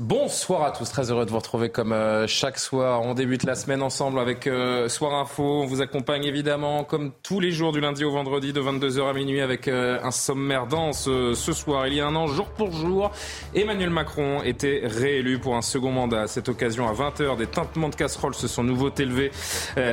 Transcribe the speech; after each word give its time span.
Bonsoir 0.00 0.64
à 0.64 0.72
tous, 0.72 0.90
très 0.90 1.12
heureux 1.12 1.24
de 1.24 1.30
vous 1.30 1.38
retrouver 1.38 1.68
comme 1.68 1.92
euh, 1.92 2.26
chaque 2.26 2.58
soir. 2.58 3.02
On 3.02 3.14
débute 3.14 3.44
la 3.44 3.54
semaine 3.54 3.80
ensemble 3.80 4.18
avec 4.18 4.48
euh, 4.48 4.88
Soir 4.88 5.14
Info. 5.14 5.44
On 5.62 5.66
vous 5.66 5.82
accompagne 5.82 6.24
évidemment 6.24 6.82
comme 6.82 7.12
tous 7.22 7.38
les 7.38 7.52
jours 7.52 7.70
du 7.70 7.80
lundi 7.80 8.02
au 8.02 8.10
vendredi 8.10 8.52
de 8.52 8.60
22h 8.60 9.08
à 9.08 9.12
minuit 9.12 9.40
avec 9.40 9.68
euh, 9.68 10.00
un 10.02 10.10
sommaire 10.10 10.66
dense 10.66 11.04
ce 11.04 11.52
soir. 11.52 11.86
Il 11.86 11.94
y 11.94 12.00
a 12.00 12.08
un 12.08 12.16
an, 12.16 12.26
jour 12.26 12.46
pour 12.46 12.72
jour, 12.72 13.12
Emmanuel 13.54 13.90
Macron 13.90 14.42
était 14.42 14.82
réélu 14.82 15.38
pour 15.38 15.54
un 15.54 15.62
second 15.62 15.92
mandat. 15.92 16.22
À 16.22 16.26
cette 16.26 16.48
occasion, 16.48 16.88
à 16.88 16.92
20h, 16.92 17.36
des 17.36 17.46
tintements 17.46 17.88
de 17.88 17.94
casseroles 17.94 18.34
se 18.34 18.48
sont 18.48 18.64
nouveaux 18.64 18.90
élevés 18.98 19.30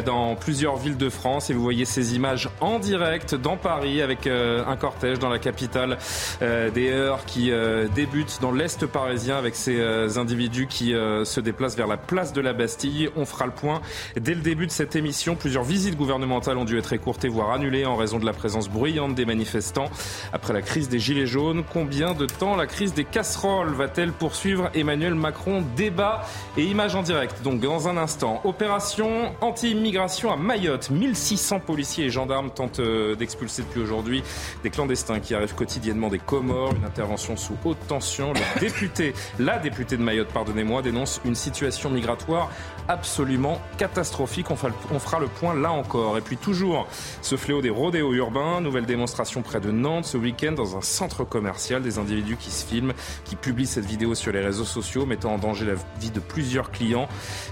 dans 0.03 0.35
plusieurs 0.35 0.77
villes 0.77 0.97
de 0.97 1.09
France. 1.09 1.51
Et 1.51 1.53
vous 1.53 1.61
voyez 1.61 1.85
ces 1.85 2.15
images 2.15 2.49
en 2.59 2.79
direct 2.79 3.35
dans 3.35 3.55
Paris 3.55 4.01
avec 4.01 4.25
un 4.25 4.75
cortège 4.77 5.19
dans 5.19 5.29
la 5.29 5.37
capitale 5.37 5.99
des 6.41 6.89
Heures 6.89 7.23
qui 7.25 7.51
débute 7.93 8.39
dans 8.41 8.51
l'Est 8.51 8.87
parisien 8.87 9.37
avec 9.37 9.55
ses 9.55 9.90
euh, 9.90 9.90
individus 10.15 10.67
qui 10.67 10.93
euh, 10.93 11.25
se 11.25 11.39
déplacent 11.39 11.75
vers 11.75 11.87
la 11.87 11.97
place 11.97 12.33
de 12.33 12.41
la 12.41 12.53
Bastille. 12.53 13.09
On 13.15 13.25
fera 13.25 13.45
le 13.45 13.51
point 13.51 13.81
dès 14.19 14.33
le 14.33 14.41
début 14.41 14.67
de 14.67 14.71
cette 14.71 14.95
émission. 14.95 15.35
Plusieurs 15.35 15.63
visites 15.63 15.97
gouvernementales 15.97 16.57
ont 16.57 16.65
dû 16.65 16.77
être 16.77 16.93
écourtées, 16.93 17.27
voire 17.27 17.51
annulées 17.51 17.85
en 17.85 17.95
raison 17.95 18.19
de 18.19 18.25
la 18.25 18.33
présence 18.33 18.69
bruyante 18.69 19.15
des 19.15 19.25
manifestants. 19.25 19.89
Après 20.33 20.53
la 20.53 20.61
crise 20.61 20.89
des 20.89 20.99
Gilets 20.99 21.25
jaunes, 21.25 21.63
combien 21.71 22.13
de 22.13 22.25
temps 22.25 22.55
la 22.55 22.67
crise 22.67 22.93
des 22.93 23.03
casseroles 23.03 23.73
va-t-elle 23.73 24.11
poursuivre? 24.11 24.69
Emmanuel 24.73 25.15
Macron 25.15 25.63
Débat 25.75 26.21
et 26.57 26.63
images 26.63 26.95
en 26.95 27.03
direct. 27.03 27.41
Donc 27.43 27.59
dans 27.59 27.87
un 27.87 27.97
instant, 27.97 28.41
opération 28.43 29.33
anti-immigration 29.41 30.31
à 30.31 30.37
Mayotte. 30.37 30.89
1600 30.89 31.59
policiers 31.59 32.05
et 32.05 32.09
gendarmes 32.09 32.51
tentent 32.51 32.79
euh, 32.79 33.15
d'expulser 33.15 33.63
depuis 33.63 33.81
aujourd'hui 33.81 34.23
des 34.63 34.69
clandestins 34.69 35.19
qui 35.19 35.35
arrivent 35.35 35.55
quotidiennement 35.55 36.09
des 36.09 36.19
Comores. 36.19 36.75
Une 36.75 36.85
intervention 36.85 37.35
sous 37.35 37.57
haute 37.65 37.77
tension. 37.87 38.33
Le 38.33 38.59
député, 38.59 39.13
la 39.39 39.59
députée 39.59 39.80
de 39.89 40.03
Mayotte, 40.03 40.29
pardonnez-moi, 40.29 40.81
dénonce 40.81 41.21
une 41.25 41.35
situation 41.35 41.89
migratoire 41.89 42.51
absolument 42.91 43.61
catastrophique. 43.77 44.51
On 44.51 44.55
fera, 44.57 45.19
le, 45.19 45.27
point 45.27 45.55
là 45.55 45.71
encore. 45.71 46.17
Et 46.17 46.21
puis 46.21 46.35
toujours 46.35 46.87
ce 47.21 47.37
fléau 47.37 47.61
des 47.61 47.69
rodéos 47.69 48.13
urbains, 48.13 48.59
nouvelle 48.59 48.85
démonstration 48.85 49.41
près 49.41 49.61
de 49.61 49.71
Nantes 49.71 50.05
ce 50.05 50.17
week-end 50.17 50.51
dans 50.51 50.77
un 50.77 50.81
centre 50.81 51.23
commercial, 51.23 51.81
des 51.81 51.99
individus 51.99 52.35
qui 52.35 52.51
se 52.51 52.65
filment, 52.65 52.93
qui 53.23 53.37
publient 53.37 53.65
cette 53.65 53.85
vidéo 53.85 54.13
sur 54.13 54.33
les 54.33 54.41
réseaux 54.41 54.65
sociaux, 54.65 55.05
mettant 55.05 55.33
en 55.33 55.37
danger 55.37 55.65
la 55.65 55.75
vie 55.99 56.11
de 56.11 56.19
plusieurs 56.19 56.69
clients. 56.69 57.07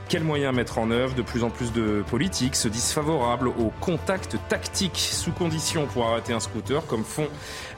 Quels 0.10 0.24
moyens 0.24 0.54
mettre 0.54 0.78
en 0.78 0.92
œuvre? 0.92 1.16
De 1.16 1.22
plus 1.22 1.44
en 1.44 1.50
plus 1.50 1.72
de 1.72 2.04
politiques 2.10 2.58
se 2.58 2.68
disent 2.68 2.92
favorables 2.92 3.48
au 3.48 3.72
contact 3.80 4.36
tactique 4.50 4.98
sous 4.98 5.32
condition 5.32 5.86
pour 5.88 6.06
arrêter 6.06 6.34
un 6.34 6.42
scooter, 6.42 6.86
comme 6.86 7.06
font 7.06 7.28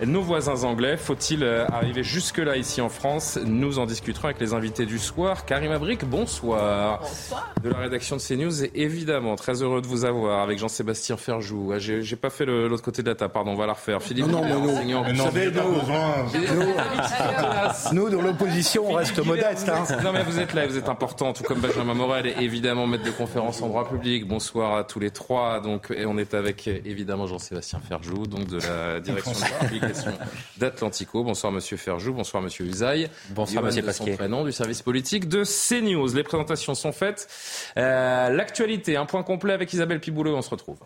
nos 0.04 0.22
voisins 0.22 0.64
anglais. 0.64 0.98
Faut-il 0.98 1.44
euh, 1.44 1.68
arriver 1.68 2.04
jusque-là 2.04 2.58
ici 2.58 2.82
en 2.82 2.90
France? 2.90 3.38
Nous 3.46 3.78
en 3.78 3.86
discuterons 3.86 4.26
avec 4.26 4.40
les 4.40 4.54
invités 4.54 4.88
du 4.88 4.98
soir. 4.98 5.46
Karim 5.46 5.72
Abric, 5.72 6.06
bonsoir. 6.06 7.02
Bonsoir. 7.02 7.51
De 7.64 7.70
la 7.70 7.78
rédaction 7.78 8.16
de 8.16 8.22
CNews, 8.22 8.64
et 8.64 8.72
évidemment, 8.74 9.36
très 9.36 9.62
heureux 9.62 9.82
de 9.82 9.88
vous 9.88 10.04
avoir 10.04 10.42
avec 10.42 10.58
Jean-Sébastien 10.58 11.16
Ferjou. 11.16 11.72
Ah, 11.74 11.80
j'ai 11.80 12.16
pas 12.16 12.32
fait 12.32 12.46
l'autre 12.46 12.82
côté 12.82 13.04
de 13.04 13.10
la 13.10 13.16
table, 13.16 13.34
pardon, 13.34 13.52
on 13.52 13.56
va 13.56 13.68
la 13.68 13.74
refaire. 13.74 14.02
Philippe 14.02 14.26
non, 14.28 14.44
non, 14.44 14.60
non, 14.62 14.84
non. 14.84 15.04
Vous 15.04 15.16
savez, 15.16 15.52
nous, 17.92 18.02
nous, 18.02 18.10
dans 18.10 18.22
l'opposition, 18.22 18.90
on 18.90 18.94
reste 18.94 19.24
modeste. 19.24 19.70
Hein. 19.70 19.84
Non, 20.04 20.12
mais 20.12 20.24
vous 20.24 20.40
êtes 20.40 20.54
là, 20.54 20.66
vous 20.66 20.78
êtes 20.78 20.90
important, 20.90 21.34
tout 21.34 21.44
comme 21.44 21.60
Benjamin 21.60 21.94
Morel, 21.94 22.26
et 22.28 22.36
évidemment, 22.40 22.88
maître 22.88 23.04
de 23.04 23.12
conférence 23.12 23.62
en 23.62 23.68
droit 23.68 23.88
public. 23.88 24.28
Bonsoir 24.28 24.78
à 24.78 24.84
tous 24.84 25.00
les 25.00 25.12
trois. 25.12 25.60
Donc, 25.60 25.94
et 25.96 26.06
on 26.06 26.18
est 26.18 26.34
avec, 26.34 26.68
évidemment, 26.68 27.28
Jean-Sébastien 27.28 27.80
Ferjou, 27.80 28.26
donc 28.26 28.48
de 28.48 28.58
la 28.58 29.00
direction 29.00 29.34
de 29.34 29.42
la 29.42 29.68
publication 29.68 30.14
d'Atlantico. 30.58 31.24
Bonsoir, 31.24 31.54
monsieur 31.54 31.78
Ferjou. 31.78 32.14
Bonsoir, 32.14 32.42
monsieur 32.42 32.66
Usaï. 32.66 33.10
Bonsoir, 33.30 33.64
monsieur 33.64 33.84
Pasquier 33.84 34.18
du 34.46 34.52
service 34.52 34.82
politique 34.82 35.28
de 35.28 35.44
CNews. 35.44 36.16
Les 36.16 36.24
présentations 36.24 36.74
sont 36.74 36.92
faites. 36.92 37.28
Euh, 37.78 38.30
l'actualité, 38.30 38.98
un 38.98 39.06
point 39.06 39.24
complet 39.24 39.54
avec 39.54 39.72
Isabelle 39.74 40.00
Piboulot, 40.00 40.36
on 40.36 40.42
se 40.42 40.50
retrouve. 40.50 40.80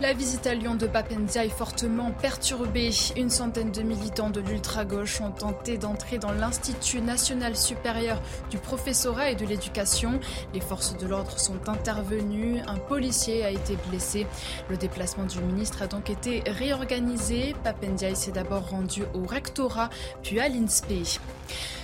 La 0.00 0.12
visite 0.12 0.46
à 0.46 0.54
Lyon 0.54 0.76
de 0.76 0.86
Papendia 0.86 1.44
est 1.44 1.48
fortement 1.48 2.12
perturbée. 2.12 2.90
Une 3.16 3.30
centaine 3.30 3.72
de 3.72 3.82
militants 3.82 4.30
de 4.30 4.40
l'ultra-gauche 4.40 5.20
ont 5.20 5.32
tenté 5.32 5.76
d'entrer 5.76 6.18
dans 6.18 6.30
l'Institut 6.30 7.00
national 7.00 7.56
supérieur 7.56 8.22
du 8.48 8.58
professorat 8.58 9.32
et 9.32 9.34
de 9.34 9.44
l'éducation. 9.44 10.20
Les 10.54 10.60
forces 10.60 10.96
de 10.96 11.04
l'ordre 11.08 11.40
sont 11.40 11.68
intervenues. 11.68 12.60
Un 12.68 12.76
policier 12.76 13.44
a 13.44 13.50
été 13.50 13.76
blessé. 13.88 14.28
Le 14.70 14.76
déplacement 14.76 15.24
du 15.24 15.40
ministre 15.40 15.82
a 15.82 15.88
donc 15.88 16.10
été 16.10 16.44
réorganisé. 16.46 17.56
Papendia 17.64 18.14
s'est 18.14 18.30
d'abord 18.30 18.70
rendu 18.70 19.02
au 19.14 19.26
rectorat, 19.26 19.90
puis 20.22 20.38
à 20.38 20.48
l'INSPE. 20.48 21.18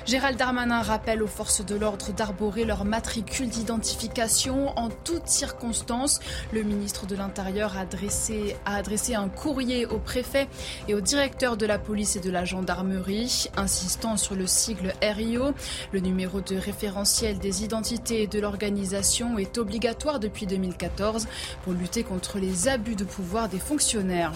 Gérald 0.07 0.37
Darmanin 0.37 0.83
rappelle 0.83 1.23
aux 1.23 1.27
forces 1.27 1.65
de 1.65 1.75
l'ordre 1.75 2.13
d'arborer 2.13 2.67
leur 2.67 2.85
matricule 2.85 3.49
d'identification 3.49 4.79
en 4.79 4.91
toutes 4.91 5.29
circonstances. 5.29 6.21
Le 6.53 6.63
ministre 6.63 7.07
de 7.07 7.17
l'Intérieur 7.17 7.75
a 7.79 7.81
adressé, 7.81 9.15
un 9.15 9.29
courrier 9.31 9.87
au 9.87 9.99
préfet 9.99 10.47
et 10.89 10.95
au 10.95 11.01
directeur 11.01 11.57
de 11.57 11.65
la 11.65 11.79
police 11.79 12.17
et 12.17 12.21
de 12.21 12.31
la 12.31 12.45
gendarmerie, 12.45 13.49
insistant 13.57 14.19
sur 14.19 14.35
le 14.35 14.47
sigle 14.47 14.93
RIO. 15.03 15.55
Le 15.93 16.01
numéro 16.01 16.43
de 16.43 16.57
référentiel 16.57 17.39
des 17.39 17.65
identités 17.65 18.27
de 18.27 18.41
l'organisation 18.41 19.39
est 19.39 19.57
obligatoire 19.57 20.21
depuis 20.21 20.47
2014 20.47 21.27
pour 21.63 21.73
lutter 21.73 22.03
contre 22.03 22.39
les 22.39 22.69
abus 22.69 22.95
de 22.95 23.05
pouvoir 23.05 23.49
des 23.49 23.59
fonctionnaires. 23.59 24.33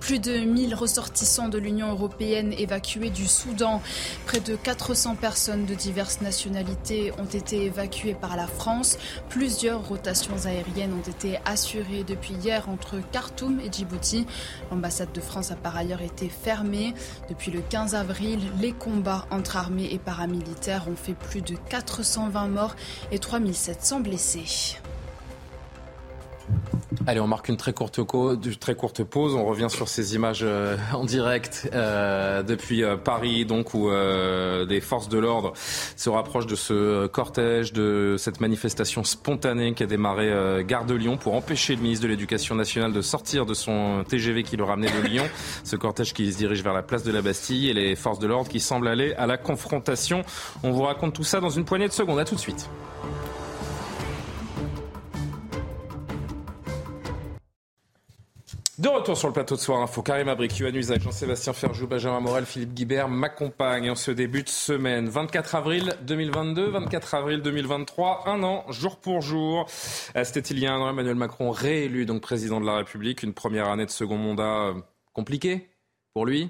Plus 0.00 0.18
de 0.18 0.38
1000 0.38 0.74
ressortissants 0.74 1.48
de 1.48 1.58
l'Union 1.58 1.90
européenne 1.90 2.52
évacués 2.52 3.10
du 3.10 3.26
Soudan. 3.26 3.82
Près 4.26 4.40
de 4.40 4.56
400 4.56 5.16
personnes 5.16 5.66
de 5.66 5.74
diverses 5.74 6.20
nationalités 6.20 7.12
ont 7.18 7.26
été 7.26 7.64
évacuées 7.64 8.14
par 8.14 8.36
la 8.36 8.46
France. 8.46 8.96
Plusieurs 9.28 9.86
rotations 9.86 10.46
aériennes 10.46 10.94
ont 10.94 11.10
été 11.10 11.38
assurées 11.44 12.04
depuis 12.04 12.34
hier 12.34 12.68
entre 12.68 12.96
Khartoum 13.12 13.60
et 13.60 13.70
Djibouti. 13.70 14.26
L'ambassade 14.70 15.12
de 15.12 15.20
France 15.20 15.50
a 15.50 15.56
par 15.56 15.76
ailleurs 15.76 16.02
été 16.02 16.28
fermée. 16.28 16.94
Depuis 17.28 17.50
le 17.50 17.60
15 17.60 17.94
avril, 17.94 18.40
les 18.60 18.72
combats 18.72 19.26
entre 19.30 19.56
armées 19.56 19.88
et 19.92 19.98
paramilitaires 19.98 20.88
ont 20.88 20.96
fait 20.96 21.14
plus 21.14 21.42
de 21.42 21.56
420 21.68 22.48
morts 22.48 22.76
et 23.12 23.18
3700 23.18 24.00
blessés. 24.00 24.78
Allez, 27.06 27.20
on 27.20 27.26
marque 27.26 27.48
une 27.48 27.56
très 27.56 27.72
courte, 27.72 28.02
pause. 29.04 29.34
On 29.34 29.46
revient 29.46 29.68
sur 29.70 29.88
ces 29.88 30.14
images 30.14 30.40
euh, 30.42 30.76
en 30.92 31.04
direct 31.04 31.68
euh, 31.72 32.42
depuis 32.42 32.82
euh, 32.82 32.96
Paris, 32.96 33.46
donc 33.46 33.72
où 33.72 33.90
des 34.68 34.80
forces 34.80 35.08
de 35.08 35.18
l'ordre 35.18 35.52
se 35.96 36.10
rapprochent 36.10 36.46
de 36.46 36.54
ce 36.54 37.06
cortège, 37.06 37.72
de 37.72 38.16
cette 38.18 38.40
manifestation 38.40 39.04
spontanée 39.04 39.72
qui 39.74 39.82
a 39.82 39.86
démarré 39.86 40.64
gare 40.64 40.84
de 40.84 40.94
Lyon 40.94 41.16
pour 41.16 41.34
empêcher 41.34 41.76
le 41.76 41.82
ministre 41.82 42.02
de 42.02 42.08
l'Éducation 42.08 42.54
nationale 42.54 42.92
de 42.92 43.00
sortir 43.00 43.46
de 43.46 43.54
son 43.54 44.04
TGV 44.08 44.42
qui 44.42 44.56
le 44.56 44.64
ramenait 44.64 44.90
de 44.90 45.06
Lyon. 45.06 45.24
Ce 45.64 45.76
cortège 45.76 46.12
qui 46.12 46.30
se 46.32 46.38
dirige 46.38 46.62
vers 46.62 46.74
la 46.74 46.82
place 46.82 47.04
de 47.04 47.12
la 47.12 47.22
Bastille 47.22 47.68
et 47.68 47.74
les 47.74 47.96
forces 47.96 48.18
de 48.18 48.26
l'ordre 48.26 48.50
qui 48.50 48.60
semblent 48.60 48.88
aller 48.88 49.14
à 49.14 49.26
la 49.26 49.38
confrontation. 49.38 50.22
On 50.62 50.72
vous 50.72 50.82
raconte 50.82 51.14
tout 51.14 51.24
ça 51.24 51.40
dans 51.40 51.50
une 51.50 51.64
poignée 51.64 51.88
de 51.88 51.92
secondes. 51.92 52.18
À 52.18 52.24
tout 52.24 52.34
de 52.34 52.40
suite. 52.40 52.68
De 58.78 58.86
retour 58.86 59.16
sur 59.16 59.26
le 59.26 59.34
plateau 59.34 59.56
de 59.56 59.60
Soir 59.60 59.82
Info, 59.82 60.02
Karim 60.02 60.28
Abric, 60.28 60.56
Yohann 60.56 61.00
Jean-Sébastien 61.00 61.52
Ferjou, 61.52 61.88
Benjamin 61.88 62.20
Morel, 62.20 62.46
Philippe 62.46 62.74
Guibert 62.74 63.08
m'accompagnent 63.08 63.90
en 63.90 63.96
ce 63.96 64.12
début 64.12 64.44
de 64.44 64.48
semaine. 64.48 65.08
24 65.08 65.56
avril 65.56 65.96
2022, 66.02 66.68
24 66.68 67.14
avril 67.14 67.42
2023, 67.42 68.28
un 68.28 68.44
an, 68.44 68.64
jour 68.70 68.98
pour 68.98 69.20
jour. 69.20 69.66
Euh, 70.14 70.22
c'était 70.22 70.54
il 70.54 70.60
y 70.60 70.66
a 70.68 70.72
un 70.72 70.80
an, 70.80 70.90
Emmanuel 70.90 71.16
Macron 71.16 71.50
réélu 71.50 72.06
donc 72.06 72.22
président 72.22 72.60
de 72.60 72.66
la 72.66 72.76
République. 72.76 73.24
Une 73.24 73.34
première 73.34 73.68
année 73.68 73.84
de 73.84 73.90
second 73.90 74.16
mandat 74.16 74.68
euh, 74.68 74.74
compliquée 75.12 75.70
pour 76.14 76.24
lui, 76.24 76.48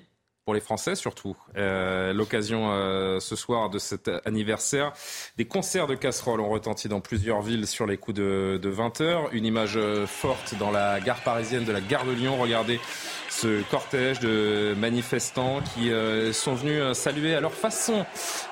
pour 0.49 0.55
les 0.55 0.61
Français 0.61 0.95
surtout. 0.95 1.37
Euh, 1.59 2.15
l'occasion 2.15 2.71
euh, 2.71 3.21
ce 3.21 3.37
soir 3.37 3.69
de 3.69 3.79
cet 3.79 4.11
anniversaire. 4.25 4.95
Des 5.37 5.45
concerts 5.45 5.87
de 5.87 5.95
casseroles 5.95 6.41
ont 6.41 6.49
retenti 6.49 6.89
dans 6.89 7.03
plusieurs 7.03 7.43
villes 7.43 7.67
sur 7.67 7.85
les 7.85 7.99
coups 7.99 8.17
de, 8.17 8.59
de 8.63 8.69
20 8.71 9.03
heures. 9.03 9.29
Une 9.35 9.45
image 9.45 9.77
euh, 9.77 10.07
forte 10.07 10.55
dans 10.59 10.71
la 10.71 11.01
gare 11.01 11.23
parisienne 11.23 11.65
de 11.65 11.73
la 11.73 11.83
gare 11.83 12.07
de 12.07 12.13
Lyon. 12.13 12.39
Regardez 12.41 12.81
ce 13.41 13.63
cortège 13.71 14.19
de 14.19 14.75
manifestants 14.77 15.61
qui 15.61 15.93
euh, 15.93 16.33
sont 16.33 16.55
venus 16.55 16.81
euh, 16.81 16.93
saluer 16.93 17.37
à 17.37 17.41
leur 17.41 17.53
façon 17.53 18.05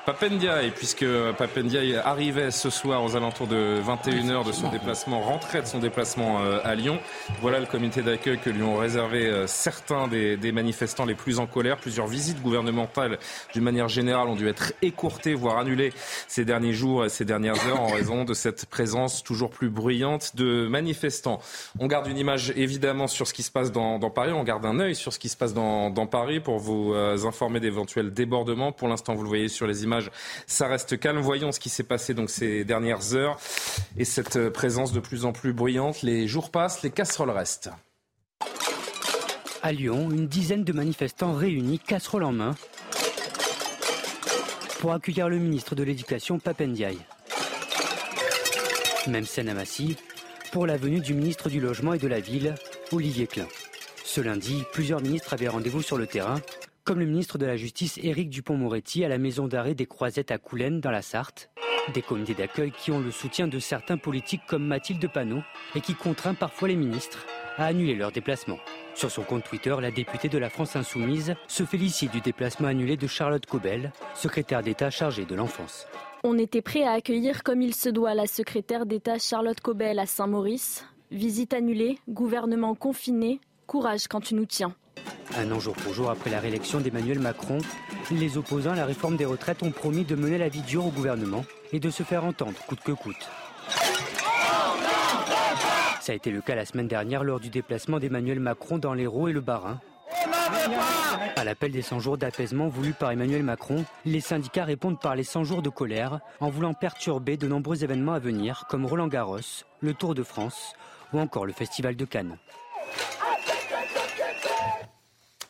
Papendiaï, 0.05 0.71
puisque 0.71 1.05
Papendiaï 1.37 1.95
arrivait 1.97 2.51
ce 2.51 2.69
soir 2.69 3.03
aux 3.03 3.17
alentours 3.17 3.47
de 3.47 3.81
21h 3.85 4.45
de 4.45 4.53
son 4.53 4.69
déplacement, 4.69 5.19
rentrait 5.19 5.61
de 5.61 5.67
son 5.67 5.79
déplacement 5.79 6.39
euh, 6.41 6.59
à 6.63 6.73
Lyon. 6.75 6.99
Voilà 7.41 7.59
le 7.59 7.65
comité 7.65 8.01
d'accueil 8.01 8.39
que 8.39 8.49
lui 8.49 8.63
ont 8.63 8.77
réservé 8.77 9.43
certains 9.47 10.07
des, 10.07 10.51
manifestants 10.53 11.05
les 11.05 11.15
plus 11.15 11.39
en 11.39 11.47
colère. 11.47 11.77
Plusieurs 11.77 12.07
visites 12.07 12.41
gouvernementales, 12.41 13.19
d'une 13.53 13.63
manière 13.63 13.89
générale, 13.89 14.29
ont 14.29 14.35
dû 14.35 14.47
être 14.47 14.71
écourtées, 14.81 15.33
voire 15.33 15.57
annulées 15.57 15.91
ces 16.29 16.45
derniers 16.45 16.73
jours 16.73 17.03
et 17.03 17.09
ces 17.09 17.25
dernières 17.25 17.67
heures 17.67 17.81
en 17.81 17.87
raison 17.87 18.23
de 18.23 18.33
cette 18.33 18.67
présence 18.67 19.23
toujours 19.23 19.49
plus 19.49 19.69
bruyante 19.69 20.37
de 20.37 20.67
manifestants. 20.67 21.39
On 21.79 21.87
garde 21.87 22.07
une 22.07 22.17
image 22.17 22.53
évidemment 22.55 23.07
sur 23.07 23.27
ce 23.27 23.33
qui 23.33 23.43
se 23.43 23.51
passe 23.51 23.73
dans, 23.73 23.99
dans 23.99 24.09
Paris, 24.09 24.31
on 24.31 24.43
garde 24.43 24.65
un 24.65 24.76
sur 24.93 25.13
ce 25.13 25.19
qui 25.19 25.29
se 25.29 25.37
passe 25.37 25.53
dans, 25.53 25.89
dans 25.89 26.07
Paris 26.07 26.39
pour 26.39 26.59
vous 26.59 26.93
euh, 26.93 27.25
informer 27.25 27.59
d'éventuels 27.59 28.13
débordements. 28.13 28.71
Pour 28.71 28.87
l'instant, 28.87 29.15
vous 29.15 29.23
le 29.23 29.27
voyez 29.27 29.47
sur 29.47 29.67
les 29.67 29.83
images, 29.83 30.11
ça 30.45 30.67
reste 30.67 30.99
calme. 30.99 31.19
Voyons 31.19 31.51
ce 31.51 31.59
qui 31.59 31.69
s'est 31.69 31.83
passé 31.83 32.13
donc 32.13 32.29
ces 32.29 32.63
dernières 32.63 33.15
heures 33.15 33.39
et 33.97 34.05
cette 34.05 34.35
euh, 34.35 34.51
présence 34.51 34.93
de 34.93 34.99
plus 34.99 35.25
en 35.25 35.33
plus 35.33 35.53
bruyante. 35.53 36.01
Les 36.03 36.27
jours 36.27 36.51
passent, 36.51 36.83
les 36.83 36.91
casseroles 36.91 37.31
restent. 37.31 37.69
À 39.63 39.71
Lyon, 39.71 40.09
une 40.11 40.27
dizaine 40.27 40.63
de 40.63 40.73
manifestants 40.73 41.33
réunis, 41.33 41.79
casseroles 41.79 42.23
en 42.23 42.31
main, 42.31 42.55
pour 44.79 44.93
accueillir 44.93 45.27
le 45.27 45.39
ministre 45.39 45.75
de 45.75 45.83
l'Éducation, 45.83 46.39
Papendiaï. 46.39 46.97
Même 49.07 49.25
scène 49.25 49.49
à 49.49 49.53
Massy, 49.53 49.97
pour 50.51 50.67
la 50.67 50.77
venue 50.77 50.99
du 50.99 51.13
ministre 51.13 51.49
du 51.49 51.59
Logement 51.59 51.93
et 51.93 51.99
de 51.99 52.07
la 52.07 52.19
Ville, 52.19 52.53
Olivier 52.91 53.27
Klein. 53.27 53.47
Ce 54.07 54.21
lundi, 54.21 54.63
plusieurs 54.71 55.01
ministres 55.01 55.33
avaient 55.33 55.49
rendez-vous 55.49 55.81
sur 55.81 55.97
le 55.97 56.07
terrain, 56.07 56.39
comme 56.85 56.99
le 56.99 57.05
ministre 57.05 57.37
de 57.37 57.45
la 57.45 57.57
Justice 57.57 57.99
Éric 58.01 58.29
Dupont-Moretti 58.29 59.03
à 59.03 59.09
la 59.09 59.17
maison 59.17 59.49
d'arrêt 59.49 59.75
des 59.75 59.85
Croisettes 59.85 60.31
à 60.31 60.37
Coulennes 60.37 60.79
dans 60.79 60.91
la 60.91 61.01
Sarthe. 61.01 61.49
Des 61.93 62.01
comités 62.01 62.33
d'accueil 62.33 62.71
qui 62.71 62.89
ont 62.91 63.01
le 63.01 63.11
soutien 63.11 63.49
de 63.49 63.59
certains 63.59 63.97
politiques 63.97 64.43
comme 64.47 64.65
Mathilde 64.65 65.11
Panot 65.11 65.41
et 65.75 65.81
qui 65.81 65.93
contraint 65.93 66.35
parfois 66.35 66.69
les 66.69 66.77
ministres 66.77 67.25
à 67.57 67.65
annuler 67.65 67.95
leurs 67.95 68.13
déplacements. 68.13 68.59
Sur 68.95 69.11
son 69.11 69.23
compte 69.23 69.43
Twitter, 69.43 69.75
la 69.81 69.91
députée 69.91 70.29
de 70.29 70.37
la 70.37 70.49
France 70.49 70.77
Insoumise 70.77 71.35
se 71.49 71.65
félicite 71.65 72.13
du 72.13 72.21
déplacement 72.21 72.69
annulé 72.69 72.95
de 72.95 73.07
Charlotte 73.07 73.45
Cobel, 73.45 73.91
secrétaire 74.15 74.63
d'État 74.63 74.89
chargée 74.89 75.25
de 75.25 75.35
l'enfance. 75.35 75.85
On 76.23 76.37
était 76.37 76.61
prêt 76.61 76.83
à 76.83 76.93
accueillir 76.93 77.43
comme 77.43 77.61
il 77.61 77.75
se 77.75 77.89
doit 77.89 78.15
la 78.15 78.25
secrétaire 78.25 78.85
d'État 78.85 79.19
Charlotte 79.19 79.59
Cobel 79.59 79.99
à 79.99 80.05
Saint-Maurice. 80.05 80.85
Visite 81.11 81.53
annulée, 81.53 81.99
gouvernement 82.07 82.73
confiné, 82.73 83.41
courage 83.67 84.07
quand 84.07 84.21
tu 84.21 84.33
nous 84.33 84.45
tiens. 84.45 84.73
Un 85.37 85.51
an 85.51 85.59
jour 85.59 85.75
pour 85.75 85.93
jour 85.93 86.09
après 86.09 86.31
la 86.31 86.39
réélection 86.39 86.79
d'Emmanuel 86.79 87.19
Macron, 87.19 87.59
les 88.09 88.37
opposants 88.37 88.71
à 88.71 88.75
la 88.75 88.85
réforme 88.85 89.17
des 89.17 89.25
retraites 89.25 89.61
ont 89.61 89.71
promis 89.71 90.05
de 90.05 90.15
mener 90.15 90.37
la 90.37 90.49
vie 90.49 90.61
dure 90.61 90.85
au 90.85 90.89
gouvernement 90.89 91.45
et 91.73 91.79
de 91.79 91.89
se 91.91 92.01
faire 92.01 92.23
entendre 92.23 92.57
coûte 92.65 92.79
que 92.79 92.93
coûte. 92.93 93.29
Ça 96.01 96.13
a 96.13 96.15
été 96.15 96.31
le 96.31 96.41
cas 96.41 96.55
la 96.55 96.65
semaine 96.65 96.87
dernière 96.87 97.25
lors 97.25 97.41
du 97.41 97.49
déplacement 97.49 97.99
d'Emmanuel 97.99 98.39
Macron 98.39 98.77
dans 98.77 98.93
l'Hérault 98.93 99.27
et 99.27 99.33
le 99.33 99.41
Bas-Rhin. 99.41 99.79
À 101.35 101.43
l'appel 101.43 101.71
des 101.71 101.81
100 101.81 101.99
jours 101.99 102.17
d'apaisement 102.17 102.69
voulu 102.69 102.93
par 102.93 103.11
Emmanuel 103.11 103.43
Macron, 103.43 103.83
les 104.05 104.21
syndicats 104.21 104.63
répondent 104.63 104.99
par 104.99 105.15
les 105.15 105.25
100 105.25 105.43
jours 105.43 105.61
de 105.61 105.69
colère 105.69 106.21
en 106.39 106.49
voulant 106.49 106.73
perturber 106.73 107.35
de 107.35 107.47
nombreux 107.47 107.83
événements 107.83 108.13
à 108.13 108.19
venir 108.19 108.65
comme 108.69 108.85
Roland 108.85 109.07
Garros, 109.07 109.65
le 109.81 109.93
Tour 109.93 110.15
de 110.15 110.23
France 110.23 110.73
ou 111.11 111.19
encore 111.19 111.45
le 111.45 111.53
Festival 111.53 111.97
de 111.97 112.05
Cannes. 112.05 112.37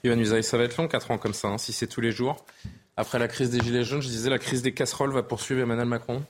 Yohann 0.08 0.44
ça 0.44 0.58
va 0.58 0.64
être 0.64 0.78
long, 0.78 0.88
4 0.88 1.12
ans 1.12 1.18
comme 1.18 1.34
ça, 1.34 1.48
hein, 1.48 1.58
si 1.58 1.74
c'est 1.74 1.88
tous 1.88 2.02
les 2.02 2.12
jours. 2.12 2.46
Après 2.96 3.20
la 3.20 3.28
crise 3.28 3.52
des 3.52 3.60
Gilets 3.60 3.84
jaunes, 3.84 4.02
je 4.02 4.08
disais 4.08 4.30
la 4.30 4.40
crise 4.40 4.62
des 4.62 4.74
casseroles 4.74 5.12
va 5.12 5.24
poursuivre 5.24 5.62
Emmanuel 5.62 5.88
Macron 5.88 6.24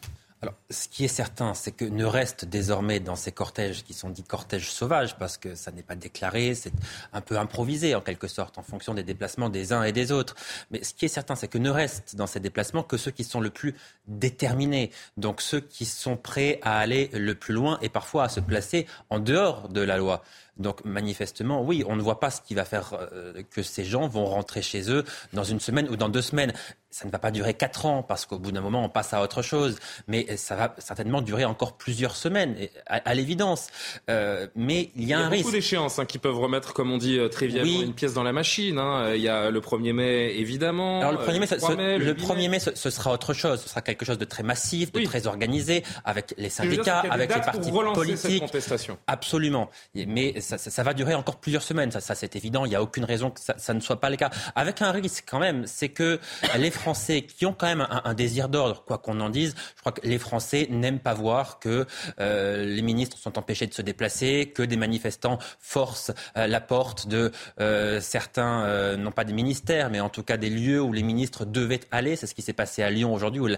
alors, 0.44 0.54
ce 0.70 0.88
qui 0.88 1.04
est 1.04 1.08
certain, 1.08 1.56
c'est 1.56 1.72
que 1.72 1.84
ne 1.84 2.06
reste 2.06 2.46
désormais 2.46 3.00
dans 3.00 3.16
ces 3.16 3.32
cortèges 3.32 3.84
qui 3.84 3.96
sont 3.96 4.12
dits 4.12 4.22
cortèges 4.22 4.70
sauvages, 4.70 5.18
parce 5.18 5.36
que 5.36 5.56
ça 5.56 5.72
n'est 5.72 5.82
pas 5.82 5.96
déclaré, 5.96 6.54
c'est 6.54 6.74
un 7.12 7.22
peu 7.22 7.40
improvisé 7.40 7.96
en 7.96 8.02
quelque 8.02 8.28
sorte, 8.28 8.60
en 8.60 8.62
fonction 8.62 8.94
des 8.94 9.02
déplacements 9.02 9.50
des 9.50 9.74
uns 9.74 9.82
et 9.82 9.92
des 9.92 10.12
autres. 10.12 10.36
Mais 10.70 10.84
ce 10.84 10.94
qui 10.94 11.06
est 11.06 11.08
certain, 11.08 11.36
c'est 11.36 11.48
que 11.48 11.58
ne 11.58 11.72
reste 11.72 12.16
dans 12.16 12.28
ces 12.28 12.40
déplacements 12.40 12.84
que 12.84 12.98
ceux 12.98 13.10
qui 13.10 13.24
sont 13.24 13.42
le 13.42 13.50
plus 13.50 13.74
déterminés, 14.08 14.92
donc 15.18 15.42
ceux 15.42 15.60
qui 15.60 15.86
sont 15.86 16.18
prêts 16.18 16.60
à 16.62 16.78
aller 16.78 17.10
le 17.14 17.34
plus 17.34 17.56
loin 17.56 17.80
et 17.82 17.90
parfois 17.90 18.26
à 18.26 18.30
se 18.30 18.40
placer 18.40 18.86
en 19.10 19.20
dehors 19.20 19.70
de 19.70 19.82
la 19.82 19.98
loi. 19.98 20.22
Donc 20.59 20.83
manifestement, 20.86 21.62
oui, 21.63 21.83
on 21.88 21.95
ne 21.95 22.01
voit 22.01 22.19
pas 22.19 22.31
ce 22.31 22.42
qui 22.42 22.56
va 22.56 22.65
faire 22.65 22.94
euh, 23.13 23.42
que 23.51 23.62
ces 23.63 23.86
gens 23.86 24.07
vont 24.07 24.25
rentrer 24.25 24.62
chez 24.62 24.89
eux 24.92 25.04
dans 25.33 25.44
une 25.44 25.59
semaine 25.59 25.88
ou 25.89 25.95
dans 25.95 26.09
deux 26.09 26.21
semaines. 26.21 26.54
Ça 26.89 27.06
ne 27.06 27.12
va 27.12 27.19
pas 27.19 27.31
durer 27.31 27.54
quatre 27.54 27.86
ans 27.86 28.01
parce 28.01 28.25
qu'au 28.25 28.39
bout 28.39 28.51
d'un 28.51 28.62
moment, 28.62 28.83
on 28.83 28.89
passe 28.89 29.13
à 29.13 29.21
autre 29.21 29.42
chose. 29.44 29.77
Mais 30.07 30.36
ça 30.38 30.56
va 30.56 30.74
certainement 30.80 31.21
durer 31.21 31.45
encore 31.45 31.74
plusieurs 31.77 32.15
semaines, 32.15 32.56
à, 32.88 32.95
à 32.95 33.13
l'évidence. 33.13 33.68
Euh, 34.09 34.48
mais 34.56 34.89
il 34.95 35.04
y 35.04 35.06
a, 35.06 35.06
il 35.06 35.09
y 35.09 35.13
a 35.13 35.19
un 35.19 35.24
beaucoup 35.25 35.33
risque. 35.36 35.51
d'échéances 35.51 36.00
hein, 36.00 36.06
qui 36.06 36.18
peuvent 36.18 36.39
remettre, 36.39 36.74
comme 36.74 36.92
on 36.92 36.98
dit 36.98 37.19
euh, 37.19 37.27
trivialement, 37.27 37.69
Oui. 37.71 37.83
une 37.86 37.94
pièce 37.94 38.13
dans 38.13 38.24
la 38.24 38.33
machine. 38.33 38.80
hein. 38.80 39.13
Il 39.13 39.21
y 39.21 39.27
a 39.27 39.51
le 39.51 39.59
1er 39.62 39.94
mai, 39.94 40.38
évidemment. 40.39 41.01
Alors 41.01 41.12
le 41.12 41.19
euh, 41.19 41.27
1er 41.27 41.39
mai, 41.39 41.45
ce, 41.48 41.56
3 41.56 41.69
ce- 41.71 41.75
mai, 41.75 41.98
le 42.00 42.06
8 42.13 42.27
mai. 42.27 42.36
1er 42.36 42.50
mai, 42.50 42.59
ce, 42.59 42.74
ce 42.74 42.89
sera 42.89 43.12
autre 43.13 43.33
chose. 43.33 43.62
Ce 43.62 43.69
sera 43.69 43.81
quelque 43.81 44.06
chose 44.06 44.18
de 44.18 44.25
très 44.25 44.44
massif, 44.44 44.92
de 44.92 45.00
Oui. 45.00 45.06
très 45.06 45.27
organisé, 45.27 45.83
avec 46.06 46.33
les 46.38 46.50
syndicats, 46.50 47.04
avec 47.12 47.36
les 47.36 47.42
partis 47.42 47.69
relancer 47.69 48.00
cette 48.15 48.21
politiques. 48.21 48.39
contestation. 48.42 48.98
Absolument. 49.07 49.69
Mais 49.94 50.39
ça, 50.48 50.58
ça- 50.58 50.72
ça 50.72 50.84
va 50.84 50.94
durer 50.94 51.14
encore 51.16 51.38
plusieurs 51.38 51.62
semaines. 51.64 51.92
Ça, 51.92 52.00
ça, 52.00 52.16
c'est 52.16 52.36
évident. 52.36 52.66
Il 52.66 52.70
n'y 52.70 52.76
a 52.76 52.82
aucune 52.82 53.06
raison 53.06 53.30
que 53.30 53.40
ça, 53.40 53.56
ça 53.58 53.74
ne 53.74 53.80
soit 53.80 54.00
pas 54.00 54.10
le 54.10 54.16
cas. 54.16 54.30
Avec 54.56 54.82
un 54.82 54.92
risque 54.92 55.26
quand 55.30 55.40
même, 55.40 55.66
c'est 55.68 55.90
que 55.90 56.20
les 56.58 56.72
Français 56.72 57.22
qui 57.24 57.46
ont 57.46 57.54
quand 57.54 57.68
même 57.68 57.82
un, 57.82 58.02
un 58.06 58.14
désir 58.14 58.50
d'ordre, 58.50 58.84
quoi 58.86 58.98
qu'on 58.98 59.20
en 59.20 59.30
dise, 59.30 59.56
je 59.76 59.82
crois 59.82 59.92
que 59.92 60.06
les 60.08 60.18
Français 60.18 60.68
n'aiment 60.70 61.00
pas 61.00 61.14
voir 61.14 61.60
que 61.60 61.86
euh, 62.20 62.66
les 62.66 62.82
ministres 62.82 63.18
sont 63.18 63.38
empêchés 63.38 63.68
de 63.68 63.74
se 63.74 63.82
déplacer, 63.82 64.52
que 64.56 64.64
des 64.64 64.78
manifestants 64.78 65.38
forcent 65.60 66.12
euh, 66.38 66.48
la 66.48 66.62
porte 66.62 67.08
de 67.08 67.32
euh, 67.60 68.00
certains, 68.02 68.64
euh, 68.66 68.98
non 68.98 69.12
pas 69.12 69.24
des 69.24 69.34
ministères, 69.34 69.90
mais 69.90 70.00
en 70.00 70.10
tout 70.10 70.24
cas 70.24 70.38
des 70.38 70.50
lieux 70.50 70.82
où 70.82 70.94
les 70.94 71.04
ministres 71.04 71.46
devaient 71.46 71.82
aller. 71.92 72.16
C'est 72.16 72.28
ce 72.28 72.36
qui 72.36 72.42
s'est 72.42 72.54
passé 72.54 72.84
à 72.84 72.90
Lyon 72.90 73.14
aujourd'hui, 73.14 73.42
où 73.42 73.48
la- 73.48 73.58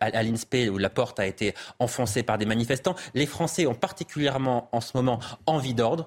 à 0.00 0.22
l'INSPE 0.22 0.70
où 0.72 0.78
la 0.78 0.90
porte 0.90 1.20
a 1.20 1.26
été 1.26 1.54
enfoncée 1.78 2.22
par 2.22 2.38
des 2.38 2.46
manifestants. 2.46 2.94
Les 3.14 3.26
Français 3.26 3.66
ont 3.66 3.74
particulièrement 3.74 4.68
en 4.72 4.80
ce 4.80 4.92
moment 4.96 5.18
envie 5.46 5.74
d'ordre, 5.74 5.97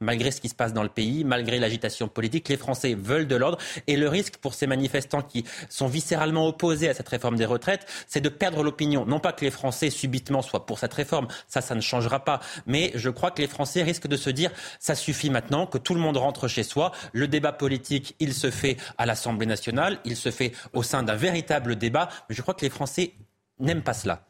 malgré 0.00 0.30
ce 0.30 0.40
qui 0.40 0.48
se 0.48 0.54
passe 0.54 0.72
dans 0.72 0.82
le 0.82 0.88
pays, 0.88 1.24
malgré 1.24 1.58
l'agitation 1.58 2.08
politique. 2.08 2.48
Les 2.48 2.56
Français 2.56 2.94
veulent 2.94 3.26
de 3.26 3.36
l'ordre 3.36 3.58
et 3.86 3.96
le 3.96 4.08
risque 4.08 4.36
pour 4.36 4.54
ces 4.54 4.66
manifestants 4.66 5.22
qui 5.22 5.44
sont 5.68 5.86
viscéralement 5.86 6.46
opposés 6.46 6.88
à 6.88 6.94
cette 6.94 7.08
réforme 7.08 7.36
des 7.36 7.46
retraites, 7.46 7.86
c'est 8.06 8.20
de 8.20 8.28
perdre 8.28 8.62
l'opinion. 8.62 9.06
Non 9.06 9.20
pas 9.20 9.32
que 9.32 9.44
les 9.44 9.50
Français 9.50 9.90
subitement 9.90 10.42
soient 10.42 10.66
pour 10.66 10.78
cette 10.78 10.94
réforme, 10.94 11.28
ça, 11.48 11.60
ça 11.60 11.74
ne 11.74 11.80
changera 11.80 12.24
pas. 12.24 12.40
Mais 12.66 12.92
je 12.94 13.10
crois 13.10 13.30
que 13.30 13.42
les 13.42 13.48
Français 13.48 13.82
risquent 13.82 14.08
de 14.08 14.16
se 14.16 14.30
dire, 14.30 14.50
ça 14.78 14.94
suffit 14.94 15.30
maintenant, 15.30 15.66
que 15.66 15.78
tout 15.78 15.94
le 15.94 16.00
monde 16.00 16.16
rentre 16.16 16.48
chez 16.48 16.62
soi. 16.62 16.92
Le 17.12 17.28
débat 17.28 17.52
politique, 17.52 18.14
il 18.20 18.34
se 18.34 18.50
fait 18.50 18.76
à 18.98 19.06
l'Assemblée 19.06 19.46
nationale, 19.46 19.98
il 20.04 20.16
se 20.16 20.30
fait 20.30 20.52
au 20.72 20.82
sein 20.82 21.02
d'un 21.02 21.16
véritable 21.16 21.76
débat. 21.76 22.08
Mais 22.28 22.34
je 22.34 22.42
crois 22.42 22.54
que 22.54 22.64
les 22.64 22.70
Français 22.70 23.14
n'aiment 23.58 23.82
pas 23.82 23.94
cela. 23.94 24.29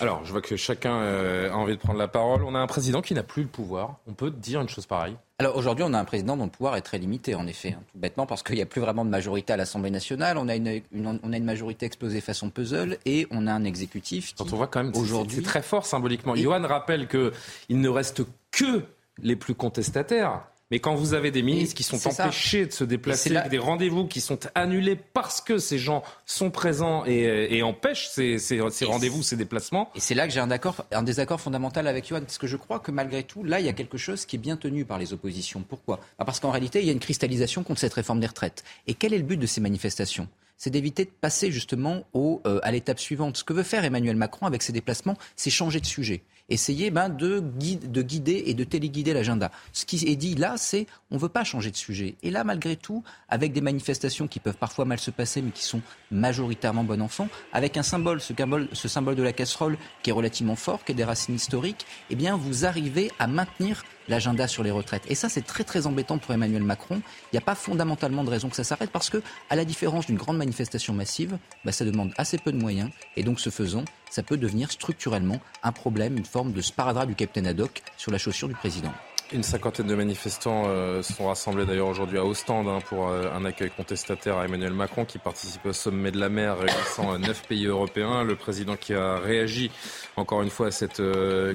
Alors, 0.00 0.24
je 0.24 0.32
vois 0.32 0.40
que 0.42 0.56
chacun 0.56 0.96
euh, 1.00 1.50
a 1.50 1.54
envie 1.54 1.74
de 1.74 1.80
prendre 1.80 1.98
la 1.98 2.08
parole. 2.08 2.42
On 2.44 2.54
a 2.54 2.58
un 2.58 2.66
président 2.66 3.02
qui 3.02 3.14
n'a 3.14 3.22
plus 3.22 3.42
le 3.42 3.48
pouvoir. 3.48 3.96
On 4.06 4.12
peut 4.14 4.30
dire 4.30 4.60
une 4.60 4.68
chose 4.68 4.86
pareille? 4.86 5.16
Alors 5.38 5.56
aujourd'hui, 5.56 5.84
on 5.86 5.92
a 5.92 5.98
un 5.98 6.04
président 6.06 6.36
dont 6.36 6.44
le 6.44 6.50
pouvoir 6.50 6.76
est 6.76 6.80
très 6.82 6.96
limité, 6.98 7.34
en 7.34 7.46
effet, 7.46 7.76
hein, 7.78 7.82
tout 7.92 7.98
bêtement, 7.98 8.24
parce 8.26 8.42
qu'il 8.42 8.56
n'y 8.56 8.62
a 8.62 8.66
plus 8.66 8.80
vraiment 8.80 9.04
de 9.04 9.10
majorité 9.10 9.52
à 9.52 9.56
l'Assemblée 9.58 9.90
nationale. 9.90 10.38
On 10.38 10.48
a 10.48 10.56
une, 10.56 10.80
une- 10.92 11.20
on 11.22 11.32
a 11.32 11.36
une 11.36 11.44
majorité 11.44 11.84
explosée 11.84 12.20
façon 12.22 12.48
puzzle 12.48 12.96
et 13.04 13.26
on 13.30 13.46
a 13.46 13.52
un 13.52 13.64
exécutif 13.64 14.28
qui, 14.28 14.34
Quand 14.44 14.52
on 14.52 14.56
voit 14.56 14.66
quand 14.66 14.82
même, 14.82 14.92
aujourd'hui, 14.96 15.36
c'est 15.36 15.42
très 15.42 15.62
fort 15.62 15.84
symboliquement. 15.84 16.34
Et- 16.34 16.40
Johan 16.40 16.62
rappelle 16.66 17.06
qu'il 17.06 17.80
ne 17.80 17.88
reste 17.88 18.22
que 18.50 18.82
les 19.22 19.36
plus 19.36 19.54
contestataires. 19.54 20.42
Mais 20.72 20.80
quand 20.80 20.96
vous 20.96 21.14
avez 21.14 21.30
des 21.30 21.42
ministres 21.42 21.76
qui 21.76 21.84
sont 21.84 21.96
ça. 21.96 22.24
empêchés 22.24 22.66
de 22.66 22.72
se 22.72 22.82
déplacer, 22.82 23.30
là- 23.30 23.48
des 23.48 23.58
rendez-vous 23.58 24.06
qui 24.08 24.20
sont 24.20 24.38
annulés 24.56 24.96
parce 24.96 25.40
que 25.40 25.58
ces 25.58 25.78
gens 25.78 26.02
sont 26.24 26.50
présents 26.50 27.04
et, 27.06 27.56
et 27.56 27.62
empêchent 27.62 28.08
ces, 28.08 28.40
ces- 28.40 28.60
ces 28.70 28.84
Et 28.84 28.88
rendez-vous, 28.88 29.22
ces 29.22 29.36
déplacements, 29.36 29.90
Et 29.94 30.00
c'est 30.00 30.14
là 30.16 30.26
que 30.26 30.32
j'ai 30.32 30.40
un, 30.40 30.50
accord- 30.50 30.84
un 30.90 31.04
désaccord 31.04 31.40
fondamental 31.40 31.86
avec 31.86 32.08
Johan, 32.08 32.20
parce 32.22 32.38
que 32.38 32.48
je 32.48 32.56
crois 32.56 32.80
que 32.80 32.90
malgré 32.90 33.22
tout, 33.22 33.44
là, 33.44 33.60
il 33.60 33.66
y 33.66 33.68
a 33.68 33.72
quelque 33.74 33.96
chose 33.96 34.26
qui 34.26 34.34
est 34.34 34.40
bien 34.40 34.56
tenu 34.56 34.84
par 34.84 34.98
les 34.98 35.12
oppositions. 35.12 35.62
Pourquoi? 35.68 36.00
Bah, 36.18 36.24
Parce 36.24 36.40
qu'en 36.40 36.50
réalité, 36.50 36.80
il 36.80 36.86
y 36.86 36.90
a 36.90 36.92
une 36.92 36.98
cristallisation 36.98 37.62
contre 37.62 37.78
cette 37.80 37.94
réforme 37.94 38.18
des 38.18 38.26
retraites. 38.26 38.64
Et 38.88 38.94
quel 38.94 39.14
est 39.14 39.18
le 39.18 39.24
but 39.24 39.36
de 39.36 39.46
ces 39.46 39.60
manifestations? 39.60 40.26
C'est 40.58 40.70
d'éviter 40.70 41.04
de 41.04 41.10
passer 41.20 41.52
justement 41.52 42.02
au, 42.14 42.40
euh, 42.46 42.58
à 42.62 42.72
l'étape 42.72 42.98
suivante. 42.98 43.36
Ce 43.36 43.44
que 43.44 43.52
veut 43.52 43.62
faire 43.62 43.84
Emmanuel 43.84 44.16
Macron 44.16 44.46
avec 44.46 44.62
ses 44.62 44.72
déplacements, 44.72 45.16
c'est 45.36 45.50
changer 45.50 45.80
de 45.80 45.86
sujet. 45.86 46.22
Essayer 46.48 46.90
ben, 46.90 47.08
de, 47.08 47.40
de 47.40 48.02
guider 48.02 48.44
et 48.46 48.54
de 48.54 48.64
téléguider 48.64 49.12
l'agenda. 49.12 49.50
Ce 49.72 49.84
qui 49.84 50.04
est 50.06 50.16
dit 50.16 50.34
là, 50.34 50.54
c'est 50.56 50.86
on 51.10 51.16
ne 51.16 51.20
veut 51.20 51.28
pas 51.28 51.44
changer 51.44 51.70
de 51.70 51.76
sujet. 51.76 52.16
Et 52.22 52.30
là, 52.30 52.44
malgré 52.44 52.76
tout, 52.76 53.02
avec 53.28 53.52
des 53.52 53.60
manifestations 53.60 54.28
qui 54.28 54.40
peuvent 54.40 54.56
parfois 54.56 54.84
mal 54.84 54.98
se 54.98 55.10
passer, 55.10 55.42
mais 55.42 55.50
qui 55.50 55.64
sont 55.64 55.82
majoritairement 56.10 56.84
bon 56.84 57.00
enfant, 57.02 57.28
avec 57.52 57.76
un 57.76 57.82
symbole, 57.82 58.20
ce 58.20 58.88
symbole, 58.88 59.16
de 59.16 59.22
la 59.22 59.32
casserole 59.32 59.78
qui 60.02 60.10
est 60.10 60.12
relativement 60.12 60.56
fort, 60.56 60.84
qui 60.84 60.92
est 60.92 60.94
des 60.94 61.04
racines 61.04 61.34
historiques, 61.34 61.86
eh 62.10 62.16
bien, 62.16 62.36
vous 62.36 62.64
arrivez 62.64 63.10
à 63.18 63.26
maintenir 63.26 63.84
l'agenda 64.08 64.48
sur 64.48 64.62
les 64.62 64.70
retraites. 64.70 65.02
Et 65.08 65.14
ça, 65.14 65.28
c'est 65.28 65.44
très 65.44 65.64
très 65.64 65.86
embêtant 65.86 66.18
pour 66.18 66.32
Emmanuel 66.32 66.62
Macron. 66.62 67.00
Il 67.32 67.34
n'y 67.34 67.38
a 67.38 67.42
pas 67.42 67.54
fondamentalement 67.54 68.24
de 68.24 68.30
raison 68.30 68.48
que 68.48 68.56
ça 68.56 68.64
s'arrête 68.64 68.90
parce 68.90 69.10
que, 69.10 69.22
à 69.50 69.56
la 69.56 69.64
différence 69.64 70.06
d'une 70.06 70.16
grande 70.16 70.36
manifestation 70.36 70.94
massive, 70.94 71.38
bah, 71.64 71.72
ça 71.72 71.84
demande 71.84 72.12
assez 72.16 72.38
peu 72.38 72.52
de 72.52 72.58
moyens. 72.58 72.90
Et 73.16 73.22
donc, 73.22 73.40
ce 73.40 73.50
faisant, 73.50 73.84
ça 74.10 74.22
peut 74.22 74.36
devenir 74.36 74.70
structurellement 74.70 75.40
un 75.62 75.72
problème, 75.72 76.16
une 76.16 76.24
forme 76.24 76.52
de 76.52 76.60
sparadrap 76.60 77.06
du 77.06 77.14
capitaine 77.14 77.46
Haddock 77.46 77.82
sur 77.96 78.10
la 78.10 78.18
chaussure 78.18 78.48
du 78.48 78.54
président. 78.54 78.92
Une 79.32 79.42
cinquantaine 79.42 79.88
de 79.88 79.94
manifestants 79.96 80.64
euh, 80.66 81.02
sont 81.02 81.26
rassemblés 81.26 81.66
d'ailleurs 81.66 81.88
aujourd'hui 81.88 82.16
à 82.16 82.24
Ostende 82.24 82.68
hein, 82.68 82.78
pour 82.88 83.08
euh, 83.08 83.28
un 83.34 83.44
accueil 83.44 83.70
contestataire 83.70 84.38
à 84.38 84.44
Emmanuel 84.44 84.72
Macron 84.72 85.04
qui 85.04 85.18
participe 85.18 85.66
au 85.66 85.72
sommet 85.72 86.12
de 86.12 86.20
la 86.20 86.28
mer 86.28 86.58
réunissant 86.58 87.12
euh, 87.12 87.18
neuf 87.18 87.42
pays 87.48 87.66
européens. 87.66 88.22
Le 88.22 88.36
président 88.36 88.76
qui 88.76 88.94
a 88.94 89.18
réagi 89.18 89.72
encore 90.14 90.42
une 90.42 90.50
fois 90.50 90.68
à 90.68 90.70
cette 90.70 91.02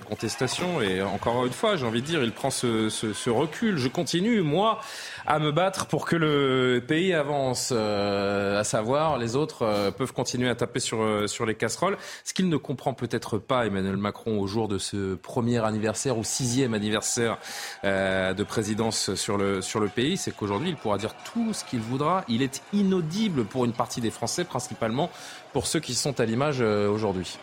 contestation 0.08 0.82
et 0.82 1.02
encore 1.02 1.46
une 1.46 1.52
fois, 1.52 1.78
j'ai 1.78 1.86
envie 1.86 2.02
de 2.02 2.06
dire, 2.06 2.24
il 2.24 2.32
prend 2.32 2.52
ce, 2.52 2.90
ce, 2.90 3.14
ce, 3.14 3.30
recul. 3.32 3.78
Je 3.78 3.88
continue, 3.88 4.42
moi, 4.42 4.80
à 5.26 5.40
me 5.40 5.52
battre 5.52 5.88
pour 5.88 6.06
que 6.06 6.16
le 6.16 6.84
pays 6.86 7.14
avance, 7.14 7.72
à 7.72 8.64
savoir 8.64 9.18
les 9.18 9.36
autres 9.36 9.92
peuvent 9.98 10.14
continuer 10.14 10.48
à 10.48 10.54
taper 10.54 10.80
sur, 10.80 11.28
sur 11.28 11.48
les 11.48 11.56
casseroles. 11.56 11.98
Ce 12.24 12.36
qu'il 12.36 12.50
ne 12.50 12.58
comprend 12.58 12.94
peut-être 12.94 13.40
pas, 13.40 13.66
Emmanuel 13.66 13.98
Macron, 13.98 14.40
au 14.40 14.46
jour 14.46 14.68
de 14.68 14.78
ce 14.78 15.16
premier 15.16 15.66
anniversaire 15.66 16.20
ou 16.20 16.24
sixième 16.24 16.76
anniversaire 16.76 17.40
euh, 17.40 17.61
de 17.84 18.44
présidence 18.44 19.16
sur 19.16 19.38
le, 19.38 19.62
sur 19.62 19.80
le 19.80 19.88
pays, 19.88 20.18
c'est 20.18 20.36
qu'aujourd'hui, 20.36 20.70
il 20.70 20.76
pourra 20.76 20.98
dire 20.98 21.16
tout 21.34 21.54
ce 21.54 21.64
qu'il 21.64 21.80
voudra. 21.80 22.24
Il 22.28 22.42
est 22.42 22.62
inaudible 22.74 23.46
pour 23.46 23.66
une 23.66 23.74
partie 23.74 24.02
des 24.02 24.12
Français, 24.12 24.44
principalement 24.44 25.10
pour 25.54 25.68
ceux 25.68 25.80
qui 25.80 25.96
sont 25.96 26.20
à 26.20 26.26
l'image 26.26 26.58
euh, 26.62 26.90
aujourd'hui. 26.90 27.38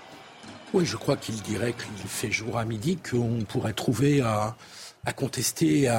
Oui, 0.74 0.84
je 0.84 0.96
crois 0.96 1.16
qu'il 1.16 1.40
dirait 1.42 1.72
qu'il 1.72 2.08
fait 2.08 2.30
jour 2.30 2.58
à 2.58 2.64
midi 2.64 2.98
qu'on 2.98 3.44
pourrait 3.48 3.72
trouver 3.72 4.20
à, 4.20 4.54
à 5.06 5.12
contester 5.12 5.90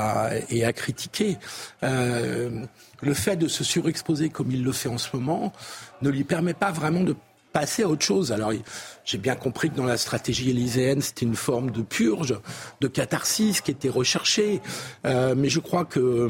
et 0.50 0.64
à 0.64 0.74
critiquer. 0.74 1.38
Euh, 1.84 2.66
le 3.02 3.14
fait 3.16 3.36
de 3.36 3.48
se 3.48 3.64
surexposer 3.64 4.30
comme 4.30 4.52
il 4.52 4.64
le 4.64 4.72
fait 4.72 4.90
en 4.90 5.00
ce 5.00 5.16
moment 5.16 5.54
ne 6.04 6.10
lui 6.10 6.24
permet 6.24 6.54
pas 6.54 6.72
vraiment 6.72 7.04
de 7.04 7.16
passer 7.52 7.84
à 7.84 7.88
autre 7.88 8.04
chose. 8.04 8.32
Alors, 8.32 8.52
j'ai 9.06 9.18
bien 9.18 9.36
compris 9.36 9.70
que 9.70 9.76
dans 9.76 9.86
la 9.86 9.98
stratégie 9.98 10.50
élyséenne, 10.50 11.02
c'était 11.02 11.26
une 11.26 11.36
forme 11.36 11.72
de 11.72 11.82
purge, 11.82 12.36
de 12.82 12.88
catharsis 12.88 13.62
qui 13.62 13.72
était 13.72 13.90
recherchée. 13.90 14.62
Euh, 15.06 15.36
mais 15.36 15.50
je 15.50 15.60
crois 15.60 15.86
que 15.86 16.30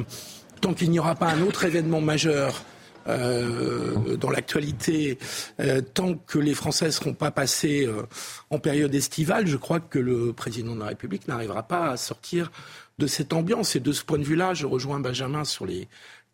tant 0.61 0.73
qu'il 0.73 0.91
n'y 0.91 0.99
aura 0.99 1.15
pas 1.15 1.27
un 1.27 1.41
autre 1.41 1.65
événement 1.65 2.01
majeur 2.01 2.63
euh, 3.07 4.17
dans 4.17 4.29
l'actualité, 4.29 5.17
euh, 5.59 5.81
tant 5.81 6.15
que 6.15 6.37
les 6.37 6.53
Français 6.53 6.87
ne 6.87 6.91
seront 6.91 7.13
pas 7.13 7.31
passés 7.31 7.85
euh, 7.85 8.03
en 8.49 8.59
période 8.59 8.93
estivale, 8.93 9.47
je 9.47 9.57
crois 9.57 9.79
que 9.79 9.97
le 9.97 10.33
président 10.33 10.75
de 10.75 10.81
la 10.81 10.87
République 10.87 11.27
n'arrivera 11.27 11.63
pas 11.63 11.91
à 11.91 11.97
sortir 11.97 12.51
de 12.99 13.07
cette 13.07 13.33
ambiance. 13.33 13.75
Et 13.75 13.79
de 13.79 13.91
ce 13.93 14.03
point 14.03 14.19
de 14.19 14.23
vue-là, 14.23 14.53
je 14.53 14.65
rejoins 14.67 14.99
Benjamin 14.99 15.43
sur 15.43 15.65
les 15.65 15.87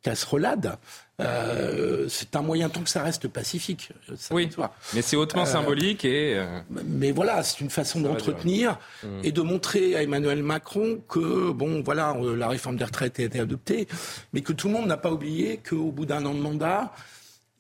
casserolades. 0.06 0.78
Euh, 1.20 2.08
c'est 2.10 2.36
un 2.36 2.44
moyen 2.44 2.70
tant 2.70 2.82
que 2.82 2.90
ça 2.90 3.02
reste 3.02 3.28
pacifique. 3.28 3.90
oui, 4.30 4.50
mais 4.94 5.02
c'est 5.02 5.16
hautement 5.16 5.44
euh, 5.44 5.46
symbolique 5.46 6.06
et. 6.06 6.38
Euh, 6.38 6.60
mais 6.86 7.12
voilà, 7.12 7.42
c'est 7.42 7.62
une 7.62 7.72
façon 7.72 8.02
d'entretenir 8.02 8.78
et 9.24 9.32
de 9.32 9.42
montrer 9.42 9.96
à 9.96 10.04
Emmanuel 10.04 10.44
Macron 10.44 11.00
que 11.10 11.52
bon, 11.52 11.82
voilà, 11.82 12.16
la 12.36 12.48
réforme 12.50 12.76
des 12.76 12.84
retraites 12.84 13.20
a 13.20 13.24
été 13.24 13.40
adoptée, 13.40 13.88
mais 14.34 14.42
que 14.42 14.54
tout 14.54 14.68
le 14.68 14.74
monde 14.74 14.88
n'a 14.88 14.98
pas 14.98 15.12
oublié 15.12 15.60
qu'au 15.68 15.92
bout 15.92 16.06
d'un 16.06 16.24
an 16.26 16.36
de 16.36 16.40
mandat, 16.40 16.94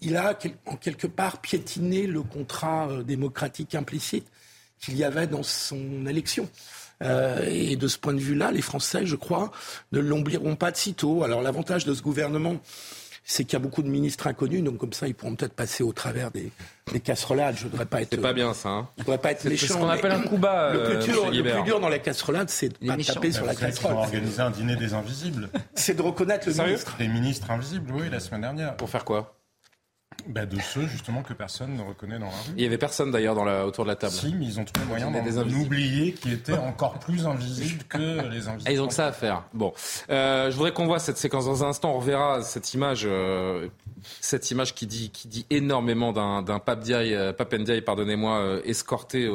il 0.02 0.18
a 0.18 0.38
en 0.68 0.75
quelque 0.75 1.08
part 1.08 1.42
piétiné 1.42 2.06
le 2.06 2.22
contrat 2.22 2.90
démocratique 3.08 3.74
implicite 3.74 4.28
qu'il 4.80 4.98
y 4.98 5.04
avait 5.04 5.28
dans 5.28 5.44
son 5.44 6.06
élection. 6.06 6.48
Et 7.02 7.75
de 7.75 7.88
ce 7.88 7.98
point 7.98 8.14
de 8.14 8.20
vue-là, 8.20 8.52
les 8.52 8.62
Français, 8.62 9.06
je 9.06 9.16
crois, 9.16 9.52
ne 9.92 10.00
l'oublieront 10.00 10.56
pas 10.56 10.72
de 10.72 10.78
sitôt. 10.78 11.24
Alors 11.24 11.42
l'avantage 11.42 11.86
de 11.86 11.94
ce 11.94 12.02
gouvernement, 12.02 12.56
c'est 13.28 13.44
qu'il 13.44 13.54
y 13.54 13.56
a 13.56 13.60
beaucoup 13.60 13.82
de 13.82 13.88
ministres 13.88 14.28
inconnus, 14.28 14.64
donc 14.64 14.78
comme 14.78 14.94
ça, 14.94 15.08
ils 15.08 15.16
pourront 15.16 15.34
peut-être 15.34 15.56
passer 15.56 15.84
au 15.84 15.92
travers 15.94 16.30
des, 16.30 16.52
des 16.94 17.00
casserolades. 17.00 17.58
Je 17.58 17.64
voudrais 17.64 17.88
pas 17.88 18.04
être. 18.04 18.10
C'est 18.12 18.22
pas 18.22 18.34
bien 18.34 18.54
ça. 18.54 18.70
Hein. 18.70 18.90
Je 18.98 19.04
voudrais 19.04 19.18
pas 19.18 19.32
être 19.32 19.44
méchant. 19.46 19.66
C'est 19.66 19.74
ce 19.74 19.78
qu'on 19.80 19.90
appelle 19.90 20.12
un 20.12 20.22
coup 20.22 20.38
bas. 20.38 20.72
Le 20.74 20.84
plus, 20.84 21.12
dur, 21.12 21.32
le 21.32 21.42
plus 21.42 21.64
dur 21.64 21.80
dans 21.80 21.90
la 21.90 21.98
casserolade, 21.98 22.50
c'est 22.50 22.70
de 22.70 22.88
pas 22.88 22.96
taper 22.98 23.32
sur 23.32 23.46
la 23.46 23.56
casserole. 23.56 23.94
Ils 23.94 23.96
ont 23.96 24.02
organisé 24.02 24.42
un 24.42 24.52
dîner 24.52 24.75
des 24.75 24.94
invisibles. 24.94 25.50
C'est 25.74 25.96
de 25.96 26.04
reconnaître 26.04 26.48
le 26.48 26.54
ministre. 26.54 26.96
Des 27.00 27.08
ministres 27.08 27.50
invisibles, 27.50 27.92
oui, 27.94 28.10
la 28.12 28.20
semaine 28.20 28.42
dernière. 28.42 28.78
Pour 28.78 28.92
faire 28.92 29.04
quoi? 29.04 29.36
Bah 30.27 30.45
de 30.45 30.60
ceux 30.60 30.88
justement 30.88 31.22
que 31.22 31.34
personne 31.34 31.75
ne 31.75 31.81
reconnaît 31.81 32.17
dans 32.17 32.25
la 32.25 32.31
rue. 32.31 32.53
Il 32.57 32.63
y 32.63 32.65
avait 32.65 32.77
personne 32.77 33.12
d'ailleurs 33.12 33.38
autour 33.65 33.84
de 33.84 33.89
la 33.89 33.95
table. 33.95 34.13
Si, 34.13 34.34
mais 34.34 34.45
ils 34.45 34.60
ont 34.60 34.65
trouvé 34.65 34.88
moyen 34.88 35.12
d'en 35.12 35.50
oublier 35.50 36.13
qui 36.13 36.31
étaient 36.31 36.53
encore 36.53 37.00
plus 37.00 37.27
invisibles 37.27 37.84
que 37.84 38.27
les 38.29 38.48
invisibles. 38.48 38.72
Et 38.72 38.74
ils 38.74 38.81
ont 38.81 38.88
que 38.88 38.93
ça 38.93 39.07
à 39.07 39.12
faire. 39.12 39.43
Bon, 39.53 39.74
euh, 40.10 40.50
je 40.50 40.55
voudrais 40.55 40.74
qu'on 40.74 40.88
voit 40.88 41.00
cette 41.00 41.17
séquence 41.17 41.45
dans 41.45 41.63
un 41.63 41.69
instant. 41.69 41.91
On 41.91 42.00
reverra 42.00 42.41
cette 42.41 42.74
image, 42.74 43.03
euh, 43.05 43.67
cette 44.21 44.51
image 44.51 44.75
qui 44.75 44.88
dit 44.88 45.09
qui 45.12 45.27
dit 45.27 45.45
énormément 45.50 46.13
d'un 46.13 46.41
d'un 46.41 46.59
Papendiaï, 46.59 47.81
pardonnez-moi, 47.81 48.38
euh, 48.38 48.62
escorté 48.65 49.29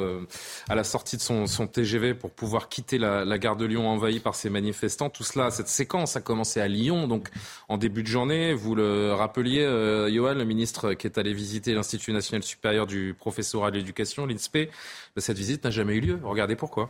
à 0.68 0.74
la 0.74 0.84
sortie 0.84 1.16
de 1.16 1.22
son, 1.22 1.46
TGV 1.66 2.14
pour 2.14 2.30
pouvoir 2.30 2.68
quitter 2.68 2.98
la, 2.98 3.38
gare 3.38 3.56
de 3.56 3.64
Lyon 3.64 3.88
envahie 3.88 4.20
par 4.20 4.34
ces 4.34 4.50
manifestants. 4.50 5.10
Tout 5.10 5.24
cela, 5.24 5.50
cette 5.50 5.68
séquence 5.68 6.16
a 6.16 6.20
commencé 6.20 6.60
à 6.60 6.68
Lyon, 6.68 7.06
donc 7.06 7.28
en 7.68 7.78
début 7.78 8.02
de 8.02 8.08
journée. 8.08 8.54
Vous 8.54 8.74
le 8.74 9.12
rappeliez, 9.12 9.62
Johan, 10.12 10.34
le 10.34 10.44
ministre 10.44 10.94
qui 10.94 11.06
est 11.06 11.18
allé 11.18 11.32
visiter 11.32 11.74
l'Institut 11.74 12.12
national 12.12 12.42
supérieur 12.42 12.86
du 12.86 13.14
professorat 13.18 13.70
de 13.70 13.76
l'éducation, 13.76 14.26
l'INSPE, 14.26 14.70
cette 15.16 15.38
visite 15.38 15.64
n'a 15.64 15.70
jamais 15.70 15.94
eu 15.94 16.00
lieu. 16.00 16.20
Regardez 16.22 16.56
pourquoi. 16.56 16.88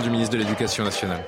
Du 0.00 0.10
ministre 0.10 0.32
de 0.32 0.38
l'Éducation 0.38 0.84
nationale. 0.84 1.22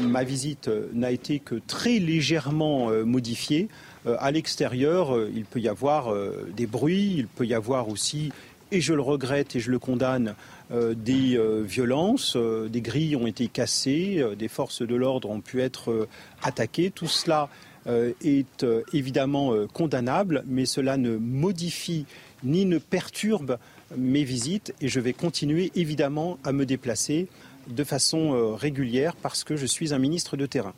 Ma 0.00 0.24
visite 0.24 0.68
n'a 0.92 1.12
été 1.12 1.38
que 1.38 1.54
très 1.54 1.98
légèrement 1.98 2.90
euh, 2.90 3.04
modifiée. 3.04 3.68
Euh, 4.06 4.16
à 4.18 4.32
l'extérieur, 4.32 5.14
euh, 5.14 5.30
il 5.34 5.44
peut 5.44 5.60
y 5.60 5.68
avoir 5.68 6.12
des 6.56 6.66
bruits, 6.66 7.14
il 7.16 7.28
peut 7.28 7.46
y 7.46 7.54
avoir 7.54 7.88
aussi, 7.88 8.32
et 8.72 8.80
je 8.80 8.92
le 8.92 9.02
regrette 9.02 9.54
et 9.54 9.60
je 9.60 9.70
le 9.70 9.78
condamne, 9.78 10.34
des 10.70 11.38
violences, 11.64 12.36
des 12.36 12.80
grilles 12.80 13.14
ont 13.14 13.26
été 13.26 13.46
cassées, 13.46 14.24
des 14.36 14.48
forces 14.48 14.82
de 14.82 14.94
l'ordre 14.94 15.30
ont 15.30 15.40
pu 15.40 15.60
être 15.60 16.08
attaquées. 16.42 16.90
Tout 16.90 17.06
cela 17.06 17.48
est 17.86 18.66
évidemment 18.92 19.52
condamnable, 19.72 20.42
mais 20.46 20.64
cela 20.64 20.96
ne 20.96 21.16
modifie 21.16 22.06
ni 22.42 22.64
ne 22.64 22.78
perturbe 22.78 23.58
mes 23.96 24.24
visites 24.24 24.74
et 24.80 24.88
je 24.88 25.00
vais 25.00 25.12
continuer 25.12 25.70
évidemment 25.74 26.38
à 26.44 26.52
me 26.52 26.66
déplacer 26.66 27.28
de 27.68 27.84
façon 27.84 28.34
euh, 28.34 28.54
régulière 28.54 29.16
parce 29.16 29.44
que 29.44 29.56
je 29.56 29.66
suis 29.66 29.94
un 29.94 29.98
ministre 29.98 30.36
de 30.36 30.46
terrain. 30.46 30.74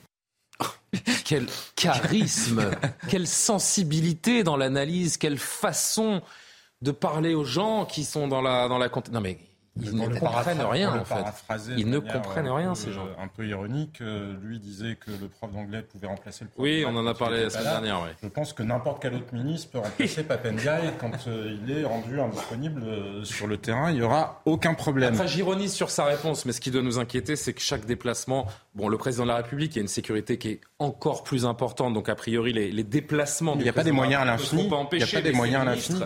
quel 1.24 1.46
charisme, 1.74 2.70
quelle 3.08 3.26
sensibilité 3.26 4.42
dans 4.42 4.56
l'analyse, 4.56 5.16
quelle 5.16 5.38
façon 5.38 6.22
de 6.82 6.90
parler 6.90 7.34
aux 7.34 7.44
gens 7.44 7.84
qui 7.84 8.04
sont 8.04 8.28
dans 8.28 8.42
la 8.42 8.68
dans 8.68 8.78
la 8.78 8.90
non 9.12 9.20
mais 9.20 9.38
ils 9.80 9.94
ne 9.94 10.18
comprennent 10.18 10.62
rien 10.62 11.00
en 11.00 11.04
fait. 11.04 11.24
Ils 11.76 11.88
ne 11.88 11.98
comprennent 11.98 12.48
rien 12.48 12.74
ces 12.74 12.92
gens. 12.92 13.06
Un 13.18 13.28
peu 13.28 13.46
ironique, 13.46 14.00
euh, 14.00 14.34
lui 14.42 14.58
disait 14.58 14.96
que 14.96 15.10
le 15.10 15.28
prof 15.28 15.52
d'anglais 15.52 15.82
pouvait 15.82 16.06
remplacer 16.06 16.44
le 16.44 16.50
prof. 16.50 16.62
Oui, 16.62 16.84
on 16.86 16.96
en 16.96 17.06
a 17.06 17.14
parlé 17.14 17.42
la 17.42 17.50
semaine 17.50 17.64
dernière. 17.64 18.00
Je 18.22 18.28
pense 18.28 18.52
que 18.52 18.62
n'importe 18.62 19.02
quel 19.02 19.14
autre 19.14 19.32
ministre 19.32 19.70
peut 19.70 19.78
remplacer 19.78 20.22
Papendiaï 20.26 20.92
quand 20.98 21.28
euh, 21.28 21.56
il 21.62 21.70
est 21.70 21.84
rendu 21.84 22.20
indisponible 22.20 22.82
euh, 22.84 23.24
sur 23.24 23.46
le 23.46 23.58
terrain. 23.58 23.90
Il 23.90 23.96
n'y 23.96 24.02
aura 24.02 24.42
aucun 24.44 24.74
problème. 24.74 25.14
Enfin, 25.14 25.26
j'ironise 25.26 25.72
sur 25.72 25.90
sa 25.90 26.04
réponse, 26.04 26.46
mais 26.46 26.52
ce 26.52 26.60
qui 26.60 26.70
doit 26.70 26.82
nous 26.82 26.98
inquiéter, 26.98 27.36
c'est 27.36 27.52
que 27.52 27.60
chaque 27.60 27.84
déplacement, 27.84 28.46
bon, 28.74 28.88
le 28.88 28.96
président 28.96 29.24
de 29.24 29.28
la 29.28 29.36
République, 29.36 29.74
il 29.74 29.78
y 29.78 29.80
a 29.80 29.82
une 29.82 29.88
sécurité 29.88 30.38
qui 30.38 30.48
est 30.48 30.60
encore 30.78 31.22
plus 31.22 31.46
importante, 31.46 31.94
donc 31.94 32.08
a 32.08 32.14
priori 32.14 32.52
les, 32.52 32.70
les 32.70 32.84
déplacements. 32.84 33.54
Il 33.56 33.62
n'y 33.62 33.68
a 33.68 33.72
pas 33.72 33.84
des 33.84 33.92
moyens 33.92 34.22
à 34.22 34.24
l'infini. 34.24 34.68
Il 34.92 34.98
n'y 34.98 35.02
a 35.02 35.06
pas 35.06 35.20
des 35.20 35.32
moyens 35.32 35.62
à 35.62 35.64
l'infini. 35.64 36.00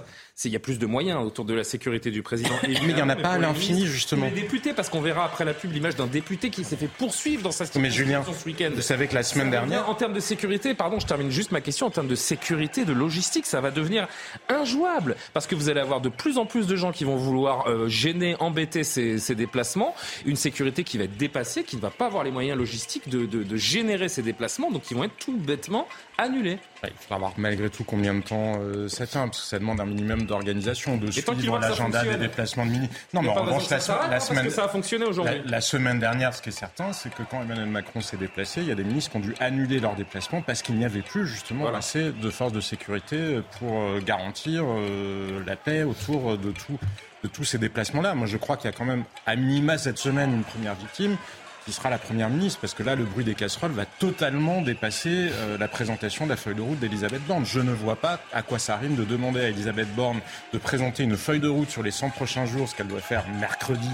Il 0.45 0.53
y 0.53 0.57
a 0.57 0.61
plus 0.61 0.79
de 0.79 0.87
moyens 0.87 1.23
autour 1.23 1.45
de 1.45 1.53
la 1.53 1.65
sécurité 1.65 2.11
du 2.11 2.23
président. 2.23 2.55
mais 2.63 2.75
il 2.75 2.95
n'y 2.95 3.03
en 3.03 3.09
a 3.09 3.17
pas 3.17 3.31
à 3.31 3.39
l'infini 3.39 3.81
fini 3.81 3.87
justement. 3.87 4.27
Les 4.27 4.43
députés, 4.43 4.73
parce 4.73 4.89
qu'on 4.89 5.01
verra 5.01 5.25
après 5.25 5.45
la 5.45 5.53
pub 5.53 5.73
l'image 5.73 5.97
d'un 5.97 6.07
député 6.07 6.51
qui 6.51 6.65
s'est 6.65 6.77
fait 6.77 6.89
poursuivre 6.89 7.43
dans 7.43 7.51
sa 7.51 7.65
Mais 7.79 7.91
Julien, 7.91 8.23
ce 8.25 8.47
week-end. 8.47 8.71
vous 8.75 8.81
savez 8.81 9.07
que 9.07 9.15
la 9.15 9.23
semaine 9.23 9.51
dernière, 9.51 9.89
en 9.89 9.95
termes 9.95 10.15
de 10.15 10.21
sécurité, 10.21 10.75
pardon, 10.75 10.99
je 10.99 11.07
termine 11.07 11.31
juste 11.31 11.53
ma 11.53 11.61
question, 11.61 11.87
en 11.87 11.91
termes 11.91 12.09
de 12.09 12.15
sécurité, 12.15 12.85
de 12.85 12.93
logistique, 12.93 13.47
ça 13.47 13.61
va 13.61 13.71
devenir 13.71 14.09
injouable 14.49 15.17
parce 15.33 15.47
que 15.47 15.55
vous 15.55 15.69
allez 15.69 15.81
avoir 15.81 16.01
de 16.01 16.09
plus 16.09 16.39
en 16.39 16.47
plus 16.47 16.67
de 16.67 16.77
gens 16.77 16.93
qui 16.93 17.05
vont 17.05 17.17
vouloir 17.17 17.69
euh, 17.69 17.89
gêner, 17.89 18.37
embêter 18.41 18.85
ces, 18.85 19.19
ces, 19.19 19.35
déplacements, 19.35 19.95
une 20.25 20.37
sécurité 20.37 20.85
qui 20.85 20.99
va 20.99 21.05
être 21.05 21.17
dépassée, 21.17 21.65
qui 21.65 21.77
ne 21.77 21.81
va 21.81 21.91
pas 21.91 22.07
avoir 22.07 22.25
les 22.25 22.31
moyens 22.31 22.59
logistiques 22.59 23.09
de, 23.09 23.27
de, 23.27 23.43
de 23.43 23.57
générer 23.57 24.09
ces 24.09 24.23
déplacements, 24.23 24.71
donc 24.71 24.83
qui 24.83 24.95
vont 24.95 25.05
être 25.05 25.17
tout 25.19 25.37
bêtement 25.37 25.87
annulés. 26.19 26.59
Il 26.89 26.97
faudra 26.99 27.19
voir 27.19 27.33
malgré 27.37 27.69
tout 27.71 27.85
combien 27.85 28.15
de 28.15 28.23
temps 28.23 28.55
euh, 28.61 28.89
ça 28.89 29.07
tient, 29.07 29.29
parce 29.29 29.41
que 29.41 29.47
ça 29.47 29.59
demande 29.59 29.81
un 29.81 29.87
minimum 29.87 30.25
d'organisation, 30.25 30.97
de 30.97 31.11
suivre 31.11 31.59
l'agenda 31.59 32.03
des 32.03 32.17
déplacements 32.17 32.67
de 32.67 32.71
mini. 32.71 32.89
Non, 33.13 33.23
mais, 33.23 33.29
en 33.29 33.35
revanche, 33.35 33.69
la, 33.69 33.79
la 34.11 34.21
semaine, 34.21 34.51
ça 34.51 34.65
a 34.65 34.69
fonctionné 34.69 35.05
aujourd'hui. 35.05 35.41
La, 35.45 35.51
la, 35.51 35.61
semaine 35.61 35.99
dernière, 35.99 36.35
ce 36.35 36.43
qui 36.43 36.49
est 36.49 36.53
certain, 36.53 36.93
c'est 36.93 37.13
que 37.13 37.23
quand 37.31 37.43
Emmanuel 37.43 37.67
Macron 37.67 38.01
s'est 38.01 38.17
déplacé, 38.17 38.63
il 38.63 38.69
y 38.69 38.73
a 38.73 38.75
des 38.75 38.85
ministres 38.85 39.11
qui 39.11 39.17
ont 39.19 39.21
dû 39.21 39.35
annuler 39.41 39.81
leur 39.81 39.95
déplacement 39.95 40.43
parce 40.43 40.63
qu'il 40.63 40.77
n'y 40.77 40.85
avait 40.85 41.03
plus 41.03 41.27
justement 41.27 41.69
assez 41.69 42.13
de 42.13 42.31
forces 42.31 42.53
de 42.53 42.61
sécurité 42.61 43.41
pour 43.59 43.81
euh, 43.81 44.01
garantir 44.01 44.65
euh, 44.67 45.43
la 45.47 45.57
paix 45.57 45.83
autour 45.83 46.39
de 46.39 46.51
tout 46.51 46.79
de 47.23 47.29
tous 47.29 47.45
ces 47.45 47.59
déplacements-là. 47.59 48.15
Moi, 48.15 48.27
je 48.27 48.37
crois 48.37 48.57
qu'il 48.57 48.71
y 48.71 48.75
a 48.75 48.77
quand 48.77 48.85
même, 48.85 49.05
à 49.27 49.37
minima 49.37 49.79
cette 49.79 49.99
semaine, 49.99 50.33
une 50.33 50.45
première 50.45 50.75
victime 50.75 51.17
qui 51.65 51.73
sera 51.73 51.91
la 51.91 51.99
première 51.99 52.31
ministre, 52.31 52.61
parce 52.61 52.75
que 52.75 52.83
là, 52.83 52.95
le 52.95 53.05
bruit 53.05 53.25
des 53.25 53.35
casseroles 53.35 53.73
va 53.73 53.87
totalement 53.87 54.63
dépasser 54.63 55.31
euh, 55.33 55.59
la 55.59 55.69
présentation 55.69 56.25
de 56.25 56.31
la 56.31 56.37
feuille 56.37 56.55
de 56.55 56.63
route 56.63 56.79
d'Elisabeth 56.79 57.25
Borne. 57.27 57.45
Je 57.45 57.61
ne 57.61 57.73
vois 57.73 57.97
pas 57.97 58.21
à 58.33 58.43
quoi 58.43 58.59
ça 58.59 58.77
rime 58.77 58.97
de 58.97 59.05
demander 59.05 59.41
à 59.41 59.49
Elisabeth 59.49 59.95
Borne 59.95 60.21
de 60.53 60.59
présenter 60.59 61.03
une 61.03 61.17
feuille 61.17 61.41
de 61.41 61.49
route 61.49 61.71
sur 61.71 61.83
les 61.83 61.91
100 61.91 62.11
prochains 62.11 62.47
jours, 62.47 62.69
ce 62.69 62.75
qu'elle 62.75 62.89
doit 62.89 63.01
faire 63.01 63.25
mercredi 63.41 63.91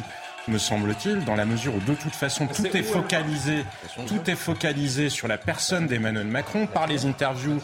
me 0.49 0.59
semble-t-il, 0.59 1.25
dans 1.25 1.35
la 1.35 1.45
mesure 1.45 1.75
où 1.75 1.81
de 1.81 1.95
toute 1.95 2.15
façon 2.15 2.47
tout 2.47 2.65
est 2.77 2.83
focalisé, 2.83 3.65
tout 4.07 4.31
est 4.31 4.37
focalisé 4.37 5.09
sur 5.11 5.29
la 5.29 5.39
personne 5.39 5.87
d'Emmanuel 5.87 6.27
Macron 6.27 6.67
par 6.67 6.87
les 6.87 7.05
interviews 7.05 7.61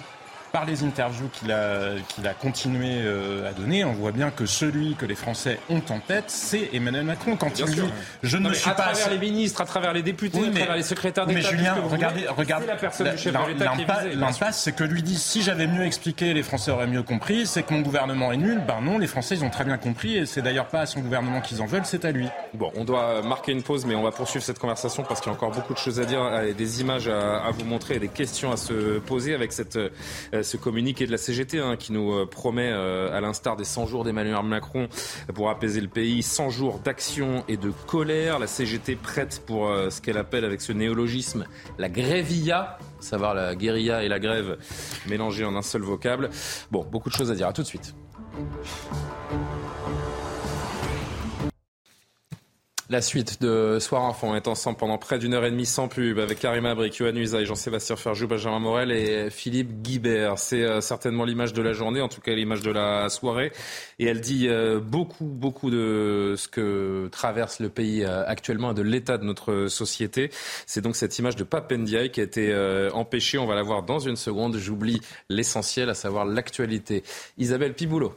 par 0.52 0.66
les 0.66 0.84
interviews 0.84 1.28
qu'il 1.28 1.50
a, 1.50 1.94
qu'il 2.08 2.26
a 2.26 2.34
continué 2.34 3.00
euh, 3.00 3.48
à 3.48 3.52
donner, 3.52 3.84
on 3.84 3.92
voit 3.92 4.12
bien 4.12 4.30
que 4.30 4.46
celui 4.46 4.94
que 4.94 5.06
les 5.06 5.14
Français 5.14 5.58
ont 5.70 5.82
en 5.88 5.98
tête, 5.98 6.26
c'est 6.28 6.68
Emmanuel 6.72 7.04
Macron. 7.04 7.36
Quand 7.36 7.58
il 7.58 7.64
dit 7.64 7.80
Je 8.22 8.36
ne 8.36 8.52
suis 8.52 8.70
à 8.70 8.74
pas. 8.74 8.82
À 8.82 8.92
travers 8.92 9.10
les 9.10 9.18
ministres, 9.18 9.60
à 9.60 9.64
travers 9.64 9.92
les 9.92 10.02
députés, 10.02 10.38
à 10.38 10.50
travers 10.50 10.76
les 10.76 10.82
secrétaires 10.82 11.26
d'État. 11.26 11.40
Mais 11.40 11.56
Julien, 11.56 11.74
regardez, 11.82 12.26
regardez. 12.28 12.66
la 12.66 12.76
personne 12.76 13.10
du 13.10 13.18
chef 13.18 13.32
de 13.32 13.48
l'État 13.48 13.72
L'impasse, 14.14 14.62
c'est 14.62 14.74
que 14.74 14.84
lui 14.84 15.02
dit 15.02 15.16
Si 15.16 15.42
j'avais 15.42 15.66
mieux 15.66 15.84
expliqué, 15.84 16.34
les 16.34 16.42
Français 16.42 16.70
auraient 16.70 16.86
mieux 16.86 17.02
compris. 17.02 17.46
C'est 17.46 17.62
que 17.62 17.72
mon 17.72 17.80
gouvernement 17.80 18.32
est 18.32 18.36
nul. 18.36 18.60
Ben 18.66 18.80
non, 18.80 18.98
les 18.98 19.06
Français, 19.06 19.36
ils 19.36 19.44
ont 19.44 19.50
très 19.50 19.64
bien 19.64 19.78
compris. 19.78 20.16
Et 20.16 20.26
c'est 20.26 20.42
d'ailleurs 20.42 20.68
pas 20.68 20.80
à 20.80 20.86
son 20.86 21.00
gouvernement 21.00 21.40
qu'ils 21.40 21.62
en 21.62 21.66
veulent, 21.66 21.86
c'est 21.86 22.04
à 22.04 22.12
lui. 22.12 22.28
Bon, 22.54 22.70
on 22.76 22.84
doit 22.84 23.22
marquer 23.22 23.52
une 23.52 23.62
pause, 23.62 23.86
mais 23.86 23.94
on 23.94 24.02
va 24.02 24.10
poursuivre 24.10 24.44
cette 24.44 24.58
conversation 24.58 25.02
parce 25.02 25.20
qu'il 25.20 25.30
y 25.30 25.34
a 25.34 25.36
encore 25.36 25.52
beaucoup 25.52 25.72
de 25.72 25.78
choses 25.78 26.00
à 26.00 26.04
dire, 26.04 26.20
et 26.42 26.54
des 26.54 26.80
images 26.80 27.08
à, 27.08 27.44
à 27.44 27.50
vous 27.50 27.64
montrer 27.64 27.96
et 27.96 27.98
des 27.98 28.08
questions 28.08 28.52
à 28.52 28.56
se 28.56 28.98
poser 28.98 29.34
avec 29.34 29.52
cette, 29.52 29.76
euh, 29.76 30.41
ce 30.42 30.56
communiqué 30.56 31.06
de 31.06 31.12
la 31.12 31.18
CGT 31.18 31.58
hein, 31.58 31.76
qui 31.76 31.92
nous 31.92 32.12
euh, 32.12 32.26
promet, 32.26 32.70
euh, 32.72 33.16
à 33.16 33.20
l'instar 33.20 33.56
des 33.56 33.64
100 33.64 33.86
jours 33.86 34.04
d'Emmanuel 34.04 34.42
Macron, 34.42 34.88
pour 35.34 35.50
apaiser 35.50 35.80
le 35.80 35.88
pays, 35.88 36.22
100 36.22 36.50
jours 36.50 36.78
d'action 36.78 37.44
et 37.48 37.56
de 37.56 37.70
colère. 37.86 38.38
La 38.38 38.46
CGT 38.46 38.96
prête 38.96 39.42
pour 39.46 39.68
euh, 39.68 39.90
ce 39.90 40.00
qu'elle 40.00 40.18
appelle 40.18 40.44
avec 40.44 40.60
ce 40.60 40.72
néologisme 40.72 41.44
la 41.78 41.88
grévilla, 41.88 42.78
savoir 43.00 43.34
la 43.34 43.54
guérilla 43.54 44.04
et 44.04 44.08
la 44.08 44.18
grève 44.18 44.58
mélangées 45.08 45.44
en 45.44 45.56
un 45.56 45.62
seul 45.62 45.82
vocable. 45.82 46.30
Bon, 46.70 46.84
beaucoup 46.84 47.08
de 47.08 47.14
choses 47.14 47.30
à 47.30 47.34
dire. 47.34 47.48
À 47.48 47.52
tout 47.52 47.62
de 47.62 47.66
suite. 47.66 47.94
La 52.92 53.00
suite 53.00 53.40
de 53.40 53.78
Soir 53.80 54.04
Info, 54.04 54.26
on 54.26 54.34
est 54.34 54.46
ensemble 54.48 54.76
pendant 54.76 54.98
près 54.98 55.18
d'une 55.18 55.32
heure 55.32 55.46
et 55.46 55.50
demie 55.50 55.64
sans 55.64 55.88
pub 55.88 56.18
avec 56.18 56.38
Karim 56.38 56.66
Abrik, 56.66 56.94
Yohann 56.98 57.16
Usaï, 57.16 57.46
Jean-Sébastien 57.46 57.96
Ferjou, 57.96 58.28
Benjamin 58.28 58.58
Morel 58.58 58.92
et 58.92 59.30
Philippe 59.30 59.80
Guibert. 59.80 60.38
C'est 60.38 60.62
euh, 60.62 60.82
certainement 60.82 61.24
l'image 61.24 61.54
de 61.54 61.62
la 61.62 61.72
journée, 61.72 62.02
en 62.02 62.08
tout 62.08 62.20
cas 62.20 62.34
l'image 62.34 62.60
de 62.60 62.70
la 62.70 63.08
soirée. 63.08 63.50
Et 63.98 64.04
elle 64.04 64.20
dit 64.20 64.46
euh, 64.46 64.78
beaucoup, 64.78 65.24
beaucoup 65.24 65.70
de 65.70 66.34
ce 66.36 66.48
que 66.48 67.08
traverse 67.10 67.60
le 67.60 67.70
pays 67.70 68.04
euh, 68.04 68.26
actuellement 68.26 68.72
et 68.72 68.74
de 68.74 68.82
l'état 68.82 69.16
de 69.16 69.24
notre 69.24 69.68
société. 69.68 70.28
C'est 70.66 70.82
donc 70.82 70.94
cette 70.94 71.18
image 71.18 71.36
de 71.36 71.44
Papendiaï 71.44 72.10
qui 72.10 72.20
a 72.20 72.24
été 72.24 72.54
empêchée. 72.92 73.38
On 73.38 73.46
va 73.46 73.54
la 73.54 73.62
voir 73.62 73.84
dans 73.84 74.00
une 74.00 74.16
seconde. 74.16 74.58
J'oublie 74.58 75.00
l'essentiel, 75.30 75.88
à 75.88 75.94
savoir 75.94 76.26
l'actualité. 76.26 77.04
Isabelle 77.38 77.72
Piboulot. 77.72 78.14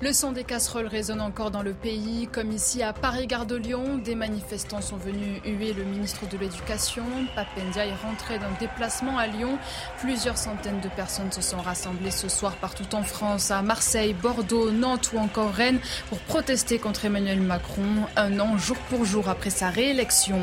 Le 0.00 0.12
son 0.12 0.30
des 0.30 0.44
casseroles 0.44 0.86
résonne 0.86 1.20
encore 1.20 1.50
dans 1.50 1.62
le 1.62 1.72
pays, 1.72 2.28
comme 2.30 2.52
ici 2.52 2.84
à 2.84 2.92
Paris-Gare 2.92 3.46
de 3.46 3.56
Lyon. 3.56 3.98
Des 3.98 4.14
manifestants 4.14 4.80
sont 4.80 4.96
venus 4.96 5.40
huer 5.44 5.72
le 5.72 5.82
ministre 5.82 6.28
de 6.28 6.38
l'Éducation. 6.38 7.02
Papendia 7.34 7.84
est 7.84 7.96
rentré 7.96 8.38
d'un 8.38 8.52
déplacement 8.60 9.18
à 9.18 9.26
Lyon. 9.26 9.58
Plusieurs 9.98 10.38
centaines 10.38 10.78
de 10.78 10.88
personnes 10.88 11.32
se 11.32 11.42
sont 11.42 11.60
rassemblées 11.60 12.12
ce 12.12 12.28
soir 12.28 12.54
partout 12.58 12.94
en 12.94 13.02
France, 13.02 13.50
à 13.50 13.60
Marseille, 13.60 14.14
Bordeaux, 14.14 14.70
Nantes 14.70 15.10
ou 15.14 15.18
encore 15.18 15.52
Rennes, 15.52 15.80
pour 16.10 16.20
protester 16.20 16.78
contre 16.78 17.06
Emmanuel 17.06 17.40
Macron, 17.40 18.06
un 18.14 18.38
an 18.38 18.56
jour 18.56 18.76
pour 18.90 19.04
jour 19.04 19.28
après 19.28 19.50
sa 19.50 19.68
réélection. 19.68 20.40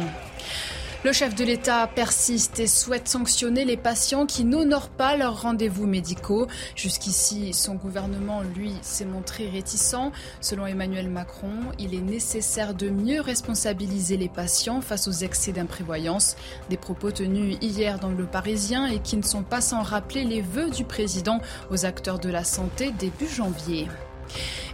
Le 1.05 1.13
chef 1.13 1.35
de 1.35 1.45
l'État 1.45 1.85
persiste 1.85 2.59
et 2.59 2.65
souhaite 2.65 3.07
sanctionner 3.07 3.63
les 3.63 3.77
patients 3.77 4.25
qui 4.25 4.43
n'honorent 4.43 4.89
pas 4.89 5.15
leurs 5.15 5.43
rendez-vous 5.43 5.85
médicaux. 5.85 6.47
Jusqu'ici, 6.75 7.53
son 7.53 7.75
gouvernement, 7.75 8.41
lui, 8.41 8.73
s'est 8.81 9.05
montré 9.05 9.47
réticent. 9.47 10.09
Selon 10.41 10.65
Emmanuel 10.65 11.11
Macron, 11.11 11.53
il 11.77 11.93
est 11.93 12.01
nécessaire 12.01 12.73
de 12.73 12.89
mieux 12.89 13.21
responsabiliser 13.21 14.17
les 14.17 14.29
patients 14.29 14.81
face 14.81 15.07
aux 15.07 15.11
excès 15.11 15.51
d'imprévoyance. 15.51 16.37
Des 16.71 16.77
propos 16.77 17.11
tenus 17.11 17.59
hier 17.61 17.99
dans 17.99 18.09
Le 18.09 18.25
Parisien 18.25 18.87
et 18.87 18.97
qui 18.97 19.15
ne 19.15 19.21
sont 19.21 19.43
pas 19.43 19.61
sans 19.61 19.83
rappeler 19.83 20.23
les 20.23 20.41
vœux 20.41 20.71
du 20.71 20.85
président 20.85 21.39
aux 21.69 21.85
acteurs 21.85 22.17
de 22.17 22.29
la 22.29 22.43
santé 22.43 22.91
début 22.97 23.29
janvier. 23.29 23.87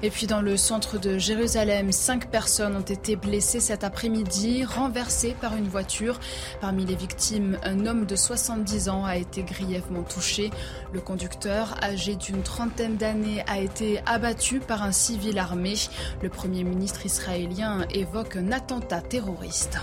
Et 0.04 0.10
puis 0.10 0.28
dans 0.28 0.42
le 0.42 0.58
centre 0.58 0.98
de 0.98 1.18
Jérusalem, 1.18 1.92
cinq 1.92 2.30
personnes 2.32 2.76
ont 2.76 2.82
été 2.82 3.16
blessées 3.16 3.60
cet 3.60 3.84
après-midi, 3.84 4.66
renversées 4.66 5.36
par 5.40 5.56
une 5.56 5.68
voiture. 5.68 6.20
Parmi 6.60 6.86
les 6.86 6.96
victimes, 6.96 7.58
un 7.64 7.86
homme 7.86 8.06
de 8.06 8.16
70 8.16 8.90
ans 8.90 9.06
a 9.06 9.18
été 9.18 9.44
grièvement 9.44 10.04
touché. 10.04 10.50
Le 10.94 11.02
conducteur, 11.02 11.76
âgé 11.84 12.16
d'une 12.16 12.42
trentaine 12.42 12.98
d'années, 12.98 13.44
a 13.48 13.60
été 13.60 14.02
abattu 14.06 14.60
par 14.60 14.84
un 14.84 14.92
civil 14.92 15.38
armé. 15.38 15.76
Le 16.22 16.30
Premier 16.30 16.64
ministre 16.64 17.06
israélien 17.06 17.86
évoque 17.94 18.36
un 18.36 18.52
attentat 18.52 19.02
terroriste. 19.02 19.78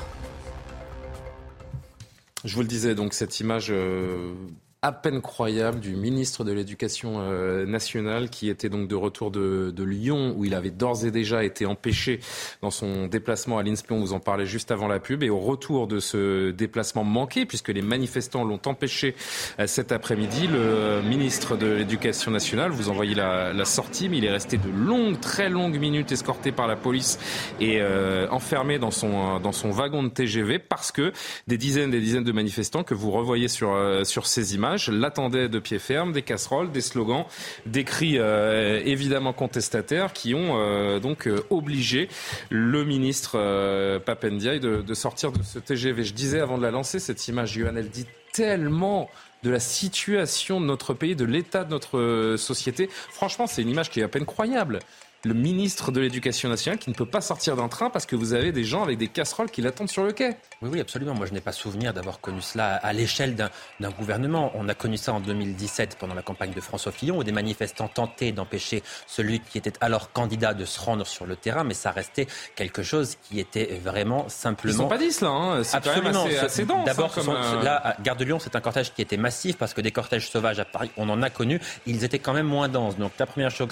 Je 2.45 2.55
vous 2.55 2.63
le 2.63 2.69
disais, 2.69 2.95
donc 2.95 3.15
cette 3.15 3.41
image 3.41 3.69
euh, 3.71 4.35
à 4.81 4.93
peine 4.93 5.21
croyable 5.21 5.81
du 5.81 5.97
ministre 5.97 6.45
de 6.45 6.53
l'Éducation 6.53 7.17
euh, 7.19 7.67
nationale 7.67 8.31
qui 8.31 8.49
était 8.49 8.69
donc 8.69 8.87
de 8.87 8.95
retour 8.95 9.33
de, 9.33 9.75
Lyon 9.79 10.35
où 10.37 10.45
il 10.45 10.55
avait 10.55 10.71
d'ores 10.71 11.05
et 11.05 11.11
déjà 11.11 11.43
été 11.43 11.67
empêché 11.67 12.21
dans 12.63 12.71
son 12.71 13.07
déplacement 13.07 13.59
à 13.59 13.63
l'INSPI, 13.63 13.93
on 13.93 14.01
vous 14.01 14.13
en 14.13 14.21
parlait 14.21 14.47
juste 14.47 14.71
avant 14.71 14.87
la 14.87 15.01
pub, 15.01 15.23
et 15.23 15.31
au 15.31 15.39
retour 15.39 15.87
de 15.87 15.99
ce 15.99 16.51
déplacement 16.51 17.05
manqué, 17.05 17.47
puisque 17.47 17.69
les 17.69 17.81
manifestants 17.81 18.45
l'ont 18.45 18.61
empêché 18.67 19.15
euh, 19.59 19.67
cet 19.67 19.91
après-midi, 19.91 20.47
le 20.47 21.01
ministre 21.03 21.57
de 21.57 21.67
l'Éducation 21.67 22.31
nationale, 22.31 22.71
vous 22.71 22.89
envoyez 22.89 23.15
la, 23.15 23.53
la, 23.53 23.65
sortie, 23.65 24.09
mais 24.09 24.19
il 24.19 24.25
est 24.25 24.31
resté 24.31 24.59
de 24.59 24.69
longues, 24.69 25.19
très 25.21 25.49
longues 25.49 25.79
minutes 25.79 26.13
escorté 26.13 26.53
par 26.53 26.67
la 26.67 26.77
police 26.77 27.19
et 27.61 27.81
euh, 27.81 28.29
enfermé 28.31 28.79
dans 28.79 28.91
son, 28.91 29.41
dans 29.41 29.53
son 29.53 29.71
wagon 29.71 30.03
de 30.03 30.09
TGV 30.09 30.59
parce 30.59 30.93
que 30.93 31.13
des 31.47 31.57
dizaines 31.57 31.89
et 31.89 31.99
des 31.99 32.01
dizaines 32.01 32.25
de 32.25 32.33
manifestants 32.33 32.85
que 32.85 32.95
vous 32.95 33.11
revoyez 33.11 33.49
sur, 33.49 33.75
sur 34.05 34.27
ces 34.27 34.55
images 34.55 34.68
l'attendaient 34.89 35.49
de 35.49 35.59
pied 35.59 35.79
ferme, 35.79 36.13
des 36.13 36.23
casseroles, 36.23 36.71
des 36.71 36.81
slogans, 36.81 37.25
des 37.67 37.85
cris 37.85 38.19
euh, 38.19 38.81
évidemment 38.85 39.33
contestataires 39.33 40.13
qui 40.13 40.35
ont 40.35 40.59
euh, 40.59 40.99
donc 40.99 41.27
euh, 41.27 41.45
obligé 41.51 42.09
le 42.51 42.85
ministre 42.85 43.99
Papendiaï 43.99 44.61
de, 44.61 44.95
sortir 44.95 45.33
de 45.33 45.43
ce 45.43 45.59
TGV. 45.59 46.05
Je 46.05 46.15
disais 46.15 46.41
avant 46.41 46.59
de 46.59 46.63
la 46.63 46.71
lancer, 46.71 46.99
cette 46.99 47.27
image, 47.29 47.57
Yohann, 47.57 47.77
elle 47.77 47.91
dit 47.91 48.07
tellement 48.33 49.09
de 49.43 49.51
la 49.51 49.61
situation 49.61 50.61
de 50.61 50.67
notre 50.67 50.95
pays, 50.95 51.15
de 51.15 51.25
l'état 51.25 51.65
de 51.65 51.71
notre 51.71 52.35
société. 52.37 52.89
Franchement, 53.11 53.47
c'est 53.47 53.63
une 53.63 53.71
image 53.71 53.91
qui 53.91 54.01
est 54.01 54.03
à 54.03 54.09
peine 54.09 54.27
croyable 54.27 54.81
le 55.25 55.35
ministre 55.35 55.91
de 55.91 56.01
l'Éducation 56.01 56.49
nationale 56.49 56.79
qui 56.79 56.91
ne 56.91 56.95
peut 56.95 57.07
pas 57.07 57.21
sortir 57.21 57.57
d'un 57.57 57.69
train 57.69 57.91
parce 57.91 58.07
que 58.07 58.15
vous 58.15 58.35
avez 58.35 58.53
des 58.53 58.65
gens 58.65 58.83
avec 58.83 58.99
des 58.99 59.09
casseroles 59.09 59.51
qui 59.51 59.63
l'attendent 59.63 59.91
sur 59.91 60.05
le 60.05 60.13
quai. 60.13 60.37
Oui, 60.63 60.71
oui, 60.73 60.81
absolument. 60.81 61.15
Moi, 61.15 61.27
je 61.27 61.33
n'ai 61.33 61.41
pas 61.41 61.53
souvenir 61.53 61.93
d'avoir 61.93 62.21
connu 62.21 62.41
cela 62.41 62.77
à 62.77 62.93
l'échelle 62.93 63.35
d'un 63.35 63.91
gouvernement. 63.91 64.53
On 64.55 64.69
a 64.69 64.75
connu 64.75 64.97
ça 64.97 65.13
en 65.13 65.21
2017 65.21 65.97
pendant 65.99 66.15
la 66.15 66.23
campagne 66.23 66.53
de 66.53 66.61
François 66.61 66.93
Fillon 66.93 67.19
où 67.19 67.25
des 67.25 67.33
manifestants 67.33 67.89
tentaient 67.89 68.33
d'empêcher 68.33 68.83
celui 69.07 69.41
qui 69.41 69.59
était 69.59 69.73
alors 69.81 70.13
candidat 70.13 70.55
de 70.55 70.65
se 70.65 70.81
rendre 70.81 71.07
sur 71.07 71.27
le 71.27 71.37
terrain, 71.37 71.65
mais 71.65 71.75
ça 71.75 71.91
restait 71.91 72.27
quelque 72.55 72.83
chose 72.83 73.17
qui 73.23 73.41
était 73.41 73.81
vraiment 73.83 74.29
simplement. 74.29 74.75
Ils 74.75 74.77
sont 74.77 74.89
pas 74.89 74.99
10 74.99 75.21
là, 75.23 75.29
hein. 75.29 75.65
c'est 75.65 75.77
assez, 75.77 76.37
assez 76.37 76.65
dense. 76.65 76.87
D'abord, 76.87 77.13
hein, 77.19 77.23
euh... 77.29 77.63
là, 77.63 77.77
à 77.85 78.03
Gare 78.03 78.17
de 78.17 78.25
Lyon, 78.25 78.39
c'est 78.41 78.55
un 78.55 78.61
cortège 78.61 78.93
qui 78.95 79.03
était 79.03 79.17
massif 79.17 79.57
parce 79.57 79.75
que 79.75 79.81
des 79.81 79.91
cortèges 79.91 80.31
sauvages 80.31 80.61
à 80.61 80.65
Paris, 80.65 80.91
on 80.97 81.09
en 81.09 81.23
a 81.23 81.31
connu. 81.31 81.61
Ils 81.87 82.05
étaient 82.05 82.19
quand 82.19 82.33
même 82.33 82.47
moins 82.47 82.69
denses. 82.69 82.97
Donc 82.97 83.13
la 83.19 83.27
première 83.27 83.51
chose, 83.51 83.69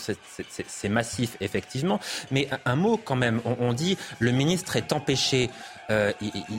c'est 0.69 0.89
massif 0.89 1.36
effectivement. 1.41 2.01
Mais 2.31 2.49
un, 2.65 2.77
mot 2.77 2.97
quand 2.97 3.17
même, 3.17 3.41
on, 3.45 3.73
dit 3.73 3.97
le 4.19 4.33
ministre 4.33 4.77
est 4.77 4.93
empêché. 4.93 5.51
Euh, 5.89 6.13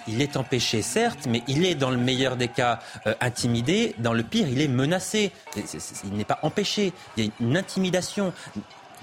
il, 0.08 0.22
est 0.22 0.38
empêché, 0.38 0.82
certes, 0.82 1.28
mais 1.28 1.44
il 1.50 1.66
est 1.66 1.76
dans 1.76 1.90
le 1.90 1.98
meilleur 1.98 2.38
des 2.38 2.48
cas 2.48 2.80
euh, 3.06 3.13
intimidé. 3.20 3.94
Dans 3.98 4.13
le 4.13 4.24
pire, 4.24 4.48
il 4.48 4.62
est 4.62 4.70
menacé. 4.70 5.32
il 5.56 6.13
n'est 6.13 6.24
pas 6.24 6.40
empêché. 6.44 6.94
Il 7.18 7.26
y 7.26 7.28
a 7.28 7.32
une 7.42 7.58
intimidation 7.58 8.34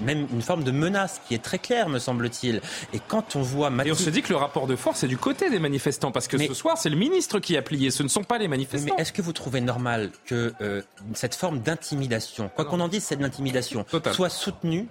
même 0.00 0.26
une 0.32 0.42
forme 0.42 0.64
de 0.64 0.70
menace 0.70 1.20
qui 1.26 1.34
est 1.34 1.42
très 1.42 1.58
claire, 1.58 1.88
me 1.88 1.98
semble-t-il. 1.98 2.60
Et 2.92 3.00
quand 3.06 3.36
on 3.36 3.42
voit 3.42 3.70
Et 3.84 3.92
on 3.92 3.94
se 3.94 4.10
dit 4.10 4.22
que 4.22 4.30
le 4.30 4.36
rapport 4.36 4.66
de 4.66 4.76
force 4.76 5.04
est 5.04 5.08
du 5.08 5.18
côté 5.18 5.50
des 5.50 5.58
manifestants, 5.58 6.12
parce 6.12 6.28
que 6.28 6.38
ce 6.38 6.54
soir, 6.54 6.78
c'est 6.78 6.90
le 6.90 6.96
ministre 6.96 7.38
qui 7.38 7.56
a 7.56 7.62
plié, 7.62 7.90
ce 7.90 8.02
ne 8.02 8.08
sont 8.08 8.24
pas 8.24 8.38
les 8.38 8.48
manifestants. 8.48 8.94
Mais 8.96 9.02
est-ce 9.02 9.12
que 9.12 9.22
vous 9.22 9.32
trouvez 9.32 9.60
normal 9.60 10.10
que 10.26 10.52
euh, 10.60 10.82
cette 11.14 11.34
forme 11.34 11.60
d'intimidation, 11.60 12.50
quoi 12.54 12.64
qu'on 12.64 12.80
en 12.80 12.88
dise, 12.88 13.04
c'est 13.04 13.16
de 13.16 13.22
l'intimidation, 13.22 13.84
soit 14.12 14.30
soutenue 14.30 14.88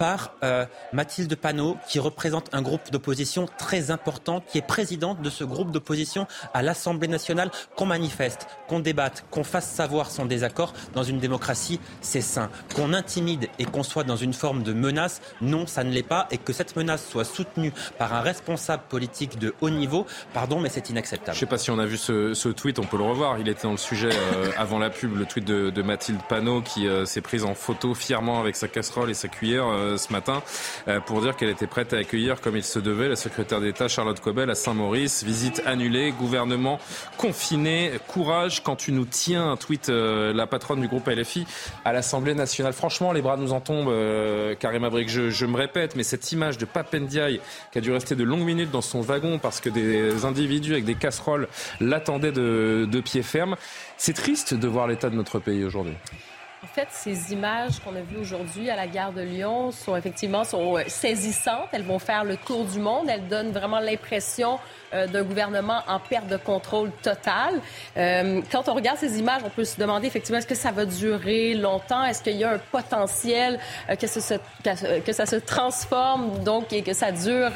par 0.00 0.32
euh, 0.42 0.64
Mathilde 0.94 1.36
Panot, 1.36 1.76
qui 1.86 1.98
représente 1.98 2.48
un 2.54 2.62
groupe 2.62 2.90
d'opposition 2.90 3.46
très 3.58 3.90
important, 3.90 4.40
qui 4.40 4.56
est 4.56 4.66
présidente 4.66 5.20
de 5.20 5.28
ce 5.28 5.44
groupe 5.44 5.72
d'opposition 5.72 6.26
à 6.54 6.62
l'Assemblée 6.62 7.06
nationale, 7.06 7.50
qu'on 7.76 7.84
manifeste, 7.84 8.46
qu'on 8.66 8.80
débatte, 8.80 9.26
qu'on 9.30 9.44
fasse 9.44 9.68
savoir 9.68 10.10
son 10.10 10.24
désaccord. 10.24 10.72
Dans 10.94 11.02
une 11.02 11.18
démocratie, 11.18 11.80
c'est 12.00 12.22
sain. 12.22 12.48
Qu'on 12.74 12.94
intimide 12.94 13.50
et 13.58 13.66
qu'on 13.66 13.82
soit 13.82 14.04
dans 14.04 14.16
une 14.16 14.32
forme 14.32 14.62
de 14.62 14.72
menace, 14.72 15.20
non, 15.42 15.66
ça 15.66 15.84
ne 15.84 15.90
l'est 15.90 16.02
pas. 16.02 16.28
Et 16.30 16.38
que 16.38 16.54
cette 16.54 16.76
menace 16.76 17.06
soit 17.06 17.24
soutenue 17.24 17.74
par 17.98 18.14
un 18.14 18.22
responsable 18.22 18.84
politique 18.88 19.38
de 19.38 19.54
haut 19.60 19.68
niveau, 19.68 20.06
pardon, 20.32 20.60
mais 20.60 20.70
c'est 20.70 20.88
inacceptable. 20.88 21.34
Je 21.34 21.44
ne 21.44 21.46
sais 21.46 21.50
pas 21.50 21.58
si 21.58 21.70
on 21.70 21.78
a 21.78 21.84
vu 21.84 21.98
ce, 21.98 22.48
tweet, 22.48 22.78
on 22.78 22.84
peut 22.84 22.96
le 22.96 23.04
revoir. 23.04 23.38
Il 23.38 23.48
était 23.48 23.64
dans 23.64 23.72
le 23.72 23.76
sujet 23.76 24.08
euh, 24.10 24.50
avant 24.56 24.78
la 24.78 24.88
pub, 24.88 25.14
le 25.18 25.26
tweet 25.26 25.44
de, 25.44 25.82
Mathilde 25.82 26.20
Panot, 26.26 26.62
qui 26.62 26.88
euh, 26.88 27.04
s'est 27.04 27.20
prise 27.20 27.44
en 27.44 27.54
photo 27.54 27.92
fièrement 27.92 28.40
avec 28.40 28.56
sa 28.56 28.66
casserole 28.66 29.10
et 29.10 29.14
sa 29.14 29.28
cuillère 29.28 29.66
euh, 29.66 29.89
ce 29.96 30.12
matin 30.12 30.42
euh, 30.88 31.00
pour 31.00 31.20
dire 31.20 31.36
qu'elle 31.36 31.48
était 31.48 31.66
prête 31.66 31.92
à 31.92 31.98
accueillir 31.98 32.40
comme 32.40 32.56
il 32.56 32.64
se 32.64 32.78
devait 32.78 33.08
la 33.08 33.16
secrétaire 33.16 33.60
d'État 33.60 33.88
Charlotte 33.88 34.20
Cobel 34.20 34.50
à 34.50 34.54
Saint-Maurice. 34.54 35.24
Visite 35.24 35.62
annulée, 35.66 36.12
gouvernement 36.12 36.78
confiné. 37.16 37.92
Courage 38.06 38.62
quand 38.62 38.76
tu 38.76 38.92
nous 38.92 39.04
tiens, 39.04 39.56
tweet 39.56 39.88
euh, 39.88 40.32
la 40.32 40.46
patronne 40.46 40.80
du 40.80 40.88
groupe 40.88 41.08
LFI 41.08 41.46
à 41.84 41.92
l'Assemblée 41.92 42.34
nationale. 42.34 42.72
Franchement, 42.72 43.12
les 43.12 43.22
bras 43.22 43.36
nous 43.36 43.52
en 43.52 43.60
tombent, 43.60 43.88
euh, 43.88 44.54
Karim 44.54 44.84
Abrik. 44.84 45.08
Je, 45.08 45.46
me 45.46 45.56
répète, 45.56 45.96
mais 45.96 46.02
cette 46.02 46.30
image 46.32 46.58
de 46.58 46.64
Papendiaï 46.64 47.40
qui 47.72 47.78
a 47.78 47.80
dû 47.80 47.92
rester 47.92 48.14
de 48.14 48.24
longues 48.24 48.44
minutes 48.44 48.70
dans 48.70 48.82
son 48.82 49.00
wagon 49.00 49.38
parce 49.38 49.60
que 49.60 49.68
des 49.68 50.24
individus 50.24 50.72
avec 50.72 50.84
des 50.84 50.94
casseroles 50.94 51.48
l'attendaient 51.80 52.32
de 52.32 53.00
pied 53.00 53.22
ferme. 53.22 53.56
C'est 53.96 54.14
triste 54.14 54.54
de 54.54 54.68
voir 54.68 54.86
l'état 54.86 55.10
de 55.10 55.16
notre 55.16 55.38
pays 55.38 55.64
aujourd'hui. 55.64 55.94
En 56.62 56.66
fait, 56.66 56.88
ces 56.90 57.32
images 57.32 57.80
qu'on 57.80 57.96
a 57.96 58.02
vues 58.02 58.18
aujourd'hui 58.18 58.68
à 58.68 58.76
la 58.76 58.86
gare 58.86 59.14
de 59.14 59.22
Lyon 59.22 59.70
sont 59.70 59.96
effectivement 59.96 60.44
sont 60.44 60.76
euh, 60.76 60.82
saisissantes. 60.88 61.68
Elles 61.72 61.84
vont 61.84 61.98
faire 61.98 62.22
le 62.22 62.36
tour 62.36 62.66
du 62.66 62.78
monde. 62.78 63.08
Elles 63.08 63.26
donnent 63.28 63.52
vraiment 63.52 63.80
l'impression 63.80 64.58
euh, 64.92 65.06
d'un 65.06 65.22
gouvernement 65.22 65.80
en 65.88 65.98
perte 65.98 66.26
de 66.26 66.36
contrôle 66.36 66.90
totale. 67.02 67.62
Euh, 67.96 68.42
quand 68.52 68.68
on 68.68 68.74
regarde 68.74 68.98
ces 68.98 69.18
images, 69.18 69.40
on 69.42 69.48
peut 69.48 69.64
se 69.64 69.80
demander 69.80 70.06
effectivement 70.06 70.36
est-ce 70.36 70.46
que 70.46 70.54
ça 70.54 70.70
va 70.70 70.84
durer 70.84 71.54
longtemps? 71.54 72.04
Est-ce 72.04 72.22
qu'il 72.22 72.36
y 72.36 72.44
a 72.44 72.52
un 72.52 72.58
potentiel 72.58 73.58
que, 73.98 74.06
ça 74.06 75.26
se, 75.26 75.36
transforme 75.36 76.44
donc 76.44 76.74
et 76.74 76.82
que 76.82 76.92
ça 76.92 77.10
dure 77.10 77.52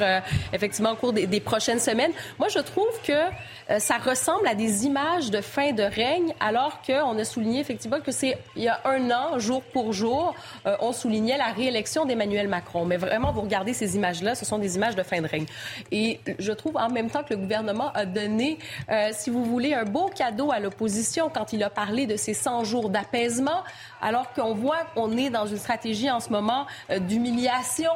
effectivement 0.52 0.92
au 0.92 0.96
cours 0.96 1.12
des, 1.12 1.26
des, 1.26 1.40
prochaines 1.40 1.80
semaines? 1.80 2.12
Moi, 2.38 2.48
je 2.48 2.60
trouve 2.60 2.88
que 3.06 3.78
ça 3.78 3.98
ressemble 3.98 4.46
à 4.46 4.54
des 4.54 4.86
images 4.86 5.30
de 5.30 5.40
fin 5.40 5.72
de 5.72 5.82
règne, 5.82 6.34
alors 6.40 6.80
qu'on 6.82 7.18
a 7.18 7.24
souligné 7.24 7.60
effectivement 7.60 8.00
que 8.00 8.12
c'est 8.12 8.38
il 8.56 8.62
y 8.62 8.68
a 8.68 8.80
un 8.84 8.93
un 8.94 9.10
an, 9.10 9.38
jour 9.38 9.62
pour 9.62 9.92
jour, 9.92 10.34
euh, 10.66 10.76
on 10.80 10.92
soulignait 10.92 11.36
la 11.36 11.46
réélection 11.46 12.04
d'Emmanuel 12.04 12.48
Macron. 12.48 12.84
Mais 12.84 12.96
vraiment, 12.96 13.32
vous 13.32 13.42
regardez 13.42 13.72
ces 13.72 13.96
images-là, 13.96 14.34
ce 14.34 14.44
sont 14.44 14.58
des 14.58 14.76
images 14.76 14.96
de 14.96 15.02
fin 15.02 15.20
de 15.20 15.26
règne. 15.26 15.46
Et 15.90 16.20
je 16.38 16.52
trouve 16.52 16.76
en 16.76 16.88
même 16.88 17.10
temps 17.10 17.22
que 17.22 17.34
le 17.34 17.40
gouvernement 17.40 17.90
a 17.94 18.06
donné, 18.06 18.58
euh, 18.90 19.10
si 19.12 19.30
vous 19.30 19.44
voulez, 19.44 19.74
un 19.74 19.84
beau 19.84 20.10
cadeau 20.14 20.52
à 20.52 20.60
l'opposition 20.60 21.30
quand 21.32 21.52
il 21.52 21.62
a 21.62 21.70
parlé 21.70 22.06
de 22.06 22.16
ces 22.16 22.34
100 22.34 22.64
jours 22.64 22.90
d'apaisement, 22.90 23.62
alors 24.00 24.32
qu'on 24.34 24.54
voit 24.54 24.84
qu'on 24.94 25.16
est 25.16 25.30
dans 25.30 25.46
une 25.46 25.56
stratégie 25.56 26.10
en 26.10 26.20
ce 26.20 26.30
moment 26.30 26.66
euh, 26.90 26.98
d'humiliation, 26.98 27.90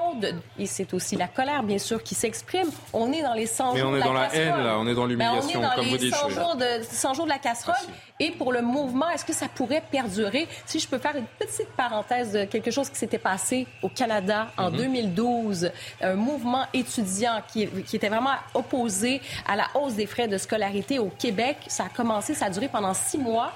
et 0.59 0.67
c'est 0.67 0.95
aussi 0.95 1.17
la 1.17 1.29
colère, 1.29 1.63
bien 1.63 1.79
sûr, 1.79 2.03
qui 2.03 2.15
s'exprime. 2.15 2.69
On 2.93 3.13
est 3.13 3.23
dans 3.23 3.35
les 3.35 3.47
100 3.47 3.75
Mais 3.75 3.81
jours 3.81 3.91
on 3.91 3.97
est 3.97 3.97
de 3.97 4.01
la 4.01 4.07
dans 4.07 4.13
la 4.15 4.35
haine, 4.35 4.65
là, 4.65 4.77
on 4.79 4.87
est 4.87 4.95
dans 4.95 5.03
ben, 5.03 5.09
l'humiliation, 5.09 5.61
comme 5.77 5.87
vous 5.87 5.97
dites. 5.99 6.15
100 6.15 6.31
jours, 6.31 6.57
de, 6.57 6.83
100 6.83 7.15
jours 7.15 7.25
de 7.25 7.31
la 7.31 7.39
casserole. 7.39 7.75
Et 8.21 8.31
pour 8.33 8.53
le 8.53 8.63
mouvement, 8.63 9.09
est-ce 9.11 9.25
que 9.25 9.33
ça 9.33 9.47
pourrait 9.55 9.83
perdurer? 9.91 10.49
Si 10.67 10.81
je 10.81 10.88
peux 10.89 10.99
faire 10.99 11.17
une 11.17 11.27
petite 11.39 11.69
parenthèse 11.77 12.33
de 12.33 12.45
quelque 12.45 12.71
chose 12.71 12.89
qui 12.89 12.97
s'était 12.97 13.19
passé 13.19 13.67
au 13.83 13.89
Canada 13.89 14.49
en 14.57 14.71
2012, 14.71 15.65
mhm. 15.65 15.71
un 16.03 16.15
mouvement 16.15 16.65
étudiant 16.73 17.43
qui, 17.53 17.67
qui, 17.67 17.97
était 17.97 18.09
vraiment 18.09 18.35
opposé 18.55 19.21
à 19.47 19.57
la 19.57 19.67
hausse 19.75 19.95
des 19.95 20.07
frais 20.07 20.29
de 20.29 20.39
scolarité 20.39 20.99
au 20.99 21.09
Québec. 21.09 21.57
Ça 21.69 21.85
a 21.85 21.89
commencé, 21.89 22.35
ça 22.35 22.47
a 22.47 22.51
duré 22.51 22.69
pendant 22.69 22.95
six 22.95 23.19
mois 23.19 23.53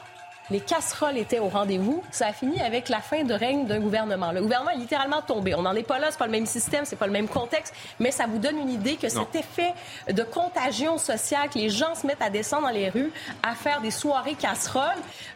les 0.52 0.60
casseroles 0.60 1.16
étaient 1.16 1.38
au 1.38 1.48
rendez-vous. 1.48 2.02
Ça 2.10 2.26
a 2.26 2.32
fini 2.32 2.60
avec 2.60 2.88
la 2.88 3.00
fin 3.00 3.24
de 3.24 3.34
règne 3.34 3.66
d'un 3.66 3.80
gouvernement. 3.80 4.32
Le 4.32 4.42
gouvernement 4.42 4.70
est 4.70 4.76
littéralement 4.76 5.22
tombé. 5.22 5.54
On 5.54 5.62
n'en 5.62 5.74
est 5.74 5.82
pas 5.82 5.98
là, 5.98 6.08
c'est 6.10 6.18
pas 6.18 6.26
le 6.26 6.32
même 6.32 6.46
système, 6.46 6.84
c'est 6.84 6.96
pas 6.96 7.06
le 7.06 7.12
même 7.12 7.26
contexte, 7.26 7.74
mais 7.98 8.10
ça 8.10 8.26
vous 8.26 8.38
donne 8.38 8.58
une 8.58 8.68
idée 8.68 8.96
que 8.96 9.08
cet 9.08 9.34
effet 9.34 9.72
de 10.10 10.22
contagion 10.22 10.98
sociale, 10.98 11.48
que 11.48 11.58
les 11.58 11.70
gens 11.70 11.94
se 11.94 12.06
mettent 12.06 12.22
à 12.22 12.30
descendre 12.30 12.64
dans 12.64 12.74
les 12.74 12.90
rues, 12.90 13.10
à 13.42 13.54
faire 13.54 13.80
des 13.80 13.90
soirées 13.90 14.34
casseroles 14.34 14.82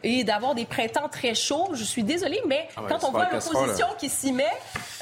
et 0.05 0.23
d'avoir 0.23 0.55
des 0.55 0.67
printemps 0.67 1.09
très 1.09 1.35
chauds. 1.35 1.71
Je 1.73 1.85
suis 1.85 2.03
désolée, 2.03 2.41
mais 2.47 2.69
ah 2.77 2.83
quand 2.89 3.05
on 3.05 3.11
voit 3.11 3.29
l'opposition 3.33 3.87
qui 3.99 4.11
s'y 4.11 4.33
met, 4.33 4.45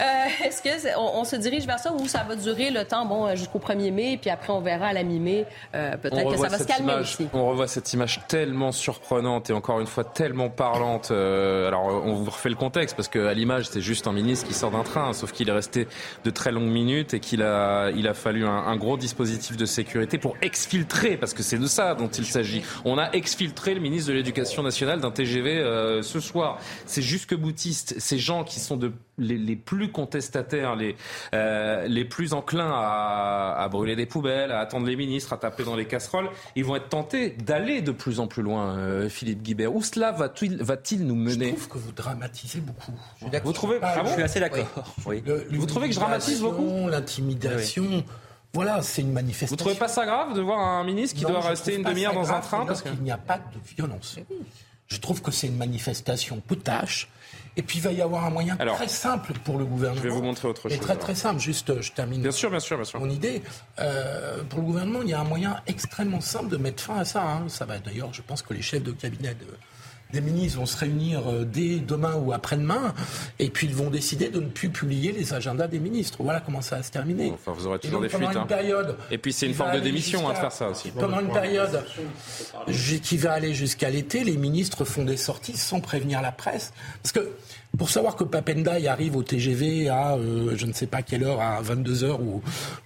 euh, 0.01 0.05
est-ce 0.45 0.63
que 0.63 0.97
on, 0.97 1.25
se 1.25 1.37
dirige 1.37 1.67
vers 1.67 1.79
ça 1.79 1.93
ou 1.93 2.07
ça 2.07 2.23
va 2.23 2.37
durer 2.37 2.71
le 2.71 2.85
temps, 2.85 3.05
bon, 3.05 3.35
jusqu'au 3.35 3.59
1er 3.59 3.91
mai, 3.91 4.19
puis 4.21 4.31
après 4.31 4.53
on 4.53 4.61
verra 4.61 4.89
à 4.89 4.93
la 4.93 5.03
mi-mai, 5.03 5.47
euh, 5.75 5.97
peut-être 5.97 6.31
que 6.31 6.37
ça 6.37 6.49
va 6.49 6.59
se 6.59 6.65
calmer. 6.65 6.95
On 7.33 7.49
revoit 7.49 7.67
cette 7.67 7.93
image 7.93 8.21
tellement 8.29 8.71
surprenante 8.71 9.51
et 9.51 9.53
encore 9.53 9.81
une 9.81 9.87
fois 9.87 10.04
tellement 10.05 10.51
parlante. 10.51 11.11
Euh, 11.11 11.69
alors, 11.69 11.87
on 11.87 12.15
vous 12.15 12.31
refait 12.31 12.49
le 12.49 12.55
contexte 12.55 12.97
parce 12.97 13.09
qu'à 13.09 13.33
l'image, 13.35 13.69
c'est 13.69 13.81
juste 13.81 14.07
un 14.07 14.13
ministre 14.13 14.47
qui 14.47 14.55
sort 14.55 14.71
d'un 14.71 14.83
train, 14.83 15.13
sauf 15.13 15.33
qu'il 15.33 15.49
est 15.49 15.53
resté 15.53 15.89
de 16.25 16.31
très 16.31 16.53
longues 16.53 16.71
minutes 16.71 17.15
et 17.15 17.21
qu'il 17.21 17.43
a, 17.43 17.91
il 17.91 18.07
a 18.09 18.15
fallu 18.15 18.47
un, 18.47 18.77
gros 18.77 18.97
dispositif 18.97 19.57
de 19.57 19.67
sécurité 19.67 20.19
pour 20.19 20.37
exfiltrer, 20.43 21.17
parce 21.17 21.35
que 21.35 21.43
c'est 21.43 21.59
de 21.59 21.67
ça 21.67 21.95
dont 21.95 22.09
il 22.09 22.27
s'agit. 22.27 22.63
On 22.85 22.99
a 22.99 23.11
exfiltré 23.13 23.75
le 23.75 23.81
ministre 23.81 24.11
de 24.11 24.15
l'Éducation 24.15 24.63
nationale 24.63 25.01
d'un 25.01 25.11
TGV 25.11 25.59
euh, 25.59 26.03
ce 26.03 26.21
soir. 26.21 26.59
C'est 26.87 27.03
jusque 27.03 27.35
boutiste, 27.35 27.95
ces 27.99 28.19
gens 28.19 28.45
qui 28.45 28.61
sont 28.61 28.77
de 28.77 28.93
les, 29.19 29.57
plus 29.57 29.91
contestataires, 29.91 30.77
les, 30.77 30.97
euh, 31.35 31.87
les 31.87 32.05
plus 32.05 32.33
enclins 32.33 32.73
à, 32.73 33.55
à, 33.59 33.69
brûler 33.69 33.97
des 33.97 34.07
poubelles, 34.07 34.51
à 34.51 34.61
attendre 34.61 34.87
les 34.87 34.97
ministres, 34.97 35.33
à 35.33 35.37
taper 35.37 35.65
dans 35.65 35.77
les 35.77 35.87
casseroles, 35.87 36.31
ils 36.57 36.65
vont 36.65 36.77
être 36.77 36.89
tentés 36.89 37.31
d'aller 37.31 37.81
de 37.81 37.93
plus 37.93 38.21
en 38.21 38.27
plus 38.27 38.43
loin, 38.43 38.77
euh, 38.79 39.09
Philippe 39.09 39.43
Guibert. 39.43 39.75
Cela 39.85 40.13
va-t-il 40.13 40.63
va 40.63 40.77
nous 40.99 41.15
mener 41.15 41.47
Je 41.47 41.51
trouve 41.53 41.69
que 41.69 41.79
vous 41.79 41.93
dramatisez 41.93 42.61
beaucoup. 42.61 42.93
Vous 43.45 43.53
trouvez 43.53 43.79
ah 43.83 44.03
Je 44.05 44.11
suis 44.13 44.23
assez 44.23 44.41
d'accord. 44.41 44.95
Oui. 45.07 45.23
vous 45.51 45.67
trouvez 45.67 45.89
que 45.89 45.95
je 45.95 46.01
dramatise 46.01 46.41
beaucoup 46.41 46.89
L'intimidation. 46.89 48.05
Voilà, 48.53 48.83
c'est 48.83 49.03
une 49.03 49.13
manifestation. 49.13 49.53
Vous 49.53 49.57
trouvez 49.57 49.75
pas 49.75 49.89
ça 49.89 50.07
grave 50.07 50.35
de 50.35 50.41
voir 50.41 50.61
un 50.61 50.85
ministre 50.85 51.19
qui 51.19 51.25
doit 51.25 51.41
rester 51.41 51.75
une 51.75 51.83
demi-heure 51.83 52.15
dans 52.15 52.33
un 52.33 52.41
train 52.41 52.65
parce 52.67 52.83
qu'il 52.83 53.03
n'y 53.03 53.11
a 53.11 53.19
pas 53.19 53.39
de 53.39 53.75
violence. 53.77 54.17
Je 54.87 55.01
trouve 55.01 55.23
que 55.23 55.31
c'est 55.31 55.47
une 55.47 55.57
manifestation 55.57 56.41
potache 56.41 57.09
et 57.57 57.63
puis 57.63 57.79
il 57.79 57.83
va 57.83 57.93
y 57.93 58.03
avoir 58.03 58.25
un 58.25 58.31
moyen 58.31 58.57
très 58.57 58.89
simple 58.89 59.33
pour 59.45 59.59
le 59.59 59.65
gouvernement. 59.65 60.03
Je 60.03 60.09
vais 60.09 60.15
vous 60.15 60.23
montrer 60.23 60.49
autre 60.49 60.63
chose. 60.63 60.73
Et 60.73 60.79
très 60.79 60.97
très 60.97 61.15
simple, 61.15 61.41
juste 61.41 61.81
je 61.81 61.93
termine. 61.93 62.21
Bien 62.21 62.33
sûr, 62.33 62.51
bien 62.51 62.61
sûr, 62.61 62.77
bien 62.77 62.85
sûr. 62.85 63.01
Mon 63.01 63.11
idée, 63.11 63.43
euh, 63.79 64.43
pour 64.49 64.61
le 64.61 64.67
gouvernement, 64.67 65.03
il 65.03 65.09
y 65.09 65.15
a 65.15 65.21
un 65.21 65.25
moyen 65.25 65.61
extrêmement 65.67 66.21
simple 66.21 66.49
de 66.49 66.57
mettre 66.57 66.83
fin 66.83 66.97
à 66.99 67.05
ça. 67.05 67.23
Hein. 67.23 67.45
Ça 67.49 67.65
va 67.65 67.79
d'ailleurs, 67.79 68.13
je 68.13 68.23
pense 68.23 68.43
que 68.43 68.55
les 68.55 68.63
chefs 68.63 68.83
de 68.83 68.93
cabinet 68.93 69.35
de 69.35 69.47
des 70.15 70.21
ministres 70.21 70.59
vont 70.59 70.67
se 70.67 70.77
réunir 70.79 71.29
euh, 71.29 71.45
dès 71.45 71.77
demain 71.77 72.15
ou 72.15 72.33
après-demain, 72.33 72.95
et 73.39 73.51
puis 73.51 73.67
ils 73.67 73.75
vont 73.75 73.91
décider 73.91 74.29
de 74.29 74.41
ne 74.41 74.49
plus 74.49 74.71
publier 74.71 75.13
les 75.13 75.35
agendas 75.35 75.67
des 75.67 75.79
ministres. 75.79 76.19
Voilà 76.21 76.41
comment 76.41 76.63
ça 76.63 76.77
va 76.77 76.83
se 76.83 76.91
terminer. 76.91 77.33
Enfin, 77.33 77.53
vous 77.53 77.67
aurez 77.67 77.79
toujours 77.79 78.01
des 78.01 78.09
fuites. 78.09 78.25
Hein. 78.35 78.47
Période, 78.49 78.97
et 79.11 79.19
puis 79.19 79.33
c'est 79.33 79.47
une 79.47 79.55
forme 79.55 79.75
de 79.75 79.81
démission 79.81 80.29
hein, 80.29 80.33
de 80.33 80.39
faire 80.39 80.53
ça 80.53 80.69
aussi. 80.71 80.91
Pendant 80.91 81.21
une 81.21 81.33
période 81.33 81.85
qui 83.03 83.17
va 83.17 83.33
aller 83.33 83.55
jusqu'à 83.55 83.91
l'été, 83.91 84.25
les 84.25 84.37
ministres 84.37 84.85
font 84.85 85.05
des 85.05 85.17
sorties 85.17 85.57
sans 85.57 85.81
prévenir 85.81 86.23
la 86.23 86.33
presse. 86.33 86.73
Parce 87.03 87.13
que 87.13 87.33
pour 87.77 87.91
savoir 87.91 88.17
que 88.17 88.25
Papendai 88.25 88.87
arrive 88.87 89.17
au 89.17 89.23
TGV 89.23 89.89
à 89.89 90.15
euh, 90.15 90.53
je 90.57 90.67
ne 90.67 90.73
sais 90.73 90.87
pas 90.87 91.03
quelle 91.03 91.25
heure, 91.25 91.41
à 91.41 91.61
22h 91.63 92.19
ou, 92.21 92.43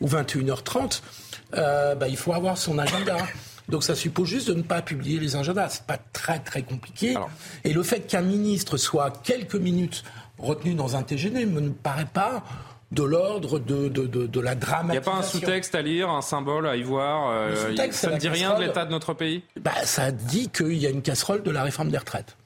21h30, 0.06 1.02
euh, 1.54 1.94
bah, 1.94 2.08
il 2.08 2.16
faut 2.16 2.32
avoir 2.32 2.56
son 2.56 2.78
agenda. 2.78 3.16
Donc 3.68 3.84
ça 3.84 3.94
suppose 3.94 4.28
juste 4.28 4.48
de 4.48 4.54
ne 4.54 4.62
pas 4.62 4.82
publier 4.82 5.20
les 5.20 5.36
agendas. 5.36 5.68
C'est 5.68 5.86
pas 5.86 5.98
très 6.12 6.38
très 6.38 6.62
compliqué. 6.62 7.14
Et 7.64 7.72
le 7.72 7.82
fait 7.82 8.00
qu'un 8.00 8.22
ministre 8.22 8.76
soit 8.76 9.22
quelques 9.22 9.56
minutes 9.56 10.04
retenu 10.38 10.74
dans 10.74 10.96
un 10.96 11.02
TGV 11.02 11.46
ne 11.46 11.60
me 11.60 11.72
paraît 11.72 12.06
pas 12.06 12.44
de 12.90 13.02
l'ordre 13.02 13.58
de, 13.58 13.88
de, 13.88 14.06
de, 14.06 14.40
la 14.40 14.54
dramatisation. 14.54 14.88
Il 14.88 14.92
n'y 14.92 14.96
a 14.96 15.00
pas 15.00 15.18
un 15.18 15.22
sous-texte 15.22 15.74
à 15.74 15.82
lire, 15.82 16.08
un 16.08 16.22
symbole 16.22 16.66
à 16.66 16.76
y 16.76 16.82
voir 16.82 17.30
euh, 17.30 17.74
Ça 17.90 18.10
ne 18.10 18.16
dit 18.16 18.28
rien 18.30 18.54
de 18.54 18.62
l'état 18.62 18.86
de 18.86 18.90
notre 18.90 19.12
pays? 19.12 19.42
Bah, 19.60 19.72
Ça 19.84 20.10
dit 20.10 20.48
qu'il 20.48 20.78
y 20.78 20.86
a 20.86 20.90
une 20.90 21.02
casserole 21.02 21.42
de 21.42 21.50
la 21.50 21.62
réforme 21.62 21.90
des 21.90 21.98
retraites. 21.98 22.37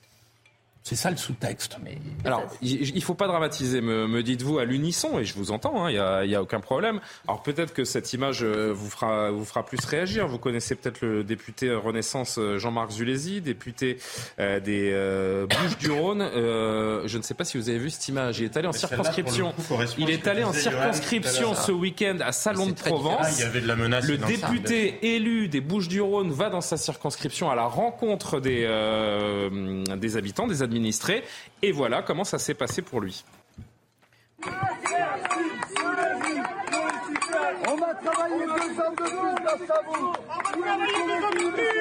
C'est 0.85 0.97
ça 0.97 1.11
le 1.11 1.17
sous-texte. 1.17 1.77
Alors, 2.25 2.43
il 2.61 2.93
ne 2.93 3.01
faut 3.01 3.15
pas 3.15 3.29
dramatiser, 3.29 3.81
me, 3.81 4.09
me 4.09 4.23
dites-vous 4.23 4.59
à 4.59 4.65
l'unisson, 4.65 5.21
et 5.21 5.25
je 5.25 5.35
vous 5.35 5.53
entends, 5.53 5.87
il 5.87 5.97
hein, 5.97 6.27
n'y 6.27 6.35
a, 6.35 6.39
a, 6.39 6.43
aucun 6.43 6.59
problème. 6.59 7.01
Alors 7.29 7.43
peut-être 7.43 7.73
que 7.73 7.85
cette 7.85 8.13
image 8.13 8.43
euh, 8.43 8.73
vous 8.75 8.91
fera, 8.91 9.31
vous 9.31 9.45
fera 9.45 9.65
plus 9.65 9.85
réagir. 9.85 10.27
Vous 10.27 10.39
connaissez 10.39 10.75
peut-être 10.75 11.01
le 11.03 11.23
député 11.23 11.73
Renaissance 11.73 12.37
euh, 12.39 12.59
Jean-Marc 12.59 12.91
Zulési, 12.91 13.41
député 13.41 13.99
euh, 14.41 14.59
des 14.59 14.91
euh, 14.93 15.47
Bouches-du-Rhône. 15.47 16.21
Euh, 16.23 17.03
je 17.07 17.17
ne 17.17 17.23
sais 17.23 17.35
pas 17.35 17.45
si 17.45 17.59
vous 17.59 17.69
avez 17.69 17.79
vu 17.79 17.91
cette 17.91 18.09
image. 18.09 18.41
Il 18.41 18.45
est 18.47 18.57
allé 18.57 18.67
en 18.67 18.73
circonscription. 18.73 19.55
il 19.99 20.11
est 20.11 20.27
allé 20.27 20.43
en 20.43 20.53
circonscription 20.53 21.55
ce 21.55 21.71
week-end 21.71 22.19
à 22.21 22.33
Salon 22.33 22.67
de 22.67 22.73
Provence. 22.73 23.39
il 23.39 23.43
y 23.43 23.45
avait 23.45 23.61
de 23.61 23.69
la 23.69 23.77
menace. 23.77 24.09
Le 24.09 24.19
député 24.19 25.15
élu 25.15 25.47
des 25.47 25.61
Bouches-du-Rhône 25.61 26.33
va 26.33 26.51
dans 26.51 26.61
sa 26.61 26.77
circonscription 26.77 27.51
à 27.51 27.55
la 27.55 27.67
rencontre 27.67 28.41
des, 28.41 28.63
des 29.97 30.17
habitants, 30.17 30.49
des 30.49 30.63
habitants 30.63 30.72
Et 31.63 31.73
voilà 31.73 32.03
comment 32.03 32.25
ça 32.25 32.39
s'est 32.39 32.55
passé 32.55 32.83
pour 32.83 33.01
lui. 33.01 33.25
On 37.69 37.77
va 37.77 37.95
travailler 37.95 38.45
deux 38.47 38.81
ans 38.81 38.91
de 38.91 38.97
plus 38.97 39.35
dans 39.45 39.59
sa 39.67 39.83
bouche. 39.83 40.17
On 40.29 40.31
va 40.31 40.43
travailler 40.43 41.03
deux 41.07 41.25
ans 41.25 41.31
de 41.31 41.51
plus. 41.53 41.73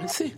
Merci. 0.00 0.36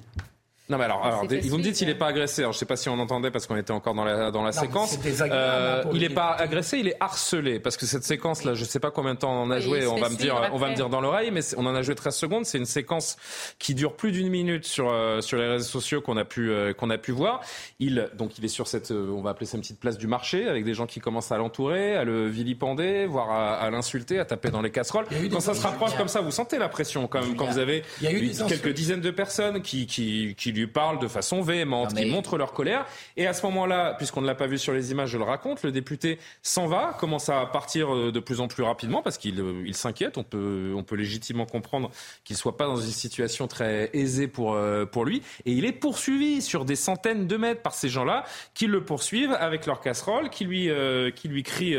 Non 0.68 0.78
mais 0.78 0.84
alors, 0.84 1.04
alors 1.04 1.24
ils 1.30 1.48
vous 1.48 1.58
me 1.58 1.62
dites 1.62 1.76
qu'il 1.76 1.86
n'est 1.86 1.94
pas 1.94 2.08
agressé. 2.08 2.42
Alors, 2.42 2.52
je 2.52 2.56
ne 2.56 2.60
sais 2.60 2.66
pas 2.66 2.76
si 2.76 2.88
on 2.88 2.98
entendait 2.98 3.30
parce 3.30 3.46
qu'on 3.46 3.56
était 3.56 3.70
encore 3.70 3.94
dans 3.94 4.04
la, 4.04 4.32
dans 4.32 4.42
la 4.42 4.50
séquence. 4.50 4.98
Euh, 5.20 5.84
il 5.92 6.00
n'est 6.00 6.08
pas 6.08 6.32
agressé, 6.32 6.78
il 6.78 6.88
est 6.88 6.96
harcelé 6.98 7.60
parce 7.60 7.76
que 7.76 7.86
cette 7.86 8.02
séquence 8.02 8.42
là, 8.42 8.54
je 8.54 8.62
ne 8.62 8.66
sais 8.66 8.80
pas 8.80 8.90
combien 8.90 9.14
de 9.14 9.20
temps 9.20 9.32
on 9.32 9.44
en 9.44 9.50
a 9.52 9.60
joué. 9.60 9.86
On 9.86 9.96
va 9.96 10.08
me 10.08 10.16
dire, 10.16 10.50
on 10.52 10.58
va 10.58 10.70
me 10.70 10.74
dire 10.74 10.88
dans 10.88 11.00
l'oreille, 11.00 11.30
mais 11.30 11.40
on 11.56 11.66
en 11.66 11.74
a 11.74 11.82
joué 11.82 11.94
13 11.94 12.16
secondes. 12.16 12.46
C'est 12.46 12.58
une 12.58 12.66
séquence 12.66 13.16
qui 13.60 13.74
dure 13.74 13.94
plus 13.94 14.10
d'une 14.10 14.28
minute 14.28 14.64
sur 14.64 14.90
euh, 14.90 15.20
sur 15.20 15.38
les 15.38 15.46
réseaux 15.46 15.64
sociaux 15.68 16.00
qu'on 16.00 16.16
a 16.16 16.24
pu 16.24 16.50
euh, 16.50 16.72
qu'on 16.72 16.90
a 16.90 16.98
pu 16.98 17.12
voir. 17.12 17.42
Il 17.78 18.10
donc 18.14 18.36
il 18.38 18.44
est 18.44 18.48
sur 18.48 18.66
cette, 18.66 18.90
on 18.90 19.20
va 19.22 19.30
appeler 19.30 19.46
ça 19.46 19.56
une 19.56 19.62
petite 19.62 19.78
place 19.78 19.98
du 19.98 20.08
marché 20.08 20.48
avec 20.48 20.64
des 20.64 20.74
gens 20.74 20.86
qui 20.86 20.98
commencent 20.98 21.30
à 21.30 21.36
l'entourer, 21.36 21.94
à 21.96 22.02
le 22.02 22.26
vilipender, 22.28 23.06
voire 23.06 23.30
à, 23.30 23.54
à 23.54 23.70
l'insulter, 23.70 24.18
à 24.18 24.24
taper 24.24 24.50
dans 24.50 24.62
les 24.62 24.70
casseroles. 24.72 25.06
Quand 25.30 25.40
ça 25.40 25.54
se 25.54 25.62
rapproche 25.62 25.94
comme 25.96 26.08
ça, 26.08 26.20
vous 26.22 26.32
sentez 26.32 26.58
la 26.58 26.68
pression 26.68 27.06
quand 27.06 27.20
même 27.20 27.36
quand 27.36 27.46
vous 27.46 27.58
avez 27.58 27.84
quelques 28.00 28.72
dizaines 28.72 29.00
de 29.00 29.12
personnes 29.12 29.62
qui 29.62 29.86
qui, 29.86 30.34
qui 30.36 30.55
lui 30.60 30.66
parlent 30.66 30.98
de 30.98 31.08
façon 31.08 31.42
véhémente, 31.42 31.94
qui 31.94 32.06
montrent 32.06 32.36
leur 32.36 32.52
colère. 32.52 32.86
Et 33.16 33.26
à 33.26 33.32
ce 33.32 33.44
moment-là, 33.46 33.94
puisqu'on 33.94 34.20
ne 34.20 34.26
l'a 34.26 34.34
pas 34.34 34.46
vu 34.46 34.58
sur 34.58 34.72
les 34.72 34.90
images, 34.90 35.10
je 35.10 35.18
le 35.18 35.24
raconte, 35.24 35.62
le 35.62 35.72
député 35.72 36.18
s'en 36.42 36.66
va, 36.66 36.96
commence 36.98 37.28
à 37.28 37.44
partir 37.46 37.94
euh, 37.94 38.12
de 38.12 38.20
plus 38.20 38.40
en 38.40 38.48
plus 38.48 38.62
rapidement 38.62 39.02
parce 39.02 39.18
qu'il 39.18 39.40
euh, 39.40 39.62
il 39.66 39.74
s'inquiète. 39.74 40.18
On 40.18 40.22
peut, 40.22 40.72
on 40.76 40.82
peut 40.82 40.96
légitimement 40.96 41.46
comprendre 41.46 41.90
qu'il 42.24 42.36
soit 42.36 42.56
pas 42.56 42.66
dans 42.66 42.76
une 42.76 42.90
situation 42.90 43.46
très 43.46 43.90
aisée 43.92 44.28
pour, 44.28 44.54
euh, 44.54 44.84
pour 44.84 45.04
lui. 45.04 45.22
Et 45.44 45.52
il 45.52 45.64
est 45.64 45.72
poursuivi 45.72 46.42
sur 46.42 46.64
des 46.64 46.76
centaines 46.76 47.26
de 47.26 47.36
mètres 47.36 47.62
par 47.62 47.74
ces 47.74 47.88
gens-là 47.88 48.24
qui 48.54 48.66
le 48.66 48.84
poursuivent 48.84 49.36
avec 49.38 49.66
leur 49.66 49.80
casserole, 49.80 50.30
qui 50.30 50.44
lui, 50.44 50.70
qui 51.14 51.28
lui 51.28 51.42
crient 51.42 51.76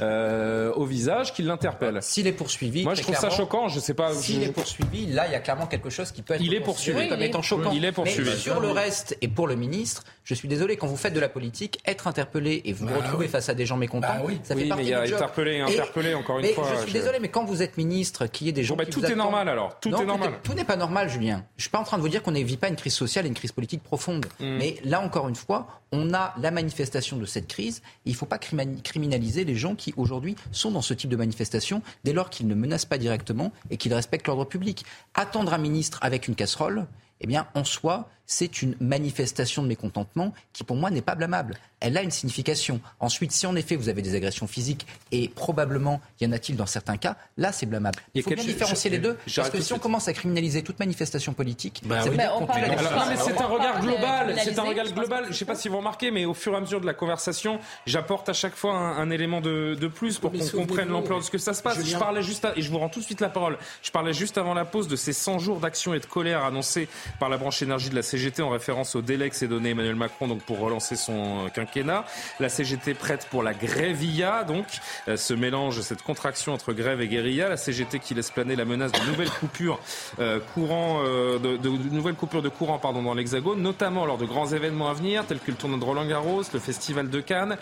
au 0.00 0.84
visage, 0.84 1.32
qui 1.32 1.42
l'interpellent. 1.42 2.02
S'il 2.02 2.26
est 2.26 2.32
poursuivi, 2.32 2.84
moi 2.84 2.94
je 2.94 3.02
trouve 3.02 3.16
ça 3.16 3.30
choquant. 3.30 3.68
Je 3.68 3.80
sais 3.80 3.94
pas. 3.94 4.12
S'il 4.14 4.42
est 4.42 4.52
poursuivi, 4.52 5.06
là 5.06 5.26
il 5.26 5.32
y 5.32 5.36
a 5.36 5.40
clairement 5.40 5.66
quelque 5.66 5.90
chose 5.90 6.12
qui 6.12 6.22
peut 6.22 6.34
être. 6.34 6.42
Il 6.42 6.54
est 6.54 6.60
poursuivi 6.60 7.08
comme 7.08 7.22
étant 7.22 7.42
choquant. 7.42 7.72
Il 7.72 7.84
est 7.84 7.92
poursuivi 7.92 8.01
sur 8.06 8.60
le 8.60 8.70
reste 8.70 9.16
et 9.20 9.28
pour 9.28 9.46
le 9.46 9.56
ministre, 9.56 10.04
je 10.24 10.34
suis 10.34 10.48
désolé, 10.48 10.76
quand 10.76 10.86
vous 10.86 10.96
faites 10.96 11.14
de 11.14 11.20
la 11.20 11.28
politique, 11.28 11.80
être 11.84 12.06
interpellé 12.06 12.62
et 12.64 12.72
vous 12.72 12.86
vous 12.86 12.94
bah 12.94 13.00
retrouvez 13.00 13.28
face 13.28 13.48
à 13.48 13.54
des 13.54 13.66
gens 13.66 13.76
mécontents, 13.76 14.06
bah 14.06 14.32
ça 14.44 14.54
fait 14.54 14.66
partie 14.66 14.84
mais 14.84 14.88
il 14.88 14.90
y 14.90 14.94
a 14.94 15.02
interpellé 15.02 15.56
et 15.56 15.60
interpellé, 15.60 16.14
encore 16.14 16.38
une 16.38 16.46
fois. 16.46 16.68
Je 16.76 16.82
suis 16.82 16.92
désolé, 16.92 17.18
mais 17.20 17.28
quand 17.28 17.44
vous 17.44 17.62
êtes 17.62 17.76
ministre, 17.76 18.26
qu'il 18.26 18.46
y 18.46 18.50
ait 18.50 18.52
des 18.52 18.62
gens 18.64 18.74
bon, 18.74 18.84
bah, 18.84 18.84
qui 18.84 18.92
Tout 18.92 19.04
est 19.04 19.14
normal 19.14 19.48
alors, 19.48 19.78
tout 19.80 19.88
est 19.88 20.04
normal. 20.04 20.34
Tout 20.42 20.54
n'est 20.54 20.64
pas 20.64 20.76
normal, 20.76 21.08
Julien. 21.08 21.44
Je 21.56 21.62
suis 21.62 21.70
pas 21.70 21.78
en 21.78 21.84
train 21.84 21.96
de 21.96 22.02
vous 22.02 22.08
dire 22.08 22.22
qu'on 22.22 22.30
ne 22.30 22.40
vit 22.40 22.56
pas 22.56 22.68
une 22.68 22.76
crise 22.76 22.94
sociale 22.94 23.24
et 23.26 23.28
une 23.28 23.34
crise 23.34 23.52
politique 23.52 23.82
profonde. 23.82 24.26
Hmm. 24.38 24.56
Mais 24.58 24.76
là, 24.84 25.00
encore 25.00 25.28
une 25.28 25.34
fois, 25.34 25.82
on 25.92 26.14
a 26.14 26.34
la 26.40 26.50
manifestation 26.50 27.16
de 27.16 27.26
cette 27.26 27.48
crise. 27.48 27.82
il 28.04 28.12
ne 28.12 28.16
faut 28.16 28.26
pas 28.26 28.38
criminaliser 28.38 29.44
les 29.44 29.54
gens 29.56 29.74
qui, 29.74 29.92
aujourd'hui, 29.96 30.36
sont 30.50 30.70
dans 30.70 30.82
ce 30.82 30.94
type 30.94 31.10
de 31.10 31.16
manifestation 31.16 31.82
dès 32.04 32.12
lors 32.12 32.30
qu'ils 32.30 32.46
ne 32.46 32.54
menacent 32.54 32.86
pas 32.86 32.98
directement 32.98 33.52
et 33.70 33.76
qu'ils 33.76 33.92
respectent 33.92 34.26
l'ordre 34.26 34.44
public. 34.44 34.84
Attendre 35.14 35.52
un 35.52 35.58
ministre 35.58 35.98
avec 36.02 36.28
une 36.28 36.34
casserole, 36.34 36.86
eh 37.22 37.26
bien, 37.26 37.46
en 37.54 37.64
soi, 37.64 38.06
c'est 38.26 38.62
une 38.62 38.76
manifestation 38.80 39.62
de 39.62 39.68
mécontentement 39.68 40.32
qui, 40.52 40.64
pour 40.64 40.76
moi, 40.76 40.90
n'est 40.90 41.02
pas 41.02 41.14
blâmable. 41.14 41.58
Elle 41.80 41.96
a 41.98 42.02
une 42.02 42.10
signification. 42.10 42.80
Ensuite, 43.00 43.32
si 43.32 43.44
en 43.46 43.56
effet 43.56 43.74
vous 43.74 43.88
avez 43.88 44.02
des 44.02 44.14
agressions 44.14 44.46
physiques, 44.46 44.86
et 45.10 45.28
probablement 45.28 46.00
y 46.20 46.26
en 46.26 46.32
a-t-il 46.32 46.56
dans 46.56 46.66
certains 46.66 46.96
cas, 46.96 47.16
là 47.36 47.50
c'est 47.50 47.66
blâmable. 47.66 47.98
Il 48.14 48.22
faut 48.22 48.30
bien 48.30 48.44
différencier 48.44 48.88
les 48.88 48.98
deux, 48.98 49.18
parce 49.34 49.50
que 49.50 49.60
si 49.60 49.72
on 49.72 49.80
commence 49.80 50.06
à 50.06 50.12
criminaliser 50.12 50.62
toute 50.62 50.78
manifestation 50.78 51.32
politique, 51.32 51.82
bah 51.84 52.02
c'est 52.02 52.10
oui. 52.10 52.16
c'est 52.16 53.40
un 53.40 53.46
regard 53.46 53.80
global. 53.80 54.36
C'est 54.44 54.58
un 54.58 54.62
regard 54.62 54.92
global. 54.92 55.24
Je 55.24 55.30
ne 55.30 55.34
sais 55.34 55.44
pas 55.44 55.56
si 55.56 55.68
vous 55.68 55.78
remarquez, 55.78 56.12
mais 56.12 56.24
au 56.24 56.34
fur 56.34 56.52
et 56.52 56.56
à 56.56 56.60
mesure 56.60 56.80
de 56.80 56.86
la 56.86 56.94
conversation, 56.94 57.58
j'apporte 57.86 58.28
à 58.28 58.32
chaque 58.32 58.54
fois 58.54 58.74
un, 58.74 59.10
élément 59.10 59.40
de, 59.40 59.88
plus 59.88 60.18
pour 60.18 60.30
qu'on 60.30 60.48
comprenne 60.48 60.88
l'ampleur 60.88 61.18
de 61.18 61.24
ce 61.24 61.30
que 61.30 61.38
ça 61.38 61.52
se 61.52 61.62
passe. 61.62 61.84
Je 61.84 61.96
parlais 61.96 62.22
juste, 62.22 62.46
et 62.54 62.62
je 62.62 62.70
vous 62.70 62.78
rends 62.78 62.88
tout 62.88 63.00
de 63.00 63.04
suite 63.04 63.20
la 63.20 63.28
parole. 63.28 63.58
Je 63.82 63.90
parlais 63.90 64.12
juste 64.12 64.38
avant 64.38 64.54
la 64.54 64.64
pause 64.64 64.86
de 64.86 64.96
ces 64.96 65.12
100 65.12 65.40
jours 65.40 65.58
d'action 65.58 65.94
et 65.94 66.00
de 66.00 66.06
colère 66.06 66.44
annoncés 66.44 66.88
par 67.18 67.28
la 67.28 67.38
branche 67.38 67.60
énergie 67.62 67.90
de 67.90 67.96
la 67.96 68.02
CGT 68.12 68.42
en 68.42 68.50
référence 68.50 68.94
au 68.94 69.00
délai 69.00 69.30
que 69.30 69.36
s'est 69.36 69.48
donné 69.48 69.70
Emmanuel 69.70 69.94
Macron 69.94 70.28
donc 70.28 70.42
pour 70.42 70.58
relancer 70.58 70.96
son 70.96 71.48
quinquennat. 71.54 72.04
La 72.40 72.50
CGT 72.50 72.92
prête 72.92 73.26
pour 73.30 73.42
la 73.42 73.54
grévilla, 73.54 74.44
donc 74.44 74.66
euh, 75.08 75.16
ce 75.16 75.32
mélange, 75.32 75.80
cette 75.80 76.02
contraction 76.02 76.52
entre 76.52 76.74
grève 76.74 77.00
et 77.00 77.08
guérilla. 77.08 77.48
La 77.48 77.56
CGT 77.56 78.00
qui 78.00 78.12
laisse 78.12 78.30
planer 78.30 78.54
la 78.54 78.66
menace 78.66 78.92
de 78.92 79.06
nouvelles 79.06 79.30
coupures 79.30 79.80
euh, 80.18 80.40
courant, 80.52 81.00
euh, 81.02 81.38
de, 81.38 81.56
de, 81.56 81.70
nouvelles 81.70 82.14
coupures 82.14 82.42
de 82.42 82.50
courant 82.50 82.78
pardon 82.78 83.02
dans 83.02 83.14
l'Hexagone, 83.14 83.62
notamment 83.62 84.04
lors 84.04 84.18
de 84.18 84.26
grands 84.26 84.48
événements 84.48 84.90
à 84.90 84.92
venir 84.92 85.24
tels 85.26 85.40
que 85.40 85.50
le 85.50 85.56
tournoi 85.56 85.78
de 85.78 85.84
Roland 85.84 86.04
Garros, 86.04 86.42
le 86.52 86.60
festival 86.60 87.08
de 87.08 87.20
Cannes. 87.20 87.56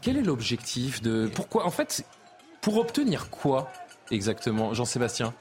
Quel 0.00 0.16
est 0.16 0.22
l'objectif 0.22 1.02
de 1.02 1.30
pourquoi 1.34 1.66
en 1.66 1.70
fait 1.70 2.06
pour 2.62 2.78
obtenir 2.78 3.28
quoi 3.28 3.70
exactement, 4.10 4.72
Jean-Sébastien? 4.72 5.34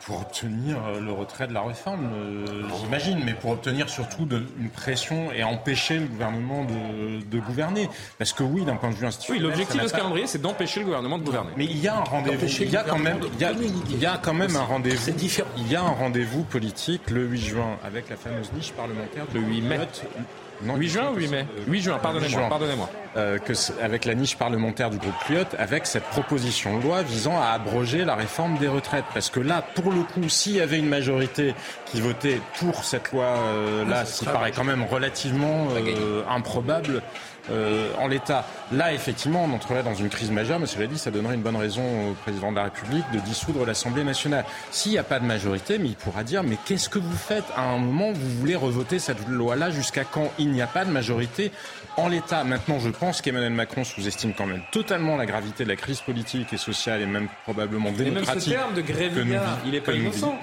Pour 0.00 0.20
obtenir 0.20 0.76
euh, 0.86 1.00
le 1.00 1.12
retrait 1.12 1.46
de 1.46 1.52
la 1.52 1.62
réforme, 1.62 2.10
euh, 2.12 2.62
j'imagine, 2.80 3.20
mais 3.24 3.34
pour 3.34 3.50
obtenir 3.50 3.88
surtout 3.88 4.24
de, 4.24 4.44
une 4.58 4.70
pression 4.70 5.32
et 5.32 5.42
empêcher 5.44 5.98
le 5.98 6.06
gouvernement 6.06 6.64
de, 6.64 7.24
de 7.24 7.38
gouverner. 7.40 7.88
Parce 8.18 8.32
que 8.32 8.42
oui, 8.42 8.64
d'un 8.64 8.76
point 8.76 8.90
de 8.90 8.94
vue 8.94 9.06
institutionnel. 9.06 9.42
Oui, 9.42 9.48
l'objectif 9.48 9.82
de 9.82 9.88
ce 9.88 9.92
calendrier, 9.92 10.26
c'est 10.26 10.40
d'empêcher 10.40 10.80
le 10.80 10.86
gouvernement 10.86 11.18
de 11.18 11.24
gouverner. 11.24 11.50
Mais 11.56 11.64
il 11.64 11.78
y 11.78 11.88
a 11.88 11.96
un 11.96 12.04
rendez-vous. 12.04 12.46
Il 12.46 12.70
y 12.70 12.76
a 12.76 12.82
quand 12.82 12.98
même, 12.98 13.20
il 13.34 13.40
y 13.40 13.44
a, 13.44 13.52
il 13.52 13.98
y 13.98 14.06
a 14.06 14.18
quand 14.18 14.34
même 14.34 14.56
un 14.56 14.64
rendez-vous. 14.64 15.10
Il 15.56 15.70
y 15.70 15.76
a 15.76 15.82
un 15.82 15.90
rendez-vous 15.90 16.42
politique 16.44 17.10
le 17.10 17.24
8 17.24 17.38
juin 17.40 17.78
avec 17.84 18.08
la 18.08 18.16
fameuse 18.16 18.52
niche 18.52 18.72
parlementaire 18.72 19.24
le 19.34 19.40
8 19.40 19.60
mai. 19.62 19.78
Non, 20.62 20.76
8 20.76 20.88
juin 20.88 21.10
ou 21.12 21.16
8 21.16 21.28
mai 21.28 21.46
8 21.66 21.80
juin, 21.82 21.98
pardonnez-moi. 21.98 22.48
Pardonnez-moi. 22.48 22.88
Euh, 23.16 23.38
que 23.38 23.52
avec 23.82 24.04
la 24.04 24.14
niche 24.14 24.36
parlementaire 24.36 24.88
du 24.88 24.98
groupe 24.98 25.14
Pliot, 25.26 25.44
avec 25.58 25.86
cette 25.86 26.04
proposition 26.04 26.78
de 26.78 26.84
loi 26.84 27.02
visant 27.02 27.40
à 27.40 27.46
abroger 27.46 28.04
la 28.04 28.14
réforme 28.14 28.56
des 28.58 28.68
retraites. 28.68 29.04
Parce 29.12 29.30
que 29.30 29.40
là, 29.40 29.64
pour 29.74 29.90
le 29.92 30.02
coup, 30.02 30.28
s'il 30.28 30.52
y 30.52 30.60
avait 30.60 30.78
une 30.78 30.88
majorité 30.88 31.54
qui 31.86 32.00
votait 32.00 32.40
pour 32.58 32.84
cette 32.84 33.10
loi-là, 33.10 34.02
euh, 34.02 34.04
ce 34.04 34.20
qui 34.20 34.26
paraît 34.26 34.52
quand 34.52 34.64
même 34.64 34.84
relativement 34.84 35.68
euh, 35.76 36.22
improbable, 36.28 37.02
euh, 37.50 37.90
en 37.98 38.08
l'état. 38.08 38.46
Là, 38.72 38.92
effectivement, 38.92 39.44
on 39.44 39.52
entrerait 39.54 39.82
dans 39.82 39.94
une 39.94 40.08
crise 40.08 40.30
majeure, 40.30 40.60
mais 40.60 40.66
cela 40.66 40.86
dit, 40.86 40.98
ça 40.98 41.10
donnerait 41.10 41.34
une 41.34 41.42
bonne 41.42 41.56
raison 41.56 42.10
au 42.10 42.14
président 42.14 42.50
de 42.50 42.56
la 42.56 42.64
République 42.64 43.04
de 43.12 43.18
dissoudre 43.18 43.66
l'Assemblée 43.66 44.04
nationale. 44.04 44.44
S'il 44.70 44.92
n'y 44.92 44.98
a 44.98 45.02
pas 45.02 45.18
de 45.18 45.24
majorité, 45.24 45.78
mais 45.78 45.88
il 45.88 45.96
pourra 45.96 46.24
dire, 46.24 46.42
mais 46.42 46.56
qu'est-ce 46.64 46.88
que 46.88 46.98
vous 46.98 47.16
faites 47.16 47.44
À 47.56 47.62
un 47.62 47.78
moment, 47.78 48.12
vous 48.12 48.30
voulez 48.38 48.56
revoter 48.56 48.98
cette 48.98 49.26
loi-là 49.28 49.70
jusqu'à 49.70 50.04
quand 50.04 50.30
il 50.38 50.50
n'y 50.50 50.62
a 50.62 50.66
pas 50.66 50.84
de 50.84 50.90
majorité 50.90 51.50
en 51.96 52.08
l'état. 52.08 52.44
Maintenant, 52.44 52.78
je 52.78 52.90
pense 52.90 53.20
qu'Emmanuel 53.20 53.52
Macron 53.52 53.84
sous-estime 53.84 54.32
quand 54.34 54.46
même 54.46 54.62
totalement 54.72 55.16
la 55.16 55.26
gravité 55.26 55.64
de 55.64 55.68
la 55.68 55.76
crise 55.76 56.00
politique 56.00 56.52
et 56.52 56.56
sociale 56.56 57.02
et 57.02 57.06
même 57.06 57.28
probablement 57.44 57.92
démocratique. 57.92 58.54
de 58.74 58.82
que 58.82 59.20
nous, 59.20 59.34
il 59.66 59.74
est 59.74 59.80
pas 59.80 59.92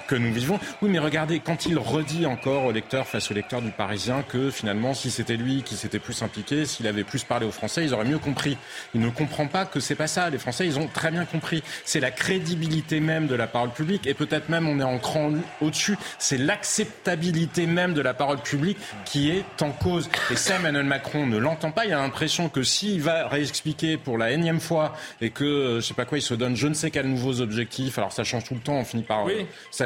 que 0.08 0.15
nous 0.15 0.34
vivons. 0.34 0.60
Oui, 0.82 0.89
mais 0.89 1.00
regardez, 1.00 1.39
quand 1.39 1.65
il 1.65 1.78
redit 1.78 2.26
encore 2.26 2.65
au 2.65 2.72
lecteur, 2.72 3.08
face 3.08 3.32
au 3.32 3.34
lecteur 3.34 3.62
du 3.62 3.72
Parisien, 3.72 4.24
que 4.28 4.52
finalement, 4.52 4.93
si 4.93 5.12
c'était 5.12 5.38
lui 5.38 5.63
qui 5.63 5.76
s'était 5.76 6.00
plus 6.00 6.22
impliqué, 6.22 6.65
s'il 6.65 6.88
avait 6.88 6.96
plus 7.03 7.23
parlé 7.23 7.45
aux 7.45 7.51
Français, 7.51 7.83
ils 7.83 7.93
auraient 7.93 8.05
mieux 8.05 8.19
compris. 8.19 8.57
Il 8.93 9.01
ne 9.01 9.10
comprend 9.10 9.47
pas 9.47 9.65
que 9.65 9.79
c'est 9.79 9.95
pas 9.95 10.07
ça. 10.07 10.29
Les 10.29 10.38
Français, 10.38 10.65
ils 10.65 10.79
ont 10.79 10.88
très 10.88 11.12
bien 11.12 11.25
compris. 11.25 11.63
C'est 11.86 11.99
la 11.99 12.12
crédibilité 12.12 12.99
même 12.99 13.27
de 13.27 13.36
la 13.36 13.47
parole 13.47 13.71
publique 13.71 14.07
et 14.07 14.13
peut-être 14.13 14.49
même 14.49 14.67
on 14.67 14.79
est 14.79 14.83
en 14.83 14.99
cran 14.99 15.31
au-dessus. 15.62 15.97
C'est 16.19 16.38
l'acceptabilité 16.38 17.65
même 17.65 17.93
de 17.93 18.01
la 18.01 18.13
parole 18.13 18.39
publique 18.39 18.77
qui 19.05 19.29
est 19.29 19.62
en 19.62 19.71
cause. 19.71 20.10
Et 20.31 20.36
ça, 20.36 20.55
Emmanuel 20.55 20.86
Macron 20.86 21.25
ne 21.25 21.38
l'entend 21.38 21.71
pas. 21.71 21.86
Il 21.86 21.93
a 21.93 21.97
l'impression 21.97 22.49
que 22.49 22.63
s'il 22.63 23.01
va 23.01 23.27
réexpliquer 23.27 23.97
pour 23.97 24.17
la 24.17 24.31
énième 24.31 24.60
fois 24.60 24.95
et 25.21 25.29
que, 25.29 25.43
euh, 25.43 25.75
je 25.81 25.86
sais 25.86 25.93
pas 25.93 26.05
quoi, 26.05 26.17
il 26.17 26.21
se 26.21 26.33
donne 26.33 26.55
je 26.55 26.67
ne 26.67 26.73
sais 26.73 26.91
quels 26.91 27.07
nouveaux 27.07 27.41
objectifs, 27.41 27.97
alors 27.97 28.12
ça 28.12 28.23
change 28.23 28.45
tout 28.45 28.55
le 28.55 28.60
temps, 28.60 28.75
on 28.75 28.86
finit 28.86 29.03
par... 29.03 29.25
Oui. 29.25 29.45
Ça, 29.71 29.86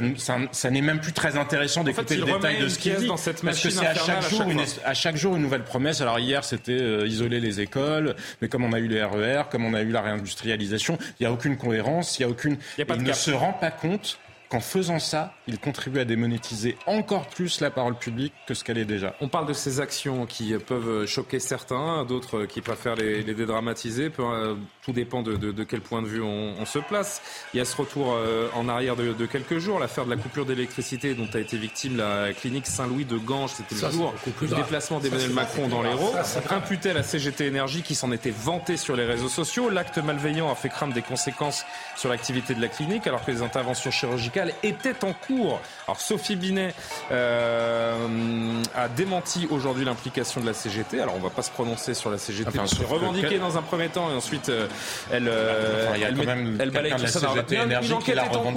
ça, 0.51 0.69
n'est 0.69 0.81
même 0.81 0.99
plus 0.99 1.13
très 1.13 1.37
intéressant 1.37 1.83
d'écouter 1.83 2.17
le 2.17 2.25
détail 2.25 2.59
de 2.59 2.67
ce 2.67 2.79
qu'il 2.79 2.95
dit. 2.95 3.07
Dans 3.07 3.17
cette 3.17 3.41
parce 3.43 3.61
que 3.61 3.69
c'est 3.69 3.85
à 3.85 3.93
chaque, 3.95 4.29
jour 4.29 4.41
une, 4.49 4.61
à 4.85 4.93
chaque 4.93 5.17
jour 5.17 5.35
une 5.35 5.41
nouvelle 5.41 5.63
promesse. 5.63 6.01
Alors 6.01 6.19
hier, 6.19 6.43
c'était 6.43 6.71
euh, 6.71 7.00
isoler 7.05 7.39
les 7.39 7.61
écoles, 7.61 8.15
mais 8.41 8.47
comme 8.47 8.63
on 8.63 8.73
a 8.73 8.79
eu 8.79 8.87
les 8.87 9.03
RER, 9.03 9.43
comme 9.49 9.65
on 9.65 9.73
a 9.73 9.81
eu 9.81 9.91
la 9.91 10.01
réindustrialisation, 10.01 10.97
il 11.19 11.23
n'y 11.23 11.27
a 11.27 11.31
aucune 11.31 11.57
cohérence, 11.57 12.19
il 12.19 12.23
y 12.23 12.25
a 12.25 12.29
aucune... 12.29 12.57
il 12.77 13.03
ne 13.03 13.13
se 13.13 13.31
rend 13.31 13.53
pas 13.53 13.71
compte 13.71 14.19
qu'en 14.51 14.59
faisant 14.59 14.99
ça, 14.99 15.33
il 15.47 15.59
contribue 15.59 15.99
à 15.99 16.05
démonétiser 16.05 16.77
encore 16.85 17.27
plus 17.27 17.61
la 17.61 17.71
parole 17.71 17.95
publique 17.95 18.33
que 18.47 18.53
ce 18.53 18.65
qu'elle 18.65 18.77
est 18.77 18.85
déjà. 18.85 19.15
On 19.21 19.29
parle 19.29 19.47
de 19.47 19.53
ces 19.53 19.79
actions 19.79 20.25
qui 20.25 20.53
peuvent 20.55 21.05
choquer 21.05 21.39
certains, 21.39 22.03
d'autres 22.03 22.45
qui 22.45 22.59
préfèrent 22.59 22.95
les, 22.95 23.23
les 23.23 23.33
dédramatiser. 23.33 24.11
Euh, 24.19 24.55
tout 24.83 24.91
dépend 24.91 25.21
de, 25.21 25.37
de, 25.37 25.53
de, 25.53 25.63
quel 25.63 25.79
point 25.79 26.01
de 26.01 26.07
vue 26.07 26.21
on, 26.21 26.55
on, 26.59 26.65
se 26.65 26.79
place. 26.79 27.21
Il 27.53 27.57
y 27.57 27.61
a 27.61 27.65
ce 27.65 27.77
retour 27.77 28.13
euh, 28.13 28.49
en 28.53 28.67
arrière 28.67 28.97
de, 28.97 29.13
de 29.13 29.25
quelques 29.25 29.57
jours, 29.57 29.79
l'affaire 29.79 30.03
de 30.03 30.09
la 30.09 30.17
coupure 30.17 30.45
d'électricité 30.45 31.13
dont 31.13 31.29
a 31.33 31.39
été 31.39 31.55
victime 31.57 31.95
la 31.95 32.33
clinique 32.33 32.67
Saint-Louis 32.67 33.05
de 33.05 33.17
Ganges. 33.17 33.51
C'était 33.51 33.75
le 33.85 33.91
jour 33.91 34.13
du 34.41 34.53
déplacement 34.53 34.99
d'Emmanuel 34.99 35.31
Macron 35.31 35.69
dans 35.69 35.81
l'Hérault. 35.81 36.13
Imputé 36.49 36.89
à 36.89 36.93
la 36.93 37.03
CGT 37.03 37.45
Énergie 37.45 37.83
qui 37.83 37.95
s'en 37.95 38.11
était 38.11 38.31
vantée 38.31 38.75
sur 38.75 38.97
les 38.97 39.05
réseaux 39.05 39.29
sociaux. 39.29 39.69
L'acte 39.69 39.97
malveillant 39.99 40.51
a 40.51 40.55
fait 40.55 40.69
craindre 40.69 40.93
des 40.93 41.01
conséquences 41.01 41.63
sur 41.95 42.09
l'activité 42.09 42.53
de 42.53 42.61
la 42.61 42.67
clinique 42.67 43.07
alors 43.07 43.23
que 43.23 43.31
les 43.31 43.43
interventions 43.43 43.91
chirurgicales 43.91 44.40
étaient 44.63 45.03
en 45.03 45.13
cours. 45.13 45.59
Alors 45.87 45.99
Sophie 46.01 46.35
Binet 46.35 46.73
euh, 47.11 48.63
a 48.75 48.87
démenti 48.87 49.47
aujourd'hui 49.49 49.85
l'implication 49.85 50.41
de 50.41 50.45
la 50.45 50.53
CGT. 50.53 51.01
Alors 51.01 51.15
on 51.15 51.19
ne 51.19 51.23
va 51.23 51.29
pas 51.29 51.41
se 51.41 51.51
prononcer 51.51 51.93
sur 51.93 52.09
la 52.09 52.17
CGT. 52.17 52.49
Enfin, 52.49 52.67
c'est 52.67 52.85
revendiqué 52.85 53.39
dans 53.39 53.57
un 53.57 53.61
premier 53.61 53.89
temps 53.89 54.09
et 54.11 54.15
ensuite 54.15 54.49
euh, 54.49 54.67
elle, 55.11 55.27
euh, 55.27 55.89
enfin, 55.89 55.99
elle, 56.01 56.15
même 56.15 56.57
elle 56.59 56.71
balaye 56.71 56.93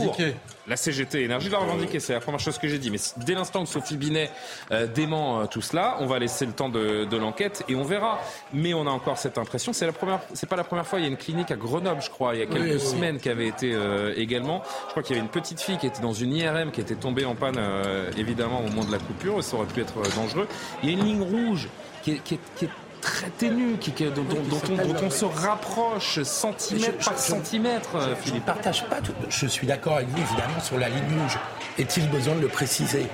tout. 0.07 0.23
La 0.67 0.77
CGT 0.77 1.23
Énergie 1.25 1.51
l'a 1.51 1.59
revendiqué, 1.59 2.01
c'est 2.01 2.15
la 2.15 2.21
première 2.21 2.41
chose 2.41 2.57
que 2.57 2.67
j'ai 2.69 2.79
dit. 2.79 2.91
Mais 2.91 2.99
dès 3.19 3.35
l'instant 3.35 3.65
que 3.65 3.69
Sophie 3.69 3.99
Binet 3.99 4.31
euh, 4.71 4.87
dément 4.87 5.41
euh, 5.41 5.45
tout 5.47 5.61
cela, 5.61 5.97
on 6.01 6.07
va 6.07 6.19
laisser 6.19 6.47
le 6.47 6.53
temps 6.53 6.71
de, 6.71 7.05
de 7.05 7.17
l'enquête 7.19 7.65
et 7.69 7.75
on 7.77 7.83
verra. 7.85 8.19
Mais 8.55 8.73
on 8.73 8.87
a 8.87 8.91
encore 8.91 9.19
cette 9.19 9.37
impression. 9.37 9.75
C'est 9.75 9.85
la 9.85 9.93
première, 9.93 10.21
c'est 10.33 10.49
pas 10.49 10.57
la 10.57 10.65
première 10.65 10.87
fois. 10.87 11.01
Il 11.01 11.03
y 11.03 11.05
a 11.05 11.09
une 11.11 11.19
clinique 11.19 11.51
à 11.51 11.57
Grenoble, 11.57 12.01
je 12.01 12.09
crois, 12.09 12.35
il 12.35 12.39
y 12.41 12.43
a 12.43 12.47
quelques 12.47 12.61
Oui, 12.63 12.69
oui, 12.71 12.77
oui. 12.77 12.81
semaines 12.81 13.19
qui 13.21 13.29
avait 13.29 13.47
été 13.49 13.75
euh, 13.75 14.15
également. 14.17 14.63
Je 14.87 14.91
crois 14.93 15.03
qu'il 15.03 15.17
y 15.17 15.19
avait 15.19 15.27
une 15.27 15.31
petite 15.33 15.61
fille 15.61 15.77
qui 15.77 15.87
était 15.87 16.01
dans 16.01 16.15
une 16.15 16.33
IRM 16.35 16.71
qui 16.71 16.81
était 16.81 16.95
tombée 16.95 17.27
en 17.27 17.35
panne, 17.35 17.57
euh, 17.59 18.11
évidemment, 18.17 18.61
au 18.61 18.69
moment 18.69 18.85
de 18.85 18.93
la 18.93 18.99
coupure. 18.99 19.39
Et 19.41 19.43
ça 19.43 19.57
aurait 19.57 19.67
pu 19.67 19.81
être 19.83 19.99
euh, 19.99 20.17
dangereux. 20.17 20.49
Il 20.83 20.91
y 20.91 20.95
a 20.95 20.99
une 20.99 21.05
ligne 21.05 21.23
rouge 21.23 21.69
qui 22.03 22.13
est, 22.13 22.19
qui 22.25 22.35
est, 22.35 22.41
qui 22.57 22.65
est 22.65 22.71
très 23.05 23.29
ténue, 23.29 23.77
qui, 23.79 23.91
dont, 23.93 24.25
on, 24.31 24.77
dont 24.77 24.95
on 25.05 25.11
se 25.11 25.25
rapproche 25.27 26.23
centimètre 26.23 26.95
Je- 27.01 27.05
par 27.05 27.15
je- 27.17 27.23
centimètre, 27.23 27.97
euh, 27.97 28.05
Je 28.07 28.11
ne 28.11 28.15
Philippe. 28.17 28.47
partage 28.47 28.85
pas 28.89 29.01
tout. 29.03 29.13
Je 29.29 29.47
suis 29.47 29.67
d'accord 29.67 29.97
avec 29.97 30.09
vous, 30.09 30.19
évidemment, 30.19 30.61
sur 30.63 30.79
la 30.79 30.89
ligne 30.89 31.21
rouge. 31.21 31.39
Est-il 31.79 32.09
besoin 32.11 32.35
de 32.35 32.41
le 32.41 32.49
préciser? 32.49 33.07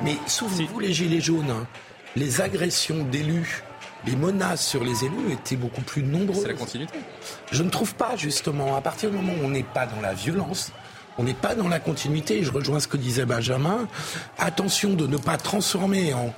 Mais 0.00 0.16
souvenez-vous, 0.26 0.78
les 0.80 0.92
Gilets 0.92 1.20
jaunes, 1.20 1.50
hein, 1.50 1.66
les 2.16 2.40
agressions 2.40 3.02
d'élus, 3.04 3.62
les 4.06 4.16
menaces 4.16 4.64
sur 4.66 4.84
les 4.84 5.04
élus 5.04 5.32
étaient 5.32 5.56
beaucoup 5.56 5.80
plus 5.82 6.02
nombreuses. 6.02 6.42
C'est 6.42 6.48
la 6.48 6.54
continuité. 6.54 6.98
Je 7.50 7.62
ne 7.62 7.70
trouve 7.70 7.94
pas, 7.94 8.16
justement, 8.16 8.76
à 8.76 8.80
partir 8.80 9.10
du 9.10 9.16
moment 9.16 9.32
où 9.40 9.46
on 9.46 9.50
n'est 9.50 9.62
pas 9.62 9.86
dans 9.86 10.00
la 10.00 10.12
violence, 10.14 10.72
on 11.18 11.24
n'est 11.24 11.34
pas 11.34 11.54
dans 11.54 11.68
la 11.68 11.78
continuité, 11.80 12.38
et 12.38 12.42
je 12.44 12.50
rejoins 12.52 12.80
ce 12.80 12.88
que 12.88 12.96
disait 12.96 13.24
Benjamin, 13.26 13.86
attention 14.38 14.94
de 14.94 15.06
ne 15.06 15.16
pas 15.16 15.36
transformer 15.36 16.14
en, 16.14 16.34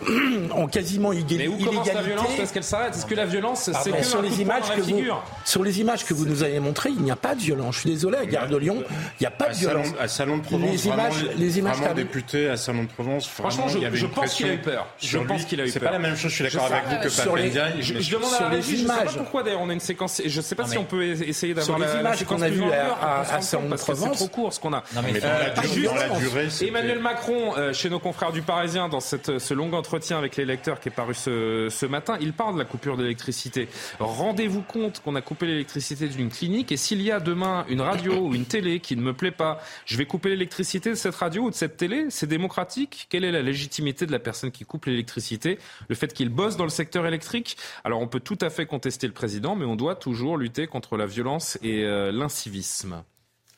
en 0.52 0.66
quasiment 0.66 1.12
illégalité. 1.12 1.48
Mais 1.48 1.48
où 1.48 1.64
commence 1.64 1.92
la 1.92 2.02
violence 2.02 2.28
Est-ce 2.38 2.52
qu'elle 2.52 2.64
s'arrête 2.64 2.94
Est-ce 2.94 3.06
que 3.06 3.14
la 3.14 3.26
violence, 3.26 3.70
c'est 3.82 3.90
que 3.92 4.04
sur 4.04 4.22
les 4.22 4.40
images 4.40 4.62
que 4.64 4.68
la 4.70 4.76
vous 4.76 4.84
figure 4.84 5.24
sur 5.44 5.62
les 5.64 5.80
images 5.80 6.04
que 6.04 6.14
vous 6.14 6.26
nous 6.26 6.42
avez 6.42 6.60
montrées, 6.60 6.90
il 6.90 7.02
n'y 7.02 7.10
a 7.10 7.16
pas 7.16 7.34
de 7.34 7.40
violence. 7.40 7.76
Je 7.76 7.80
suis 7.80 7.90
désolé, 7.90 8.18
à 8.18 8.26
Gare 8.26 8.48
de 8.48 8.56
Lyon, 8.56 8.82
il 8.88 9.22
n'y 9.22 9.26
a 9.26 9.30
pas 9.30 9.46
À 9.46 9.52
de 9.52 9.54
violence. 9.56 9.86
Salon, 9.86 9.98
à 10.00 10.08
Salon 10.08 10.36
de 10.38 10.42
Provence, 10.42 10.70
les 10.70 10.86
images, 10.86 11.12
vraiment, 11.14 11.32
les 11.38 11.58
images 11.58 11.72
vraiment 11.76 11.88
qu'a- 11.88 11.94
député 11.94 12.48
à 12.48 12.56
Salon 12.56 12.82
de 12.84 12.88
Provence, 12.88 13.26
Franchement, 13.26 13.66
vraiment, 13.66 13.68
je- 13.72 13.78
il 13.78 13.82
y 13.82 13.86
avait 13.86 13.96
je 13.96 14.06
une 14.06 14.12
pense 14.12 14.34
qu'il 14.34 14.46
a 14.46 14.52
eu 14.54 14.58
peur. 14.58 14.86
Je 15.00 15.18
pense 15.18 15.44
qu'il 15.44 15.60
a 15.60 15.64
eu 15.64 15.68
C'est 15.70 15.80
peur. 15.80 15.88
pas 15.88 15.92
la 15.94 15.98
même 15.98 16.16
chose, 16.16 16.30
je 16.30 16.36
suis 16.36 16.44
d'accord 16.44 16.66
avec 16.72 16.84
vous 16.88 17.02
que 17.02 17.08
sur 17.08 17.36
les-. 17.36 17.50
Je, 17.80 17.98
je 18.00 18.10
demande 18.10 18.32
à 18.32 18.36
sur 18.36 18.44
la 18.44 18.50
les 18.50 18.56
régie, 18.56 18.72
je 18.72 18.76
sais 18.82 18.86
pas 18.86 19.02
images. 19.02 19.16
pourquoi 19.16 19.42
d'ailleurs 19.42 19.60
on 19.62 19.70
a 19.70 19.72
une 19.72 19.80
séquence, 19.80 20.20
je 20.24 20.40
sais 20.40 20.54
pas 20.54 20.66
si 20.66 20.78
on 20.78 20.84
peut 20.84 21.02
essayer 21.02 21.54
d'avoir 21.54 21.78
Sur 21.78 21.86
les 21.86 21.92
la, 21.94 22.00
images 22.00 22.24
qu'on 22.24 22.42
a 22.42 22.48
vues 22.48 22.62
à- 22.70 23.40
Salon 23.40 23.68
de 23.68 23.76
c'est 23.76 23.82
Provence. 23.84 24.17
Trop 24.18 24.28
court 24.28 24.52
ce 24.52 24.60
qu'on 24.60 24.72
a. 24.72 24.82
Non, 24.94 25.00
mais 25.02 25.18
dans 25.20 25.28
la 25.28 25.34
Euh, 25.48 25.54
durée- 25.62 25.82
dans 25.86 25.94
la 25.94 26.00
justement, 26.00 26.18
durée, 26.18 26.50
c'était- 26.50 26.68
Emmanuel 26.68 26.98
Macron, 27.00 27.56
euh, 27.56 27.72
chez 27.72 27.88
nos 27.90 27.98
confrères 27.98 28.32
du 28.32 28.42
Parisien, 28.42 28.88
dans 28.88 29.00
cette, 29.00 29.38
ce 29.38 29.54
long 29.54 29.72
entretien 29.72 30.18
avec 30.18 30.36
les 30.36 30.44
lecteurs 30.44 30.80
qui 30.80 30.88
est 30.88 30.92
paru 30.92 31.14
ce, 31.14 31.68
ce 31.70 31.86
matin, 31.86 32.16
il 32.20 32.32
parle 32.32 32.54
de 32.54 32.58
la 32.58 32.64
coupure 32.64 32.96
d'électricité. 32.96 33.68
Rendez-vous 33.98 34.62
compte 34.62 35.00
qu'on 35.00 35.14
a 35.14 35.20
coupé 35.20 35.46
l'électricité 35.46 36.08
d'une 36.08 36.28
clinique 36.30 36.72
et 36.72 36.76
s'il 36.76 37.02
y 37.02 37.10
a 37.10 37.20
demain 37.20 37.64
une 37.68 37.80
radio 37.80 38.14
ou 38.14 38.34
une 38.34 38.44
télé 38.46 38.80
qui 38.80 38.96
ne 38.96 39.02
me 39.02 39.12
plaît 39.12 39.30
pas, 39.30 39.60
je 39.86 39.96
vais 39.96 40.06
couper 40.06 40.30
l'électricité 40.30 40.90
de 40.90 40.94
cette 40.94 41.14
radio 41.14 41.44
ou 41.44 41.50
de 41.50 41.54
cette 41.54 41.76
télé? 41.76 42.06
C'est 42.10 42.26
démocratique? 42.26 43.06
Quelle 43.10 43.24
est 43.24 43.32
la 43.32 43.42
légitimité 43.42 44.06
de 44.06 44.12
la 44.12 44.18
personne 44.18 44.50
qui 44.50 44.64
coupe 44.64 44.86
l'électricité? 44.86 45.58
Le 45.88 45.94
fait 45.94 46.12
qu'il 46.12 46.28
bosse 46.28 46.56
dans 46.56 46.64
le 46.64 46.70
secteur 46.70 47.06
électrique? 47.06 47.56
Alors 47.84 48.00
on 48.00 48.06
peut 48.08 48.20
tout 48.20 48.38
à 48.40 48.50
fait 48.50 48.66
contester 48.66 49.06
le 49.06 49.12
président, 49.12 49.54
mais 49.56 49.64
on 49.64 49.76
doit 49.76 49.94
toujours 49.94 50.36
lutter 50.36 50.66
contre 50.66 50.96
la 50.96 51.06
violence 51.06 51.58
et 51.62 51.84
euh, 51.84 52.10
l'incivisme. 52.12 53.02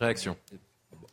Réaction. 0.00 0.36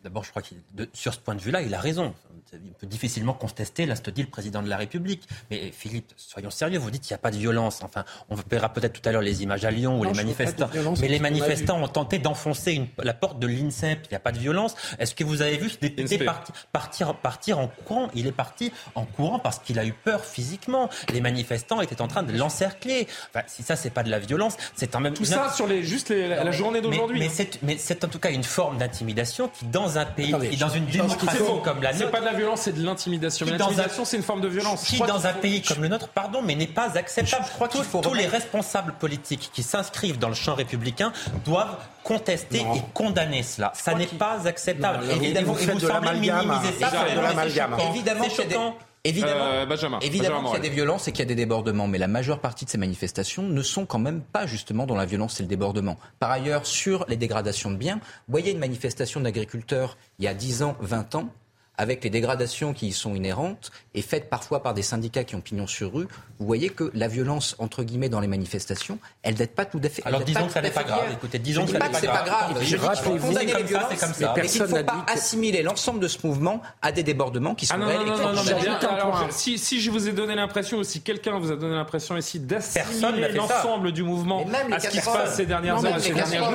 D'abord, 0.08 0.24
je 0.24 0.30
crois 0.30 0.41
que 0.41 0.56
sur 0.93 1.13
ce 1.13 1.20
point 1.20 1.36
de 1.36 1.41
vue-là, 1.41 1.62
il 1.62 1.74
a 1.76 1.82
raison. 1.82 2.13
On 2.54 2.58
peut 2.80 2.88
difficilement 2.88 3.34
contester, 3.34 3.86
là, 3.86 3.98
ce 3.98 4.02
que 4.02 4.10
dit 4.10 4.22
le 4.22 4.30
président 4.30 4.62
de 4.63 4.70
la 4.70 4.78
République. 4.78 5.28
Mais 5.52 5.70
Philippe, 5.72 6.13
soyons 6.15 6.50
sérieux, 6.50 6.80
vous 6.80 6.91
dites 6.91 7.02
qu'il 7.02 7.12
n'y 7.12 7.15
a 7.15 7.17
pas 7.17 7.30
de 7.32 7.36
violence. 7.36 7.82
Enfin, 7.84 8.06
on 8.30 8.36
verra 8.50 8.70
peut-être 8.72 9.02
tout 9.02 9.10
à 9.10 9.12
l'heure 9.12 9.22
les 9.22 9.43
images 9.43 9.65
à 9.65 9.72
Lyon 9.72 10.00
où 10.00 10.06
Non, 10.06 10.12
les 10.12 10.15
manifestants. 10.15 10.67
violence, 10.67 11.00
Mais 11.02 11.10
les 11.10 11.20
manifestants 11.20 11.84
ont 11.84 11.89
tenté 11.89 12.20
d'enfoncer 12.20 12.72
une- 12.72 12.88
la 13.00 13.13
porte 13.13 13.38
de 13.39 13.48
l'INSEP. 13.48 14.06
Il 14.06 14.10
n'y 14.12 14.15
a 14.15 14.22
pas 14.22 14.32
de 14.32 14.39
violence. 14.39 14.76
Est-ce 14.98 15.13
que 15.13 15.26
vous 15.26 15.41
avez 15.41 15.58
vu 15.58 15.70
ce 15.70 15.78
député 15.78 16.20
parti- 16.20 16.54
partir, 16.72 17.13
partir 17.15 17.60
en 17.60 17.67
courant? 17.67 18.10
Il 18.15 18.28
est 18.28 18.32
parti 18.32 18.72
en 18.96 19.04
courant 19.04 19.39
parce 19.39 19.60
qu'il 19.60 19.78
a 19.78 19.86
eu 19.86 19.91
peur 19.91 20.24
physiquement. 20.24 20.89
Les 21.12 21.20
manifestants 21.20 21.82
étaient 21.82 22.02
en 22.02 22.08
train 22.08 22.24
de 22.24 22.32
l'encercler. 22.32 23.08
Enfin, 23.34 23.43
si 23.48 23.62
ça, 23.62 23.76
c'est 23.76 23.89
pas 23.89 24.04
de 24.04 24.10
la 24.10 24.20
violence, 24.20 24.56
c'est 24.74 24.96
en 24.96 25.02
même 25.02 25.15
Tout 25.15 25.26
ça 25.26 25.52
sur 25.52 25.67
les, 25.67 25.84
juste 25.84 26.10
les- 26.10 26.30
la, 26.30 26.52
journée 26.52 26.80
d'aujourd'hui. 26.80 27.20
Mais, 27.20 27.28
c'est, 27.30 27.62
mais 27.62 27.78
c'est 27.78 28.06
en 28.06 28.08
tout 28.08 28.20
cas 28.20 28.32
une 28.32 28.43
forme 28.46 28.78
d'intimidation 28.78 29.50
qui, 29.50 29.65
dans 29.65 29.97
un 29.98 30.06
pays, 30.06 30.30
Attendez, 30.30 30.50
qui, 30.50 30.58
dans 30.58 30.70
une 30.70 30.86
démocratie 30.86 31.38
faux. 31.38 31.62
comme 31.64 31.82
la 31.82 31.92
C'est 31.94 32.00
nôtre, 32.00 32.12
pas 32.12 32.20
de 32.20 32.26
la 32.26 32.34
violence, 32.34 32.62
c'est 32.62 32.72
de 32.74 32.84
l'intimidation. 32.84 33.46
L'intimidation, 33.46 34.06
c'est 34.06 34.18
une 34.18 34.24
forme 34.24 34.42
de 34.42 34.48
violence. 34.48 34.84
Qui, 34.84 35.00
dans 35.00 35.26
un 35.28 35.34
pays 35.34 35.62
comme 35.62 35.82
le 35.82 35.88
nôtre, 35.88 36.08
pardon, 36.10 36.42
mais 36.44 36.56
n'est 36.56 36.68
pas 36.68 36.98
acceptable. 36.98 37.44
Je 37.48 37.52
crois 37.54 37.68
qu'il 37.68 37.82
Tous- 37.82 37.88
faut 37.88 38.02
tous 38.02 38.14
les 38.14 38.28
responsables 38.28 38.94
politiques 38.94 39.50
qui 39.54 39.64
s'inscrivent 39.64 40.18
dans 40.20 40.30
le 40.30 40.36
champ 40.36 40.56
républicain 40.56 41.12
doivent 41.46 41.78
contester 42.04 42.64
Non. 42.64 42.76
et 42.76 42.84
condamner 42.94 43.44
cela. 43.44 43.72
Ça 43.76 43.94
n'est 43.94 44.06
pas 44.06 44.48
acceptable. 44.48 45.06
Non, 45.06 45.16
vous- 45.16 45.24
et, 45.24 45.30
et 45.32 45.44
vous 45.44 45.54
vous, 45.54 45.60
et 45.70 45.74
vous 45.74 45.80
semblez 45.80 46.12
minimiser 46.14 46.74
ça. 46.80 46.92
C'est. 46.92 47.88
Évidemment, 47.90 48.24
C'est 48.30 48.44
choquant. 48.44 48.76
Évidemment, 49.08 49.46
Euh, 49.46 49.65
Benjamin. 49.65 50.00
évidemment 50.00 50.41
Benjamin 50.41 50.50
qu'il 50.56 50.63
y 50.63 50.65
a 50.65 50.70
des 50.70 50.76
violences 50.76 51.08
et 51.08 51.12
qu'il 51.12 51.20
y 51.20 51.22
a 51.24 51.26
des 51.26 51.36
débordements, 51.36 51.88
mais 51.88 51.98
la 51.98 52.08
majeure 52.08 52.39
partie 52.39 52.65
de 52.65 52.70
ces 52.70 52.78
manifestations 52.78 53.43
ne 53.43 53.62
sont 53.62 53.86
quand 53.86 54.00
même 54.00 54.22
pas 54.22 54.46
justement 54.46 54.86
dans 54.86 54.96
la 54.96 55.06
violence 55.06 55.39
et 55.39 55.43
le 55.43 55.50
débordement. 55.50 55.98
Par 56.20 56.32
ailleurs, 56.32 56.65
sur 56.65 57.06
les 57.08 57.17
dégradations 57.17 57.72
de 57.72 57.78
biens, 57.78 57.96
vous 58.28 58.32
voyez 58.32 58.52
une 58.52 58.60
manifestation 58.60 59.20
d'agriculteurs 59.22 59.98
il 60.20 60.26
y 60.26 60.28
a 60.28 60.34
10 60.34 60.63
ans, 60.63 60.76
20 60.82 61.15
ans, 61.15 61.30
avec 61.78 62.04
les 62.04 62.10
dégradations 62.10 62.74
qui 62.74 62.88
y 62.88 62.92
sont 62.94 63.13
inhérentes 63.16 63.72
et 63.94 64.02
faites 64.02 64.30
parfois 64.30 64.63
par 64.63 64.74
des 64.74 64.82
syndicats 64.82 65.24
qui 65.24 65.36
ont 65.36 65.42
pignon 65.42 65.68
sur 65.68 65.94
rue, 65.94 66.08
vous 66.40 66.46
voyez 66.46 66.70
que 66.70 66.92
la 66.94 67.08
violence, 67.08 67.56
entre 67.60 67.84
guillemets, 67.84 68.10
dans 68.10 68.20
les 68.20 68.28
manifestations, 68.28 69.00
elle 69.24 69.36
date 69.36 69.52
pas 69.52 69.66
tout 69.66 69.80
à 69.84 69.90
fait. 69.90 70.02
Alors 70.06 70.22
disons 70.22 70.40
pas 70.42 70.46
que 70.48 70.54
ça 70.54 70.62
n'est 70.62 70.72
pas 70.72 70.84
grave. 70.84 71.06
Écoutez, 71.13 71.40
disons 71.40 71.62
dis 71.66 71.68
que 71.68 71.74
ça 71.74 71.80
pas 71.80 71.86
n'est 71.86 71.92
que 71.92 71.96
pas 71.96 72.02
c'est 72.02 72.08
pas 72.08 72.24
grave. 72.24 72.54
Je 72.62 72.76
dis 72.78 72.88
qu'il 72.88 72.98
faut 72.98 73.16
condamner 73.18 73.40
c'est 73.40 73.46
les 73.46 73.52
comme 73.52 73.62
ça, 73.62 73.63
violences, 73.63 73.90
mais 73.92 73.98
qu'il 73.98 74.28
Personne 74.34 74.68
faut 74.68 74.76
n'a 74.76 74.84
pas 74.84 75.06
assimiler 75.08 75.63
l'ensemble 75.63 76.00
de 76.00 76.08
ce 76.08 76.26
mouvement 76.26 76.62
à 76.82 76.92
des 76.92 77.04
débordements 77.04 77.56
qui 77.56 77.66
sont 77.66 77.76
Ah 77.76 77.80
non, 77.80 77.88
réels 77.88 79.32
si, 79.32 79.58
si 79.58 79.82
je 79.82 79.92
vous 79.92 80.08
ai 80.08 80.12
donné 80.13 80.36
l'impression, 80.36 80.78
ou 80.80 80.84
si 80.84 81.02
quelqu'un 81.02 81.40
vous 81.40 81.52
a 81.52 81.56
donné 81.56 81.76
l'impression 81.76 82.18
ici 82.18 82.40
d'assimiler 82.40 83.30
l'ensemble 83.34 83.92
du 83.92 84.04
mouvement 84.04 84.46
même 84.46 84.72
à 84.74 84.80
ce 84.80 84.90
qui 84.90 85.00
se 85.00 85.06
passe 85.06 85.36
ces 85.36 85.46
dernières 85.46 85.76
heures 85.76 85.82
même 85.84 85.98
et 85.98 86.02
ces 86.02 86.10
les 86.10 86.16
derniers 86.16 86.38
jours, 86.38 86.52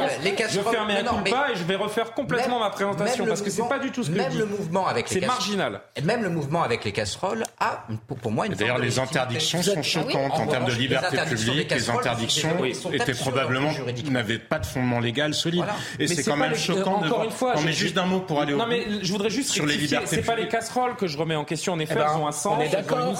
je 0.50 0.60
ferme 0.60 0.90
un 0.90 1.02
coup 1.04 1.30
pas 1.30 1.50
et 1.52 1.56
je 1.56 1.64
vais 1.64 1.76
refaire 1.76 2.12
complètement 2.14 2.54
Même- 2.58 2.64
ma 2.64 2.70
présentation 2.70 3.24
même 3.24 3.28
parce 3.28 3.42
que 3.42 3.50
c'est 3.50 3.68
pas 3.68 3.78
du 3.78 3.90
tout 3.90 4.02
ce 4.02 4.10
que 4.10 4.16
même 4.16 4.26
je 4.26 4.30
dis. 4.32 4.38
le 4.38 4.46
mouvement 4.46 4.86
avec 4.86 5.08
C'est 5.12 5.26
marginal. 5.26 5.80
Et 5.96 6.02
même 6.02 6.22
le 6.22 6.30
mouvement 6.30 6.62
avec 6.62 6.84
les 6.84 6.92
casseroles 6.92 7.44
a, 7.58 7.86
pour, 8.06 8.30
moi, 8.30 8.46
une 8.46 8.54
D'ailleurs, 8.54 8.78
les 8.78 8.98
interdictions 8.98 9.62
sont 9.62 9.82
choquantes 9.82 10.32
en 10.34 10.46
termes 10.46 10.66
de 10.66 10.72
liberté 10.72 11.16
publique. 11.28 11.72
Les 11.72 11.90
interdictions 11.90 12.64
étaient 12.92 13.12
probablement 13.14 13.72
n'avaient 14.10 14.38
pas 14.38 14.58
de 14.58 14.66
fondement 14.66 15.00
légal 15.00 15.34
solide. 15.34 15.64
Et 15.98 16.06
c'est 16.06 16.22
quand 16.22 16.36
même 16.36 16.54
choquant 16.54 17.00
de 17.00 17.06
encore 17.06 17.24
une 17.24 17.30
fois, 17.30 17.54
mais 17.64 17.72
juste 17.72 17.94
d'un 17.94 18.06
mot 18.06 18.20
pour 18.20 18.40
aller 18.40 18.52
au 18.52 18.58
Non 18.58 18.66
mais 18.66 18.84
je 19.02 19.12
voudrais 19.12 19.30
juste 19.30 19.50
Sur 19.50 19.66
les 19.66 19.76
libertés 19.76 20.06
c'est 20.06 20.22
pas 20.22 20.36
les 20.36 20.48
casseroles 20.48 20.96
que 20.96 21.06
je 21.06 21.16
remets 21.16 21.36
en 21.36 21.44
question. 21.44 21.72
En 21.72 21.78
effet, 21.78 21.94
Eh 21.96 21.98
ben, 21.98 22.06
elles 22.10 22.20
ont 22.20 22.26
un 22.26 22.32
sens, 22.32 22.58
on 22.58 22.60
est 22.60 22.68
d'accord. 22.68 23.14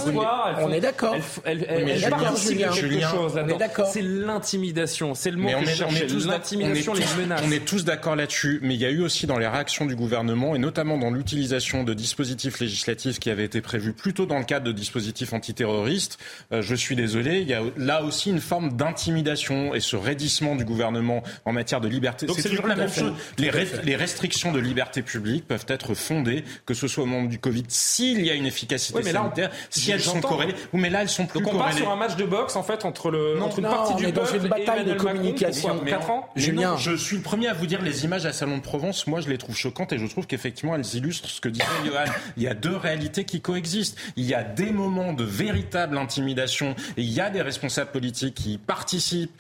On 0.61 0.73
est 0.73 0.81
d'accord. 0.81 1.17
elles- 1.45 1.67
participent 2.11 2.67
de 2.67 2.73
Julien, 2.73 2.99
quelque 2.99 3.11
chose 3.11 3.33
on 3.33 3.37
est 3.37 3.41
là-dedans. 3.41 3.57
d'accord. 3.59 3.87
C'est 3.87 4.03
l'intimidation, 4.03 5.15
c'est 5.15 5.31
le 5.31 5.37
mot 5.39 5.49
que 5.49 5.67
je 5.67 5.75
cherchais, 5.75 6.07
l'intimidation, 6.07 6.95
les 6.95 7.05
menaces. 7.19 7.43
on 7.47 7.51
est 7.51 7.65
tous 7.65 7.85
d'accord 7.85 8.17
là-dessus, 8.17 8.59
mais 8.63 8.75
il 8.75 8.81
y 8.81 8.85
a 8.85 8.91
eu 8.91 9.03
aussi 9.03 9.27
dans 9.27 9.39
les 9.39 9.47
réactions 9.47 9.87
du 9.87 9.97
gouvernement, 9.97 10.55
et 10.55 10.59
notamment 10.59 10.99
dans 10.99 11.11
l'utilisation 11.11 11.82
de 11.85 11.95
dispositifs 11.95 12.61
législatifs 12.61 13.19
qui 13.19 13.31
avaient 13.31 13.45
été 13.45 13.61
prévus 13.61 13.93
plutôt 13.93 14.27
dans 14.27 14.39
le 14.39 14.45
cadre 14.45 14.67
de 14.67 14.73
dispositifs 14.73 15.33
antiterroristes. 15.33 16.19
Euh, 16.53 16.63
je 16.63 16.75
suis 16.75 16.97
désolé, 16.97 17.41
il 17.41 17.49
y 17.49 17.55
a 17.55 17.63
là 17.77 18.03
aussi 18.03 18.31
une 18.31 18.41
forme 18.41 18.73
d'intimidation 18.73 19.75
et 19.75 19.81
ce 19.81 19.97
raidissement 19.97 20.57
du 20.57 20.65
gouvernement 20.65 21.23
en 21.45 21.53
matière 21.53 21.81
de 21.81 21.89
liberté. 21.89 22.27
C'est 22.37 22.49
toujours 22.49 22.67
la 22.67 22.77
même 22.77 22.93
chose. 22.93 23.13
Les, 23.39 23.51
les, 23.85 23.97
restrictions 23.97 24.53
de 24.53 24.59
liberté 24.59 25.03
publique 25.03 25.47
peuvent 25.47 25.67
être 25.69 25.95
fondées, 25.95 26.45
que 26.67 26.75
ce 26.75 26.89
soit 26.89 27.05
au 27.05 27.07
moment 27.07 27.29
du 27.29 27.39
Covid, 27.39 27.65
s'il 27.69 28.25
y 28.25 28.31
a 28.31 28.35
une 28.35 28.47
efficacité 28.47 28.99
oui, 28.99 29.05
mais 29.05 29.13
sanitaire, 29.13 29.51
si 29.71 29.91
elles 29.91 30.01
sont 30.01 30.21
corrélées. 30.21 30.55
Oui, 30.73 30.81
mais 30.81 30.91
là, 30.91 31.03
elles 31.03 31.09
sont 31.09 31.27
plus 31.27 31.41
Donc 31.41 31.55
on 31.55 31.59
part 31.59 31.73
sur 31.73 31.91
un 31.91 31.97
match 31.97 32.17
de 32.17 32.25
boxe 32.25 32.57
en 32.57 32.63
fait 32.63 32.85
entre, 32.85 33.11
le, 33.11 33.41
entre 33.41 33.59
une 33.59 33.65
partie 33.65 33.95
du 33.95 34.13
peuple 34.13 34.37
une 34.37 34.49
bataille 34.49 34.85
de 34.85 34.95
communication. 34.95 35.75
Macron, 35.75 35.85
4 35.85 36.11
ans 36.11 36.29
Julien, 36.37 36.77
je 36.77 36.97
suis 36.97 37.17
le 37.17 37.23
premier 37.23 37.49
à 37.49 37.55
vous 37.55 37.67
dire 37.67 37.83
les 37.83 38.05
images 38.05 38.27
à 38.27 38.33
Salon 38.33 38.59
de 38.59 38.63
Provence. 38.63 39.07
Moi, 39.07 39.21
je 39.21 39.29
les 39.29 39.39
trouve 39.39 39.57
choquantes 39.57 39.93
et 39.93 39.99
je 39.99 40.07
trouve 40.07 40.27
qu'effectivement, 40.27 40.75
elles 40.75 40.95
illustrent 40.95 41.29
ce 41.29 41.41
que 41.41 41.49
disait 41.49 41.65
Johan. 41.85 42.05
Il 42.37 42.43
y 42.43 42.49
a 42.49 42.55
deux 42.55 42.77
réalités 42.77 43.25
qui 43.25 43.41
coexistent. 43.41 43.99
Il 44.17 44.25
y 44.25 44.35
a 44.35 44.43
des 44.43 44.71
moments 44.73 45.13
de 45.13 45.25
véritable 45.25 45.99
intimidation 45.99 46.75
et 46.97 47.03
il 47.03 47.11
y 47.11 47.21
a 47.21 47.31
des 47.31 47.43
responsables 47.43 47.91
politiques 47.91 48.35
qui 48.35 48.59
participent 48.59 49.33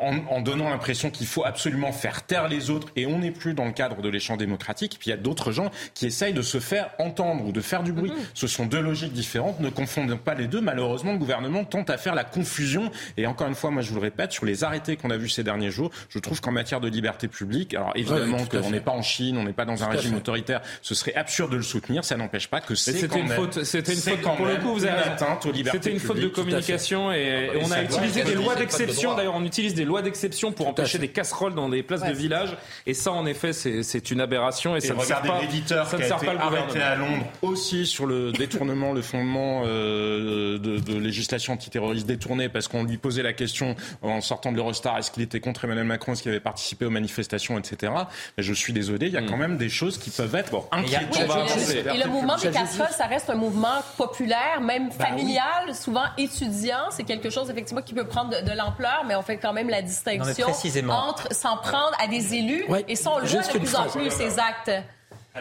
en, 0.00 0.18
en 0.28 0.40
donnant 0.40 0.70
l'impression 0.70 1.10
qu'il 1.10 1.26
faut 1.26 1.44
absolument 1.44 1.92
faire 1.92 2.24
taire 2.24 2.48
les 2.48 2.70
autres 2.70 2.88
et 2.96 3.06
on 3.06 3.18
n'est 3.18 3.30
plus 3.30 3.54
dans 3.54 3.64
le 3.64 3.72
cadre 3.72 4.02
de 4.02 4.08
l'échange 4.08 4.38
démocratique. 4.38 4.96
Puis 4.98 5.08
il 5.08 5.10
y 5.10 5.14
a 5.14 5.18
d'autres 5.18 5.52
gens 5.52 5.70
qui 5.94 6.06
essayent 6.06 6.34
de 6.34 6.42
se 6.42 6.60
faire 6.60 6.90
entendre 6.98 7.44
ou 7.46 7.52
de 7.52 7.60
faire 7.60 7.82
du 7.82 7.92
bruit. 7.92 8.10
Mm-hmm. 8.10 8.30
Ce 8.34 8.46
sont 8.46 8.66
deux 8.66 8.80
logiques 8.80 9.12
différentes. 9.12 9.60
Ne 9.60 9.70
confondons 9.70 10.18
pas 10.18 10.34
les 10.34 10.46
deux. 10.46 10.60
Malheureusement, 10.60 11.12
le 11.12 11.18
gouvernement 11.18 11.64
tente 11.64 11.90
à 11.90 11.98
faire 11.98 12.14
la 12.14 12.24
confusion. 12.24 12.90
Et 13.16 13.26
encore 13.26 13.48
une 13.48 13.54
fois, 13.54 13.70
moi, 13.70 13.82
je 13.82 13.90
vous 13.90 13.96
le 13.96 14.02
répète, 14.02 14.32
sur 14.32 14.44
les 14.44 14.64
arrêtés 14.64 14.96
qu'on 14.96 15.10
a 15.10 15.16
vus 15.16 15.28
ces 15.28 15.42
derniers 15.42 15.70
jours, 15.70 15.90
je 16.08 16.18
trouve 16.18 16.40
qu'en 16.40 16.52
matière 16.52 16.80
de 16.80 16.88
liberté 16.88 17.28
publique, 17.28 17.74
alors 17.74 17.92
évidemment 17.94 18.44
qu'on 18.46 18.70
n'est 18.70 18.80
pas 18.80 18.92
en 18.92 19.02
Chine, 19.02 19.36
on 19.36 19.44
n'est 19.44 19.52
pas 19.52 19.64
dans 19.64 19.82
un 19.82 19.88
régime 19.88 20.16
autoritaire, 20.16 20.60
ce 20.82 20.94
serait 20.94 21.14
absurde 21.14 21.52
de 21.52 21.56
le 21.56 21.62
soutenir. 21.68 22.04
Ça 22.04 22.16
n'empêche 22.16 22.48
pas 22.48 22.60
que 22.60 22.74
c'est 22.74 23.00
une 23.16 23.28
faute. 23.28 23.64
C'était 23.64 23.92
une 23.92 24.00
faute 24.00 24.22
pour 24.22 24.46
le 24.46 24.56
coup. 24.56 24.74
Vous 24.74 24.84
avez 24.84 25.02
atteinte 25.02 25.46
aux 25.46 25.52
libertés. 25.52 25.78
C'était 25.78 25.92
une 25.92 26.00
faute 26.00 26.20
de 26.20 26.28
communication 26.28 27.12
et 27.12 27.50
on 27.62 27.70
a 27.70 27.82
utilisé 27.82 28.24
des 28.24 28.34
lois 28.34 28.54
d'exception. 28.54 29.14
D'ailleurs, 29.14 29.36
on 29.36 29.44
utilise 29.44 29.74
des 29.74 29.84
lois 29.84 30.02
d'exception 30.02 30.52
pour 30.52 30.68
empêcher 30.68 30.98
des 30.98 31.08
casseroles 31.08 31.54
dans 31.54 31.68
des 31.68 31.82
places 31.82 32.04
de 32.04 32.12
village. 32.12 32.56
Et 32.86 32.94
ça, 32.94 33.12
en 33.12 33.26
effet, 33.26 33.52
c'est 33.52 34.10
une 34.10 34.20
aberration 34.20 34.76
et, 34.76 34.80
ça 34.80 34.94
ne 34.94 35.00
sert 35.00 35.22
pas. 35.22 35.40
l'éditeur 35.40 35.88
qui 35.88 36.02
a 36.02 36.06
été 36.06 36.28
arrêté 36.28 36.80
à 36.80 36.96
Londres 36.96 37.26
aussi 37.42 37.86
sur 37.86 38.06
le 38.06 38.32
détournement, 38.38 38.92
le 38.92 39.02
fondement 39.02 39.62
euh, 39.66 40.58
de, 40.58 40.78
de 40.78 40.98
législation 40.98 41.52
antiterroriste 41.52 42.06
détournée 42.06 42.48
parce 42.48 42.68
qu'on 42.68 42.84
lui 42.84 42.98
posait 42.98 43.22
la 43.22 43.32
question 43.32 43.76
en 44.02 44.20
sortant 44.20 44.52
de 44.52 44.56
l'Eurostar 44.56 44.98
est-ce 44.98 45.10
qu'il 45.10 45.22
était 45.22 45.40
contre 45.40 45.64
Emmanuel 45.64 45.84
Macron, 45.84 46.12
est-ce 46.12 46.22
qu'il 46.22 46.30
avait 46.30 46.40
participé 46.40 46.84
aux 46.84 46.90
manifestations, 46.90 47.58
etc. 47.58 47.92
Mais 48.36 48.42
je 48.42 48.52
suis 48.52 48.72
désolé, 48.72 49.06
il 49.06 49.12
y 49.12 49.16
a 49.16 49.22
quand 49.22 49.36
même 49.36 49.56
des 49.56 49.68
choses 49.68 49.98
qui 49.98 50.10
peuvent 50.10 50.34
être 50.34 50.50
bon, 50.50 50.64
inquiétantes. 50.72 51.57
Et 51.58 51.98
le 51.98 52.08
mouvement 52.08 52.36
des 52.36 52.50
casseroles, 52.50 52.92
ça 52.96 53.06
reste 53.06 53.30
un 53.30 53.34
mouvement 53.34 53.82
populaire, 53.96 54.60
même 54.60 54.88
bah 54.88 55.06
familial, 55.06 55.74
souvent 55.74 56.04
étudiant. 56.16 56.90
C'est 56.90 57.04
quelque 57.04 57.30
chose 57.30 57.50
effectivement 57.50 57.82
qui 57.82 57.94
peut 57.94 58.06
prendre 58.06 58.30
de, 58.30 58.56
l'ampleur, 58.56 59.04
mais 59.06 59.14
on 59.14 59.22
fait 59.22 59.38
quand 59.38 59.52
même 59.52 59.68
la 59.68 59.82
distinction 59.82 60.48
entre 60.90 61.32
s'en 61.34 61.56
prendre 61.56 61.92
à 62.02 62.08
des 62.08 62.34
élus 62.34 62.64
et 62.88 62.96
ça 62.96 63.10
on 63.10 63.18
le 63.18 63.26
voit 63.26 63.42
de 63.42 63.58
plus 63.58 63.74
en 63.74 63.86
plus 63.88 64.10
ces 64.10 64.38
actes. 64.38 64.70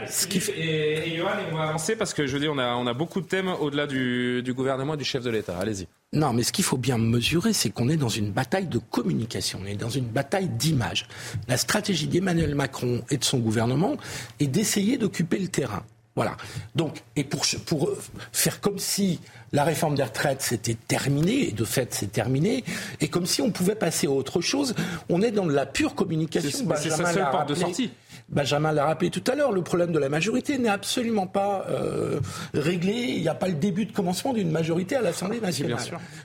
Ce 0.10 0.28
qui 0.28 0.40
fait... 0.40 0.52
et, 0.52 1.14
et 1.14 1.18
Johan, 1.18 1.32
on 1.52 1.56
va 1.56 1.64
avancer 1.64 1.96
parce 1.96 2.14
que 2.14 2.28
je 2.28 2.34
veux 2.34 2.40
dire, 2.40 2.52
on 2.54 2.58
a, 2.58 2.76
on 2.76 2.86
a 2.88 2.94
beaucoup 2.94 3.22
de 3.22 3.26
thèmes 3.26 3.50
au-delà 3.60 3.88
du, 3.88 4.44
du 4.44 4.54
gouvernement 4.54 4.94
et 4.94 4.98
du 4.98 5.06
chef 5.06 5.24
de 5.24 5.30
l'État. 5.30 5.58
Allez-y. 5.58 5.88
Non, 6.14 6.34
mais 6.34 6.44
ce 6.44 6.52
qu'il 6.52 6.64
faut 6.64 6.78
bien 6.78 6.98
mesurer, 6.98 7.54
c'est 7.54 7.70
qu'on 7.70 7.90
est 7.90 7.98
dans 7.98 8.10
une 8.10 8.32
bataille 8.32 8.68
de 8.68 8.80
communication, 8.80 9.60
on 9.64 9.66
est 9.66 9.76
dans 9.76 9.90
une 9.90 10.06
bataille 10.06 10.48
d'image. 10.48 11.08
La 11.48 11.58
stratégie 11.58 12.08
d'Emmanuel 12.08 12.56
Macron 12.56 13.02
et 13.10 13.18
de 13.18 13.24
son 13.24 13.40
gouvernement 13.40 13.98
est 14.40 14.48
d'essayer 14.48 14.98
d'occuper 14.98 15.40
le 15.40 15.48
terrain. 15.48 15.84
Voilà. 16.18 16.36
Donc, 16.74 17.04
et 17.16 17.24
pour, 17.24 17.46
pour 17.68 17.92
faire 18.34 18.60
comme 18.60 18.80
si 18.80 19.20
la 19.54 19.64
réforme 19.64 19.94
des 19.94 20.02
retraites 20.02 20.42
c'était 20.42 20.74
terminé, 20.74 21.50
et 21.50 21.52
de 21.52 21.64
fait 21.64 21.94
c'est 21.94 22.12
terminé, 22.12 22.64
et 23.00 23.08
comme 23.08 23.28
si 23.28 23.44
on 23.44 23.52
pouvait 23.52 23.76
passer 23.76 24.08
à 24.08 24.10
autre 24.10 24.42
chose, 24.42 24.74
on 25.10 25.22
est 25.22 25.30
dans 25.30 25.46
de 25.46 25.54
la 25.54 25.68
pure 25.68 25.94
communication. 25.94 26.68
C'est 26.76 26.90
sa 26.90 27.14
seule 27.14 27.30
porte 27.30 27.50
de 27.50 27.54
sortie. 27.56 27.92
Benjamin 28.30 28.74
l'a 28.74 28.86
rappelé 28.86 29.10
tout 29.10 29.24
à 29.32 29.36
l'heure, 29.36 29.54
le 29.54 29.62
problème 29.62 29.94
de 29.94 30.00
la 30.00 30.10
majorité 30.10 30.58
n'est 30.58 30.68
absolument 30.68 31.28
pas 31.28 31.66
euh, 31.70 32.20
réglé. 32.54 32.94
Il 32.94 33.22
n'y 33.22 33.30
a 33.30 33.36
pas 33.36 33.48
le 33.48 33.54
début 33.54 33.86
de 33.86 33.94
commencement 33.94 34.34
d'une 34.34 34.52
majorité 34.52 34.98
à 34.98 35.02
l'Assemblée 35.02 35.40
nationale. 35.40 35.80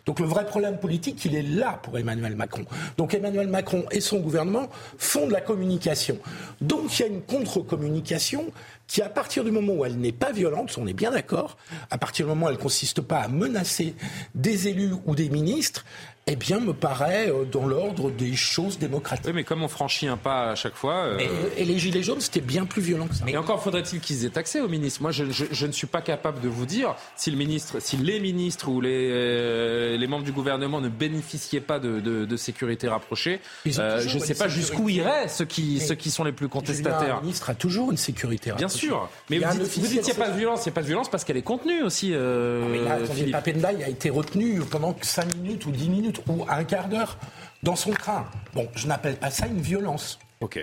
Donc 0.04 0.18
le 0.18 0.26
vrai 0.26 0.44
problème 0.44 0.78
politique, 0.78 1.24
il 1.24 1.36
est 1.36 1.42
là 1.42 1.78
pour 1.82 1.96
Emmanuel 1.96 2.34
Macron. 2.34 2.64
Donc 2.96 3.14
Emmanuel 3.14 3.46
Macron 3.46 3.84
et 3.92 4.00
son 4.00 4.18
gouvernement 4.18 4.68
font 4.98 5.28
de 5.28 5.32
la 5.32 5.40
communication. 5.40 6.18
Donc 6.60 6.98
il 6.98 7.02
y 7.02 7.04
a 7.04 7.08
une 7.08 7.22
contre-communication 7.22 8.46
qui, 8.88 9.00
à 9.00 9.08
partir 9.08 9.44
du 9.44 9.50
moment 9.52 9.72
où 9.72 9.84
elle 9.84 9.96
n'est 9.96 10.12
pas 10.12 10.32
violente, 10.32 10.76
on 10.78 10.86
est 10.86 10.92
bien 10.92 11.12
d'accord, 11.12 11.56
à 11.90 11.98
partir 11.98 12.26
du 12.26 12.30
moment 12.30 12.46
où 12.46 12.48
elle 12.48 12.56
ne 12.56 12.60
consiste 12.60 13.00
pas 13.00 13.20
à 13.20 13.28
menacer 13.28 13.94
des 14.34 14.68
élus 14.68 14.92
ou 15.06 15.14
des 15.14 15.30
ministres, 15.30 15.84
eh 16.28 16.36
bien, 16.36 16.60
me 16.60 16.72
paraît 16.72 17.28
euh, 17.30 17.44
dans 17.44 17.66
l'ordre 17.66 18.12
des 18.12 18.36
choses 18.36 18.78
démocratiques. 18.78 19.26
Oui, 19.26 19.32
mais 19.34 19.42
comme 19.42 19.64
on 19.64 19.68
franchit 19.68 20.06
un 20.06 20.16
pas 20.16 20.50
à 20.50 20.54
chaque 20.54 20.76
fois. 20.76 20.94
Euh, 20.94 21.18
et, 21.56 21.64
les 21.64 21.78
Gilets 21.80 22.04
jaunes, 22.04 22.20
c'était 22.20 22.40
bien 22.40 22.64
plus 22.64 22.80
violent 22.80 23.08
que 23.08 23.14
ça. 23.16 23.24
Mais 23.24 23.36
encore 23.36 23.60
faudrait-il 23.60 23.98
qu'ils 23.98 24.24
aient 24.24 24.38
accès 24.38 24.60
aux 24.60 24.68
ministres. 24.68 25.02
Moi, 25.02 25.10
je, 25.10 25.24
ne 25.66 25.72
suis 25.72 25.88
pas 25.88 26.00
capable 26.00 26.40
de 26.40 26.48
vous 26.48 26.64
dire 26.64 26.94
si, 27.16 27.32
le 27.32 27.36
ministre, 27.36 27.78
si 27.80 27.96
les 27.96 28.20
ministres 28.20 28.68
ou 28.68 28.80
les, 28.80 29.10
euh, 29.10 29.96
les 29.96 30.06
membres 30.06 30.22
du 30.22 30.30
gouvernement 30.30 30.80
ne 30.80 30.88
bénéficiaient 30.88 31.60
pas 31.60 31.80
de, 31.80 32.36
sécurité 32.36 32.88
rapprochée. 32.88 33.40
je 33.66 34.14
ne 34.14 34.20
sais 34.20 34.34
pas 34.34 34.48
jusqu'où 34.48 34.88
iraient 34.88 35.26
ceux 35.26 35.44
qui, 35.44 35.80
ceux 35.80 35.96
qui 35.96 36.12
sont 36.12 36.22
les 36.22 36.32
plus 36.32 36.48
contestataires. 36.48 37.16
Le 37.16 37.22
ministre 37.22 37.50
a 37.50 37.54
toujours 37.54 37.90
une 37.90 37.96
sécurité 37.96 38.52
rapprochée. 38.52 38.78
Bien 38.86 38.96
sûr. 38.96 39.08
Mais 39.28 39.38
vous 39.38 39.86
dites, 39.86 40.02
qu'il 40.02 40.02
n'y 40.02 40.10
a 40.10 40.14
pas 40.14 40.30
de 40.30 40.38
violence. 40.38 40.60
Il 40.64 40.68
n'y 40.68 40.72
a 40.72 40.74
pas 40.74 40.82
de 40.82 40.86
violence 40.86 41.10
parce 41.10 41.24
qu'elle 41.24 41.36
est 41.36 41.42
contenue 41.42 41.82
aussi. 41.82 42.10
Euh, 42.12 42.64
mais 42.70 42.78
là, 42.78 42.98
attendez, 43.38 43.64
a 43.64 43.88
été 43.88 44.08
retenu 44.08 44.60
pendant 44.60 44.94
5 45.00 45.34
minutes 45.36 45.66
ou 45.66 45.72
10 45.72 45.88
minutes 45.88 46.11
ou 46.28 46.44
un 46.48 46.64
quart 46.64 46.88
d'heure 46.88 47.18
dans 47.62 47.76
son 47.76 47.92
train. 47.92 48.26
Bon, 48.54 48.68
je 48.74 48.86
n'appelle 48.86 49.16
pas 49.16 49.30
ça 49.30 49.46
une 49.46 49.60
violence. 49.60 50.18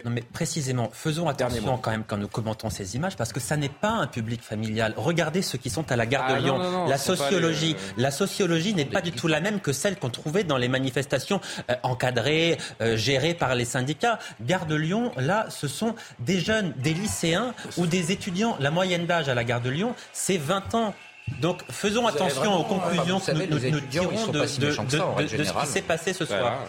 Non, 0.06 0.12
mais 0.12 0.22
précisément, 0.22 0.90
faisons 0.92 1.28
attention 1.28 1.78
quand 1.78 1.92
même 1.92 2.04
quand 2.06 2.18
nous 2.18 2.28
commentons 2.28 2.70
ces 2.70 2.96
images, 2.96 3.16
parce 3.16 3.32
que 3.32 3.40
ça 3.40 3.56
n'est 3.58 3.70
pas 3.70 3.92
un 3.92 4.08
public 4.08 4.42
familial. 4.42 4.94
Regardez 4.98 5.42
ceux 5.42 5.58
qui 5.58 5.70
sont 5.70 5.90
à 5.92 5.96
la 5.96 6.06
gare 6.06 6.28
de 6.28 6.34
ah, 6.34 6.40
Lyon. 6.40 6.88
la, 6.88 6.98
sociologie, 6.98 7.76
la 7.98 8.12
sociologie 8.12 8.74
n'est 8.74 8.86
pas 8.86 9.02
du 9.02 9.12
tout 9.12 9.28
la 9.28 9.40
même 9.40 9.60
que 9.60 9.72
celle 9.72 9.98
qu'on 9.98 10.10
trouvait 10.10 10.44
dans 10.44 10.58
les 10.58 10.68
manifestations 10.68 11.40
euh, 11.70 11.76
encadrées, 11.84 12.58
euh, 12.82 12.98
gérées 12.98 13.34
par 13.34 13.56
les 13.56 13.66
syndicats. 13.66 14.20
Gare 14.42 14.66
de 14.66 14.76
Lyon, 14.76 15.12
là, 15.18 15.48
ce 15.50 15.68
sont 15.68 15.96
des 16.20 16.40
jeunes, 16.40 16.74
des 16.78 16.94
lycéens 16.94 17.54
ou 17.78 17.88
des 17.88 18.12
étudiants. 18.12 18.58
La 18.60 18.72
moyenne 18.72 19.06
d'âge 19.06 19.30
à 19.30 19.34
la 19.34 19.44
gare 19.44 19.62
de 19.62 19.70
Lyon, 19.70 19.96
c'est 20.12 20.38
20 20.38 20.76
ans. 20.76 20.94
Donc 21.42 21.62
faisons 21.70 22.08
attention 22.08 22.60
aux 22.60 22.64
conclusions 22.64 23.20
que 23.20 23.32
nous, 23.32 23.80
tirons 23.82 24.28
de, 24.28 24.46
ce 24.46 25.62
qui 25.62 25.68
s'est 25.68 25.82
passé 25.82 26.14
ce 26.14 26.26
soir. 26.26 26.60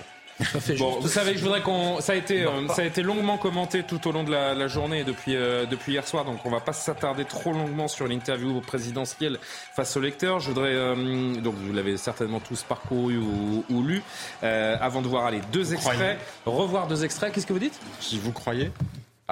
Bon, 0.78 1.00
vous 1.00 1.08
savez, 1.08 1.36
je 1.36 1.42
voudrais 1.42 1.60
qu'on. 1.60 2.00
Ça 2.00 2.12
a 2.12 2.16
été, 2.16 2.44
euh, 2.44 2.68
ça 2.68 2.82
a 2.82 2.84
été 2.84 3.02
longuement 3.02 3.36
commenté 3.36 3.82
tout 3.82 4.06
au 4.08 4.12
long 4.12 4.24
de 4.24 4.30
la, 4.30 4.68
journée 4.68 5.04
depuis 5.04 5.36
euh, 5.36 5.66
depuis 5.66 5.92
hier 5.92 6.06
soir, 6.06 6.24
donc 6.24 6.44
on 6.44 6.50
va 6.50 6.60
pas 6.60 6.72
s'attarder 6.72 7.24
trop 7.24 7.52
longuement 7.52 7.88
sur 7.88 8.06
l'interview 8.06 8.60
présidentielle 8.60 9.38
face 9.74 9.96
aux 9.96 10.00
lecteurs. 10.00 10.40
Je 10.40 10.48
voudrais, 10.48 10.72
euh, 10.72 11.34
donc 11.36 11.54
vous 11.54 11.72
l'avez 11.72 11.96
certainement 11.96 12.40
tous 12.40 12.62
parcouru 12.62 13.18
ou, 13.18 13.82
lu, 13.82 14.02
avant 14.42 15.02
de 15.02 15.08
voir 15.08 15.26
aller 15.26 15.40
deux 15.52 15.74
extraits, 15.74 16.18
revoir 16.46 16.86
deux 16.86 17.04
extraits. 17.04 17.32
Qu'est-ce 17.32 17.46
que 17.46 17.52
vous 17.52 17.58
dites? 17.58 17.78
Si 18.00 18.18
vous 18.18 18.32
croyez 18.32 18.70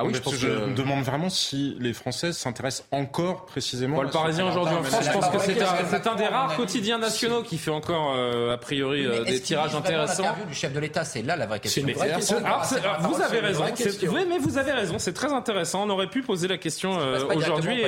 ah 0.01 0.05
oui, 0.05 0.14
je, 0.14 0.20
pense 0.20 0.36
je 0.36 0.46
me 0.46 0.74
demande 0.74 1.03
vraiment 1.03 1.28
si 1.28 1.76
les 1.80 1.92
Françaises 1.92 2.36
s'intéressent 2.36 2.86
encore 2.92 3.46
précisément. 3.46 4.01
le 4.01 4.11
Parisien 4.11 4.46
aujourd'hui 4.46 4.76
en 4.76 4.84
France, 4.84 5.05
je 5.05 5.11
pense 5.11 5.28
que 5.28 5.38
c'est 5.40 6.07
un, 6.07 6.14
des 6.14 6.26
rares 6.26 6.55
quotidiens 6.55 6.99
nationaux 6.99 7.42
qui 7.42 7.59
fait 7.59 7.72
encore 7.72 8.14
euh, 8.14 8.55
a 8.55 8.59
priori 8.59 9.05
euh, 9.05 9.24
des 9.24 9.40
tirages 9.40 9.74
intéressants. 9.74 10.22
L'interview 10.22 10.46
du 10.46 10.55
chef 10.55 10.72
de 10.72 10.78
l'État, 10.78 11.05
c'est 11.05 11.22
là 11.22 11.34
la 11.34 11.46
vraie 11.46 11.59
question. 11.59 11.84
vous 11.84 13.22
avez 13.22 13.40
raison. 13.40 13.64
Oui, 14.12 14.20
mais 14.28 14.38
vous 14.38 14.57
avez 14.57 14.70
raison. 14.70 15.01
C'est 15.01 15.12
très 15.12 15.32
intéressant. 15.32 15.82
On 15.84 15.90
aurait 15.90 16.11
pu 16.11 16.22
poser 16.22 16.46
la 16.46 16.59
question 16.59 17.01
euh, 17.01 17.24
aujourd'hui 17.34 17.82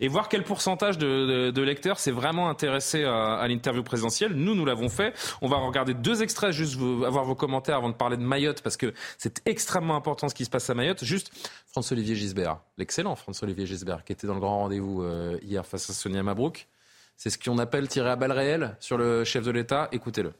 et, 0.00 0.08
voir 0.08 0.28
quel 0.28 0.42
pourcentage 0.42 0.98
de, 0.98 1.62
lecteurs 1.62 2.00
s'est 2.00 2.10
vraiment 2.10 2.48
intéressé 2.48 3.04
à, 3.04 3.46
l'interview 3.46 3.84
présidentielle. 3.84 4.32
Nous, 4.32 4.56
nous 4.56 4.64
l'avons 4.64 4.88
fait. 4.88 5.14
On 5.40 5.48
va 5.48 5.58
regarder 5.58 5.94
deux 5.94 6.24
extraits, 6.24 6.50
juste 6.50 6.76
avoir 7.06 7.24
vos 7.24 7.36
commentaires 7.36 7.76
avant 7.76 7.90
de 7.90 7.94
parler 7.94 8.16
de 8.16 8.22
Mayotte 8.22 8.60
parce 8.60 8.76
que 8.76 8.92
c'est 9.18 9.40
extrêmement 9.46 9.94
important 9.94 10.28
ce 10.28 10.34
qui 10.34 10.44
se 10.44 10.50
passe 10.50 10.68
à 10.68 10.74
Mayotte. 10.74 11.04
Juste 11.04 11.30
François-Olivier 11.66 12.14
Gisbert, 12.14 12.60
l'excellent 12.78 13.16
François-Olivier 13.16 13.66
Gisbert, 13.66 14.04
qui 14.04 14.12
était 14.12 14.26
dans 14.26 14.34
le 14.34 14.40
grand 14.40 14.60
rendez-vous 14.60 15.02
euh, 15.02 15.38
hier 15.42 15.66
face 15.66 15.90
à 15.90 15.92
Sonia 15.92 16.22
Mabrouk. 16.22 16.68
C'est 17.16 17.30
ce 17.30 17.38
qu'on 17.38 17.58
appelle 17.58 17.88
tirer 17.88 18.10
à 18.10 18.16
balles 18.16 18.32
réelles 18.32 18.76
sur 18.80 18.96
le 18.98 19.24
chef 19.24 19.44
de 19.44 19.50
l'État. 19.50 19.88
Écoutez-le. 19.92 20.32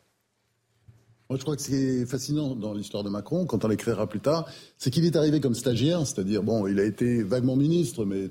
Moi, 1.31 1.39
je 1.39 1.43
crois 1.43 1.57
que 1.57 1.63
ce 1.63 1.69
qui 1.69 1.77
est 1.77 2.07
fascinant 2.07 2.55
dans 2.55 2.75
l'histoire 2.75 3.03
de 3.03 3.09
Macron, 3.09 3.47
quand 3.47 3.65
on 3.65 3.69
l'écrira 3.69 4.07
plus 4.07 4.21
tard, 4.21 4.47
c'est 4.77 4.91
qu'il 4.91 5.07
est 5.07 5.17
arrivé 5.17 5.41
comme 5.41 5.55
stagiaire, 5.55 6.07
c'est-à-dire, 6.07 6.43
bon, 6.43 6.67
il 6.67 6.79
a 6.79 6.85
été 6.85 7.23
vaguement 7.23 7.57
ministre, 7.57 8.05
mais 8.05 8.29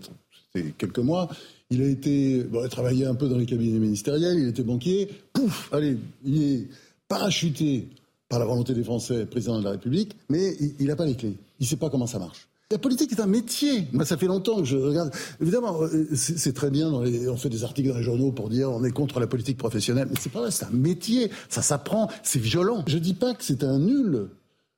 c'était 0.53 0.71
quelques 0.71 0.99
mois. 0.99 1.27
Il 1.71 1.81
a 1.81 1.87
été, 1.87 2.43
bon, 2.43 2.61
il 2.61 2.65
a 2.65 2.69
travaillé 2.69 3.05
un 3.07 3.15
peu 3.15 3.27
dans 3.27 3.37
les 3.37 3.47
cabinets 3.47 3.79
ministériels, 3.79 4.37
il 4.37 4.47
était 4.47 4.63
banquier. 4.63 5.09
Pouf, 5.33 5.73
allez, 5.73 5.97
il 6.23 6.43
est 6.43 6.67
parachuté 7.07 7.87
par 8.29 8.37
la 8.37 8.45
volonté 8.45 8.73
des 8.75 8.83
Français, 8.83 9.25
président 9.25 9.59
de 9.59 9.63
la 9.63 9.71
République, 9.71 10.15
mais 10.29 10.55
il 10.79 10.85
n'a 10.85 10.95
pas 10.95 11.05
les 11.05 11.15
clés. 11.15 11.35
Il 11.59 11.63
ne 11.63 11.67
sait 11.67 11.77
pas 11.77 11.89
comment 11.89 12.07
ça 12.07 12.19
marche. 12.19 12.47
La 12.73 12.79
politique 12.79 13.11
est 13.11 13.21
un 13.21 13.27
métier. 13.27 13.87
Moi, 13.91 14.03
ça 14.03 14.17
fait 14.17 14.25
longtemps 14.25 14.57
que 14.57 14.63
je 14.63 14.75
regarde. 14.75 15.11
Évidemment, 15.39 15.83
euh, 15.83 16.07
c'est 16.15 16.53
très 16.53 16.71
bien. 16.71 16.89
Dans 16.89 17.03
les, 17.03 17.29
on 17.29 17.37
fait 17.37 17.49
des 17.49 17.63
articles 17.63 17.87
dans 17.87 17.97
les 17.97 18.03
journaux 18.03 18.31
pour 18.31 18.49
dire 18.49 18.71
on 18.71 18.83
est 18.83 18.89
contre 18.89 19.19
la 19.19 19.27
politique 19.27 19.59
professionnelle. 19.59 20.07
Mais 20.09 20.15
c'est 20.19 20.31
pas 20.31 20.39
vrai, 20.39 20.49
c'est 20.49 20.65
un 20.65 20.71
métier. 20.71 21.29
Ça 21.49 21.61
s'apprend. 21.61 22.09
C'est 22.23 22.39
violent. 22.39 22.83
Je 22.87 22.97
dis 22.97 23.13
pas 23.13 23.35
que 23.35 23.43
c'est 23.43 23.63
un 23.63 23.77
nul. 23.77 24.29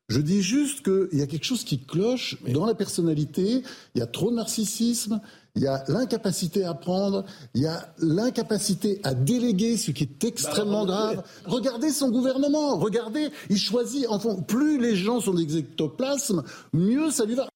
Je 0.10 0.20
dis 0.20 0.42
juste 0.42 0.84
qu'il 0.84 1.18
y 1.18 1.22
a 1.22 1.26
quelque 1.26 1.46
chose 1.46 1.64
qui 1.64 1.80
cloche 1.80 2.38
dans 2.54 2.66
la 2.66 2.76
personnalité. 2.76 3.64
Il 3.96 4.00
y 4.00 4.02
a 4.02 4.08
trop 4.08 4.30
de 4.30 4.36
narcissisme. 4.36 5.22
Il 5.56 5.62
y 5.62 5.68
a 5.68 5.86
l'incapacité 5.88 6.66
à 6.66 6.72
apprendre, 6.72 7.24
il 7.54 7.62
y 7.62 7.66
a 7.66 7.88
l'incapacité 8.00 9.00
à 9.06 9.14
déléguer, 9.14 9.78
ce 9.78 9.92
qui 9.92 10.04
est 10.04 10.24
extrêmement 10.26 10.86
bah, 10.86 11.14
grave. 11.14 11.24
Regardez 11.46 11.92
son 11.92 12.10
gouvernement, 12.10 12.78
regardez, 12.78 13.30
il 13.50 13.58
choisit, 13.58 14.06
enfin, 14.10 14.36
plus 14.36 14.82
les 14.82 14.98
gens 14.98 15.22
sont 15.22 15.34
des 15.34 15.60
ectoplasmes, 15.60 16.44
mieux 16.74 17.10
ça 17.10 17.24
lui 17.24 17.36
va. 17.36 17.48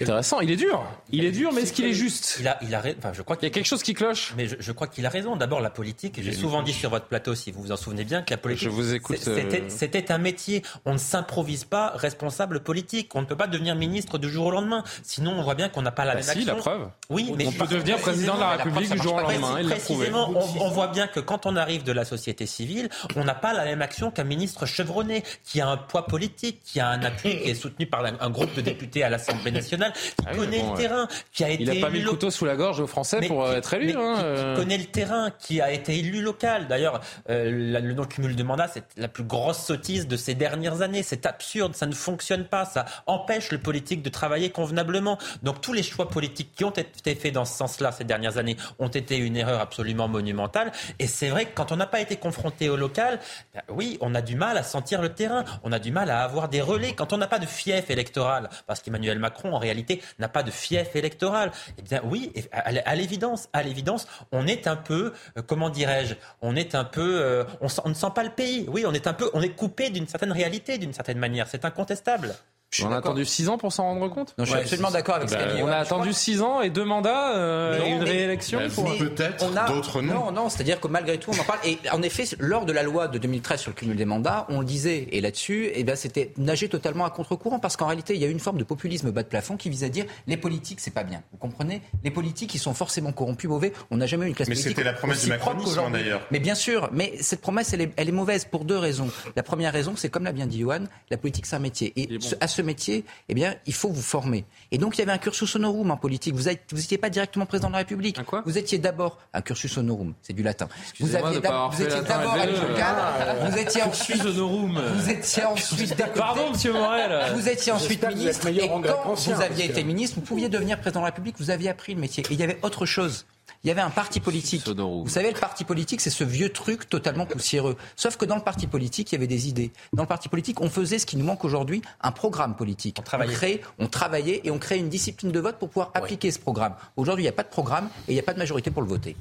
Intéressant, 0.00 0.40
il 0.40 0.50
est 0.50 0.56
dur. 0.56 0.82
Il 1.10 1.26
est 1.26 1.30
dur, 1.30 1.52
mais 1.52 1.60
est-ce 1.60 1.74
qu'il 1.74 1.84
est 1.84 1.92
juste 1.92 2.38
Il 2.40 2.48
a, 2.48 2.58
il 2.62 2.74
a, 2.74 2.78
enfin, 2.78 3.12
je 3.12 3.20
crois 3.20 3.36
qu'il 3.36 3.46
y 3.46 3.50
a 3.50 3.52
quelque 3.52 3.66
chose 3.66 3.82
qui 3.82 3.92
cloche. 3.92 4.32
Mais 4.34 4.46
je, 4.48 4.72
crois 4.72 4.86
qu'il 4.86 5.04
a 5.04 5.10
raison. 5.10 5.36
D'abord, 5.36 5.60
la 5.60 5.68
politique. 5.68 6.18
J'ai 6.22 6.32
souvent 6.32 6.62
dit 6.62 6.72
sur 6.72 6.88
votre 6.88 7.04
plateau, 7.04 7.34
si 7.34 7.52
vous 7.52 7.60
vous 7.60 7.72
en 7.72 7.76
souvenez 7.76 8.04
bien, 8.04 8.22
que 8.22 8.30
la 8.30 8.38
politique. 8.38 8.64
Je 8.64 8.70
vous 8.70 8.94
écoute. 8.94 9.18
Euh, 9.28 9.60
c'était 9.68 10.10
un 10.10 10.16
métier. 10.16 10.62
On 10.86 10.94
ne 10.94 10.98
s'improvise 10.98 11.64
pas 11.64 11.92
responsable 11.96 12.60
politique. 12.60 13.14
On 13.14 13.20
ne 13.20 13.26
peut 13.26 13.36
pas 13.36 13.46
devenir 13.46 13.74
ministre 13.74 14.16
du 14.16 14.30
jour 14.30 14.46
au 14.46 14.50
lendemain. 14.50 14.84
Sinon, 15.02 15.32
on 15.32 15.42
voit 15.42 15.54
bien 15.54 15.68
qu'on 15.68 15.82
n'a 15.82 15.90
pas 15.90 16.06
la 16.06 16.14
bah 16.14 16.22
même 16.24 16.38
si, 16.38 16.44
la 16.46 16.54
preuve. 16.54 16.88
Oui, 17.10 17.34
mais 17.36 17.46
on 17.46 17.52
peut 17.52 17.66
devenir 17.66 17.98
président 17.98 18.36
de 18.36 18.40
la 18.40 18.50
République 18.56 18.90
du 18.90 19.02
jour 19.02 19.16
au 19.16 19.20
lendemain. 19.20 19.62
précisément, 19.68 20.30
on, 20.30 20.62
on, 20.62 20.70
voit 20.70 20.88
bien 20.88 21.08
que 21.08 21.20
quand 21.20 21.44
on 21.44 21.56
arrive 21.56 21.84
de 21.84 21.92
la 21.92 22.06
société 22.06 22.46
civile, 22.46 22.88
on 23.16 23.24
n'a 23.24 23.34
pas 23.34 23.52
la 23.52 23.66
même 23.66 23.82
action 23.82 24.10
qu'un 24.10 24.24
ministre 24.24 24.64
chevronné 24.64 25.24
qui 25.44 25.60
a 25.60 25.68
un 25.68 25.76
poids 25.76 26.06
politique, 26.06 26.62
qui 26.64 26.80
a 26.80 26.88
un 26.88 27.02
appui, 27.02 27.38
qui 27.42 27.50
est 27.50 27.54
soutenu 27.54 27.86
par 27.86 28.02
un 28.06 28.30
groupe 28.30 28.54
de 28.54 28.62
députés 28.62 29.02
à 29.02 29.10
l'Assemblée 29.10 29.57
nationale. 29.58 29.92
Ah 30.26 30.34
connaît 30.34 30.62
le 30.62 30.76
terrain, 30.76 31.08
qui 31.32 31.44
a 31.44 31.50
été. 31.50 31.62
Il 31.62 31.74
n'a 31.74 31.86
pas 31.86 31.90
mis 31.90 32.00
le 32.00 32.10
couteau 32.10 32.30
sous 32.30 32.44
la 32.44 32.56
gorge 32.56 32.80
aux 32.80 32.86
Français 32.86 33.20
pour 33.26 33.44
euh, 33.44 33.56
être 33.56 33.74
élu. 33.74 33.92
Hein, 33.96 34.14
qui, 34.16 34.22
euh. 34.24 34.56
connaît 34.56 34.78
le 34.78 34.84
terrain, 34.84 35.30
qui 35.38 35.60
a 35.60 35.72
été 35.72 35.98
élu 35.98 36.20
local. 36.20 36.68
D'ailleurs, 36.68 37.00
euh, 37.30 37.80
le 37.80 37.92
non-cumul 37.94 38.36
de 38.36 38.42
mandat, 38.42 38.68
c'est 38.68 38.84
la 38.96 39.08
plus 39.08 39.24
grosse 39.24 39.58
sottise 39.58 40.06
de 40.06 40.16
ces 40.16 40.34
dernières 40.34 40.82
années. 40.82 41.02
C'est 41.02 41.26
absurde, 41.26 41.74
ça 41.74 41.86
ne 41.86 41.94
fonctionne 41.94 42.44
pas, 42.44 42.64
ça 42.64 42.84
empêche 43.06 43.50
le 43.50 43.58
politique 43.58 44.02
de 44.02 44.08
travailler 44.08 44.50
convenablement. 44.50 45.18
Donc 45.42 45.60
tous 45.60 45.72
les 45.72 45.82
choix 45.82 46.08
politiques 46.08 46.52
qui 46.54 46.64
ont 46.64 46.70
été 46.70 47.14
faits 47.14 47.34
dans 47.34 47.44
ce 47.44 47.56
sens-là 47.56 47.92
ces 47.92 48.04
dernières 48.04 48.38
années 48.38 48.56
ont 48.78 48.88
été 48.88 49.16
une 49.16 49.36
erreur 49.36 49.60
absolument 49.60 50.08
monumentale. 50.08 50.72
Et 50.98 51.06
c'est 51.06 51.28
vrai 51.28 51.46
que 51.46 51.54
quand 51.54 51.72
on 51.72 51.76
n'a 51.76 51.86
pas 51.86 52.00
été 52.00 52.16
confronté 52.16 52.68
au 52.68 52.76
local, 52.76 53.18
ben 53.54 53.62
oui, 53.68 53.98
on 54.00 54.14
a 54.14 54.22
du 54.22 54.36
mal 54.36 54.56
à 54.56 54.62
sentir 54.62 55.02
le 55.02 55.10
terrain, 55.10 55.44
on 55.62 55.72
a 55.72 55.78
du 55.78 55.90
mal 55.90 56.10
à 56.10 56.22
avoir 56.22 56.48
des 56.48 56.60
relais. 56.60 56.94
Quand 56.94 57.12
on 57.12 57.18
n'a 57.18 57.26
pas 57.26 57.38
de 57.38 57.46
fief 57.46 57.90
électoral, 57.90 58.48
parce 58.66 58.80
qu'Emmanuel 58.80 59.18
Macron, 59.18 59.47
en 59.54 59.58
réalité, 59.58 60.02
n'a 60.18 60.28
pas 60.28 60.42
de 60.42 60.50
fief 60.50 60.94
électoral. 60.96 61.52
Eh 61.78 61.82
bien 61.82 62.00
oui, 62.04 62.32
à 62.52 62.94
l'évidence, 62.96 63.48
à 63.52 63.62
l'évidence, 63.62 64.06
on 64.32 64.46
est 64.46 64.66
un 64.66 64.76
peu, 64.76 65.12
euh, 65.36 65.42
comment 65.46 65.70
dirais-je, 65.70 66.14
on 66.42 66.56
est 66.56 66.74
un 66.74 66.84
peu, 66.84 67.20
euh, 67.20 67.44
on, 67.60 67.88
ne 67.88 67.94
sent 67.94 68.12
pas 68.14 68.24
le 68.24 68.30
pays. 68.30 68.66
Oui, 68.68 68.84
on 68.86 68.92
est 68.92 69.06
un 69.06 69.14
peu, 69.14 69.30
on 69.34 69.42
est 69.42 69.50
coupé 69.50 69.90
d'une 69.90 70.08
certaine 70.08 70.32
réalité, 70.32 70.78
d'une 70.78 70.92
certaine 70.92 71.18
manière. 71.18 71.48
C'est 71.48 71.64
incontestable. 71.64 72.34
On 72.82 72.92
a 72.92 72.96
attendu 72.96 73.24
6 73.24 73.48
ans 73.48 73.56
pour 73.56 73.72
s'en 73.72 73.84
rendre 73.84 74.08
compte 74.08 74.34
non, 74.36 74.44
Je 74.44 74.50
suis 74.50 74.60
absolument 74.60 74.90
d'accord 74.90 75.14
avec 75.14 75.30
ce 75.30 75.34
bah, 75.34 75.44
On 75.62 75.68
a 75.68 75.76
attendu 75.76 76.12
6 76.12 76.42
ans 76.42 76.60
et 76.60 76.68
deux 76.68 76.84
mandats 76.84 77.34
euh, 77.34 77.82
et 77.82 77.90
une 77.90 78.02
réélection 78.02 78.60
Peut-être, 78.98 79.50
d'autres 79.68 80.02
non. 80.02 80.14
Non, 80.14 80.32
non, 80.32 80.48
c'est-à-dire 80.48 80.78
que 80.78 80.88
malgré 80.88 81.18
tout, 81.18 81.30
on 81.34 81.40
en 81.40 81.44
parle. 81.44 81.60
Et 81.64 81.78
en 81.92 82.02
effet, 82.02 82.24
lors 82.38 82.66
de 82.66 82.72
la 82.72 82.82
loi 82.82 83.08
de 83.08 83.18
2013 83.18 83.60
sur 83.60 83.70
le 83.70 83.74
cumul 83.74 83.96
des 83.96 84.04
mandats, 84.04 84.46
on 84.50 84.60
le 84.60 84.66
disait, 84.66 85.08
et 85.12 85.20
là-dessus, 85.20 85.70
eh 85.72 85.82
ben, 85.82 85.96
c'était 85.96 86.32
nager 86.36 86.68
totalement 86.68 87.04
à 87.04 87.10
contre-courant, 87.10 87.58
parce 87.58 87.76
qu'en 87.76 87.86
réalité, 87.86 88.14
il 88.14 88.20
y 88.20 88.24
a 88.24 88.28
une 88.28 88.40
forme 88.40 88.58
de 88.58 88.64
populisme 88.64 89.10
bas 89.10 89.22
de 89.22 89.28
plafond 89.28 89.56
qui 89.56 89.70
vise 89.70 89.84
à 89.84 89.88
dire 89.88 90.04
les 90.26 90.36
politiques, 90.36 90.80
c'est 90.80 90.92
pas 90.92 91.04
bien. 91.04 91.22
Vous 91.32 91.38
comprenez? 91.38 91.80
Les 92.04 92.10
politiques, 92.10 92.54
ils 92.54 92.58
sont 92.58 92.74
forcément 92.74 93.12
corrompus, 93.12 93.48
mauvais. 93.48 93.72
On 93.90 93.96
n'a 93.96 94.06
jamais 94.06 94.26
eu 94.26 94.28
une 94.28 94.34
classe 94.34 94.48
politique. 94.48 94.66
Mais 94.66 94.70
c'était 94.70 94.84
la 94.84 94.92
promesse 94.92 95.24
du 95.24 95.30
macronisme, 95.30 95.90
d'ailleurs. 95.90 96.20
Mais 96.30 96.40
bien 96.40 96.54
sûr, 96.54 96.90
mais 96.92 97.14
cette 97.20 97.40
promesse, 97.40 97.72
elle 97.72 97.80
est, 97.80 97.92
elle 97.96 98.08
est 98.08 98.12
mauvaise 98.12 98.44
pour 98.44 98.64
deux 98.64 98.78
raisons. 98.78 99.08
La 99.36 99.42
première 99.42 99.72
raison, 99.72 99.94
c'est 99.96 100.10
comme 100.10 100.24
l'a 100.24 100.32
bien 100.32 100.46
dit 100.46 100.60
Johan, 100.60 100.84
la 101.10 101.16
politique, 101.16 101.46
c'est 101.46 101.56
un 101.56 101.60
métier. 101.60 101.92
Et 101.96 102.18
à 102.40 102.48
ce 102.48 102.57
métier, 102.62 103.04
eh 103.28 103.34
bien, 103.34 103.54
il 103.66 103.74
faut 103.74 103.88
vous 103.88 104.02
former. 104.02 104.44
Et 104.70 104.78
donc, 104.78 104.96
il 104.96 105.00
y 105.00 105.02
avait 105.02 105.12
un 105.12 105.18
cursus 105.18 105.54
honorum 105.56 105.90
en 105.90 105.96
politique. 105.96 106.34
Vous 106.34 106.44
n'étiez 106.44 106.98
pas 106.98 107.10
directement 107.10 107.46
président 107.46 107.68
de 107.68 107.72
la 107.72 107.78
République. 107.78 108.18
vous 108.44 108.58
étiez 108.58 108.78
d'abord 108.78 109.18
un 109.32 109.40
cursus 109.40 109.76
honorum, 109.76 110.14
c'est 110.22 110.32
du 110.32 110.42
latin. 110.42 110.68
Vous, 111.00 111.14
aviez 111.14 111.40
vous 111.40 111.82
étiez 111.82 112.00
d'abord 112.02 112.34
à 112.34 113.48
vous 113.48 113.58
étiez 113.58 113.82
ensuite 113.82 114.24
honorum. 114.24 114.80
Vous 114.96 115.10
étiez 115.10 115.44
ensuite 115.44 115.94
Pardon, 116.14 116.50
monsieur 116.50 116.72
Morel. 116.72 117.34
Vous 117.34 117.48
étiez 117.48 117.72
ensuite 117.72 118.06
ministre. 118.06 118.46
Et 118.48 118.68
quand 118.68 119.14
vous 119.14 119.40
aviez 119.40 119.66
été 119.66 119.84
ministre, 119.84 120.16
vous 120.16 120.26
pouviez 120.26 120.48
devenir 120.48 120.78
président 120.78 121.00
de 121.00 121.04
la 121.04 121.10
République. 121.10 121.36
Vous 121.38 121.50
aviez 121.50 121.68
appris 121.68 121.94
le 121.94 122.00
métier. 122.00 122.24
Et 122.30 122.32
il 122.32 122.40
y 122.40 122.42
avait 122.42 122.58
autre 122.62 122.86
chose 122.86 123.26
il 123.64 123.68
y 123.68 123.70
avait 123.70 123.80
un 123.80 123.90
parti 123.90 124.20
politique. 124.20 124.66
Vous 124.68 125.08
savez, 125.08 125.32
le 125.32 125.38
parti 125.38 125.64
politique, 125.64 126.00
c'est 126.00 126.10
ce 126.10 126.24
vieux 126.24 126.50
truc 126.50 126.88
totalement 126.88 127.26
poussiéreux. 127.26 127.76
Sauf 127.96 128.16
que 128.16 128.24
dans 128.24 128.36
le 128.36 128.42
parti 128.42 128.66
politique, 128.66 129.10
il 129.10 129.16
y 129.16 129.18
avait 129.18 129.26
des 129.26 129.48
idées. 129.48 129.72
Dans 129.92 130.04
le 130.04 130.08
parti 130.08 130.28
politique, 130.28 130.60
on 130.60 130.70
faisait 130.70 130.98
ce 130.98 131.06
qui 131.06 131.16
nous 131.16 131.24
manque 131.24 131.44
aujourd'hui, 131.44 131.82
un 132.00 132.12
programme 132.12 132.54
politique. 132.54 132.96
On 133.00 133.02
travaillait. 133.02 133.60
On, 133.78 133.88
travaillait 133.88 134.42
et 134.44 134.50
on 134.50 134.58
créait 134.58 134.78
une 134.78 134.88
discipline 134.88 135.32
de 135.32 135.40
vote 135.40 135.58
pour 135.58 135.68
pouvoir 135.68 135.90
appliquer 135.94 136.30
ce 136.30 136.38
programme. 136.38 136.74
Aujourd'hui, 136.96 137.24
il 137.24 137.26
n'y 137.26 137.30
a 137.30 137.32
pas 137.32 137.42
de 137.42 137.48
programme 137.48 137.88
et 138.06 138.12
il 138.12 138.14
n'y 138.14 138.20
a 138.20 138.22
pas 138.22 138.34
de 138.34 138.38
majorité 138.38 138.70
pour 138.70 138.82
le 138.82 138.88
voter. 138.88 139.16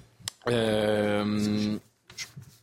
Euh, 0.47 1.77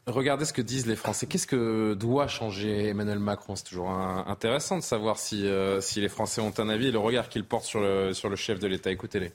regardez 0.06 0.44
ce 0.44 0.52
que 0.52 0.62
disent 0.62 0.86
les 0.86 0.96
Français. 0.96 1.26
Qu'est-ce 1.26 1.46
que 1.46 1.94
doit 1.94 2.28
changer 2.28 2.88
Emmanuel 2.88 3.18
Macron? 3.18 3.56
C'est 3.56 3.64
toujours 3.64 3.90
intéressant 3.90 4.78
de 4.78 4.82
savoir 4.82 5.18
si, 5.18 5.46
euh, 5.46 5.80
si 5.80 6.00
les 6.00 6.08
Français 6.08 6.40
ont 6.40 6.54
un 6.58 6.68
avis 6.68 6.88
et 6.88 6.92
le 6.92 6.98
regard 6.98 7.28
qu'ils 7.28 7.44
portent 7.44 7.66
sur 7.66 7.80
le, 7.80 8.12
sur 8.12 8.28
le 8.28 8.36
chef 8.36 8.60
de 8.60 8.66
l'État. 8.68 8.90
Écoutez-les 8.90 9.32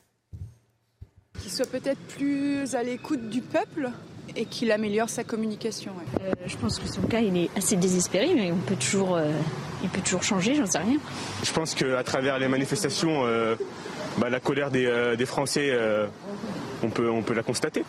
qu'il 1.42 1.52
soit 1.52 1.70
peut-être 1.70 2.00
plus 2.18 2.76
à 2.76 2.84
l'écoute 2.84 3.30
du 3.30 3.42
peuple 3.42 3.90
et 4.36 4.46
qu'il 4.46 4.72
améliore 4.72 5.10
sa 5.10 5.24
communication. 5.24 5.92
Euh, 6.22 6.32
je 6.46 6.58
pense 6.58 6.80
que 6.80 6.88
son 6.88 7.02
cas, 7.02 7.20
il 7.20 7.36
est 7.38 7.50
assez 7.58 7.76
désespéré, 7.76 8.34
mais 8.36 8.52
on 8.52 8.58
peut 8.58 8.76
toujours, 8.76 9.16
euh, 9.16 9.32
il 9.84 9.90
peut 9.90 10.02
toujours 10.02 10.24
changer, 10.24 10.56
j'en 10.56 10.66
sais 10.66 10.78
rien. 10.78 10.98
Je 11.44 11.52
pense 11.52 11.74
qu'à 11.74 12.04
travers 12.04 12.40
les 12.40 12.48
manifestations, 12.48 13.26
euh, 13.26 13.56
bah, 14.18 14.30
la 14.30 14.40
colère 14.40 14.72
des, 14.72 15.26
Français, 15.26 15.78
on, 16.84 16.90
peut, 16.90 17.10
on 17.10 17.22
peut 17.22 17.34
la 17.34 17.44
constater. 17.44 17.84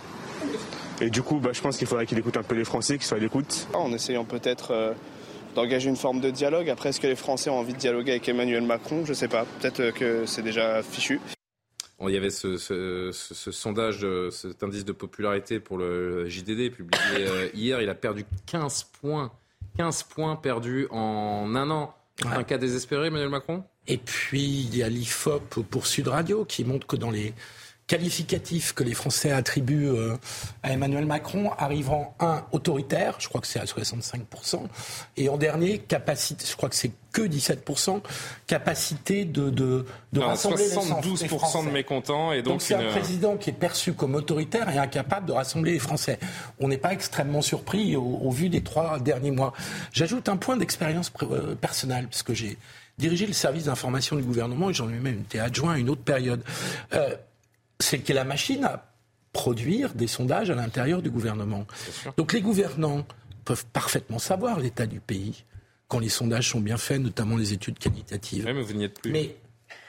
Et 1.01 1.11
du 1.11 1.23
coup, 1.23 1.41
bah, 1.41 1.51
je 1.53 1.61
pense 1.61 1.77
qu'il 1.77 1.87
faudrait 1.87 2.07
qu'il 2.07 2.19
écoute 2.19 2.37
un 2.37 2.43
peu 2.43 2.55
les 2.55 2.65
Français, 2.65 2.95
qu'il 2.97 3.07
soit 3.07 3.17
à 3.17 3.21
l'écoute. 3.21 3.69
En 3.75 3.93
essayant 3.93 4.25
peut-être 4.25 4.95
d'engager 5.55 5.89
une 5.89 5.97
forme 5.97 6.21
de 6.21 6.31
dialogue. 6.31 6.71
Après, 6.71 6.91
est-ce 6.91 7.01
que 7.01 7.07
les 7.07 7.17
Français 7.17 7.51
ont 7.51 7.59
envie 7.59 7.73
de 7.73 7.79
dialoguer 7.79 8.13
avec 8.13 8.29
Emmanuel 8.29 8.63
Macron? 8.63 9.05
Je 9.05 9.11
ne 9.11 9.15
sais 9.15 9.29
pas. 9.29 9.45
Peut-être 9.61 9.91
que 9.91 10.25
c'est 10.27 10.43
déjà 10.43 10.83
fichu 10.83 11.21
il 12.09 12.15
y 12.15 12.17
avait 12.17 12.31
ce, 12.31 13.11
sondage, 13.13 14.07
cet 14.31 14.63
indice 14.63 14.85
de 14.85 14.93
popularité 14.93 15.61
pour 15.61 15.77
le 15.77 16.27
JDD 16.29 16.71
publié 16.73 17.01
euh, 17.19 17.49
hier. 17.53 17.83
Il 17.83 17.89
a 17.89 17.95
perdu 17.95 18.25
15 18.47 18.85
points. 19.01 19.33
15 19.77 20.05
points 20.05 20.37
perdus 20.37 20.87
en 20.91 21.55
un 21.55 21.71
an. 21.71 21.95
Un 22.25 22.43
cas 22.43 22.59
désespéré, 22.59 23.07
Emmanuel 23.07 23.29
Macron? 23.29 23.65
Et 23.87 23.97
puis, 23.97 24.43
il 24.43 24.77
y 24.77 24.83
a 24.83 24.89
l'IFOP 24.89 25.63
pour 25.71 25.87
Sud 25.87 26.09
Radio 26.09 26.45
qui 26.45 26.65
montre 26.65 26.87
que 26.87 26.97
dans 26.97 27.11
les 27.11 27.33
qualificatif 27.91 28.73
que 28.73 28.85
les 28.85 28.95
Français 28.95 29.33
attribuent 29.33 29.89
euh, 29.89 30.17
à 30.63 30.71
Emmanuel 30.71 31.07
Macron 31.07 31.51
arrivant 31.59 32.15
un 32.21 32.45
autoritaire, 32.53 33.17
je 33.19 33.29
crois 33.29 33.41
que 33.41 33.49
c'est 33.49 33.59
à 33.59 33.65
65%, 33.65 34.61
et 35.17 35.29
en 35.29 35.37
dernier 35.37 35.79
capacité, 35.79 36.47
je 36.49 36.55
crois 36.55 36.69
que 36.69 36.77
c'est 36.77 36.93
que 37.11 37.23
17%, 37.23 38.01
capacité 38.47 39.25
de, 39.25 39.51
de, 39.51 39.85
de 40.13 40.21
rassembler 40.21 40.69
72% 40.69 41.67
de 41.67 41.71
mécontents 41.73 42.31
et 42.31 42.43
donc, 42.43 42.63
c'est 42.63 42.75
un 42.75 42.93
président 42.93 43.37
qui 43.37 43.51
est 43.51 43.55
perçu 43.55 43.93
comme 43.93 44.15
autoritaire 44.15 44.71
et 44.71 44.79
incapable 44.79 45.27
de 45.27 45.33
rassembler 45.33 45.73
les 45.73 45.81
Français. 45.81 46.21
On 46.61 46.69
n'est 46.69 46.79
pas 46.79 46.93
extrêmement 46.93 47.43
surpris 47.43 47.97
au, 47.97 48.31
vu 48.31 48.51
des 48.51 48.63
trois 48.63 49.01
derniers 49.01 49.33
mois. 49.33 49.53
J'ajoute 49.93 50.29
un 50.29 50.37
point 50.37 50.57
d'expérience 50.57 51.11
euh, 51.23 51.57
personnelle 51.57 52.07
parce 52.07 52.23
que 52.23 52.35
j'ai 52.35 52.57
dirigé 52.99 53.27
le 53.27 53.33
service 53.33 53.65
d'information 53.65 54.15
du 54.15 54.23
gouvernement 54.23 54.71
et 54.71 54.75
j'en 54.75 54.89
ai 54.89 55.01
même 55.01 55.23
été 55.23 55.41
adjoint 55.41 55.73
à 55.73 55.79
une 55.79 55.91
autre 55.91 56.03
période. 56.03 56.45
Euh, 56.93 57.17
c'est 57.81 57.99
que 57.99 58.13
la 58.13 58.25
machine 58.25 58.65
à 58.65 58.87
produire 59.33 59.95
des 59.95 60.07
sondages 60.07 60.51
à 60.51 60.55
l'intérieur 60.55 61.03
du 61.03 61.11
gouvernement. 61.11 61.67
Donc 62.17 62.33
les 62.33 62.41
gouvernants 62.41 63.07
peuvent 63.45 63.67
parfaitement 63.67 64.19
savoir 64.19 64.61
l'état 64.61 64.87
du 64.87 65.01
pays 65.01 65.45
quand 65.89 65.99
les 65.99 66.09
sondages 66.09 66.51
sont 66.51 66.61
bien 66.61 66.77
faits, 66.77 67.01
notamment 67.01 67.37
les 67.37 67.53
études 67.53 67.79
qualitatives. 67.79 68.45
mais 68.45 68.63
vous 68.63 68.73
n'y 68.75 68.85
êtes 68.85 69.01
plus. 69.01 69.11
Mais 69.11 69.37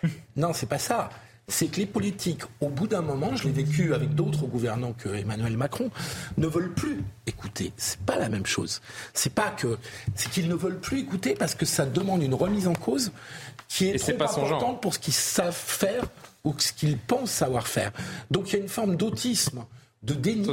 non, 0.35 0.53
c'est 0.53 0.67
pas 0.67 0.79
ça. 0.79 1.09
C'est 1.47 1.67
que 1.67 1.77
les 1.77 1.85
politiques, 1.85 2.43
au 2.61 2.69
bout 2.69 2.87
d'un 2.87 3.01
moment, 3.01 3.35
je 3.35 3.43
l'ai 3.43 3.51
vécu 3.51 3.93
avec 3.93 4.15
d'autres 4.15 4.45
gouvernants 4.45 4.93
que 4.93 5.09
Emmanuel 5.09 5.57
Macron, 5.57 5.91
ne 6.37 6.47
veulent 6.47 6.73
plus 6.73 7.03
écouter. 7.27 7.73
C'est 7.77 7.99
pas 7.99 8.17
la 8.17 8.29
même 8.29 8.45
chose. 8.45 8.81
C'est 9.13 9.33
pas 9.33 9.49
que, 9.49 9.77
c'est 10.15 10.31
qu'ils 10.31 10.47
ne 10.47 10.55
veulent 10.55 10.79
plus 10.79 10.99
écouter 10.99 11.35
parce 11.35 11.55
que 11.55 11.65
ça 11.65 11.85
demande 11.85 12.23
une 12.23 12.35
remise 12.35 12.67
en 12.67 12.75
cause 12.75 13.11
qui 13.67 13.87
est, 13.87 13.97
trop 13.97 14.11
importante 14.23 14.81
pour 14.81 14.93
ce 14.93 14.99
qu'ils 14.99 15.13
savent 15.13 15.53
faire 15.53 16.05
ou 16.43 16.53
ce 16.57 16.73
qu'ils 16.73 16.97
pensent 16.97 17.31
savoir 17.31 17.67
faire. 17.67 17.91
Donc 18.29 18.49
il 18.49 18.53
y 18.53 18.59
a 18.59 18.61
une 18.61 18.69
forme 18.69 18.95
d'autisme, 18.95 19.65
de 20.03 20.13
déni, 20.13 20.47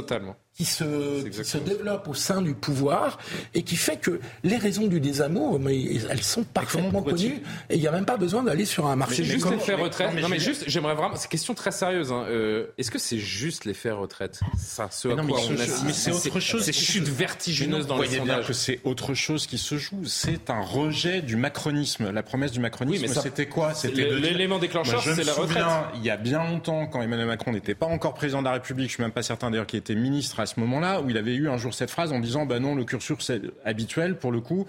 qui 0.59 0.65
se, 0.65 1.25
qui 1.29 1.45
se 1.45 1.57
développe 1.57 2.09
au 2.09 2.13
sein 2.13 2.41
du 2.41 2.53
pouvoir 2.53 3.17
et 3.53 3.63
qui 3.63 3.77
fait 3.77 3.95
que 3.95 4.19
les 4.43 4.57
raisons 4.57 4.87
du 4.87 4.99
désamour, 4.99 5.57
mais 5.57 5.81
elles 6.09 6.21
sont 6.21 6.43
parfaitement 6.43 7.01
connues 7.01 7.41
et 7.69 7.75
il 7.75 7.79
n'y 7.79 7.87
a 7.87 7.93
même 7.93 8.03
pas 8.03 8.17
besoin 8.17 8.43
d'aller 8.43 8.65
sur 8.65 8.85
un 8.87 8.97
marché. 8.97 9.23
C'est 9.23 9.23
juste 9.23 9.49
l'effet 9.49 9.75
retraite. 9.75 10.13
Non, 10.21 10.27
mais 10.27 10.37
juste, 10.37 10.65
j'aimerais 10.67 10.95
vraiment. 10.95 11.15
C'est 11.15 11.23
une 11.27 11.29
question 11.29 11.53
très 11.53 11.71
sérieuse. 11.71 12.11
Hein. 12.11 12.25
Euh, 12.27 12.65
Est-ce 12.77 12.91
que 12.91 12.99
c'est 12.99 13.19
juste 13.19 13.63
l'effet 13.63 13.91
retraite 13.91 14.41
Ça, 14.57 14.89
ce 14.91 15.07
à 15.07 15.11
Mais 15.15 15.21
non, 15.21 15.27
quoi 15.29 15.39
mais 15.39 15.53
on 15.53 15.57
ce- 15.57 15.61
assiste? 15.63 15.83
mais 15.85 15.93
c'est 15.93 16.11
autre 16.11 16.39
chose. 16.41 16.63
Ces 16.65 16.73
chutes 16.73 17.07
vertigineuses 17.07 17.87
dans 17.87 17.95
Vous 17.95 18.01
les 18.01 18.07
voyez 18.09 18.23
bien 18.25 18.41
que 18.43 18.51
c'est 18.51 18.81
autre 18.83 19.13
chose 19.13 19.47
qui 19.47 19.57
se 19.57 19.77
joue. 19.77 20.03
C'est 20.07 20.49
un 20.49 20.59
rejet 20.59 21.21
du 21.21 21.37
macronisme. 21.37 22.11
La 22.11 22.21
promesse 22.21 22.51
du 22.51 22.59
macronisme, 22.59 23.05
Oui, 23.05 23.09
mais 23.15 23.21
c'était 23.21 23.45
quoi? 23.47 23.73
C'est 23.73 23.87
C'était 23.87 24.09
le- 24.09 24.17
l'élément 24.17 24.59
déclencheur, 24.59 25.01
c'est 25.01 25.15
me 25.15 25.23
la 25.23 25.31
retraite. 25.31 25.47
souviens, 25.63 25.87
Il 25.95 26.03
y 26.03 26.09
a 26.09 26.17
bien 26.17 26.43
longtemps, 26.43 26.85
quand 26.87 27.01
Emmanuel 27.01 27.27
Macron 27.27 27.53
n'était 27.53 27.75
pas 27.75 27.85
encore 27.85 28.13
président 28.13 28.39
de 28.41 28.45
la 28.47 28.51
République, 28.51 28.89
je 28.89 28.95
suis 28.95 29.03
même 29.03 29.13
pas 29.13 29.23
certain 29.23 29.49
d'ailleurs 29.49 29.65
qu'il 29.67 29.79
était 29.79 29.95
ministre 29.95 30.41
à 30.41 30.48
ce 30.49 30.59
moment-là, 30.59 31.01
où 31.01 31.09
il 31.09 31.17
avait 31.17 31.35
eu 31.35 31.47
un 31.47 31.57
jour 31.57 31.73
cette 31.73 31.89
phrase 31.89 32.11
en 32.11 32.19
disant, 32.19 32.45
bah 32.45 32.59
non, 32.59 32.75
le 32.75 32.83
cursus 32.83 33.17
c'est 33.19 33.41
habituel 33.63 34.17
pour 34.17 34.31
le 34.31 34.41
coup. 34.41 34.65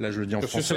Là, 0.00 0.10
je 0.10 0.18
le 0.18 0.26
dis 0.26 0.34
en 0.34 0.40
français, 0.40 0.74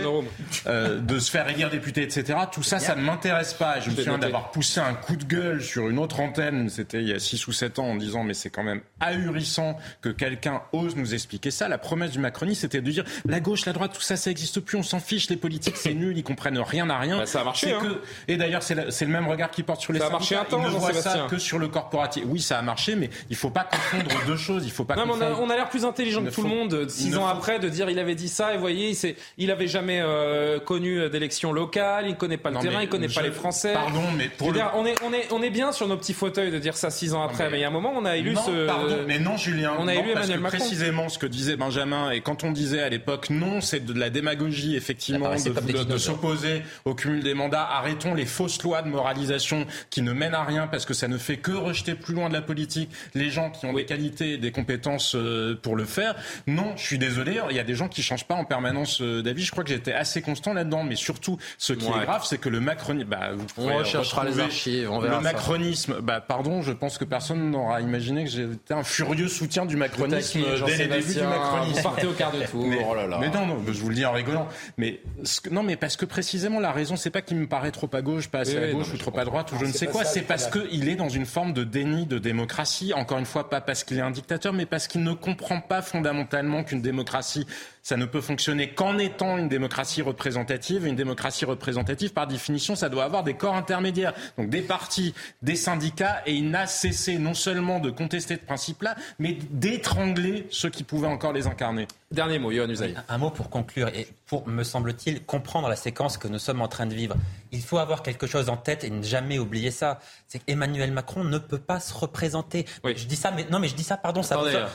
euh, 0.68 1.00
de 1.00 1.18
se 1.18 1.32
faire 1.32 1.50
élire 1.50 1.72
député, 1.72 2.04
etc. 2.04 2.38
Tout 2.52 2.62
ça, 2.62 2.78
ça 2.78 2.94
ne 2.96 3.02
m'intéresse 3.02 3.56
pas. 3.56 3.80
Je 3.80 3.90
me 3.90 3.96
souviens 3.96 4.20
d'avoir 4.20 4.52
poussé 4.52 4.80
un 4.80 4.94
coup 4.94 5.16
de 5.16 5.24
gueule 5.24 5.64
sur 5.64 5.90
une 5.90 5.98
autre 5.98 6.20
antenne, 6.20 6.70
c'était 6.70 7.02
il 7.02 7.08
y 7.10 7.14
a 7.14 7.18
6 7.20 7.48
ou 7.48 7.52
7 7.52 7.80
ans, 7.80 7.88
en 7.88 7.96
disant 7.96 8.24
mais 8.24 8.36
c'est 8.36 8.52
quand 8.52 8.62
même 8.64 8.82
ahurissant 9.00 9.78
que 10.02 10.10
quelqu'un 10.10 10.62
ose 10.72 10.96
nous 10.96 11.16
expliquer 11.16 11.50
ça. 11.50 11.68
La 11.68 11.80
promesse 11.80 12.12
du 12.12 12.20
macronisme, 12.20 12.62
c'était 12.62 12.82
de 12.82 12.92
dire 12.92 13.06
la 13.26 13.40
gauche, 13.40 13.66
la 13.66 13.74
droite, 13.74 13.94
tout 13.94 14.02
ça, 14.02 14.18
ça 14.18 14.30
n'existe 14.30 14.60
plus, 14.60 14.78
on 14.78 14.84
s'en 14.84 15.00
fiche, 15.00 15.30
les 15.30 15.38
politiques, 15.38 15.78
c'est 15.78 15.96
nul, 15.96 16.16
ils 16.18 16.24
comprennent 16.24 16.60
rien 16.60 16.88
à 16.90 17.00
rien. 17.00 17.18
Bah, 17.18 17.26
ça 17.26 17.42
a 17.42 17.44
marché, 17.44 17.74
hein. 17.74 17.80
que- 17.82 18.02
Et 18.32 18.38
d'ailleurs, 18.38 18.62
c'est 18.62 18.76
le 18.76 19.12
même 19.12 19.28
regard 19.28 19.50
qui 19.50 19.64
porte 19.64 19.82
sur 19.82 19.94
les 19.94 20.00
Ça 20.00 20.08
a 20.08 20.10
marché 20.12 20.36
un 20.36 20.44
temps, 20.46 20.62
Ils 20.62 20.74
ne 20.74 20.78
voient 20.78 20.94
ça 20.94 21.26
que 21.30 21.40
sur 21.40 21.58
le 21.58 21.68
corporatif. 21.70 22.24
Oui, 22.28 22.40
ça 22.40 22.60
a 22.60 22.62
marché, 22.62 22.96
mais 22.96 23.10
il 23.32 23.36
faut 23.36 23.50
pas 23.50 23.64
confondre 23.64 24.12
deux 24.28 24.38
choses. 24.38 24.64
Il 24.66 24.72
faut 24.72 24.86
pas 24.86 24.96
Non, 24.96 25.06
mais 25.08 25.14
on 25.14 25.22
a, 25.22 25.26
confondre. 25.30 25.42
on 25.42 25.50
a 25.50 25.56
l'air 25.56 25.70
plus 25.70 25.86
intelligent 25.86 26.22
que 26.22 26.26
ne 26.28 26.32
tout 26.32 26.44
le 26.44 26.50
monde, 26.50 26.74
euh, 26.76 26.84
il 26.84 26.90
six 26.92 27.10
ne 27.10 27.18
ans 27.18 27.22
faut- 27.24 27.28
après, 27.38 27.58
de 27.60 27.68
dire 27.70 27.90
il 27.90 27.98
avait 27.98 28.14
dit 28.16 28.30
ça, 28.30 28.54
et 28.54 28.58
voyez, 28.58 28.90
il, 28.92 29.07
il 29.38 29.52
avait 29.52 29.68
jamais 29.68 30.00
euh, 30.02 30.60
connu 30.60 31.10
d'élections 31.10 31.54
locales, 31.54 32.08
il 32.08 32.16
connaît 32.16 32.38
pas 32.38 32.50
le 32.50 32.56
Non, 32.56 32.62
terrain, 32.62 32.82
il 32.82 32.90
connaît 32.90 33.08
pas 33.08 33.22
les 33.22 33.32
Français. 33.32 33.74
Pardon, 33.74 34.04
mais 34.18 34.30
pour 34.30 34.50
le- 34.50 34.56
dire, 34.56 34.72
on, 34.76 34.86
est, 34.86 34.96
on, 35.04 35.14
est, 35.14 35.32
on 35.32 35.42
est 35.42 35.50
bien 35.50 35.72
sur 35.72 35.88
nos 35.88 35.98
petits 35.98 36.14
fauteuils 36.14 36.52
de 36.52 36.60
dire 36.60 36.76
ça 36.76 36.90
six 36.90 37.14
ans 37.14 37.24
après, 37.24 37.50
mais, 37.50 37.60
il 37.60 37.62
y 37.62 37.64
a 37.64 37.68
un 37.68 37.72
moment, 37.72 37.94
on 37.96 38.06
a 38.06 38.18
élu 38.18 38.34
non, 38.34 38.42
ce. 38.42 38.66
pardon, 38.66 38.98
mais 39.08 39.20
non, 39.20 39.38
Julien. 39.38 39.74
On 39.80 39.88
a 39.88 39.94
non, 39.94 40.00
élu 40.00 40.14
parce 40.14 40.26
Emmanuel 40.26 40.38
que 40.38 40.44
Macron. 40.44 40.58
précisément 40.58 41.10
ce 41.10 41.18
que 41.18 41.26
disait 41.26 41.58
Benjamin, 41.58 42.12
et 42.12 42.22
quand 42.22 42.44
on 42.44 42.52
disait 42.52 42.82
à 42.82 42.90
l'époque 42.90 43.30
non, 43.30 43.62
c'est 43.62 43.86
de 43.86 43.98
la 43.98 44.10
démagogie, 44.10 44.76
effectivement, 44.76 45.26
paraissait 45.26 45.52
de, 45.52 45.98
s'opposer 45.98 46.64
au 46.86 46.96
cumul 46.96 47.24
des 47.24 47.34
mandats. 47.34 47.68
Arrêtons 47.70 48.14
les 48.14 48.26
fausses 48.26 48.62
lois 48.64 48.82
de 48.82 48.90
moralisation 48.90 49.66
qui 49.90 50.02
ne 50.02 50.14
mènent 50.14 50.34
à 50.34 50.44
rien 50.44 50.68
parce 50.68 50.86
que 50.86 50.94
ça 50.94 51.08
ne 51.08 51.18
fait 51.18 51.38
que 51.38 51.52
rejeter 51.52 51.96
plus 51.96 52.14
loin 52.14 52.30
de 52.30 52.34
la 52.34 52.42
politique 52.42 52.90
les 53.16 53.30
gens 53.30 53.50
qui 53.50 53.66
ont 53.66 53.74
des 53.74 53.86
qualités 53.86 54.34
et 54.34 54.38
des 54.38 54.52
compétences 54.52 55.16
euh, 55.16 55.56
pour 55.62 55.76
le 55.76 55.86
faire. 55.86 56.16
Non, 56.46 56.74
je 56.76 56.84
suis 56.84 56.98
désolé, 56.98 57.40
il 57.50 57.56
y 57.56 57.60
a 57.60 57.64
des 57.64 57.76
gens 57.76 57.88
qui 57.88 58.02
changent 58.02 58.26
pas 58.26 58.36
en 58.36 58.46
permanence 58.46 58.97
euh, 59.02 59.22
d'avis. 59.22 59.44
Je 59.44 59.52
crois 59.52 59.64
que 59.64 59.70
j'étais 59.70 59.94
assez 59.94 60.22
constant 60.22 60.54
là-dedans, 60.54 60.84
mais 60.84 60.96
surtout, 60.96 61.38
ce 61.58 61.74
qui 61.74 61.86
Ouais. 61.88 61.98
est 62.02 62.06
grave, 62.06 62.24
c'est 62.26 62.38
que 62.38 62.50
le 62.50 62.60
macronisme, 62.60 63.08
bah, 63.10 63.30
vous 63.36 63.46
On 63.58 63.78
recherchera 63.78 64.26
les 64.26 64.40
archives, 64.40 64.90
on 64.92 65.00
verra 65.00 65.18
Le 65.20 65.24
ça. 65.26 65.32
macronisme, 65.34 66.02
bah, 66.02 66.22
pardon, 66.22 66.62
je 66.62 66.72
pense 66.72 66.98
que 66.98 67.06
personne 67.06 67.52
n'aura 67.52 67.82
imaginé 67.82 68.24
que 68.26 68.30
j'étais 68.30 68.74
un 68.74 68.84
furieux 68.84 69.28
soutien 69.28 69.66
du 69.66 69.76
macronisme 69.78 70.42
euh, 70.46 70.60
dès 70.66 70.78
les 70.78 70.88
débuts 70.88 71.14
du 71.14 71.22
macronisme. 71.22 71.74
vous 71.78 71.84
partez 71.84 72.08
au 72.08 72.14
quart 72.14 72.32
de 72.32 72.44
tour, 72.46 72.66
Mais, 72.68 72.86
oh 72.90 72.94
là 72.96 73.08
là. 73.08 73.18
mais 73.20 73.30
non, 73.30 73.46
non, 73.46 73.58
je 73.68 73.72
vous 73.80 73.90
le 73.90 73.96
dis 73.96 74.06
en 74.06 74.12
rigolant. 74.14 74.48
Mais 74.78 75.00
ce 75.24 75.42
que- 75.42 75.50
non, 75.50 75.64
mais 75.64 75.76
parce 75.76 75.96
que 75.98 76.06
précisément 76.06 76.60
la 76.60 76.72
raison, 76.72 76.96
c'est 76.96 77.10
pas 77.10 77.22
qu'il 77.22 77.38
me 77.38 77.48
paraît 77.48 77.72
trop 77.72 77.90
à 77.94 78.02
gauche, 78.02 78.28
pas 78.28 78.40
assez 78.40 78.58
Oui, 78.58 78.64
à 78.64 78.72
gauche 78.72 78.88
non, 78.90 78.96
ou 78.96 78.98
trop 78.98 79.18
à 79.20 79.26
droite 79.26 79.48
ou 79.52 79.56
je 79.56 79.60
comprends. 79.60 79.74
ne 79.74 79.78
sais 79.78 79.86
quoi. 79.88 80.04
C'est 80.06 80.22
parce 80.22 80.48
qu'il 80.48 80.90
est 80.90 80.96
dans 80.96 81.10
une 81.10 81.26
forme 81.26 81.54
de 81.54 81.64
déni 81.64 82.06
de 82.06 82.18
démocratie. 82.18 82.94
Encore 82.94 83.18
une 83.20 83.26
fois, 83.26 83.50
pas 83.50 83.62
parce 83.62 83.84
qu'il 83.84 83.98
est 83.98 84.02
un 84.02 84.12
dictateur, 84.12 84.54
mais 84.54 84.66
parce 84.66 84.88
qu'il 84.88 85.04
ne 85.04 85.14
comprend 85.14 85.62
pas 85.62 85.82
fondamentalement 85.82 86.64
qu'une 86.64 86.82
démocratie, 86.82 87.46
ça 87.88 87.96
ne 87.96 88.04
peut 88.04 88.20
fonctionner 88.20 88.72
qu'en 88.72 88.98
étant 88.98 89.38
une 89.38 89.48
démocratie 89.48 90.02
représentative. 90.02 90.86
Une 90.86 90.98
démocratie 90.98 91.46
représentative, 91.46 92.12
par 92.12 92.28
définition, 92.28 92.76
ça 92.76 92.90
doit 92.90 93.06
avoir 93.06 93.24
des 93.24 93.36
corps 93.36 93.56
intermédiaires, 93.56 94.14
donc 94.38 94.50
des 94.50 94.62
partis, 94.62 95.14
des 95.42 95.56
syndicats, 95.56 96.22
et 96.26 96.34
il 96.34 96.50
n'a 96.50 96.68
cessé 96.68 97.18
non 97.18 97.34
seulement 97.34 97.80
de 97.80 97.90
contester 97.90 98.36
ce 98.36 98.42
principe-là, 98.42 98.98
mais 99.20 99.38
d'étrangler 99.52 100.48
ceux 100.50 100.70
qui 100.70 100.84
pouvaient 100.84 101.08
encore 101.08 101.32
les 101.32 101.48
incarner. 101.48 101.88
Dernier 102.12 102.40
mot, 102.40 102.52
Yohann 102.52 102.72
Usaï. 102.72 102.94
Un 103.08 103.18
mot 103.20 103.30
pour 103.30 103.50
conclure 103.50 103.88
et 103.88 104.10
pour, 104.26 104.46
me 104.50 104.64
semble-t-il, 104.64 105.24
comprendre 105.24 105.70
la 105.70 105.78
séquence 105.78 106.18
que 106.18 106.28
nous 106.28 106.40
sommes 106.40 106.62
en 106.62 106.68
train 106.68 106.88
de 106.88 106.94
vivre. 106.94 107.16
Il 107.54 107.62
faut 107.62 107.78
avoir 107.78 108.04
quelque 108.04 108.28
chose 108.28 108.50
en 108.50 108.58
tête 108.58 108.84
et 108.84 108.90
ne 108.90 109.02
jamais 109.02 109.40
oublier 109.40 109.72
ça. 109.72 110.02
C'est 110.28 110.40
qu'Emmanuel 110.40 110.92
Macron 110.92 111.24
ne 111.24 111.38
peut 111.38 111.58
pas 111.58 111.80
se 111.80 111.94
représenter. 111.94 112.66
Je 112.84 113.06
dis 113.06 113.16
ça, 113.16 113.32
mais 113.32 113.46
non, 113.50 113.60
mais 113.60 113.70
je 113.70 113.76
dis 113.76 113.84
ça, 113.84 113.96
pardon, 113.96 114.24
ça 114.24 114.36
Attendez. 114.36 114.66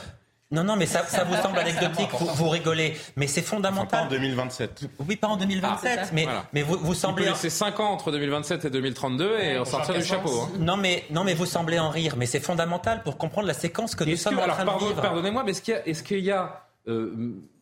Non, 0.53 0.63
non, 0.63 0.75
mais 0.77 0.85
ça, 0.85 1.03
ça 1.07 1.23
vous 1.25 1.35
semble 1.35 1.57
anecdotique, 1.57 2.09
vous, 2.13 2.27
vous 2.27 2.47
rigolez. 2.49 2.95
Mais 3.17 3.27
c'est 3.27 3.41
Enfin, 3.41 3.57
fondamental. 3.57 4.01
pas 4.01 4.05
en 4.05 4.09
2027. 4.09 4.85
Oui, 5.07 5.15
pas 5.17 5.27
en 5.27 5.35
2027, 5.37 6.11
mais, 6.13 6.23
Voilà. 6.23 6.45
mais 6.53 6.61
vous, 6.61 6.77
vous 6.77 6.93
semblez... 6.93 7.25
laisser 7.25 7.49
5 7.49 7.79
ans 7.79 7.89
entre 7.91 8.11
2027 8.11 8.63
et 8.65 8.69
2032 8.69 9.39
et 9.39 9.57
en 9.57 9.65
sortir 9.65 9.95
du 9.95 10.03
chapeau. 10.03 10.29
hein. 10.41 10.49
Non 10.59 10.77
mais, 10.77 11.03
non, 11.09 11.23
mais 11.23 11.33
vous 11.33 11.45
semblez 11.45 11.79
en 11.79 11.89
rire, 11.89 12.15
mais 12.17 12.25
c'est 12.27 12.39
fondamental 12.39 13.01
pour 13.03 13.17
comprendre 13.17 13.47
la 13.47 13.53
séquence 13.53 13.95
que 13.95 14.03
nous 14.03 14.15
sommes 14.15 14.35
que- 14.35 14.39
en 14.39 14.43
alors, 14.43 14.55
train 14.55 14.65
pardon- 14.65 14.85
de 14.85 14.89
vivre. 14.91 15.01
Pardonnez-moi, 15.01 15.43
mais 15.43 15.51
est-ce 15.51 15.61
qu'il 15.63 15.73
y 15.73 15.77
a, 15.77 15.87
est-ce 15.87 16.03
qu'il 16.03 16.19
y 16.23 16.31
a 16.31 16.59
euh, 16.87 17.13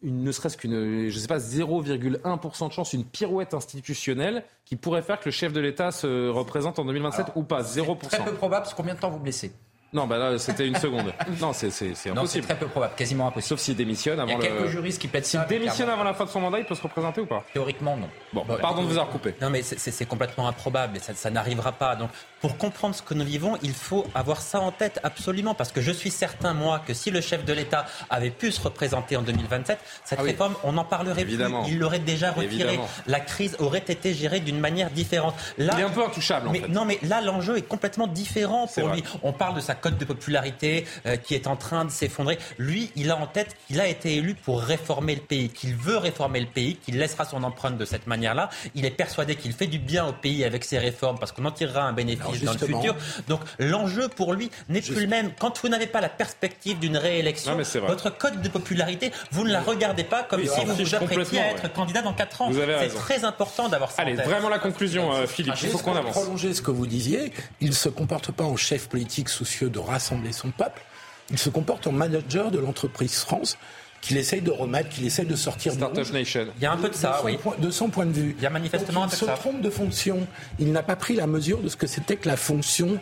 une, 0.03 0.23
ne 0.23 0.31
serait-ce 0.31 0.57
qu'une, 0.57 1.07
je 1.09 1.17
sais 1.19 1.27
pas, 1.27 1.37
0,1% 1.39 2.67
de 2.67 2.73
chance, 2.73 2.91
une 2.93 3.05
pirouette 3.05 3.53
institutionnelle 3.53 4.43
qui 4.65 4.75
pourrait 4.75 5.03
faire 5.03 5.19
que 5.19 5.25
le 5.25 5.31
chef 5.31 5.53
de 5.53 5.59
l'État 5.61 5.91
se 5.91 6.27
représente 6.29 6.79
en 6.79 6.85
2027 6.85 7.27
ou 7.35 7.43
pas? 7.43 7.61
0%. 7.61 8.07
Très 8.09 8.23
peu 8.25 8.33
probable, 8.33 8.63
parce 8.63 8.73
que 8.73 8.77
combien 8.77 8.95
de 8.95 8.99
temps 8.99 9.11
vous 9.11 9.19
blessez 9.19 9.53
Non, 9.93 10.07
bah 10.07 10.17
là, 10.17 10.37
c'était 10.39 10.67
une 10.67 10.75
seconde. 10.77 11.13
non, 11.41 11.51
c'est, 11.51 11.69
c'est 11.69 11.87
Non, 11.89 11.95
c'est 11.95 12.09
impossible. 12.11 12.45
très 12.45 12.57
peu 12.57 12.67
probable, 12.67 12.93
quasiment 12.95 13.27
impossible. 13.27 13.47
Sauf 13.49 13.59
s'il 13.59 13.75
démissionne 13.75 14.23
Il 14.25 14.29
y 14.29 14.33
avant 14.33 14.41
a 14.41 14.45
quelques 14.47 14.61
le... 14.61 14.67
juristes 14.69 15.01
qui 15.01 15.09
S'il 15.09 15.23
ça. 15.23 15.45
démissionne 15.45 15.75
clairement. 15.75 15.93
avant 15.93 16.03
la 16.05 16.13
fin 16.13 16.23
de 16.25 16.29
son 16.29 16.39
mandat, 16.39 16.59
il 16.59 16.65
peut 16.65 16.75
se 16.75 16.81
représenter 16.81 17.19
ou 17.21 17.25
pas? 17.25 17.43
Théoriquement, 17.53 17.97
non. 17.97 18.09
Bon, 18.31 18.45
pardon 18.61 18.83
de 18.83 18.87
vous 18.87 18.93
avoir 18.97 19.09
coupé. 19.09 19.35
Non, 19.41 19.49
mais 19.49 19.61
c'est 19.63 20.05
complètement 20.05 20.47
improbable 20.47 20.95
et 20.97 20.99
ça, 21.01 21.13
ça 21.13 21.29
n'arrivera 21.29 21.73
pas. 21.73 21.95
Donc, 21.97 22.09
pour 22.41 22.57
comprendre 22.57 22.95
ce 22.95 23.01
que 23.01 23.13
nous 23.13 23.23
vivons, 23.25 23.57
il 23.61 23.73
faut 23.73 24.05
avoir 24.15 24.41
ça 24.41 24.59
en 24.59 24.71
tête 24.71 24.99
absolument, 25.03 25.53
parce 25.53 25.71
que 25.71 25.79
je 25.81 25.91
suis 25.91 26.09
certain, 26.11 26.53
moi, 26.53 26.81
que 26.85 26.93
si 26.93 27.11
le 27.11 27.21
chef 27.21 27.45
de 27.45 27.53
l'État 27.53 27.85
avait 28.09 28.31
pu 28.31 28.51
se 28.51 28.59
représenter 28.61 29.15
en 29.15 29.21
2027, 29.21 29.77
cette 30.03 30.19
Ah 30.19 30.23
oui. 30.23 30.31
réforme, 30.31 30.55
on 30.63 30.73
n'en 30.73 30.83
parlerait 30.83 31.21
Évidemment. 31.21 31.63
plus. 31.63 31.73
Il 31.73 31.79
l'aurait 31.79 31.99
déjà 31.99 32.31
retirée. 32.31 32.45
Évidemment. 32.45 32.89
La 33.07 33.19
crise 33.19 33.55
aurait 33.59 33.83
été 33.87 34.13
gérée 34.13 34.39
d'une 34.39 34.59
manière 34.59 34.89
différente. 34.89 35.35
Là, 35.57 35.73
Il 35.77 35.81
est 35.81 35.83
un 35.85 35.89
peu 35.89 36.03
intouchable, 36.03 36.47
en 36.47 36.53
fait. 36.53 36.67
Non, 36.67 36.83
mais 36.85 36.97
là, 37.03 37.21
l'enjeu 37.21 37.57
est 37.57 37.61
complètement 37.61 38.07
différent 38.07 38.67
pour 38.67 38.87
vrai. 38.87 38.95
lui. 38.97 39.03
On 39.23 39.33
parle 39.33 39.55
de 39.55 39.61
sa 39.61 39.75
cote 39.75 39.97
de 39.97 40.05
popularité 40.05 40.85
euh, 41.05 41.17
qui 41.17 41.35
est 41.35 41.45
en 41.47 41.55
train 41.55 41.85
de 41.85 41.91
s'effondrer. 41.91 42.39
Lui, 42.57 42.91
il 42.95 43.11
a 43.11 43.17
en 43.17 43.27
tête 43.27 43.55
qu'il 43.67 43.79
a 43.79 43.87
été 43.87 44.15
élu 44.15 44.33
pour 44.35 44.61
réformer 44.61 45.15
le 45.15 45.21
pays, 45.21 45.49
qu'il 45.49 45.75
veut 45.75 45.97
réformer 45.97 46.39
le 46.39 46.47
pays, 46.47 46.75
qu'il 46.77 46.97
laissera 46.97 47.25
son 47.25 47.43
empreinte 47.43 47.77
de 47.77 47.85
cette 47.85 48.07
manière-là. 48.07 48.49
Il 48.73 48.85
est 48.85 48.89
persuadé 48.91 49.35
qu'il 49.35 49.53
fait 49.53 49.67
du 49.67 49.77
bien 49.79 50.05
au 50.07 50.13
pays 50.13 50.43
avec 50.43 50.63
ses 50.63 50.79
réformes 50.79 51.19
parce 51.19 51.31
qu'on 51.31 51.45
en 51.45 51.51
tirera 51.51 51.83
un 51.83 51.93
bénéfice 51.93 52.30
Alors, 52.31 52.45
dans 52.45 52.51
le 52.53 52.57
justement. 52.59 52.81
futur. 52.81 52.95
Donc 53.27 53.41
l'enjeu 53.59 54.07
pour 54.09 54.33
lui 54.33 54.49
n'est 54.69 54.81
plus 54.81 55.01
le 55.01 55.07
même. 55.07 55.31
Quand 55.39 55.59
vous 55.61 55.69
n'avez 55.69 55.87
pas 55.87 56.01
la 56.01 56.09
perspective 56.09 56.79
d'une 56.79 56.97
réélection, 56.97 57.55
Non, 57.57 57.63
votre 57.87 58.09
cote 58.17 58.41
de 58.41 58.49
popularité, 58.49 59.11
vous 59.31 59.43
ne 59.43 59.51
la 59.51 59.61
regardez 59.61 60.03
pas 60.03 60.23
comme 60.23 60.41
Oui, 60.41 60.47
si 60.53 60.65
vous 60.65 60.75
vous 60.75 60.95
apprêtiez 60.95 61.39
à 61.39 61.51
être 61.51 61.63
ouais. 61.63 61.69
candidat 61.69 62.01
dans 62.01 62.13
4 62.13 62.41
ans. 62.41 62.51
C'est 62.53 62.89
très 62.95 63.25
important 63.25 63.69
d'avoir 63.69 63.91
ça 63.91 64.01
Allez, 64.03 64.13
en 64.13 64.17
tête. 64.17 64.25
vraiment 64.25 64.49
la 64.49 64.59
conclusion, 64.59 65.13
euh, 65.13 65.27
Philippe. 65.27 65.53
Il 65.61 65.69
faut 65.69 65.77
qu'on 65.77 65.91
pour 65.91 65.97
avance. 65.97 66.11
prolonger 66.11 66.53
ce 66.53 66.61
que 66.61 66.71
vous 66.71 66.87
disiez, 66.87 67.31
il 67.59 67.69
ne 67.69 67.73
se 67.73 67.89
comporte 67.89 68.31
pas 68.31 68.43
en 68.43 68.55
chef 68.55 68.87
politique 68.89 69.29
soucieux 69.29 69.69
de 69.69 69.79
rassembler 69.79 70.31
son 70.31 70.51
peuple, 70.51 70.81
il 71.29 71.37
se 71.37 71.49
comporte 71.49 71.87
en 71.87 71.91
manager 71.91 72.51
de 72.51 72.59
l'entreprise 72.59 73.19
France 73.19 73.57
qu'il 74.01 74.17
essaye 74.17 74.41
de 74.41 74.49
remettre, 74.51 74.89
qu'il 74.89 75.05
essaye 75.05 75.25
de 75.27 75.35
sortir 75.35 75.71
Startup 75.73 75.97
rouge. 75.99 76.11
Nation. 76.11 76.47
Il 76.57 76.63
y 76.63 76.65
a 76.65 76.71
un 76.71 76.77
peu 76.77 76.89
de 76.89 76.95
ça, 76.95 77.17
son 77.19 77.25
oui. 77.27 77.37
point- 77.37 77.55
de 77.57 77.69
son 77.71 77.89
point 77.89 78.05
de 78.07 78.11
vue. 78.11 78.35
Il 78.37 78.43
y 78.43 78.47
a 78.47 78.49
manifestement 78.49 79.03
un 79.03 79.05
Donc, 79.07 79.11
peu 79.11 79.15
il 79.17 79.19
de 79.19 79.25
se 79.25 79.31
ça. 79.31 79.37
trompe 79.37 79.61
de 79.61 79.69
fonction. 79.69 80.27
Il 80.59 80.71
n'a 80.71 80.81
pas 80.83 80.95
pris 80.95 81.13
la 81.15 81.27
mesure 81.27 81.59
de 81.59 81.69
ce 81.69 81.75
que 81.77 81.85
c'était 81.87 82.15
que 82.15 82.27
la 82.27 82.35
fonction 82.37 82.99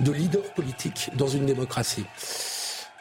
de 0.00 0.12
leader 0.12 0.42
politique 0.54 1.08
dans 1.16 1.26
une 1.28 1.46
démocratie. 1.46 2.04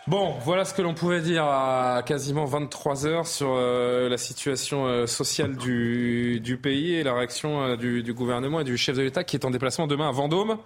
Bon, 0.07 0.33
voilà 0.43 0.65
ce 0.65 0.73
que 0.73 0.81
l'on 0.81 0.95
pouvait 0.95 1.21
dire 1.21 1.43
à 1.45 2.01
quasiment 2.05 2.45
23 2.45 3.05
heures 3.05 3.27
sur 3.27 3.49
euh, 3.51 4.09
la 4.09 4.17
situation 4.17 4.87
euh, 4.87 5.05
sociale 5.05 5.55
du, 5.55 6.39
du 6.39 6.57
pays 6.57 6.95
et 6.95 7.03
la 7.03 7.13
réaction 7.13 7.61
euh, 7.63 7.75
du, 7.75 8.01
du 8.01 8.13
gouvernement 8.13 8.61
et 8.61 8.63
du 8.63 8.77
chef 8.77 8.97
de 8.97 9.03
l'État 9.03 9.23
qui 9.23 9.35
est 9.35 9.45
en 9.45 9.51
déplacement 9.51 9.85
demain 9.85 10.09
à 10.09 10.11
Vendôme. 10.11 10.57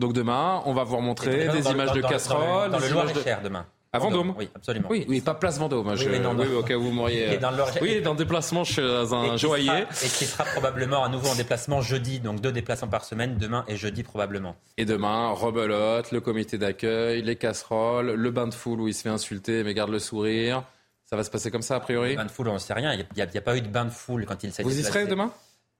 Donc 0.00 0.12
demain, 0.12 0.60
on 0.64 0.72
va 0.74 0.82
vous 0.82 0.98
montrer 1.00 1.46
Dans- 1.46 1.52
des 1.52 1.70
images 1.70 1.92
de 1.92 2.00
casseroles, 2.00 2.70
Dans, 2.72 2.78
le 2.78 2.84
des 2.84 2.90
images 2.90 3.06
de... 3.08 3.12
Loir-et-Cher 3.12 3.40
demain. 3.44 3.64
À 3.92 3.98
Vendôme 3.98 4.34
Oui, 4.38 4.48
absolument. 4.54 4.86
Oui, 4.88 5.04
oui, 5.08 5.20
pas 5.20 5.34
place 5.34 5.58
Vendôme. 5.58 5.88
hein, 5.88 5.96
je- 5.96 6.04
Oui, 6.04 6.10
mais 6.12 6.20
non, 6.20 6.32
non. 6.32 6.44
oui, 6.44 6.54
au 6.54 6.62
cas 6.62 6.76
où 6.76 6.82
vous 6.82 6.92
m'auriez. 6.92 7.34
Et 7.34 7.38
dans 7.38 7.50
le 7.50 7.56
Loir-et-Cher. 7.56 7.82
Oui, 7.82 8.00
dans 8.00 8.12
le 8.12 8.18
déplacement 8.18 8.62
chez 8.62 8.82
Et 8.82 8.84
un 8.84 9.36
joaillier. 9.36 9.66
sera- 9.66 10.06
Et 10.06 10.08
qui 10.08 10.24
sera 10.26 10.44
probablement 10.44 11.02
à 11.02 11.08
nouveau 11.08 11.26
en 11.28 11.34
déplacement 11.34 11.80
jeudi, 11.80 12.20
donc 12.20 12.40
deux 12.40 12.52
déplacements 12.52 12.86
par 12.86 13.04
semaine, 13.04 13.36
demain 13.36 13.64
et 13.66 13.76
jeudi 13.76 14.04
probablement. 14.04 14.54
Et 14.76 14.84
demain, 14.84 15.30
rebelote, 15.30 16.12
le 16.12 16.20
comité 16.20 16.56
d'accueil, 16.56 17.22
les 17.22 17.34
casseroles, 17.34 18.12
le 18.12 18.30
bain 18.30 18.46
de 18.46 18.54
foule 18.54 18.80
où 18.80 18.86
il 18.86 18.94
se 18.94 19.02
fait 19.02 19.08
insulter 19.08 19.64
mais 19.64 19.74
garde 19.74 19.90
le 19.90 19.98
sourire. 19.98 20.62
Ça 21.04 21.16
va 21.16 21.24
se 21.24 21.30
passer 21.30 21.50
comme 21.50 21.62
ça 21.62 21.74
a 21.74 21.80
priori? 21.80 22.14
Bain 22.14 22.26
de 22.26 22.30
foule, 22.30 22.46
on 22.48 22.54
ne 22.54 22.58
sait 22.58 22.72
rien. 22.74 22.92
Il 22.92 23.04
n'y 23.16 23.22
a, 23.22 23.26
il 23.34 23.40
pas 23.40 23.56
eu 23.56 23.60
de 23.60 23.66
bain 23.68 23.86
de 23.86 23.90
foule 23.90 24.24
quand 24.24 24.44
il 24.44 24.52
s'est 24.52 24.62
Vous 24.62 24.78
y 24.78 24.84
serez 24.84 25.06
demain? 25.06 25.32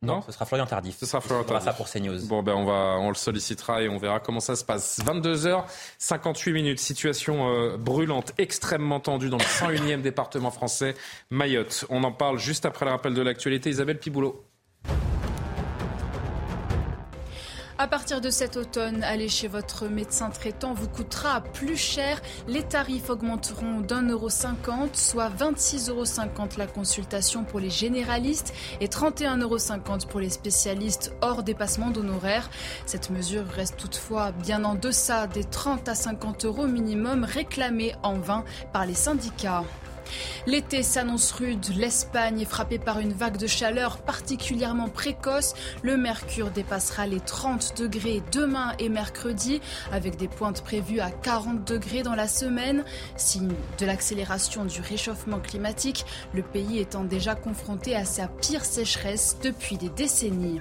Non, 0.02 0.22
ce 0.22 0.32
sera 0.32 0.46
Florian 0.46 0.64
Tardif. 0.64 0.96
Ce 0.98 1.04
sera 1.04 1.20
Florian 1.20 1.44
Tardif. 1.44 1.66
ça 1.66 1.74
pour 1.74 1.86
CNews. 1.90 2.26
Bon, 2.26 2.42
ben 2.42 2.54
on 2.54 2.64
va, 2.64 2.96
on 2.98 3.10
le 3.10 3.14
sollicitera 3.14 3.82
et 3.82 3.88
on 3.90 3.98
verra 3.98 4.18
comment 4.18 4.40
ça 4.40 4.56
se 4.56 4.64
passe. 4.64 4.98
22h, 5.04 5.64
58 5.98 6.52
minutes. 6.52 6.80
Situation 6.80 7.50
euh, 7.54 7.76
brûlante, 7.76 8.32
extrêmement 8.38 9.00
tendue 9.00 9.28
dans 9.28 9.36
le 9.36 9.44
101e 9.44 10.00
département 10.00 10.50
français, 10.50 10.94
Mayotte. 11.28 11.84
On 11.90 12.02
en 12.04 12.12
parle 12.12 12.38
juste 12.38 12.64
après 12.64 12.86
le 12.86 12.92
rappel 12.92 13.12
de 13.12 13.20
l'actualité. 13.20 13.68
Isabelle 13.68 13.98
Piboulot. 13.98 14.42
À 17.80 17.86
partir 17.86 18.20
de 18.20 18.28
cet 18.28 18.58
automne, 18.58 19.02
aller 19.04 19.30
chez 19.30 19.48
votre 19.48 19.88
médecin 19.88 20.28
traitant 20.28 20.74
vous 20.74 20.86
coûtera 20.86 21.40
plus 21.40 21.78
cher. 21.78 22.20
Les 22.46 22.62
tarifs 22.62 23.08
augmenteront 23.08 23.80
d'un 23.80 24.06
euro 24.06 24.28
cinquante, 24.28 24.98
soit 24.98 25.30
26,50 25.30 25.88
euros 25.88 26.04
la 26.58 26.66
consultation 26.66 27.42
pour 27.42 27.58
les 27.58 27.70
généralistes 27.70 28.52
et 28.82 28.88
31,50 28.88 29.40
euros 29.40 30.06
pour 30.10 30.20
les 30.20 30.28
spécialistes 30.28 31.14
hors 31.22 31.42
dépassement 31.42 31.88
d'honoraires. 31.88 32.50
Cette 32.84 33.08
mesure 33.08 33.46
reste 33.46 33.78
toutefois 33.78 34.32
bien 34.32 34.62
en 34.64 34.74
deçà 34.74 35.26
des 35.26 35.44
30 35.44 35.88
à 35.88 35.94
50 35.94 36.44
euros 36.44 36.66
minimum 36.66 37.24
réclamés 37.24 37.94
en 38.02 38.18
vain 38.18 38.44
par 38.74 38.84
les 38.84 38.92
syndicats. 38.92 39.64
L'été 40.46 40.82
s'annonce 40.82 41.32
rude. 41.32 41.66
L'Espagne 41.76 42.40
est 42.40 42.44
frappée 42.44 42.78
par 42.78 42.98
une 42.98 43.12
vague 43.12 43.36
de 43.36 43.46
chaleur 43.46 43.98
particulièrement 43.98 44.88
précoce. 44.88 45.54
Le 45.82 45.96
mercure 45.96 46.50
dépassera 46.50 47.06
les 47.06 47.20
30 47.20 47.78
degrés 47.78 48.22
demain 48.32 48.74
et 48.78 48.88
mercredi, 48.88 49.60
avec 49.92 50.16
des 50.16 50.28
pointes 50.28 50.62
prévues 50.62 51.00
à 51.00 51.10
40 51.10 51.64
degrés 51.66 52.02
dans 52.02 52.14
la 52.14 52.28
semaine. 52.28 52.84
Signe 53.16 53.52
de 53.78 53.86
l'accélération 53.86 54.64
du 54.64 54.80
réchauffement 54.80 55.38
climatique, 55.38 56.04
le 56.32 56.42
pays 56.42 56.78
étant 56.78 57.04
déjà 57.04 57.34
confronté 57.34 57.94
à 57.94 58.04
sa 58.04 58.28
pire 58.28 58.64
sécheresse 58.64 59.36
depuis 59.42 59.76
des 59.76 59.88
décennies. 59.90 60.60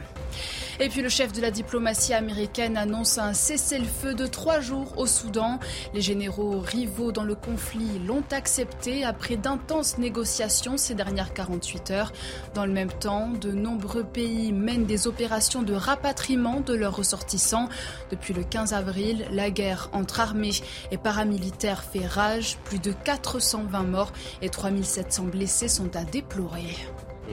Et 0.82 0.88
puis 0.88 1.02
le 1.02 1.10
chef 1.10 1.34
de 1.34 1.42
la 1.42 1.52
diplomatie 1.52 2.14
américaine 2.14 2.78
annonce 2.78 3.18
un 3.18 3.34
cessez-le-feu 3.34 4.14
de 4.14 4.26
trois 4.26 4.62
jours 4.62 4.94
au 4.98 5.08
Soudan. 5.08 5.60
Les 5.94 6.02
généraux 6.02 6.60
rivaux 6.60 7.12
dans 7.12 7.26
le 7.26 7.36
conflit 7.36 8.00
l'ont 8.08 8.24
accepté 8.32 9.04
après 9.04 9.36
d'intenses 9.40 9.98
négociations 9.98 10.78
ces 10.78 10.96
dernières 10.96 11.34
48 11.34 11.92
heures. 11.92 12.14
Dans 12.54 12.66
le 12.66 12.72
même 12.72 12.92
temps, 12.92 13.30
de 13.30 13.52
nombreux 13.52 14.04
pays 14.04 14.52
mènent 14.52 14.86
des 14.86 15.08
opérations 15.08 15.64
de 15.64 15.74
rapatriement 15.74 16.60
de 16.62 16.74
leurs 16.74 16.96
ressortissants. 16.96 17.70
Depuis 18.12 18.34
le 18.34 18.44
15 18.44 18.74
avril, 18.74 19.26
la 19.32 19.50
guerre 19.50 19.90
entre 19.94 20.20
armées 20.20 20.52
et 20.92 20.98
paramilitaires 20.98 21.84
fait 21.84 22.06
rage. 22.06 22.58
Plus 22.66 22.80
de 22.80 22.92
420 22.92 23.84
morts 23.84 24.14
et 24.42 24.50
3700 24.50 25.24
blessés 25.24 25.68
sont 25.68 25.96
à 25.96 26.04
déplorer. 26.04 26.76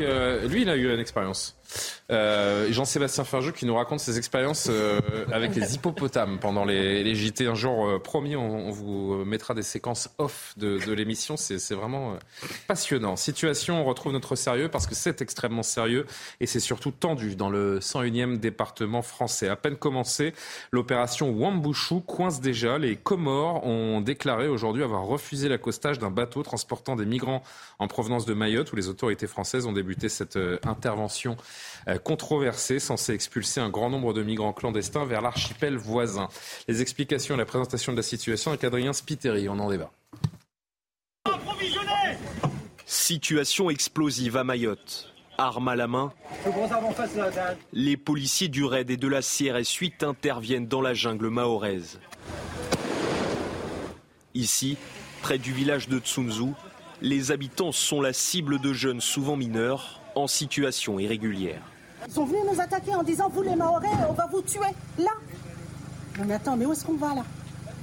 Euh, 0.00 0.46
lui, 0.48 0.62
il 0.62 0.70
a 0.70 0.76
eu 0.76 0.92
une 0.92 1.00
expérience. 1.00 1.56
Euh, 2.12 2.70
Jean-Sébastien 2.70 3.24
Ferjou 3.24 3.50
qui 3.52 3.66
nous 3.66 3.74
raconte 3.74 3.98
ses 3.98 4.16
expériences 4.16 4.68
euh, 4.70 5.00
avec 5.32 5.56
les 5.56 5.74
hippopotames 5.74 6.38
pendant 6.38 6.64
les, 6.64 7.02
les 7.02 7.14
JT. 7.14 7.46
Un 7.46 7.54
jour, 7.54 7.86
euh, 7.86 7.98
promis, 7.98 8.36
on, 8.36 8.68
on, 8.68 8.70
vous 8.70 9.24
mettra 9.24 9.54
des 9.54 9.62
séquences 9.62 10.08
off 10.18 10.54
de, 10.56 10.78
de 10.84 10.92
l'émission. 10.92 11.36
C'est 11.36 11.74
vraiment 11.74 12.12
euh, 12.12 12.16
passionnant. 12.68 13.16
Situation, 13.16 13.80
on 13.80 13.84
retrouve 13.84 14.12
notre 14.12 14.36
sérieux 14.36 14.68
parce 14.68 14.86
que 14.86 14.94
c'est 14.94 15.20
extrêmement 15.20 15.64
sérieux 15.64 16.06
et 16.40 16.46
c'est 16.46 16.60
surtout 16.60 16.92
tendu 16.92 17.34
dans 17.34 17.50
le 17.50 17.80
101e 17.80 18.38
département 18.38 19.02
français. 19.02 19.48
À 19.48 19.56
peine 19.56 19.76
commencé, 19.76 20.32
l'opération 20.70 21.30
Wambouchou 21.30 22.00
coince 22.00 22.40
déjà. 22.40 22.78
Les 22.78 22.94
Comores 22.96 23.66
ont 23.66 24.00
déclaré 24.00 24.46
aujourd'hui 24.46 24.82
avoir 24.82 25.06
refusé 25.06 25.48
l'accostage 25.48 25.98
d'un 25.98 26.10
bateau 26.10 26.42
transportant 26.42 26.94
des 26.94 27.06
migrants 27.06 27.42
en 27.78 27.88
provenance 27.88 28.26
de 28.26 28.34
Mayotte 28.34 28.72
où 28.72 28.76
les 28.76 28.88
autorités 28.88 29.26
françaises 29.26 29.66
ont 29.66 29.72
débuté 29.72 30.08
cette 30.08 30.38
intervention 30.64 31.36
euh, 31.88 31.98
controversé, 31.98 32.78
censé 32.78 33.12
expulser 33.12 33.60
un 33.60 33.70
grand 33.70 33.90
nombre 33.90 34.12
de 34.12 34.22
migrants 34.22 34.52
clandestins 34.52 35.04
vers 35.04 35.20
l'archipel 35.20 35.76
voisin. 35.76 36.28
Les 36.68 36.82
explications 36.82 37.34
et 37.34 37.38
la 37.38 37.44
présentation 37.44 37.92
de 37.92 37.96
la 37.96 38.02
situation 38.02 38.50
avec 38.50 38.64
Adrien 38.64 38.92
Spiteri. 38.92 39.48
On 39.48 39.58
en 39.58 39.70
débat. 39.70 39.90
Situation 42.86 43.70
explosive 43.70 44.36
à 44.36 44.44
Mayotte. 44.44 45.12
Armes 45.38 45.68
à 45.68 45.76
la 45.76 45.86
main, 45.86 46.12
les 47.74 47.98
policiers 47.98 48.48
du 48.48 48.64
RAID 48.64 48.90
et 48.90 48.96
de 48.96 49.06
la 49.06 49.20
CRS 49.20 49.70
8 49.78 50.02
interviennent 50.02 50.66
dans 50.66 50.80
la 50.80 50.94
jungle 50.94 51.28
mahoraise. 51.28 52.00
Ici, 54.34 54.78
près 55.20 55.36
du 55.36 55.52
village 55.52 55.88
de 55.88 55.98
Tsunzu, 55.98 56.52
les 57.02 57.32
habitants 57.32 57.72
sont 57.72 58.00
la 58.00 58.14
cible 58.14 58.60
de 58.60 58.72
jeunes 58.72 59.02
souvent 59.02 59.36
mineurs 59.36 60.00
en 60.16 60.26
situation 60.26 60.98
irrégulière. 60.98 61.62
Ils 62.08 62.12
sont 62.12 62.24
venus 62.24 62.42
nous 62.50 62.60
attaquer 62.60 62.94
en 62.94 63.02
disant 63.02 63.28
Vous 63.28 63.42
les 63.42 63.54
Mahorais, 63.54 63.88
on 64.08 64.12
va 64.12 64.26
vous 64.26 64.42
tuer 64.42 64.60
là. 64.98 65.10
Mais 66.24 66.34
attends, 66.34 66.56
mais 66.56 66.64
où 66.66 66.72
est-ce 66.72 66.84
qu'on 66.84 66.96
va 66.96 67.14
là? 67.14 67.24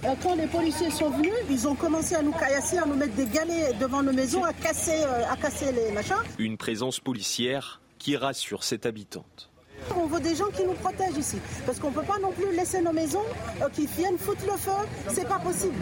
Euh, 0.05 0.13
Quand 0.21 0.35
les 0.35 0.47
policiers 0.47 0.89
sont 0.89 1.09
venus, 1.11 1.33
ils 1.49 1.67
ont 1.67 1.75
commencé 1.75 2.15
à 2.15 2.21
nous 2.21 2.31
caillasser, 2.31 2.77
à 2.77 2.85
nous 2.85 2.95
mettre 2.95 3.13
des 3.15 3.27
galets 3.27 3.77
devant 3.79 4.01
nos 4.01 4.11
maisons, 4.11 4.43
à 4.43 4.51
casser, 4.51 5.03
euh, 5.03 5.31
à 5.31 5.37
casser 5.37 5.71
les 5.71 5.91
machins. 5.91 6.15
Une 6.39 6.57
présence 6.57 6.99
policière 6.99 7.79
qui 7.99 8.17
rassure 8.17 8.63
cette 8.63 8.85
habitante. 8.85 9.49
On 9.95 10.07
veut 10.07 10.19
des 10.19 10.35
gens 10.35 10.49
qui 10.55 10.63
nous 10.63 10.73
protègent 10.73 11.17
ici. 11.17 11.37
Parce 11.65 11.79
qu'on 11.79 11.89
ne 11.89 11.95
peut 11.95 12.03
pas 12.03 12.19
non 12.19 12.31
plus 12.31 12.55
laisser 12.55 12.81
nos 12.81 12.93
maisons 12.93 13.23
euh, 13.61 13.69
qui 13.69 13.85
viennent 13.87 14.17
foutre 14.17 14.45
le 14.45 14.57
feu. 14.57 14.71
C'est 15.09 15.27
pas 15.27 15.39
possible. 15.39 15.75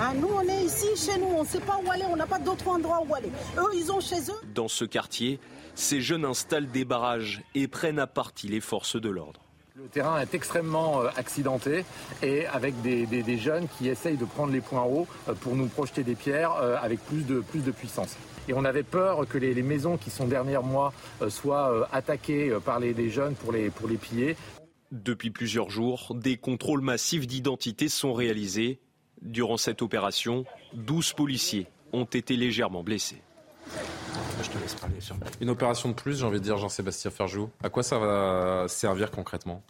Hein, 0.00 0.14
nous, 0.16 0.28
on 0.28 0.42
est 0.42 0.64
ici, 0.64 0.88
chez 0.96 1.18
nous. 1.18 1.26
On 1.26 1.42
ne 1.42 1.48
sait 1.48 1.60
pas 1.60 1.78
où 1.84 1.90
aller. 1.90 2.04
On 2.10 2.16
n'a 2.16 2.26
pas 2.26 2.38
d'autre 2.38 2.68
endroit 2.68 3.02
où 3.08 3.14
aller. 3.14 3.30
Eux, 3.56 3.70
ils 3.74 3.90
ont 3.90 4.00
chez 4.00 4.20
eux. 4.20 4.40
Dans 4.54 4.68
ce 4.68 4.84
quartier, 4.84 5.40
ces 5.74 6.00
jeunes 6.00 6.24
installent 6.24 6.70
des 6.70 6.84
barrages 6.84 7.42
et 7.54 7.68
prennent 7.68 7.98
à 7.98 8.06
partie 8.06 8.48
les 8.48 8.60
forces 8.60 9.00
de 9.00 9.08
l'ordre. 9.08 9.40
Le 9.76 9.86
terrain 9.86 10.18
est 10.20 10.34
extrêmement 10.34 11.02
euh, 11.02 11.08
accidenté 11.16 11.84
et 12.20 12.46
avec 12.46 12.80
des, 12.82 13.06
des, 13.06 13.22
des, 13.22 13.38
jeunes 13.38 13.68
qui 13.78 13.88
essayent 13.88 14.16
de 14.16 14.24
prendre 14.24 14.52
les 14.52 14.60
points 14.60 14.82
hauts 14.82 15.06
euh, 15.28 15.34
pour 15.34 15.54
nous 15.54 15.66
projeter 15.66 16.02
des 16.02 16.16
pierres 16.16 16.52
avec 16.82 16.98
plus 17.06 17.22
de, 17.22 17.40
plus 17.40 17.60
de 17.60 17.70
puissance. 17.70 18.16
Et 18.48 18.54
on 18.54 18.64
avait 18.64 18.82
peur 18.82 19.28
que 19.28 19.38
les, 19.38 19.52
les 19.54 19.62
maisons 19.62 19.96
qui 19.96 20.10
sont 20.10 20.26
derrière 20.26 20.62
moi 20.62 20.92
soient 21.28 21.88
attaquées 21.92 22.56
par 22.64 22.80
les, 22.80 22.94
les 22.94 23.10
jeunes 23.10 23.34
pour 23.34 23.52
les, 23.52 23.70
pour 23.70 23.88
les 23.88 23.96
piller. 23.96 24.36
Depuis 24.90 25.30
plusieurs 25.30 25.68
jours, 25.68 26.14
des 26.14 26.38
contrôles 26.38 26.80
massifs 26.80 27.26
d'identité 27.26 27.88
sont 27.90 28.14
réalisés. 28.14 28.80
Durant 29.20 29.56
cette 29.58 29.82
opération, 29.82 30.44
12 30.74 31.12
policiers 31.12 31.66
ont 31.92 32.04
été 32.04 32.36
légèrement 32.36 32.82
blessés. 32.82 33.20
Je 34.42 34.48
te 34.48 34.58
laisse 34.58 34.74
parler 34.76 35.00
sur... 35.00 35.16
Une 35.40 35.50
opération 35.50 35.90
de 35.90 35.94
plus, 35.94 36.20
j'ai 36.20 36.24
envie 36.24 36.38
de 36.38 36.44
dire, 36.44 36.56
Jean-Sébastien 36.56 37.10
Ferjou. 37.10 37.50
À 37.62 37.68
quoi 37.68 37.82
ça 37.82 37.98
va 37.98 38.66
servir 38.68 39.10
concrètement? 39.10 39.62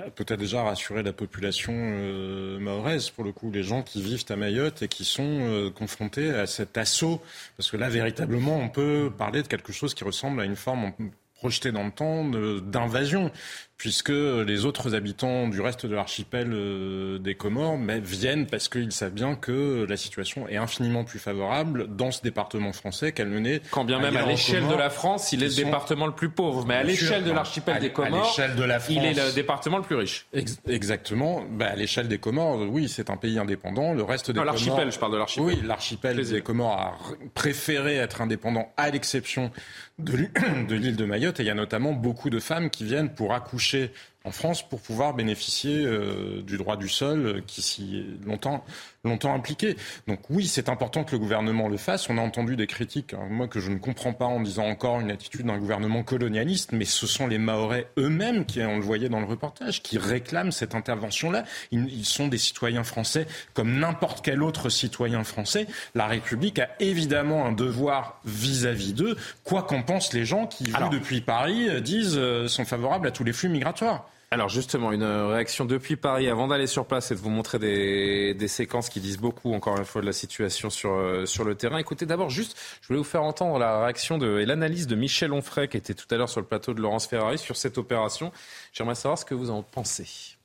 Bah, 0.00 0.10
Peut-être 0.14 0.38
déjà 0.38 0.62
rassurer 0.62 1.02
la 1.02 1.12
population 1.12 1.72
euh, 1.74 2.58
mahoraise, 2.58 3.10
pour 3.10 3.24
le 3.24 3.32
coup, 3.32 3.50
les 3.50 3.62
gens 3.62 3.82
qui 3.82 4.02
vivent 4.02 4.24
à 4.28 4.36
Mayotte 4.36 4.82
et 4.82 4.88
qui 4.88 5.04
sont 5.04 5.22
euh, 5.24 5.70
confrontés 5.70 6.30
à 6.30 6.46
cet 6.46 6.76
assaut. 6.78 7.22
Parce 7.56 7.70
que 7.70 7.76
là, 7.76 7.88
véritablement, 7.88 8.56
on 8.58 8.68
peut 8.68 9.10
parler 9.16 9.42
de 9.42 9.48
quelque 9.48 9.72
chose 9.72 9.94
qui 9.94 10.04
ressemble 10.04 10.40
à 10.40 10.44
une 10.44 10.56
forme 10.56 10.92
projetée 11.34 11.72
dans 11.72 11.84
le 11.84 11.92
temps 11.92 12.24
d'invasion 12.60 13.30
puisque 13.78 14.10
les 14.10 14.64
autres 14.64 14.96
habitants 14.96 15.46
du 15.46 15.60
reste 15.60 15.86
de 15.86 15.94
l'archipel 15.94 16.50
euh, 16.52 17.18
des 17.18 17.36
Comores 17.36 17.78
mais, 17.78 18.00
viennent 18.00 18.46
parce 18.46 18.68
qu'ils 18.68 18.90
savent 18.90 19.12
bien 19.12 19.36
que 19.36 19.86
la 19.88 19.96
situation 19.96 20.48
est 20.48 20.56
infiniment 20.56 21.04
plus 21.04 21.20
favorable 21.20 21.86
dans 21.88 22.10
ce 22.10 22.20
département 22.20 22.72
français 22.72 23.12
qu'elle 23.12 23.28
menait. 23.28 23.62
Quand 23.70 23.84
bien 23.84 24.00
même 24.00 24.16
à 24.16 24.26
l'échelle 24.26 24.66
de 24.66 24.74
la 24.74 24.90
France, 24.90 25.32
il 25.32 25.42
est 25.42 25.46
le 25.46 25.52
sont... 25.52 25.62
département 25.62 26.06
le 26.06 26.12
plus 26.12 26.28
pauvre, 26.28 26.66
mais 26.66 26.74
à 26.74 26.82
l'échelle 26.82 27.22
de 27.22 27.30
l'archipel 27.30 27.78
des 27.78 27.90
Comores, 27.90 28.36
de 28.56 28.64
la 28.64 28.80
France, 28.80 28.96
il 28.96 29.04
est 29.04 29.14
le 29.14 29.32
département 29.32 29.76
le 29.76 29.84
plus 29.84 29.96
riche. 29.96 30.26
Ex 30.32 30.58
exactement. 30.66 31.44
Bah, 31.48 31.66
à 31.66 31.76
l'échelle 31.76 32.08
des 32.08 32.18
Comores, 32.18 32.68
oui, 32.68 32.88
c'est 32.88 33.10
un 33.10 33.16
pays 33.16 33.38
indépendant. 33.38 33.94
Le 33.94 34.02
reste 34.02 34.32
des 34.32 34.38
non, 34.38 34.44
l'archipel, 34.44 34.90
je 34.90 34.98
parle 34.98 35.12
de 35.12 35.18
l'archipel. 35.18 35.46
Oui, 35.46 35.60
l'archipel 35.64 36.26
des 36.28 36.40
Comores 36.42 36.80
a 36.80 36.98
préféré 37.34 37.94
être 37.94 38.20
indépendant 38.22 38.72
à 38.76 38.90
l'exception 38.90 39.52
de 39.98 40.74
l'île 40.74 40.96
de 40.96 41.04
Mayotte. 41.04 41.38
Et 41.38 41.44
il 41.44 41.46
y 41.46 41.50
a 41.50 41.54
notamment 41.54 41.92
beaucoup 41.92 42.30
de 42.30 42.40
femmes 42.40 42.70
qui 42.70 42.84
viennent 42.84 43.14
pour 43.14 43.34
accoucher 43.34 43.67
przy 43.68 43.88
en 44.28 44.30
France 44.30 44.68
pour 44.68 44.80
pouvoir 44.80 45.14
bénéficier 45.14 45.84
euh, 45.84 46.42
du 46.42 46.58
droit 46.58 46.76
du 46.76 46.88
sol 46.88 47.26
euh, 47.26 47.40
qui 47.46 47.62
s'y 47.62 47.96
est 47.96 48.26
longtemps, 48.26 48.62
longtemps 49.04 49.34
impliqué. 49.34 49.76
Donc 50.06 50.20
oui, 50.28 50.46
c'est 50.46 50.68
important 50.68 51.02
que 51.02 51.12
le 51.12 51.18
gouvernement 51.18 51.68
le 51.68 51.78
fasse. 51.78 52.10
On 52.10 52.18
a 52.18 52.20
entendu 52.20 52.54
des 52.54 52.66
critiques, 52.66 53.14
hein, 53.14 53.26
moi 53.30 53.48
que 53.48 53.58
je 53.58 53.70
ne 53.70 53.78
comprends 53.78 54.12
pas 54.12 54.26
en 54.26 54.40
disant 54.40 54.66
encore 54.66 55.00
une 55.00 55.10
attitude 55.10 55.46
d'un 55.46 55.56
gouvernement 55.56 56.02
colonialiste, 56.02 56.72
mais 56.72 56.84
ce 56.84 57.06
sont 57.06 57.26
les 57.26 57.38
Mahorais 57.38 57.88
eux-mêmes 57.98 58.44
qui, 58.44 58.60
on 58.60 58.76
le 58.76 58.82
voyait 58.82 59.08
dans 59.08 59.20
le 59.20 59.26
reportage, 59.26 59.82
qui 59.82 59.96
réclament 59.96 60.52
cette 60.52 60.74
intervention-là. 60.74 61.44
Ils, 61.70 61.88
ils, 61.88 62.04
sont 62.04 62.28
des 62.28 62.38
citoyens 62.38 62.84
français 62.84 63.26
comme 63.54 63.78
n'importe 63.78 64.22
quel 64.22 64.42
autre 64.42 64.68
citoyen 64.68 65.24
français. 65.24 65.66
La 65.94 66.06
République 66.06 66.58
a 66.58 66.68
évidemment 66.80 67.46
un 67.46 67.52
devoir 67.52 68.20
vis-à-vis 68.26 68.92
d'eux, 68.92 69.16
quoi 69.44 69.62
qu'en 69.62 69.82
pensent 69.82 70.12
les 70.12 70.26
gens 70.26 70.46
qui, 70.46 70.64
depuis 70.92 71.22
Paris, 71.22 71.80
disent 71.80 72.18
euh, 72.18 72.48
sont 72.48 72.64
favorables 72.64 73.06
à 73.06 73.10
tous 73.10 73.24
les 73.24 73.32
flux 73.32 73.48
migratoires. 73.48 74.08
Alors 74.30 74.50
justement, 74.50 74.92
une 74.92 75.04
réaction 75.04 75.64
depuis 75.64 75.96
Paris 75.96 76.28
avant 76.28 76.48
d'aller 76.48 76.66
sur 76.66 76.84
place 76.84 77.10
et 77.10 77.14
de 77.14 77.18
vous 77.20 77.30
montrer 77.30 77.58
des, 77.58 78.48
séquences 78.48 78.90
qui 78.90 79.00
disent 79.00 79.16
beaucoup, 79.16 79.54
encore 79.54 79.78
une 79.78 79.86
fois, 79.86 80.02
de 80.02 80.06
la 80.06 80.12
situation 80.12 80.68
sur, 80.68 80.92
euh, 80.92 81.24
sur 81.24 81.44
le 81.44 81.54
terrain. 81.54 81.78
Écoutez, 81.78 82.04
d'abord, 82.04 82.28
juste, 82.28 82.54
je 82.82 82.88
voulais 82.88 82.98
vous 82.98 83.04
faire 83.04 83.22
entendre 83.22 83.58
la 83.58 83.84
réaction 83.84 84.20
et 84.20 84.44
l'analyse 84.44 84.86
de 84.86 84.96
Michel 84.96 85.32
Onfray, 85.32 85.68
qui 85.68 85.78
était 85.78 85.94
tout 85.94 86.06
à 86.10 86.18
l'heure 86.18 86.28
sur 86.28 86.42
le 86.42 86.46
plateau 86.46 86.74
de 86.74 86.80
Laurence 86.80 87.06
Ferrari, 87.06 87.38
sur 87.38 87.56
cette 87.56 87.78
opération. 87.78 88.30
J'aimerais 88.74 88.96
savoir 88.96 89.18
ce 89.18 89.24
que 89.24 89.34
vous 89.34 89.48
en 89.48 89.62
pensez. 89.62 90.36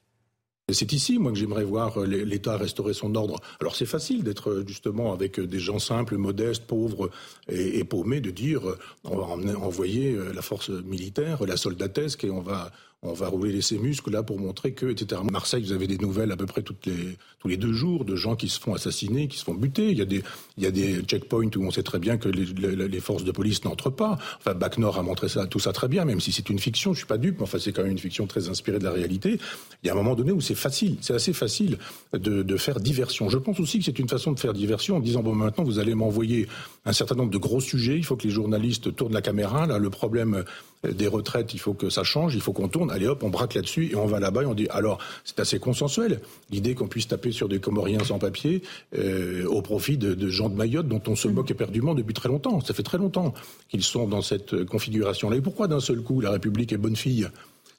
C'est 0.71 0.93
ici, 0.93 1.19
moi, 1.19 1.33
que 1.33 1.37
j'aimerais 1.37 1.65
voir 1.65 2.01
euh, 2.01 2.05
l'État 2.05 2.55
restaurer 2.55 2.93
son 2.93 3.13
ordre. 3.15 3.41
Alors 3.59 3.75
c'est 3.75 3.85
facile 3.85 4.23
d'être 4.23 4.49
euh, 4.49 4.63
justement 4.65 5.11
avec 5.11 5.41
des 5.41 5.59
gens 5.59 5.79
simples, 5.79 6.15
modestes, 6.15 6.67
pauvres 6.67 7.09
et, 7.49 7.83
paumés, 7.83 8.21
de 8.21 8.31
dire 8.31 8.61
on 9.03 9.17
va 9.17 9.25
envoyer 9.57 10.17
la 10.33 10.41
force 10.41 10.69
militaire, 10.69 11.45
la 11.45 11.57
soldatesque, 11.57 12.23
et 12.23 12.31
on 12.31 12.39
va 12.39 12.71
on 13.03 13.13
va 13.13 13.27
rouler 13.27 13.61
ses 13.61 13.77
muscles 13.77 14.11
là 14.11 14.23
pour 14.23 14.39
montrer 14.39 14.73
que, 14.73 14.85
etc. 14.87 15.21
Marseille, 15.29 15.63
vous 15.63 15.73
avez 15.73 15.87
des 15.87 15.97
nouvelles 15.97 16.31
à 16.31 16.37
peu 16.37 16.45
près 16.45 16.61
toutes 16.61 16.85
les, 16.85 17.17
tous 17.39 17.47
les 17.49 17.57
deux 17.57 17.73
jours 17.73 18.05
de 18.05 18.15
gens 18.15 18.35
qui 18.35 18.47
se 18.47 18.59
font 18.59 18.73
assassiner, 18.73 19.27
qui 19.27 19.37
se 19.37 19.43
font 19.43 19.53
buter. 19.53 19.91
Il 19.91 19.97
y 19.97 20.01
a 20.01 20.05
des, 20.05 20.23
il 20.57 20.63
y 20.63 20.67
a 20.67 20.71
des 20.71 21.01
checkpoints 21.01 21.49
où 21.55 21.63
on 21.63 21.71
sait 21.71 21.83
très 21.83 21.99
bien 21.99 22.17
que 22.17 22.29
les, 22.29 22.45
les, 22.87 22.99
forces 23.01 23.25
de 23.25 23.31
police 23.31 23.65
n'entrent 23.65 23.89
pas. 23.89 24.17
Enfin, 24.37 24.53
Bac 24.53 24.77
Nord 24.77 24.97
a 24.97 25.03
montré 25.03 25.27
ça, 25.27 25.45
tout 25.47 25.59
ça 25.59 25.73
très 25.73 25.89
bien, 25.89 26.05
même 26.05 26.21
si 26.21 26.31
c'est 26.31 26.49
une 26.49 26.59
fiction. 26.59 26.93
Je 26.93 26.99
suis 26.99 27.07
pas 27.07 27.17
dupe, 27.17 27.37
mais 27.37 27.43
enfin, 27.43 27.59
c'est 27.59 27.73
quand 27.73 27.83
même 27.83 27.91
une 27.91 27.99
fiction 27.99 28.25
très 28.25 28.47
inspirée 28.47 28.79
de 28.79 28.85
la 28.85 28.91
réalité. 28.91 29.37
Il 29.83 29.87
y 29.87 29.89
a 29.89 29.93
un 29.93 29.97
moment 29.97 30.15
donné 30.15 30.31
où 30.31 30.39
c'est 30.39 30.55
facile, 30.55 30.97
c'est 31.01 31.13
assez 31.13 31.33
facile 31.33 31.77
de, 32.13 32.41
de 32.41 32.57
faire 32.57 32.79
diversion. 32.79 33.27
Je 33.27 33.37
pense 33.37 33.59
aussi 33.59 33.79
que 33.79 33.85
c'est 33.85 33.99
une 33.99 34.09
façon 34.09 34.31
de 34.31 34.39
faire 34.39 34.53
diversion 34.53 34.97
en 34.97 34.99
disant 35.01 35.21
bon, 35.21 35.35
maintenant 35.35 35.65
vous 35.65 35.79
allez 35.79 35.93
m'envoyer 35.93 36.47
un 36.85 36.93
certain 36.93 37.15
nombre 37.15 37.31
de 37.31 37.37
gros 37.37 37.59
sujets. 37.59 37.97
Il 37.97 38.05
faut 38.05 38.15
que 38.15 38.23
les 38.23 38.33
journalistes 38.33 38.95
tournent 38.95 39.13
la 39.13 39.21
caméra. 39.21 39.67
Là, 39.67 39.77
le 39.77 39.89
problème 39.89 40.45
des 40.83 41.07
retraites, 41.07 41.53
il 41.53 41.59
faut 41.59 41.73
que 41.73 41.89
ça 41.89 42.03
change, 42.03 42.35
il 42.35 42.41
faut 42.41 42.53
qu'on 42.53 42.67
tourne. 42.67 42.91
Allez 42.91 43.07
hop, 43.07 43.23
on 43.23 43.29
braque 43.29 43.53
là-dessus 43.53 43.91
et 43.91 43.95
on 43.95 44.05
va 44.05 44.19
là-bas 44.19 44.43
et 44.43 44.45
on 44.45 44.53
dit 44.53 44.67
alors 44.69 44.99
c'est 45.23 45.39
assez 45.39 45.59
consensuel 45.59 46.19
l'idée 46.51 46.75
qu'on 46.75 46.87
puisse 46.87 47.07
taper 47.07 47.31
sur 47.31 47.47
des 47.47 47.59
Comoriens 47.59 48.03
sans 48.03 48.19
papier 48.19 48.61
euh, 48.97 49.45
au 49.45 49.61
profit 49.61 49.97
de, 49.97 50.29
gens 50.29 50.49
de 50.49 50.55
Mayotte 50.55 50.87
dont 50.87 51.01
on 51.07 51.15
se 51.15 51.27
moque 51.27 51.51
éperdument 51.51 51.95
depuis 51.95 52.13
très 52.13 52.29
longtemps. 52.29 52.59
Ça 52.61 52.73
fait 52.73 52.83
très 52.83 52.97
longtemps 52.97 53.33
qu'ils 53.69 53.83
sont 53.83 54.07
dans 54.07 54.21
cette 54.21 54.65
configuration-là. 54.65 55.37
Et 55.37 55.41
pourquoi 55.41 55.67
d'un 55.67 55.79
seul 55.79 56.01
coup 56.01 56.21
la 56.21 56.31
République 56.31 56.73
est 56.73 56.77
bonne 56.77 56.95
fille? 56.95 57.27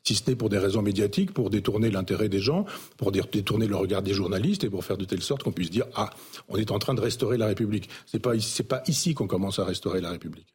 Si 0.02 0.14
ce 0.14 0.28
n'est 0.28 0.36
pour 0.36 0.50
des 0.50 0.58
raisons 0.58 0.82
médiatiques, 0.82 1.32
pour 1.32 1.48
détourner 1.48 1.90
l'intérêt 1.90 2.28
des 2.28 2.40
gens, 2.40 2.66
pour 2.98 3.10
détourner 3.10 3.66
le 3.66 3.76
regard 3.76 4.02
des 4.02 4.12
journalistes 4.12 4.62
et 4.62 4.68
pour 4.68 4.84
faire 4.84 4.98
de 4.98 5.06
telle 5.06 5.22
sorte 5.22 5.42
qu'on 5.42 5.52
puisse 5.52 5.70
dire 5.70 5.86
ah, 5.94 6.10
on 6.48 6.56
est 6.56 6.70
en 6.70 6.78
train 6.78 6.92
de 6.92 7.00
restaurer 7.00 7.38
la 7.38 7.46
République. 7.46 7.88
C'est 8.06 8.18
pas 8.18 8.38
c'est 8.38 8.68
pas 8.68 8.82
ici 8.86 9.14
qu'on 9.14 9.26
commence 9.26 9.58
à 9.58 9.64
restaurer 9.64 10.02
la 10.02 10.10
République. 10.10 10.46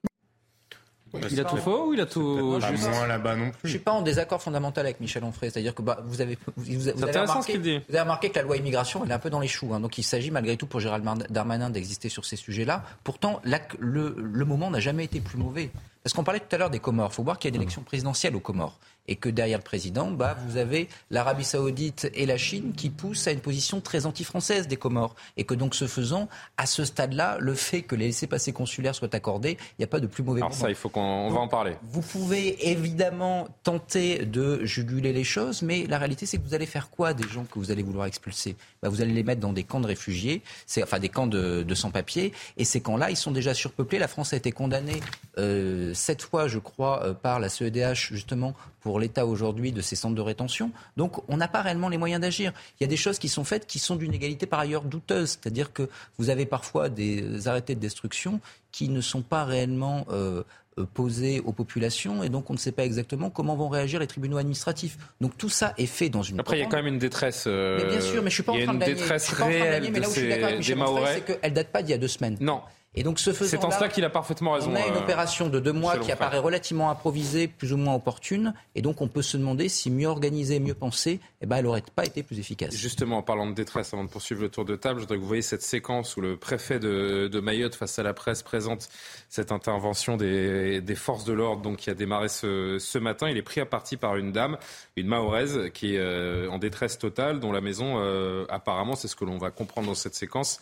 Il 1.32 1.40
a 1.40 1.44
tout 1.44 1.58
faux 1.58 1.88
ou 1.88 1.94
il 1.94 2.02
a 2.02 2.06
tout 2.06 2.60
juste 2.70 2.90
moins 2.90 3.08
là-bas 3.08 3.36
non 3.36 3.52
plus. 3.52 3.60
Je 3.64 3.70
suis 3.70 3.80
pas 3.80 3.92
en 3.92 4.02
désaccord 4.02 4.42
fondamental 4.42 4.86
avec 4.86 5.00
Michel 5.00 5.24
Onfray, 5.24 5.52
c'est-à-dire 5.52 5.74
que 5.74 5.82
bah, 5.82 6.00
vous 6.06 6.22
avez 6.22 6.38
vous, 6.56 6.88
avez 6.88 7.20
remarqué, 7.20 7.58
vous 7.58 7.68
avez 7.90 8.02
remarqué 8.02 8.30
que 8.30 8.36
la 8.36 8.44
loi 8.44 8.58
immigration 8.58 9.04
elle 9.04 9.12
est 9.12 9.14
un 9.14 9.20
peu 9.20 9.30
dans 9.30 9.40
les 9.40 9.48
choux, 9.48 9.74
hein. 9.74 9.80
donc 9.80 9.98
il 9.98 10.04
s'agit 10.04 10.32
malgré 10.32 10.58
tout 10.58 10.68
pour 10.68 10.80
Gérald 10.80 11.06
Darmanin 11.30 11.70
d'exister 11.70 12.10
sur 12.10 12.26
ces 12.26 12.36
sujets-là. 12.36 12.84
Pourtant, 13.04 13.42
le, 13.80 14.16
le 14.18 14.46
moment 14.46 14.70
n'a 14.70 14.80
jamais 14.80 15.06
été 15.06 15.20
plus 15.20 15.38
mauvais. 15.38 15.72
Parce 16.04 16.14
qu'on 16.14 16.24
parlait 16.24 16.40
tout 16.40 16.56
à 16.56 16.58
l'heure 16.58 16.70
des 16.70 16.80
Comores. 16.80 17.10
Il 17.12 17.16
faut 17.16 17.24
voir 17.24 17.38
qu'il 17.38 17.50
y 17.50 17.52
a 17.52 17.58
des 17.58 17.62
élections 17.62 17.82
présidentielles 17.82 18.36
aux 18.36 18.40
Comores. 18.40 18.80
Et 19.10 19.18
que 19.18 19.28
derrière 19.28 19.58
le 19.58 19.64
président, 19.64 20.12
bah, 20.12 20.38
vous 20.46 20.56
avez 20.56 20.88
l'Arabie 21.10 21.44
Saoudite 21.44 22.10
et 22.14 22.26
la 22.26 22.38
Chine 22.38 22.74
qui 22.78 22.90
poussent 22.90 23.28
à 23.28 23.32
une 23.32 23.42
position 23.42 23.82
très 23.82 24.06
anti-française 24.06 24.68
des 24.68 24.78
Comores. 24.78 25.16
Et 25.36 25.44
que 25.44 25.54
donc, 25.54 25.76
ce 25.76 25.88
faisant, 25.88 26.30
à 26.58 26.66
ce 26.66 26.86
stade-là, 26.86 27.38
le 27.40 27.56
fait 27.56 27.82
que 27.82 27.96
les 27.96 28.06
laissés-passer 28.06 28.54
consulaires 28.54 28.96
soient 28.96 29.14
accordés, 29.14 29.58
il 29.72 29.80
n'y 29.80 29.86
a 29.86 29.88
pas 29.88 30.00
de 30.00 30.08
plus 30.08 30.24
mauvais 30.24 30.42
Alors 30.42 30.54
ça, 30.54 30.70
il 30.70 30.76
faut 30.76 30.90
qu'on 30.90 31.30
va 31.32 31.40
en 31.40 31.48
parler. 31.48 31.76
Vous 31.84 32.02
pouvez 32.02 32.70
évidemment 32.70 33.48
tenter 33.64 34.26
de 34.26 34.64
juguler 34.64 35.12
les 35.12 35.24
choses, 35.24 35.62
mais 35.64 35.88
la 35.88 35.98
réalité, 35.98 36.26
c'est 36.26 36.38
que 36.38 36.44
vous 36.44 36.54
allez 36.54 36.66
faire 36.66 36.90
quoi 36.90 37.14
des 37.14 37.28
gens 37.28 37.46
que 37.46 37.58
vous 37.58 37.72
allez 37.72 37.84
vouloir 37.84 38.06
expulser? 38.06 38.56
Bah, 38.82 38.90
Vous 38.90 39.02
allez 39.02 39.14
les 39.14 39.24
mettre 39.24 39.42
dans 39.42 39.54
des 39.54 39.64
camps 39.64 39.80
de 39.80 39.88
réfugiés, 39.88 40.42
enfin 40.82 41.00
des 41.00 41.10
camps 41.10 41.28
de, 41.28 41.74
sans-papiers. 41.74 42.34
Et 42.58 42.66
ces 42.66 42.82
camps-là, 42.82 43.10
ils 43.10 43.18
sont 43.18 43.32
déjà 43.32 43.54
surpeuplés. 43.54 44.00
La 44.00 44.08
France 44.08 44.34
a 44.34 44.38
été 44.38 44.52
condamnée. 44.52 45.00
Euh, 45.38 45.94
sept 45.94 46.22
fois, 46.22 46.48
je 46.48 46.60
crois, 46.60 47.04
euh, 47.04 47.14
par 47.14 47.40
la 47.40 47.50
CEDH, 47.50 48.10
justement, 48.12 48.54
pour 48.82 49.00
l'état 49.00 49.26
aujourd'hui 49.26 49.72
de 49.72 49.82
ces 49.82 49.96
centres 49.96 50.16
de 50.16 50.22
rétention. 50.22 50.72
Donc, 50.98 51.22
on 51.30 51.38
n'a 51.38 51.48
pas 51.48 51.62
réellement 51.62 51.90
les 51.90 51.98
moyens 51.98 52.22
d'agir. 52.22 52.54
Il 52.80 52.84
y 52.84 52.86
a 52.86 52.88
des 52.88 52.98
choses 52.98 53.20
qui 53.20 53.30
sont 53.30 53.44
faites 53.44 53.66
qui 53.68 53.80
sont 53.80 53.96
d'une 53.96 54.14
égalité 54.14 54.46
par 54.46 54.60
ailleurs 54.60 54.84
douteuse. 54.84 55.30
C'est-à-dire 55.30 55.74
que 55.74 55.90
vous 56.18 56.30
avez 56.30 56.46
parfois 56.46 56.90
des 56.90 57.48
arrêtés 57.48 57.76
de 57.76 57.80
destruction 57.80 58.40
qui 58.72 58.90
ne 58.90 59.02
sont 59.02 59.22
pas 59.22 59.46
réellement 59.46 60.06
euh, 60.12 60.44
euh, 60.78 60.86
posés 60.94 61.42
aux 61.44 61.52
populations 61.52 62.24
et 62.24 62.30
donc 62.30 62.50
on 62.50 62.54
ne 62.54 62.60
sait 62.60 62.72
pas 62.72 62.86
exactement 62.86 63.30
comment 63.30 63.56
vont 63.56 63.70
réagir 63.70 64.00
les 64.00 64.08
tribunaux 64.08 64.38
administratifs. 64.38 64.98
Donc 65.22 65.38
tout 65.38 65.50
ça 65.50 65.74
est 65.78 65.86
fait 65.86 66.10
dans 66.10 66.22
une. 66.22 66.40
Après, 66.40 66.58
il 66.58 66.62
y 66.62 66.64
a 66.64 66.68
quand 66.68 66.78
même 66.78 66.88
une 66.88 67.00
détresse. 67.00 67.48
mais 67.48 67.86
bien 67.86 68.02
sûr, 68.02 68.22
mais 68.22 68.30
je 68.30 68.36
suis 68.36 68.44
pas 68.44 68.54
en 68.54 68.64
train 68.64 68.74
de 68.74 68.80
gagner. 68.80 68.94
détresse 68.96 69.30
réelle 69.30 69.90
mais 69.92 70.00
là 70.00 70.08
où 70.08 70.12
je 70.12 70.20
suis 70.20 70.30
d'accord 70.30 70.48
avec 70.48 70.60
Michel 70.60 70.78
c'est 71.16 71.40
qu'elle 71.42 71.54
date 71.54 71.70
pas 71.70 71.82
d'il 71.82 71.92
y 71.92 71.96
a 71.96 71.98
deux 71.98 72.08
semaines. 72.08 72.38
Non. 72.40 72.62
Et 72.96 73.04
donc, 73.04 73.20
ce 73.20 73.32
C'est 73.32 73.64
en 73.64 73.70
cela 73.70 73.88
qu'il 73.88 74.04
a 74.04 74.10
parfaitement 74.10 74.54
raison. 74.54 74.72
On 74.72 74.76
a 74.76 74.88
une 74.88 74.96
euh, 74.96 75.00
opération 75.00 75.48
de 75.48 75.60
deux 75.60 75.72
mois 75.72 76.00
qui 76.00 76.12
apparaît 76.12 76.40
relativement 76.40 76.90
improvisée, 76.90 77.48
plus 77.48 77.72
ou 77.72 77.78
moins 77.78 77.94
opportune, 77.94 78.54
et 78.74 78.82
donc 78.82 79.02
on 79.02 79.08
peut 79.08 79.22
se 79.22 79.38
demander 79.38 79.70
si 79.70 79.92
mieux 79.92 80.08
organisée, 80.08 80.60
mieux 80.60 80.74
pensée, 80.74 81.20
eh 81.42 81.46
ben, 81.46 81.58
elle 81.58 81.66
n'aurait 81.66 81.84
pas 81.96 82.04
été 82.04 82.24
plus 82.24 82.40
efficace. 82.40 82.74
Justement, 82.74 83.20
en 83.20 83.22
parlant 83.22 83.46
de 83.46 83.54
détresse, 83.54 83.94
avant 83.94 84.04
de 84.04 84.10
poursuivre 84.10 84.42
le 84.42 84.50
tour 84.50 84.66
de 84.66 84.76
table, 84.76 85.00
je 85.00 85.04
voudrais 85.04 85.18
que 85.18 85.22
vous 85.22 85.28
voyez 85.28 85.44
cette 85.44 85.62
séquence 85.62 86.18
où 86.18 86.22
le 86.22 86.36
préfet 86.36 86.80
de, 86.80 87.40
Mayotte, 87.40 87.76
face 87.76 88.00
à 88.00 88.04
la 88.04 88.14
presse, 88.16 88.42
présente 88.42 88.90
cette 89.30 89.52
intervention 89.52 90.18
des, 90.18 90.82
forces 90.96 91.26
de 91.26 91.34
l'ordre 91.34 91.62
donc, 91.62 91.78
qui 91.78 91.92
a 91.92 91.94
démarré 91.94 92.28
ce, 92.28 92.98
matin. 92.98 93.30
Il 93.30 93.38
est 93.38 93.44
pris 93.44 93.62
à 93.62 93.68
partie 93.68 93.98
par 93.98 94.16
une 94.16 94.32
dame, 94.32 94.58
une 94.96 95.08
Mahoraise, 95.08 95.70
qui 95.76 95.96
est 95.96 96.00
euh, 96.00 96.50
en 96.50 96.58
détresse 96.58 96.98
totale, 96.98 97.40
dont 97.40 97.52
la 97.52 97.62
maison, 97.62 98.00
euh, 98.00 98.46
apparemment, 98.50 98.96
c'est 98.96 99.08
ce 99.08 99.16
que 99.16 99.26
l'on 99.26 99.38
va 99.38 99.52
comprendre 99.52 99.88
dans 99.88 99.96
cette 99.96 100.16
séquence, 100.16 100.60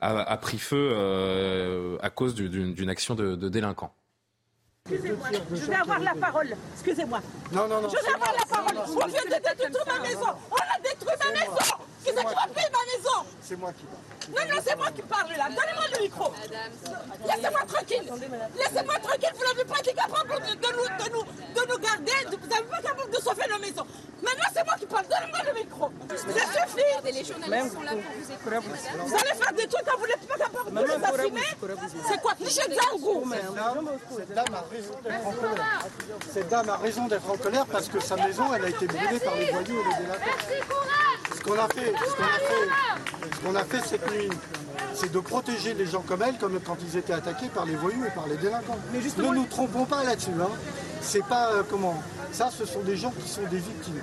a, 0.00 0.36
pris 0.36 0.58
feu 0.58 0.90
euh, 0.92 1.96
à 2.00 2.10
cause 2.10 2.34
d'une 2.34 2.90
action 2.90 3.14
de, 3.14 3.34
de 3.36 3.48
délinquants. 3.48 3.92
Excusez-moi, 4.90 5.28
je 5.50 5.66
vais 5.66 5.74
avoir 5.74 5.98
la 5.98 6.14
parole. 6.14 6.56
Excusez-moi. 6.72 7.20
Non, 7.52 7.68
non, 7.68 7.82
non. 7.82 7.88
Je 7.88 7.96
vais 7.96 8.14
avoir 8.14 8.32
la 8.32 8.46
parole. 8.46 8.78
On 8.88 9.06
vient 9.06 9.22
de 9.24 9.28
détruire 9.28 9.86
ma 9.86 10.00
maison. 10.00 10.34
On 10.50 10.56
a 10.56 10.80
détruit 10.82 11.16
ma 11.22 11.40
maison. 11.40 11.74
Qui 12.04 12.12
va 12.12 12.22
payer 12.22 12.68
ma 12.72 12.84
maison 12.96 13.26
C'est 13.42 13.56
moi 13.56 13.72
qui 13.72 13.84
parle. 13.84 14.00
Non, 14.30 14.54
non, 14.54 14.62
c'est 14.64 14.76
moi 14.76 14.90
qui 14.90 15.02
parle 15.02 15.28
là. 15.36 15.48
Donnez-moi 15.48 15.84
le 15.94 16.02
micro. 16.02 16.32
Laissez-moi 17.26 17.60
tranquille. 17.66 18.12
Laissez-moi 18.56 18.98
tranquille. 18.98 19.32
Vous 19.34 19.44
n'avez 19.44 19.64
pas 19.64 19.78
été 19.80 19.92
capable 19.92 20.30
de, 20.30 20.36
nous, 20.36 21.04
de, 21.04 21.10
nous, 21.10 21.24
de 21.24 21.72
nous 21.72 21.78
garder. 21.78 22.36
Vous 22.40 22.46
n'avez 22.48 22.64
pas 22.64 22.80
capable 22.82 23.10
de 23.10 23.16
sauver 23.16 23.44
nos 23.50 23.58
maisons. 23.58 23.86
Maintenant, 24.22 24.44
c'est 24.54 24.64
moi 24.64 24.74
qui 24.78 24.86
parle. 24.86 25.04
Donnez-moi 25.08 25.38
le 25.46 25.52
micro. 25.60 25.90
Ça 26.08 26.16
suffit. 26.16 27.12
Les 27.12 27.24
journalistes 27.24 27.74
sont 27.74 27.82
là 27.82 27.90
pour 27.92 28.00
vous 28.00 28.32
écouter, 28.32 28.96
Vous 29.04 29.14
allez 29.14 29.34
faire 29.34 29.52
des 29.52 29.66
trucs 29.66 29.84
quand 29.84 29.98
vous 29.98 30.06
n'êtes 30.06 30.28
pas 30.28 30.36
capable 30.38 30.70
de 30.70 30.86
les 30.86 31.04
assumer. 31.04 31.40
C'est 32.08 32.20
quoi 32.22 32.34
Cliché 32.34 32.68
de 32.68 32.74
Cette 34.16 34.32
dame 34.34 34.54
a 34.54 34.64
raison 34.70 34.94
d'être 35.02 35.26
en 35.26 35.32
colère. 35.32 35.86
Cette 36.32 36.48
dame 36.48 36.68
a 36.70 36.76
raison 36.76 37.06
d'être 37.08 37.30
en 37.30 37.36
colère 37.36 37.66
parce 37.66 37.88
que 37.88 38.00
sa 38.00 38.16
maison, 38.16 38.54
elle 38.54 38.64
a 38.64 38.68
été 38.68 38.86
brûlée 38.86 39.20
par 39.20 39.34
les 39.34 39.50
voyous 39.50 39.80
et 39.80 39.84
les 39.88 39.94
délinquants. 40.04 40.30
Ce 41.40 41.44
qu'on 41.44 41.58
a 41.58 41.68
fait, 41.68 41.94
ce 42.06 42.16
qu'on 42.16 42.22
a 42.22 42.38
fait, 42.38 43.34
ce 43.34 43.40
qu'on 43.40 43.54
a 43.54 43.64
fait 43.64 43.88
cette 43.88 44.10
nuit, 44.10 44.28
c'est 44.92 45.10
de 45.10 45.20
protéger 45.20 45.72
les 45.72 45.86
gens 45.86 46.02
comme 46.02 46.22
elle, 46.22 46.36
comme 46.36 46.60
quand 46.60 46.76
ils 46.82 46.98
étaient 46.98 47.14
attaqués 47.14 47.48
par 47.48 47.64
les 47.64 47.76
voyous 47.76 48.04
et 48.04 48.10
par 48.10 48.26
les 48.26 48.36
délinquants. 48.36 48.76
Mais 48.92 48.98
ne 48.98 49.34
nous 49.34 49.46
trompons 49.46 49.86
pas 49.86 50.04
là-dessus. 50.04 50.30
Hein. 50.38 50.50
C'est 51.00 51.24
pas 51.24 51.52
euh, 51.52 51.62
comment. 51.68 52.02
Ça, 52.30 52.50
ce 52.50 52.66
sont 52.66 52.82
des 52.82 52.96
gens 52.96 53.12
qui 53.12 53.28
sont 53.28 53.46
des 53.50 53.58
victimes. 53.58 54.02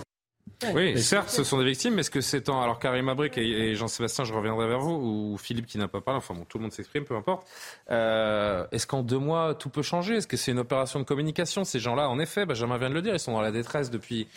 Oui, 0.73 0.99
certes, 0.99 1.29
ce 1.29 1.43
sont 1.43 1.59
des 1.59 1.65
victimes, 1.65 1.93
mais 1.93 2.01
est-ce 2.01 2.09
que 2.09 2.21
c'est 2.21 2.49
en. 2.49 2.63
Alors, 2.63 2.79
Karim 2.79 3.09
Abric 3.09 3.37
et, 3.37 3.75
Jean-Sébastien, 3.75 4.25
je 4.25 4.33
reviendrai 4.33 4.67
vers 4.67 4.79
vous, 4.79 5.33
ou 5.33 5.37
Philippe 5.37 5.67
qui 5.67 5.77
n'a 5.77 5.87
pas 5.87 6.01
parlé, 6.01 6.17
enfin 6.17 6.33
bon, 6.33 6.45
tout 6.45 6.57
le 6.57 6.63
monde 6.63 6.71
s'exprime, 6.71 7.05
peu 7.05 7.15
importe. 7.15 7.47
Euh, 7.91 8.65
est-ce 8.71 8.87
qu'en 8.87 9.03
deux 9.03 9.19
mois, 9.19 9.53
tout 9.53 9.69
peut 9.69 9.83
changer? 9.83 10.15
Est-ce 10.15 10.25
que 10.25 10.35
c'est 10.35 10.51
une 10.51 10.59
opération 10.59 10.99
de 10.99 11.05
communication? 11.05 11.63
Ces 11.63 11.79
gens-là, 11.79 12.09
en 12.09 12.17
effet, 12.17 12.47
Benjamin 12.47 12.77
vient 12.79 12.89
de 12.89 12.95
le 12.95 13.03
dire, 13.03 13.13
ils 13.13 13.19
sont 13.19 13.33
dans 13.33 13.41
la 13.41 13.51
détresse 13.51 13.91
depuis, 13.91 14.27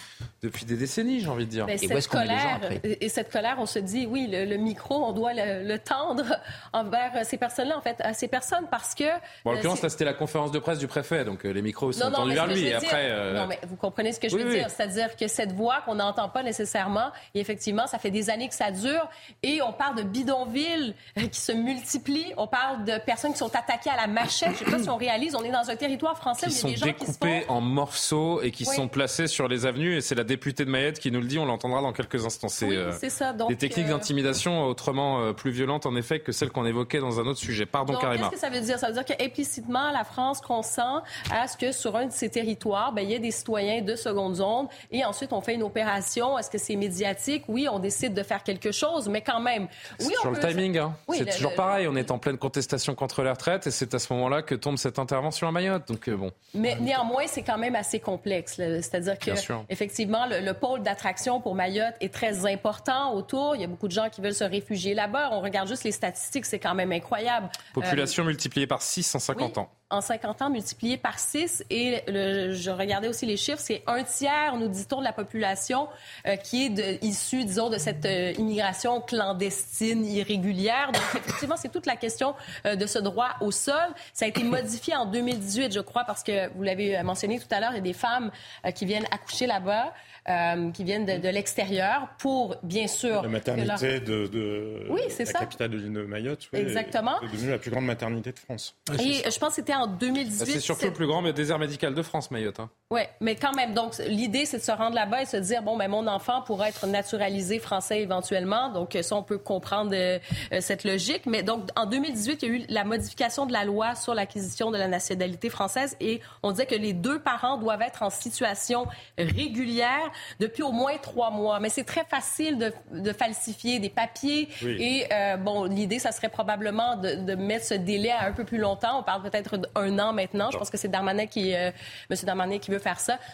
depuis 0.43 0.67
des 0.67 0.77
décennies, 0.77 1.21
j'ai 1.21 1.29
envie 1.29 1.47
de 1.47 1.51
dire. 1.51 1.67
et 1.71 1.79
cette, 1.79 2.09
colère, 2.09 2.61
et 2.85 3.09
cette 3.09 3.33
colère, 3.33 3.57
on 3.59 3.67
se 3.67 3.79
dit, 3.79 4.07
oui, 4.07 4.29
le, 4.31 4.57
micro, 4.57 5.03
on 5.03 5.13
doit 5.13 5.33
le, 5.35 5.79
tendre 5.79 6.25
envers 6.75 7.25
ces 7.25 7.39
personnes-là, 7.39 7.79
en 7.79 7.83
fait, 7.83 7.97
à 8.01 8.13
ces 8.13 8.29
personnes, 8.29 8.67
parce 8.71 8.95
que. 8.95 9.05
Bon, 9.45 9.53
en 9.53 9.55
l'occurrence, 9.55 9.81
là, 9.81 9.89
c'était 9.89 10.05
la 10.05 10.13
conférence 10.13 10.53
de 10.53 10.59
presse 10.59 10.79
du 10.79 10.87
préfet, 10.87 11.25
donc 11.25 11.47
euh, 11.47 11.51
les 11.51 11.63
micros 11.63 11.93
sont 11.93 12.11
tendus 12.11 12.35
vers 12.35 12.47
lui. 12.47 12.67
Et 12.67 12.75
après. 12.75 13.33
Non, 13.33 13.47
mais 13.47 13.59
vous 13.67 13.77
comprenez 13.77 14.13
ce 14.13 14.21
que 14.21 14.29
je 14.29 14.37
veux 14.37 14.51
dire, 14.51 14.69
c'est-à-dire 14.69 15.17
que 15.17 15.27
cette 15.27 15.53
voix 15.53 15.81
qu'on 15.87 15.99
a 15.99 16.10
n'entend 16.11 16.29
pas 16.29 16.43
nécessairement. 16.43 17.11
Et 17.35 17.41
effectivement, 17.41 17.87
ça 17.87 17.99
fait 17.99 18.11
des 18.11 18.31
années 18.31 18.49
que 18.49 18.55
ça 18.55 18.71
dure. 18.71 19.09
Et 19.43 19.63
on 19.63 19.73
parle 19.73 19.97
de 19.97 20.03
bidonvilles 20.03 20.95
qui 21.33 21.41
se 21.41 21.53
multiplient. 21.53 22.33
On 22.37 22.47
parle 22.47 22.85
de 22.85 22.99
personnes 23.05 23.33
qui 23.33 23.39
sont 23.39 23.55
attaquées 23.55 23.91
à 23.91 23.97
la 23.97 24.07
machette. 24.07 24.57
Je 24.59 24.65
ne 24.65 24.71
sais 24.71 24.77
pas 24.77 24.83
si 24.83 24.91
on 24.91 24.97
réalise, 24.97 25.35
on 25.35 25.43
est 25.43 25.51
dans 25.51 25.69
un 25.71 25.77
territoire 25.77 26.17
français 26.17 26.47
où 26.47 26.51
il 26.51 26.55
y 26.55 26.57
a 26.57 26.61
sont 26.61 26.69
des 26.69 26.77
gens 26.77 26.87
découpés 26.87 27.41
qui 27.41 27.47
se 27.47 27.51
en 27.51 27.61
morceaux 27.61 28.43
et 28.43 28.51
qui 28.51 28.67
Oui. 28.69 28.75
sont 28.77 28.89
placés 28.89 29.27
sur 29.27 29.49
les 29.49 29.67
avenues. 29.67 29.97
Et 29.97 30.01
c'est 30.01 30.15
la 30.15 30.25
députée 30.25 30.65
de 30.65 30.71
Mayette 30.71 30.99
qui 30.99 31.11
nous 31.11 31.21
le 31.21 31.27
dit. 31.27 31.39
On 31.39 31.45
l'entendra 31.47 31.81
dans 31.83 31.93
quelques 31.93 32.25
instants. 32.25 32.49
C'est 32.49 32.67
Oui, 32.67 32.77
euh, 32.77 32.93
c'est 32.99 33.11
ça. 33.11 33.33
Donc, 33.33 33.49
des 33.49 33.57
techniques 33.57 33.87
euh, 33.87 33.91
d'intimidation 33.91 34.65
autrement 34.65 35.21
euh, 35.21 35.33
plus 35.33 35.51
violentes 35.51 35.87
en 35.87 35.97
effet 35.97 36.21
que 36.21 36.33
celles 36.33 36.51
qu'on 36.51 36.67
évoquait 36.67 37.01
dans 37.01 37.21
un 37.21 37.27
autre 37.27 37.39
sujet. 37.39 37.67
Pardon, 37.67 37.93
Donc, 37.95 38.03
Karima. 38.03 38.29
qu'est-ce 38.29 38.41
que 38.43 38.47
ça 38.49 38.51
veut 38.51 38.61
dire? 38.61 38.79
Ça 38.79 38.89
veut 38.89 38.95
dire 38.95 39.05
qu'implicitement, 39.05 39.91
la 39.93 40.05
France 40.05 40.41
consent 40.41 41.03
à 41.31 41.47
ce 41.49 41.57
que 41.57 41.73
sur 41.73 41.97
un 41.97 42.07
de 42.07 42.13
ses 42.13 42.29
territoires, 42.29 42.93
ben, 42.93 43.03
il 43.03 43.11
y 43.11 43.15
ait 43.15 43.19
des 43.19 43.31
citoyens 43.31 43.83
de 43.83 43.95
seconde 43.97 44.35
zone 44.37 44.69
et 44.91 45.05
ensuite 45.05 45.33
on 45.33 45.41
fait 45.41 45.55
une 45.55 45.63
opération. 45.63 46.00
Est-ce 46.39 46.51
que 46.51 46.59
c'est 46.59 46.77
médiatique? 46.77 47.45
Oui, 47.49 47.69
on 47.71 47.79
décide 47.79 48.15
de 48.15 48.23
faire 48.23 48.43
quelque 48.43 48.73
chose, 48.73 49.09
mais 49.09 49.21
quand 49.23 49.41
même. 49.41 49.69
Oui, 50.01 50.13
on 50.19 50.21
sur 50.23 50.31
le 50.31 50.41
peut- 50.41 50.49
timing. 50.49 50.79
hein. 50.79 50.95
Oui, 51.09 51.19
c'est 51.19 51.27
toujours 51.37 51.51
le- 51.51 51.57
pareil. 51.57 51.87
On 51.89 51.97
est 51.97 52.11
en 52.11 52.19
pleine 52.19 52.39
contestation 52.39 52.95
contre 52.95 53.23
les 53.23 53.31
retraites 53.31 53.67
et 53.67 53.71
c'est 53.71 53.93
à 53.95 53.99
ce 53.99 54.13
moment-là 54.13 54.43
que 54.43 54.55
tombe 54.55 54.77
cette 54.79 54.99
intervention 54.99 55.49
à 55.49 55.53
Mayotte. 55.53 55.89
Donc 55.89 56.09
euh, 56.09 56.17
bon. 56.17 56.31
Mais 56.55 56.77
néanmoins, 56.81 57.25
c'est 57.27 57.43
quand 57.43 57.59
même 57.59 57.75
assez 57.77 58.01
complexe. 58.01 58.55
C'est-à-dire 58.57 59.19
que, 59.19 59.31
effectivement, 59.69 60.27
le, 60.27 60.41
le 60.41 60.55
pôle 60.55 60.83
d'attraction 60.83 61.41
pour 61.41 61.55
Mayotte 61.55 61.95
est 62.01 62.13
très 62.13 62.47
important 62.51 63.15
autour. 63.15 63.55
Il 63.57 63.61
y 63.61 63.65
a 63.65 63.69
beaucoup 63.69 63.89
de 63.89 63.93
gens 63.93 64.09
qui 64.11 64.21
veulent 64.21 64.35
se 64.35 64.45
réfugier 64.45 64.95
là-bas. 64.95 65.31
On 65.33 65.41
regarde 65.41 65.69
juste 65.69 65.85
les 65.85 65.93
statistiques, 65.93 66.47
c'est 66.47 66.59
quand 66.59 66.75
même 66.75 66.93
incroyable. 66.93 67.47
Euh, 67.47 67.73
Population 67.75 68.25
multipliée 68.25 68.67
par 68.67 68.83
6 68.83 69.15
en 69.15 69.19
50 69.19 69.53
oui. 69.57 69.63
ans. 69.63 69.69
En 69.91 70.01
50 70.01 70.43
ans 70.43 70.51
multiplié 70.51 70.97
par 70.97 71.19
6. 71.19 71.65
Et 71.71 72.03
je 72.07 72.71
regardais 72.71 73.09
aussi 73.09 73.27
les 73.27 73.37
chiffres, 73.37 73.61
c'est 73.61 73.83
un 73.87 74.03
tiers, 74.05 74.57
nous 74.57 74.69
dit-on, 74.69 74.99
de 74.99 75.05
la 75.05 75.13
population 75.13 75.89
euh, 76.27 76.37
qui 76.37 76.67
est 76.67 77.03
issue, 77.03 77.45
disons, 77.45 77.71
de 77.71 77.79
cette 77.79 78.05
euh, 78.05 78.33
immigration 78.39 79.01
clandestine, 79.01 80.05
irrégulière. 80.07 80.93
Donc, 80.93 81.03
effectivement, 81.17 81.57
c'est 81.57 81.71
toute 81.71 81.87
la 81.87 81.97
question 81.97 82.35
euh, 82.67 82.77
de 82.77 82.87
ce 82.87 82.99
droit 82.99 83.31
au 83.41 83.51
sol. 83.51 83.75
Ça 84.13 84.25
a 84.25 84.29
été 84.29 84.43
modifié 84.45 84.97
en 84.97 85.07
2018, 85.07 85.73
je 85.73 85.81
crois, 85.81 86.05
parce 86.05 86.23
que 86.23 86.53
vous 86.55 86.63
l'avez 86.63 87.03
mentionné 87.03 87.39
tout 87.39 87.49
à 87.51 87.61
l'heure, 87.61 87.71
il 87.73 87.77
y 87.77 87.79
a 87.79 87.83
des 87.83 87.93
femmes 87.93 88.31
euh, 88.67 88.71
qui 88.71 88.87
viennent 88.87 89.07
accoucher 89.11 89.47
là-bas. 89.47 89.93
Euh, 90.31 90.71
qui 90.71 90.85
viennent 90.85 91.05
de, 91.07 91.19
de 91.19 91.29
l'extérieur 91.29 92.09
pour, 92.19 92.57
bien 92.63 92.87
sûr... 92.87 93.23
La 93.23 93.29
maternité 93.29 93.67
leur- 93.67 94.01
de, 94.01 94.27
de 94.29 94.87
Oui, 94.89 95.01
c'est 95.09 95.25
la 95.25 95.31
ça. 95.33 95.39
capitale 95.41 95.71
de 95.71 95.77
l'île 95.79 95.93
de 95.93 96.03
Mayotte. 96.03 96.49
oui, 96.53 96.61
Exactement. 96.61 97.21
est 97.23 97.27
devenue 97.33 97.51
la 97.51 97.59
plus 97.59 97.71
grande 97.71 97.85
maternité 97.87 98.33
de 98.33 98.39
France. 98.39 98.77
Et 98.99 99.29
je 99.31 99.39
pense 99.39 99.51
que 99.51 99.55
c'était 99.57 99.75
en 99.75 99.87
2018. 99.87 100.47
C'est 100.53 100.61
surtout 100.61 100.87
le 100.87 100.93
plus 100.93 101.07
grand 101.07 101.23
désert 101.33 101.59
médical 101.59 101.95
de 101.95 102.03
France, 102.03 102.31
Mayotte. 102.31 102.61
hein. 102.61 102.71
Oui, 102.93 103.03
mais 103.21 103.37
quand 103.37 103.53
même, 103.53 103.73
donc 103.73 103.97
l'idée, 103.99 104.47
c'est 104.47 104.57
de 104.59 104.63
se 104.65 104.73
rendre 104.73 104.97
là-bas 104.97 105.23
et 105.23 105.25
se 105.25 105.37
dire, 105.37 105.63
bon, 105.63 105.77
ben 105.77 105.87
mon 105.87 106.09
enfant 106.09 106.43
pourrait 106.43 106.71
être 106.71 106.89
naturalisé 106.89 107.61
français 107.61 108.01
éventuellement. 108.01 108.69
Donc 108.71 108.99
ça, 109.01 109.15
on 109.15 109.23
peut 109.23 109.39
comprendre 109.39 109.93
euh, 109.95 110.19
euh, 110.53 110.61
cette 110.61 110.83
logique. 110.83 111.25
Mais 111.27 111.45
donc, 111.45 111.69
en 111.77 111.87
2018, 111.87 112.43
il 112.43 112.49
y 112.49 112.51
a 112.51 112.55
eu 112.57 112.65
la 112.69 112.83
modification 112.83 113.47
de 113.47 113.53
la 113.53 113.65
loi 113.65 113.95
sur 113.95 114.13
l'acquisition 114.13 114.73
de 114.73 114.77
la 114.77 114.89
nationalité 114.89 115.51
française 115.51 115.97
et 116.01 116.21
on 116.43 116.51
disait 116.51 116.67
que 116.67 116.75
les 116.75 116.93
deux 116.93 117.21
parents 117.21 117.59
doivent 117.59 117.83
être 117.83 118.03
en 118.03 118.11
situation 118.11 118.89
régulière 119.17 120.11
depuis 120.41 120.65
au 120.65 120.73
moins 120.73 120.97
trois 121.01 121.31
mois. 121.31 121.61
Mais 121.61 121.69
c'est 121.69 121.85
très 121.85 122.05
facile 122.05 122.59
de, 122.59 122.73
de 122.91 123.13
falsifier 123.13 123.79
des 123.79 123.91
papiers 123.91 124.49
Oui. 124.65 124.77
et 124.81 125.07
euh, 125.13 125.37
bon, 125.37 125.63
l'idée, 125.63 126.01
ça 126.01 126.11
serait 126.11 126.29
probablement 126.29 126.97
de, 126.97 127.15
de 127.15 127.35
mettre 127.37 127.67
ce 127.67 127.75
délai 127.75 128.11
à 128.11 128.25
un 128.25 128.33
peu 128.33 128.43
plus 128.43 128.59
longtemps. 128.59 128.99
On 128.99 129.05
parle 129.05 129.23
peut-être 129.23 129.59
d'un 129.59 129.97
an 130.01 130.13
maintenant. 130.13 130.51
Je 130.51 130.59
pense 130.59 130.71
que 130.71 130.77
c'est 130.77 130.89
Darmanin 130.89 131.27
qui, 131.27 131.55
euh, 131.55 131.71
M. 132.11 132.17
Darmanin 132.25 132.59
qui 132.59 132.73
veut 132.73 132.80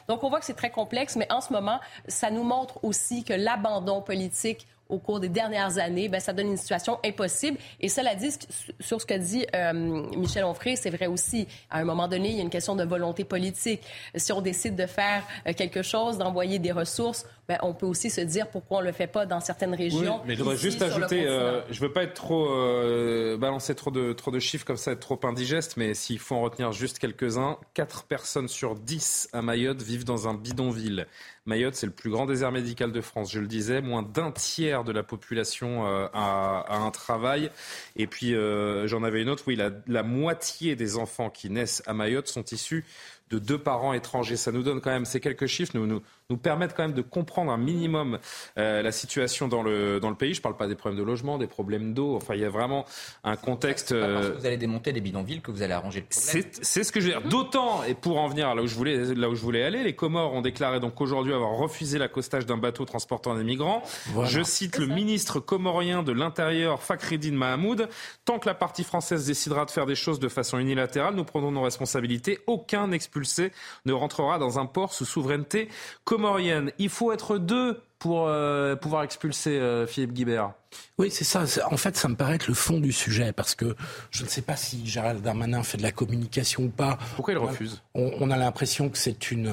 Donc, 0.08 0.24
on 0.24 0.28
voit 0.28 0.40
que 0.40 0.46
c'est 0.46 0.54
très 0.54 0.70
complexe, 0.70 1.16
mais 1.16 1.30
en 1.32 1.40
ce 1.40 1.52
moment, 1.52 1.80
ça 2.08 2.30
nous 2.30 2.44
montre 2.44 2.82
aussi 2.84 3.24
que 3.24 3.32
l'abandon 3.32 4.02
politique 4.02 4.66
au 4.88 4.98
cours 4.98 5.20
des 5.20 5.28
dernières 5.28 5.78
années, 5.78 6.08
ben, 6.08 6.20
ça 6.20 6.32
donne 6.32 6.48
une 6.48 6.56
situation 6.56 6.98
impossible. 7.04 7.58
Et 7.80 7.88
cela 7.88 8.14
dit, 8.14 8.30
sur 8.80 9.00
ce 9.00 9.06
que 9.06 9.14
dit 9.14 9.46
euh, 9.54 9.72
Michel 9.72 10.44
Onfray, 10.44 10.76
c'est 10.76 10.90
vrai 10.90 11.06
aussi. 11.06 11.46
À 11.70 11.78
un 11.78 11.84
moment 11.84 12.08
donné, 12.08 12.30
il 12.30 12.36
y 12.36 12.38
a 12.38 12.42
une 12.42 12.50
question 12.50 12.76
de 12.76 12.84
volonté 12.84 13.24
politique. 13.24 13.82
Si 14.14 14.32
on 14.32 14.40
décide 14.40 14.76
de 14.76 14.86
faire 14.86 15.24
euh, 15.46 15.52
quelque 15.52 15.82
chose, 15.82 16.18
d'envoyer 16.18 16.58
des 16.58 16.72
ressources, 16.72 17.26
ben, 17.48 17.58
on 17.62 17.74
peut 17.74 17.86
aussi 17.86 18.10
se 18.10 18.20
dire 18.20 18.48
pourquoi 18.48 18.78
on 18.78 18.80
le 18.80 18.92
fait 18.92 19.06
pas 19.06 19.24
dans 19.24 19.40
certaines 19.40 19.74
régions. 19.74 20.20
mais 20.26 20.34
je 20.34 20.40
voudrais 20.40 20.56
juste 20.56 20.82
ajouter, 20.82 21.26
euh, 21.26 21.60
je 21.70 21.80
veux 21.80 21.92
pas 21.92 22.02
être 22.02 22.14
trop 22.14 22.50
euh, 22.50 23.36
balancer 23.36 23.74
trop 23.74 23.90
de 23.90 24.12
trop 24.12 24.30
de 24.30 24.40
chiffres 24.40 24.64
comme 24.64 24.76
ça, 24.76 24.92
être 24.92 25.00
trop 25.00 25.20
indigeste, 25.22 25.76
mais 25.76 25.94
s'il 25.94 26.18
faut 26.18 26.34
en 26.34 26.42
retenir 26.42 26.72
juste 26.72 26.98
quelques-uns, 26.98 27.58
4 27.74 28.04
personnes 28.04 28.48
sur 28.48 28.74
10 28.74 29.28
à 29.32 29.42
Mayotte 29.42 29.82
vivent 29.82 30.04
dans 30.04 30.28
un 30.28 30.34
bidonville. 30.34 31.06
Mayotte, 31.46 31.76
c'est 31.76 31.86
le 31.86 31.92
plus 31.92 32.10
grand 32.10 32.26
désert 32.26 32.50
médical 32.50 32.90
de 32.90 33.00
France, 33.00 33.30
je 33.30 33.38
le 33.38 33.46
disais, 33.46 33.80
moins 33.80 34.02
d'un 34.02 34.32
tiers 34.32 34.82
de 34.82 34.90
la 34.90 35.04
population 35.04 35.86
euh, 35.86 36.08
a, 36.12 36.64
a 36.68 36.78
un 36.78 36.90
travail. 36.90 37.50
Et 37.94 38.08
puis 38.08 38.34
euh, 38.34 38.88
j'en 38.88 39.04
avais 39.04 39.22
une 39.22 39.28
autre, 39.28 39.44
oui, 39.46 39.54
la, 39.54 39.70
la 39.86 40.02
moitié 40.02 40.74
des 40.74 40.96
enfants 40.96 41.30
qui 41.30 41.48
naissent 41.48 41.82
à 41.86 41.94
Mayotte 41.94 42.26
sont 42.26 42.44
issus 42.44 42.84
de 43.30 43.38
deux 43.38 43.58
parents 43.58 43.92
étrangers. 43.92 44.36
Ça 44.36 44.52
nous 44.52 44.62
donne 44.62 44.80
quand 44.80 44.90
même 44.90 45.04
ces 45.04 45.20
quelques 45.20 45.46
chiffres, 45.46 45.72
nous, 45.74 45.86
nous, 45.86 46.02
nous 46.30 46.36
permettent 46.36 46.74
quand 46.74 46.84
même 46.84 46.92
de 46.92 47.02
comprendre 47.02 47.50
un 47.52 47.56
minimum 47.56 48.18
euh, 48.58 48.82
la 48.82 48.92
situation 48.92 49.48
dans 49.48 49.62
le, 49.62 50.00
dans 50.00 50.10
le 50.10 50.16
pays. 50.16 50.34
Je 50.34 50.40
ne 50.40 50.42
parle 50.42 50.56
pas 50.56 50.66
des 50.66 50.74
problèmes 50.74 50.98
de 50.98 51.04
logement, 51.04 51.38
des 51.38 51.46
problèmes 51.46 51.94
d'eau. 51.94 52.16
Enfin, 52.16 52.34
il 52.34 52.40
y 52.40 52.44
a 52.44 52.48
vraiment 52.48 52.84
un 53.24 53.36
contexte. 53.36 53.92
Pas 53.92 54.06
parce 54.06 54.26
euh, 54.26 54.32
que 54.32 54.38
vous 54.38 54.46
allez 54.46 54.56
démonter 54.56 54.92
des 54.92 55.00
bidonvilles 55.00 55.40
que 55.40 55.50
vous 55.50 55.62
allez 55.62 55.72
arranger 55.72 56.00
le 56.00 56.06
problème. 56.06 56.44
c'est 56.52 56.64
c'est 56.64 56.84
ce 56.84 56.92
que 56.92 57.00
je 57.00 57.06
veux 57.06 57.12
dire. 57.12 57.28
D'autant, 57.28 57.82
et 57.84 57.94
pour 57.94 58.18
en 58.18 58.28
venir 58.28 58.54
là 58.54 58.62
où 58.62 58.66
je 58.66 58.74
voulais, 58.74 59.14
là 59.14 59.28
où 59.28 59.34
je 59.34 59.42
voulais 59.42 59.62
aller, 59.62 59.82
les 59.82 59.94
Comores 59.94 60.34
ont 60.34 60.42
déclaré 60.42 60.80
donc 60.80 61.00
aujourd'hui 61.00 61.32
avoir 61.32 61.56
refusé 61.56 61.98
l'accostage 61.98 62.46
d'un 62.46 62.56
bateau 62.56 62.84
transportant 62.84 63.34
des 63.34 63.44
migrants. 63.44 63.82
Voilà. 64.06 64.28
Je 64.28 64.42
cite 64.42 64.78
le 64.78 64.86
ministre 64.86 65.40
comorien 65.40 66.02
de 66.02 66.12
l'Intérieur, 66.12 66.82
Fakhreddin 66.82 67.32
Mahamoud. 67.32 67.88
Tant 68.24 68.38
que 68.38 68.46
la 68.46 68.54
partie 68.54 68.84
française 68.84 69.26
décidera 69.26 69.64
de 69.64 69.70
faire 69.70 69.86
des 69.86 69.94
choses 69.94 70.18
de 70.18 70.28
façon 70.28 70.58
unilatérale, 70.58 71.14
nous 71.14 71.24
prenons 71.24 71.50
nos 71.50 71.62
responsabilités. 71.62 72.40
Aucun 72.46 72.92
ne 73.84 73.92
rentrera 73.92 74.38
dans 74.38 74.58
un 74.58 74.66
port 74.66 74.92
sous 74.92 75.04
souveraineté 75.04 75.68
comorienne. 76.04 76.72
Il 76.78 76.88
faut 76.88 77.12
être 77.12 77.38
deux 77.38 77.80
pour 77.98 78.26
euh, 78.28 78.76
pouvoir 78.76 79.02
expulser 79.02 79.58
euh, 79.58 79.86
Philippe 79.86 80.12
Guibert. 80.12 80.52
Oui, 80.98 81.10
c'est 81.10 81.24
ça. 81.24 81.44
En 81.70 81.76
fait, 81.76 81.94
ça 81.96 82.08
me 82.08 82.14
paraît 82.14 82.36
être 82.36 82.46
le 82.48 82.54
fond 82.54 82.80
du 82.80 82.90
sujet, 82.90 83.32
parce 83.32 83.54
que 83.54 83.76
je 84.10 84.24
ne 84.24 84.28
sais 84.28 84.40
pas 84.40 84.56
si 84.56 84.86
Gérald 84.86 85.20
Darmanin 85.22 85.62
fait 85.62 85.76
de 85.76 85.82
la 85.82 85.92
communication 85.92 86.62
ou 86.64 86.68
pas. 86.70 86.98
Pourquoi 87.16 87.34
il 87.34 87.38
refuse? 87.38 87.82
on, 87.94 88.12
on 88.18 88.30
a 88.30 88.36
l'impression 88.38 88.88
que 88.88 88.96
c'est 88.96 89.30
une, 89.30 89.48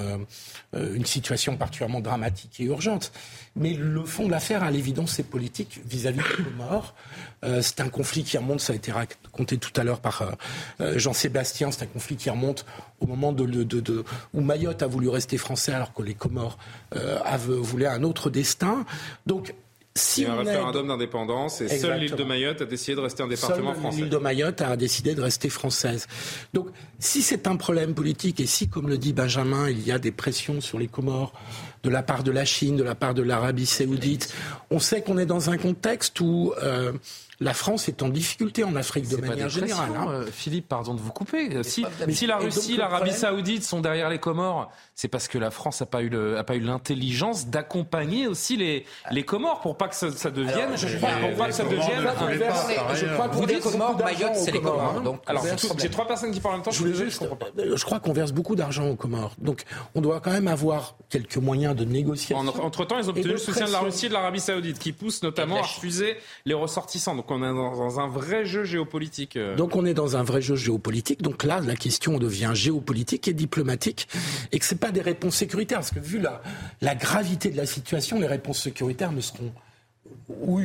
euh, 0.74 0.94
une 0.96 1.06
situation 1.06 1.58
particulièrement 1.58 2.00
dramatique 2.00 2.62
et 2.62 2.64
urgente. 2.64 3.12
Mais 3.58 3.74
le 3.74 4.06
fond 4.06 4.26
de 4.28 4.32
l'affaire, 4.32 4.64
à 4.64 4.72
l'évidence, 4.72 5.12
c'est 5.16 5.24
politique 5.24 5.82
vis-à-vis 5.86 6.20
des 6.38 6.44
Comores. 6.46 6.96
Euh, 7.44 7.62
c'est 7.62 7.82
un 7.82 7.90
conflit 7.90 8.24
qui 8.24 8.38
remonte, 8.38 8.62
ça 8.62 8.72
a 8.72 8.76
été 8.78 8.94
raconté 8.94 9.58
tout 9.58 9.72
à 9.80 9.84
l'heure 9.84 10.00
par 10.00 10.22
euh, 10.22 10.32
euh, 10.80 10.98
Jean-Sébastien, 10.98 11.72
c'est 11.72 11.84
un 11.84 11.88
conflit 11.88 12.16
qui 12.16 12.30
remonte 12.30 12.66
au 13.02 13.06
moment 13.06 13.34
de, 13.34 13.46
de- 13.46 13.64
de- 13.64 13.82
de- 13.82 14.06
où 14.34 14.40
Mayotte 14.40 14.82
a 14.82 14.88
voulu 14.88 15.10
rester 15.10 15.38
français 15.38 15.74
alors 15.74 15.94
que 15.94 16.02
les 16.04 16.14
Comores 16.16 16.58
euh, 16.96 17.20
voulaient 17.48 17.88
un 17.88 18.04
autre 18.04 18.30
destin. 18.30 18.86
Donc, 19.28 19.54
si 19.96 20.26
un 20.26 20.36
référendum 20.36 20.88
d'indépendance 20.88 21.62
et 21.62 21.70
seule 21.70 22.00
l'île 22.00 22.16
de 22.16 22.24
Mayotte 22.24 22.62
a 22.62 22.66
décidé 22.66 22.96
de 22.96 23.02
rester 23.02 23.24
un 23.24 23.28
département 23.28 23.74
Seule 23.74 23.80
français. 23.82 23.98
l'île 23.98 24.10
de 24.10 24.18
Mayotte 24.18 24.62
a 24.62 24.76
décidé 24.76 25.14
de 25.14 25.22
rester 25.22 25.50
française. 25.50 26.08
Donc, 26.54 26.70
si 27.00 27.22
c'est 27.22 27.46
un 27.48 27.56
problème 27.58 27.94
politique 27.94 28.40
et 28.40 28.48
si, 28.48 28.68
comme 28.68 28.90
le 28.90 28.98
dit 28.98 29.14
Benjamin, 29.14 29.70
il 29.70 29.86
y 29.86 29.92
a 29.92 30.00
des 30.00 30.12
pressions 30.12 30.62
sur 30.62 30.80
les 30.80 30.88
Comores 30.88 31.34
de 31.84 31.90
la 31.90 32.02
part 32.02 32.24
de 32.24 32.32
la 32.32 32.46
Chine, 32.46 32.76
de 32.76 32.84
la 32.84 32.96
part 32.96 33.14
de 33.14 33.22
l'Arabie 33.22 33.66
saoudite, 33.66 34.34
on 34.72 34.80
sait 34.80 35.02
qu'on 35.02 35.18
est 35.18 35.26
dans 35.26 35.50
un 35.50 35.58
contexte 35.58 36.20
où 36.22 36.54
euh, 36.64 36.94
la 37.40 37.54
France 37.54 37.88
est 37.90 38.02
en 38.04 38.10
difficulté 38.10 38.64
en 38.64 38.76
Afrique 38.76 39.08
de 39.10 39.18
manière 39.18 39.50
générale. 39.50 39.90
hein. 39.98 40.08
euh, 40.10 40.26
Philippe, 40.32 40.68
pardon 40.68 40.94
de 40.94 41.00
vous 41.02 41.12
couper. 41.12 41.56
Euh, 41.58 41.64
Si, 41.64 41.82
la 42.28 42.38
Russie, 42.38 42.78
l'Arabie 42.78 43.10
problème- 43.12 43.16
Saoudite 43.16 43.64
sont 43.64 43.80
derrière 43.82 44.10
les 44.10 44.20
Comores, 44.20 44.72
c'est 44.96 45.08
parce 45.08 45.28
que 45.28 45.38
la 45.38 45.52
France 45.52 45.80
n'a 45.82 45.86
pas 45.86 46.02
eu 46.02 46.10
le- 46.10 46.38
a 46.38 46.44
pas 46.44 46.56
eu 46.56 46.60
l'intelligence 46.60 47.48
d'accompagner 47.48 48.28
aussi 48.28 48.58
les, 48.58 48.86
les 49.12 49.24
Comores 49.24 49.62
pour 49.62 49.78
pas 49.78 49.88
que 49.88 49.96
ça, 49.96 50.12
ça 50.12 50.30
devienne. 50.32 50.60
Alors, 50.60 50.78
je 50.78 50.98
crois- 50.98 51.48
que 51.48 51.52
ça 51.54 51.64
devienne. 51.64 52.04
Je 52.96 53.06
crois 53.14 53.28
Vous 53.28 53.42
que 53.42 53.48
dites 53.48 53.62
Comores, 53.62 53.98
Mayotte, 54.04 54.36
c'est 54.36 54.52
les 54.52 54.60
Comores, 54.62 54.96
hein. 54.98 55.02
donc 55.02 55.22
Alors, 55.26 55.42
problème. 55.44 55.80
j'ai 55.80 55.90
trois 55.90 56.08
personnes 56.08 56.32
qui 56.32 56.40
parlent 56.40 56.56
en 56.56 56.58
même 56.58 56.66
temps. 56.66 56.72
Je, 56.72 56.80
voulais 56.80 56.94
juste, 56.94 57.22
je 57.24 57.62
euh, 57.62 57.76
je 57.78 57.86
crois 57.86 58.00
qu'on 58.00 58.14
verse 58.14 58.32
beaucoup 58.32 58.56
d'argent 58.56 58.88
aux 58.88 58.96
Comores. 58.96 59.34
Donc, 59.38 59.64
on 59.96 60.02
doit 60.02 60.20
quand 60.20 60.32
même 60.32 60.48
avoir 60.48 60.96
quelques 61.10 61.38
moyens 61.38 61.76
de 61.76 61.86
négociation. 61.86 62.38
En- 62.38 62.48
Entre-temps, 62.48 62.98
ils 63.00 63.06
ont 63.06 63.10
obtenu 63.10 63.24
de 63.26 63.32
le 63.32 63.38
soutien 63.38 63.66
de 63.68 63.72
la. 63.72 63.80
Russie 63.80 64.06
et 64.06 64.10
de 64.10 64.14
l'Arabie 64.14 64.40
Saoudite, 64.40 64.80
qui 64.80 64.94
poussent 64.94 65.24
notamment 65.24 65.58
à 65.58 65.62
refuser 65.64 66.16
les 66.46 66.54
ressortissants. 66.54 67.16
Donc 67.24 67.32
on 67.32 67.44
est 67.44 67.54
dans, 67.54 68.00
un 68.00 68.08
vrai 68.08 68.46
jeu 68.46 68.64
géopolitique. 68.66 69.38
euh. 69.38 69.56
Donc 69.56 69.76
on 69.76 69.86
est 69.86 69.94
dans 69.94 70.18
un 70.18 70.24
vrai 70.24 70.42
jeu 70.42 70.56
géopolitique. 70.56 71.22
Donc 71.22 71.44
là, 71.44 71.60
la 71.62 71.76
question 71.76 72.18
devient 72.18 72.52
géopolitique 72.54 73.28
et 73.28 73.34
diplomatique, 73.34 74.08
et 74.52 74.60
que 74.60 74.66
c'est 74.66 74.80
pas 74.80 74.92
des 74.92 75.02
réponses 75.02 75.36
sécuritaires, 75.36 75.80
parce 75.80 75.92
que 75.92 76.00
vu 76.00 76.20
la, 76.20 76.42
la 76.82 76.96
gravité 76.96 77.50
de 77.50 77.58
la 77.58 77.66
situation, 77.66 78.20
les 78.20 78.28
réponses 78.28 78.62
sécuritaires 78.62 79.12
ne 79.12 79.22
seront 79.22 79.52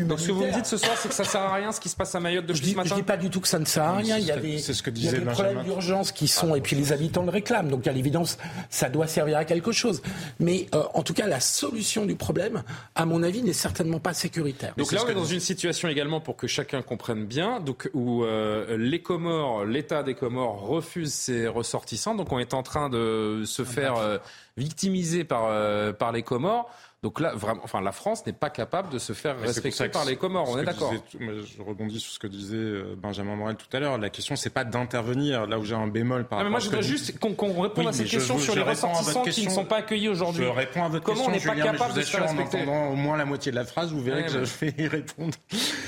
Donc 0.07 0.21
ce 0.21 0.29
que 0.29 0.33
vous 0.33 0.45
me 0.45 0.53
dites 0.53 0.67
ce 0.67 0.77
soir, 0.77 0.97
c'est 0.99 1.09
que 1.09 1.15
ça 1.15 1.25
sert 1.25 1.41
à 1.41 1.55
rien 1.55 1.73
ce 1.73 1.81
qui 1.81 1.89
se 1.89 1.97
passe 1.97 2.15
à 2.15 2.21
Mayotte 2.21 2.47
depuis 2.47 2.59
je 2.59 2.63
dis, 2.63 2.71
ce 2.73 2.77
matin 2.77 2.89
Je 2.91 2.95
dis 2.95 3.03
pas 3.03 3.17
du 3.17 3.31
tout 3.31 3.41
que 3.41 3.49
ça 3.49 3.59
ne 3.59 3.65
sert 3.65 3.85
à 3.85 3.97
rien. 3.97 4.19
il 4.19 4.25
y 4.25 4.31
a 4.31 4.37
des, 4.37 4.59
ce 4.59 4.83
que 4.83 4.91
il 4.91 5.05
y 5.05 5.09
a 5.09 5.13
des 5.13 5.21
problèmes 5.21 5.63
d'urgence 5.63 6.13
qui 6.13 6.29
sont, 6.29 6.55
et 6.55 6.61
puis 6.61 6.77
les 6.77 6.93
habitants 6.93 7.23
le 7.23 7.31
réclament. 7.31 7.69
Donc 7.69 7.87
à 7.87 7.93
l'évidence, 7.93 8.39
ça 8.71 8.89
doit 8.89 9.07
servir 9.07 9.39
à 9.39 9.45
quelque 9.45 9.73
chose. 9.73 10.03
Mais 10.41 10.67
euh, 10.75 10.83
en 10.95 11.03
tout 11.03 11.15
cas, 11.15 11.27
la 11.27 11.41
solution 11.41 12.07
du 12.07 12.17
problème, 12.17 12.63
à 12.95 13.05
mon 13.05 13.23
avis, 13.23 13.43
n'est 13.43 13.53
certainement 13.53 14.01
pas 14.01 14.15
sécuritaire. 14.15 14.75
Donc 14.77 14.93
là, 14.93 15.03
on 15.05 15.09
est 15.09 15.15
dans 15.15 15.25
une 15.25 15.41
situation 15.41 15.89
également 15.89 16.21
pour 16.21 16.37
que 16.37 16.47
chacun 16.47 16.83
comprenne 16.83 17.27
bien, 17.27 17.61
donc 17.61 17.91
où 17.95 18.25
euh, 18.25 18.77
les 18.77 19.01
Comores, 19.01 19.65
l'État 19.65 20.03
des 20.03 20.15
Comores 20.15 20.67
refuse 20.67 21.13
ses 21.13 21.47
ressortissants. 21.47 22.15
Donc 22.15 22.33
on 22.33 22.39
est 22.39 22.55
en 22.55 22.63
train 22.63 22.89
de 22.89 23.43
se 23.45 23.65
faire 23.65 23.97
euh, 23.97 24.19
victimiser 24.59 25.25
par, 25.25 25.49
par 25.97 26.13
les 26.13 26.23
Comores. 26.23 26.71
Donc 27.05 27.21
là, 27.21 27.33
vraiment, 27.33 27.61
enfin, 27.63 27.81
la 27.81 27.93
France 27.93 28.27
n'est 28.27 28.33
pas 28.33 28.51
capable 28.51 28.93
de 28.93 28.99
se 28.99 29.13
faire 29.13 29.39
respecter 29.39 29.89
par 29.89 30.05
les 30.05 30.17
Comores. 30.17 30.49
On 30.51 30.59
est 30.59 30.65
d'accord. 30.65 30.93
Je 31.21 31.63
rebondis 31.63 32.01
sur 32.01 32.13
ce 32.13 32.19
que 32.19 32.27
disait 32.27 32.57
euh, 32.57 32.97
Benjamin 32.97 33.37
Morel 33.37 33.55
tout 33.55 33.77
à 33.77 33.79
l'heure. 33.79 33.99
La 33.99 34.11
question, 34.11 34.35
c'est 34.35 34.51
pas 34.51 34.65
d'intervenir 34.65 35.47
là 35.47 35.61
où 35.61 35.65
j'ai 35.65 35.77
un 35.77 35.87
bémol 35.87 36.27
par 36.27 36.39
rapport. 36.39 36.51
moi, 36.51 36.59
je 36.59 36.67
voudrais 36.67 36.83
juste 36.83 37.17
qu'on 37.21 37.61
réponde 37.61 37.87
à 37.87 37.93
cette 37.93 38.09
question 38.09 38.37
sur 38.39 38.57
les 38.57 38.63
ressortissants 38.63 39.23
qui 39.23 39.47
ne 39.47 39.51
sont 39.51 39.65
pas 39.65 39.77
accueillis 39.77 40.09
aujourd'hui. 40.09 40.45
Je 40.45 40.49
réponds 40.49 40.85
à 40.85 40.89
votre 40.89 41.05
Comment 41.05 41.27
question. 41.31 41.51
on 41.51 41.55
n'est 41.55 41.63
pas 41.63 41.73
capable 41.73 41.95
de 41.95 42.03
se 42.03 42.11
faire 42.11 42.23
respecter 42.23 42.59
En 42.59 42.63
entendant 42.63 42.89
au 42.89 42.97
moins 42.97 43.17
la 43.17 43.25
moitié 43.25 43.53
de 43.53 43.57
la 43.57 43.65
phrase, 43.65 43.93
vous 43.93 44.03
verrez 44.03 44.25
que 44.25 44.33
je 44.33 44.39
vais 44.61 44.75
y 44.77 44.89
répondre. 44.89 45.35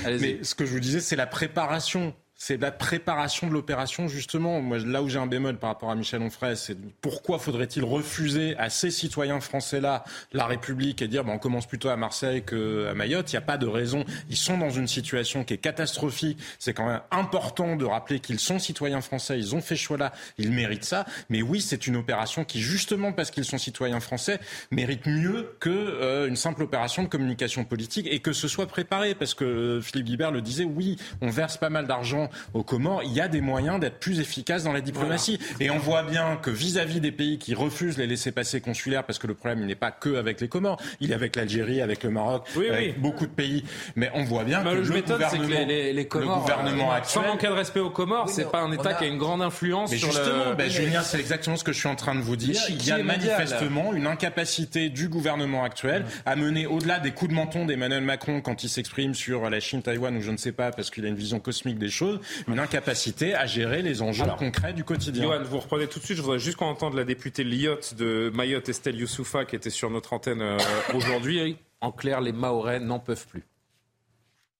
Mais 0.05 0.41
ce 0.43 0.55
que 0.55 0.65
je 0.65 0.71
vous 0.71 0.79
disais, 0.79 1.01
c'est 1.01 1.17
la 1.17 1.27
préparation 1.27 2.13
c'est 2.43 2.59
la 2.59 2.71
préparation 2.71 3.45
de 3.45 3.53
l'opération 3.53 4.07
justement. 4.07 4.61
Moi, 4.61 4.79
là 4.79 5.03
où 5.03 5.09
j'ai 5.09 5.19
un 5.19 5.27
bémol 5.27 5.59
par 5.59 5.69
rapport 5.69 5.91
à 5.91 5.95
Michel 5.95 6.23
Onfray, 6.23 6.57
c'est 6.57 6.75
pourquoi 6.99 7.37
faudrait-il 7.37 7.83
refuser 7.83 8.57
à 8.57 8.71
ces 8.71 8.89
citoyens 8.89 9.39
français-là 9.39 10.03
la 10.33 10.47
République 10.47 11.03
et 11.03 11.07
dire 11.07 11.23
ben, 11.23 11.33
on 11.33 11.37
commence 11.37 11.67
plutôt 11.67 11.89
à 11.89 11.97
Marseille 11.97 12.41
qu'à 12.43 12.95
Mayotte 12.95 13.31
Il 13.31 13.35
n'y 13.35 13.37
a 13.37 13.45
pas 13.45 13.59
de 13.59 13.67
raison. 13.67 14.05
Ils 14.27 14.37
sont 14.37 14.57
dans 14.57 14.71
une 14.71 14.87
situation 14.87 15.43
qui 15.43 15.53
est 15.53 15.59
catastrophique. 15.59 16.39
C'est 16.57 16.73
quand 16.73 16.87
même 16.87 17.01
important 17.11 17.75
de 17.75 17.85
rappeler 17.85 18.19
qu'ils 18.19 18.39
sont 18.39 18.57
citoyens 18.57 19.01
français. 19.01 19.37
Ils 19.37 19.53
ont 19.53 19.61
fait 19.61 19.75
ce 19.75 19.83
choix-là. 19.83 20.11
Ils 20.39 20.51
méritent 20.51 20.83
ça. 20.83 21.05
Mais 21.29 21.43
oui, 21.43 21.61
c'est 21.61 21.85
une 21.85 21.95
opération 21.95 22.43
qui, 22.43 22.59
justement 22.59 23.13
parce 23.13 23.29
qu'ils 23.29 23.45
sont 23.45 23.59
citoyens 23.59 23.99
français, 23.99 24.39
mérite 24.71 25.05
mieux 25.05 25.53
que 25.59 25.69
euh, 25.69 26.33
simple 26.33 26.63
opération 26.63 27.03
de 27.03 27.07
communication 27.07 27.65
politique 27.65 28.07
et 28.09 28.17
que 28.17 28.33
ce 28.33 28.47
soit 28.47 28.65
préparé. 28.65 29.13
Parce 29.13 29.35
que 29.35 29.45
euh, 29.45 29.81
Philippe 29.81 30.07
Guibert 30.07 30.31
le 30.31 30.41
disait, 30.41 30.65
oui, 30.65 30.97
on 31.21 31.29
verse 31.29 31.57
pas 31.57 31.69
mal 31.69 31.85
d'argent 31.85 32.30
aux 32.53 32.63
Comores, 32.63 33.03
il 33.03 33.13
y 33.13 33.21
a 33.21 33.27
des 33.27 33.41
moyens 33.41 33.79
d'être 33.79 33.99
plus 33.99 34.19
efficaces 34.19 34.63
dans 34.63 34.73
la 34.73 34.81
diplomatie. 34.81 35.39
Et 35.59 35.69
on 35.69 35.77
voit 35.77 36.03
bien 36.03 36.37
que 36.41 36.49
vis-à-vis 36.49 36.99
des 36.99 37.11
pays 37.11 37.37
qui 37.37 37.53
refusent 37.53 37.97
les 37.97 38.07
laissés-passer 38.07 38.61
consulaires, 38.61 39.03
parce 39.03 39.19
que 39.19 39.27
le 39.27 39.33
problème 39.33 39.65
n'est 39.65 39.75
pas 39.75 39.91
que 39.91 40.15
avec 40.15 40.41
les 40.41 40.47
Comores, 40.47 40.81
il 40.99 41.11
est 41.11 41.15
avec 41.15 41.35
l'Algérie, 41.35 41.81
avec 41.81 42.03
le 42.03 42.09
Maroc, 42.09 42.47
avec 42.55 42.99
beaucoup 42.99 43.25
de 43.25 43.31
pays. 43.31 43.63
Mais 43.95 44.11
on 44.13 44.23
voit 44.23 44.43
bien 44.43 44.63
que 44.63 44.69
le, 44.69 44.81
le 44.81 45.01
gouvernement, 45.01 45.47
que 45.47 45.65
les, 45.67 45.93
les, 45.93 46.07
Comores, 46.07 46.35
le 46.35 46.41
gouvernement 46.41 46.91
euh, 46.91 46.95
actuel, 46.95 47.23
sans 47.23 47.27
manquer 47.29 47.47
de 47.47 47.53
respect 47.53 47.79
aux 47.79 47.89
Comores, 47.89 48.29
c'est 48.29 48.49
pas 48.49 48.61
un 48.61 48.71
État 48.71 48.93
qui 48.93 49.03
a 49.03 49.07
une 49.07 49.17
grande 49.17 49.41
influence 49.41 49.91
mais 49.91 49.97
sur 49.97 50.11
justement, 50.11 50.49
le. 50.49 50.55
Ben, 50.55 50.69
Julien, 50.69 51.01
c'est 51.01 51.19
exactement 51.19 51.55
ce 51.55 51.63
que 51.63 51.71
je 51.71 51.79
suis 51.79 51.89
en 51.89 51.95
train 51.95 52.15
de 52.15 52.21
vous 52.21 52.35
dire. 52.35 52.59
il 52.69 52.85
y 52.85 52.91
a 52.91 53.01
manifestement 53.03 53.93
une 53.93 54.07
incapacité 54.07 54.89
du 54.89 55.09
gouvernement 55.09 55.63
actuel 55.63 56.05
à 56.25 56.35
mener 56.35 56.65
au-delà 56.65 56.99
des 56.99 57.11
coups 57.11 57.29
de 57.29 57.35
menton 57.35 57.65
d'Emmanuel 57.65 58.03
Macron 58.03 58.41
quand 58.41 58.63
il 58.63 58.69
s'exprime 58.69 59.13
sur 59.13 59.49
la 59.49 59.59
Chine, 59.59 59.81
Taïwan 59.81 60.15
ou 60.15 60.21
je 60.21 60.31
ne 60.31 60.37
sais 60.37 60.51
pas, 60.51 60.71
parce 60.71 60.89
qu'il 60.89 61.05
a 61.05 61.09
une 61.09 61.15
vision 61.15 61.39
cosmique 61.39 61.77
des 61.77 61.89
choses, 61.89 62.19
une 62.47 62.59
incapacité 62.59 63.33
à 63.35 63.45
gérer 63.45 63.81
les 63.81 64.01
enjeux 64.01 64.25
concrets 64.37 64.73
du 64.73 64.83
quotidien. 64.83 65.23
Johan, 65.23 65.43
vous 65.43 65.59
reprenez 65.59 65.87
tout 65.87 65.99
de 65.99 66.05
suite. 66.05 66.17
Je 66.17 66.21
voudrais 66.21 66.39
juste 66.39 66.57
qu'on 66.57 66.67
entende 66.67 66.95
la 66.95 67.03
députée 67.03 67.43
Lyotte 67.43 67.95
de 67.95 68.31
Mayotte, 68.33 68.69
Estelle 68.69 68.97
Youssoufa, 68.97 69.45
qui 69.45 69.55
était 69.55 69.69
sur 69.69 69.89
notre 69.89 70.13
antenne 70.13 70.41
euh, 70.41 70.57
aujourd'hui. 70.93 71.57
En 71.83 71.91
clair, 71.91 72.21
les 72.21 72.31
Mahorais 72.31 72.79
n'en 72.79 72.99
peuvent 72.99 73.25
plus. 73.25 73.43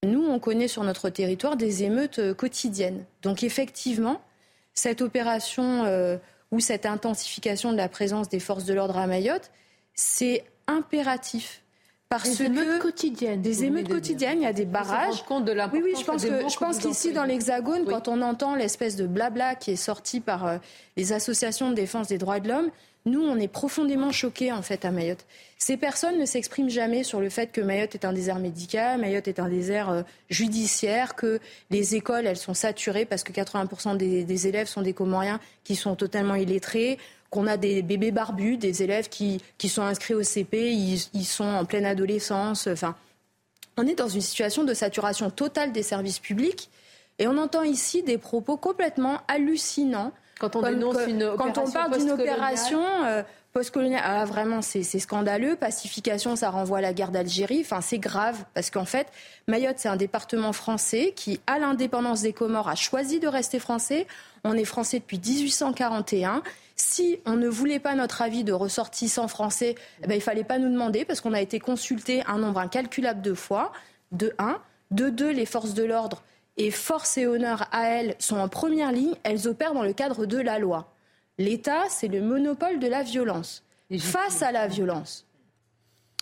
Nous, 0.03 0.25
on 0.25 0.39
connaît 0.39 0.67
sur 0.67 0.83
notre 0.83 1.11
territoire 1.11 1.55
des 1.55 1.83
émeutes 1.83 2.17
euh, 2.17 2.33
quotidiennes. 2.33 3.05
Donc 3.21 3.43
effectivement, 3.43 4.23
cette 4.73 5.01
opération 5.01 5.85
euh, 5.85 6.17
ou 6.49 6.59
cette 6.59 6.87
intensification 6.87 7.71
de 7.71 7.77
la 7.77 7.89
présence 7.89 8.27
des 8.27 8.39
forces 8.39 8.65
de 8.65 8.73
l'ordre 8.73 8.97
à 8.97 9.05
Mayotte, 9.05 9.51
c'est 9.93 10.43
impératif 10.65 11.61
parce 12.11 12.37
des 12.37 12.43
émeutes 12.43 12.79
quotidiennes. 12.79 13.41
Des 13.41 13.63
émeutes 13.63 13.87
quotidiennes, 13.87 14.41
il 14.41 14.43
y 14.43 14.45
a 14.45 14.51
des 14.51 14.65
barrages. 14.65 15.23
compte 15.23 15.45
de 15.45 15.53
oui, 15.53 15.81
oui, 15.81 15.93
je 15.97 16.03
pense, 16.03 16.25
que, 16.25 16.49
je 16.49 16.57
pense 16.57 16.77
qu'ici, 16.77 17.13
dans 17.13 17.23
l'Hexagone, 17.23 17.85
quand 17.85 18.09
on 18.09 18.21
entend 18.21 18.53
l'espèce 18.53 18.97
de 18.97 19.07
blabla 19.07 19.55
qui 19.55 19.71
est 19.71 19.77
sorti 19.77 20.19
par 20.19 20.45
euh, 20.45 20.57
les 20.97 21.13
associations 21.13 21.69
de 21.69 21.75
défense 21.75 22.09
des 22.09 22.17
droits 22.17 22.41
de 22.41 22.49
l'homme, 22.49 22.69
nous, 23.05 23.21
on 23.21 23.37
est 23.37 23.47
profondément 23.47 24.11
choqués, 24.11 24.51
en 24.51 24.61
fait, 24.61 24.83
à 24.83 24.91
Mayotte. 24.91 25.25
Ces 25.57 25.77
personnes 25.77 26.19
ne 26.19 26.25
s'expriment 26.25 26.69
jamais 26.69 27.03
sur 27.03 27.21
le 27.21 27.29
fait 27.29 27.47
que 27.47 27.61
Mayotte 27.61 27.95
est 27.95 28.03
un 28.03 28.11
désert 28.11 28.39
médical, 28.39 28.99
Mayotte 28.99 29.29
est 29.29 29.39
un 29.39 29.47
désert 29.47 29.89
euh, 29.89 30.01
judiciaire, 30.29 31.15
que 31.15 31.39
les 31.69 31.95
écoles, 31.95 32.27
elles 32.27 32.35
sont 32.35 32.53
saturées 32.53 33.05
parce 33.05 33.23
que 33.23 33.31
80% 33.31 33.95
des, 33.95 34.25
des 34.25 34.47
élèves 34.47 34.67
sont 34.67 34.81
des 34.81 34.93
Comoriens 34.93 35.39
qui 35.63 35.77
sont 35.77 35.95
totalement 35.95 36.35
illettrés 36.35 36.99
qu'on 37.31 37.47
a 37.47 37.57
des 37.57 37.81
bébés 37.81 38.11
barbus, 38.11 38.57
des 38.57 38.83
élèves 38.83 39.09
qui, 39.09 39.41
qui 39.57 39.69
sont 39.69 39.81
inscrits 39.81 40.13
au 40.13 40.21
CP, 40.21 40.71
ils, 40.71 41.01
ils, 41.13 41.25
sont 41.25 41.45
en 41.45 41.65
pleine 41.65 41.85
adolescence. 41.85 42.67
Enfin, 42.67 42.95
on 43.77 43.87
est 43.87 43.95
dans 43.95 44.09
une 44.09 44.21
situation 44.21 44.63
de 44.63 44.73
saturation 44.73 45.31
totale 45.31 45.71
des 45.71 45.81
services 45.81 46.19
publics 46.19 46.69
et 47.19 47.27
on 47.27 47.37
entend 47.37 47.63
ici 47.63 48.03
des 48.03 48.17
propos 48.17 48.57
complètement 48.57 49.19
hallucinants. 49.27 50.11
Quand 50.39 50.55
on 50.55 50.61
dénonce 50.61 50.97
une 51.07 51.33
Quand 51.37 51.57
on 51.57 51.69
parle 51.69 51.97
d'une 51.97 52.11
opération 52.11 52.83
euh, 53.05 53.21
post-coloniale, 53.53 54.01
ah, 54.03 54.25
vraiment, 54.25 54.61
c'est 54.61 54.83
scandaleux. 54.83 55.55
Pacification, 55.55 56.35
ça 56.35 56.49
renvoie 56.49 56.79
à 56.79 56.81
la 56.81 56.93
guerre 56.93 57.11
d'Algérie. 57.11 57.61
Enfin, 57.61 57.79
c'est 57.79 57.99
grave 57.99 58.43
parce 58.53 58.71
qu'en 58.71 58.85
fait, 58.85 59.07
Mayotte, 59.47 59.77
c'est 59.77 59.89
un 59.89 59.97
département 59.97 60.51
français 60.51 61.13
qui, 61.15 61.39
à 61.47 61.59
l'indépendance 61.59 62.23
des 62.23 62.33
Comores, 62.33 62.69
a 62.69 62.75
choisi 62.75 63.19
de 63.19 63.27
rester 63.27 63.59
français. 63.59 64.07
On 64.43 64.53
est 64.53 64.65
français 64.65 64.99
depuis 64.99 65.19
1841. 65.19 66.41
Si 66.83 67.19
on 67.27 67.33
ne 67.33 67.47
voulait 67.47 67.79
pas 67.79 67.93
notre 67.93 68.23
avis 68.23 68.43
de 68.43 68.53
ressortissants 68.53 69.27
français, 69.27 69.75
eh 70.03 70.07
ben, 70.07 70.15
il 70.15 70.17
ne 70.17 70.23
fallait 70.23 70.43
pas 70.43 70.57
nous 70.57 70.67
demander 70.67 71.05
parce 71.05 71.21
qu'on 71.21 71.33
a 71.33 71.39
été 71.39 71.59
consulté 71.59 72.23
un 72.25 72.39
nombre 72.39 72.59
incalculable 72.59 73.21
de 73.21 73.35
fois, 73.35 73.71
de 74.11 74.33
un. 74.39 74.59
De 74.89 75.09
deux, 75.09 75.29
les 75.29 75.45
forces 75.45 75.75
de 75.75 75.83
l'ordre 75.83 76.23
et 76.57 76.71
force 76.71 77.19
et 77.19 77.27
honneur 77.27 77.67
à 77.71 77.85
elles 77.85 78.15
sont 78.17 78.37
en 78.37 78.49
première 78.49 78.91
ligne, 78.91 79.13
elles 79.21 79.47
opèrent 79.47 79.75
dans 79.75 79.83
le 79.83 79.93
cadre 79.93 80.25
de 80.25 80.39
la 80.39 80.57
loi. 80.57 80.91
L'État, 81.37 81.83
c'est 81.87 82.07
le 82.07 82.19
monopole 82.19 82.79
de 82.79 82.87
la 82.87 83.03
violence. 83.03 83.63
Face 83.99 84.41
à 84.41 84.51
la 84.51 84.67
violence, 84.67 85.27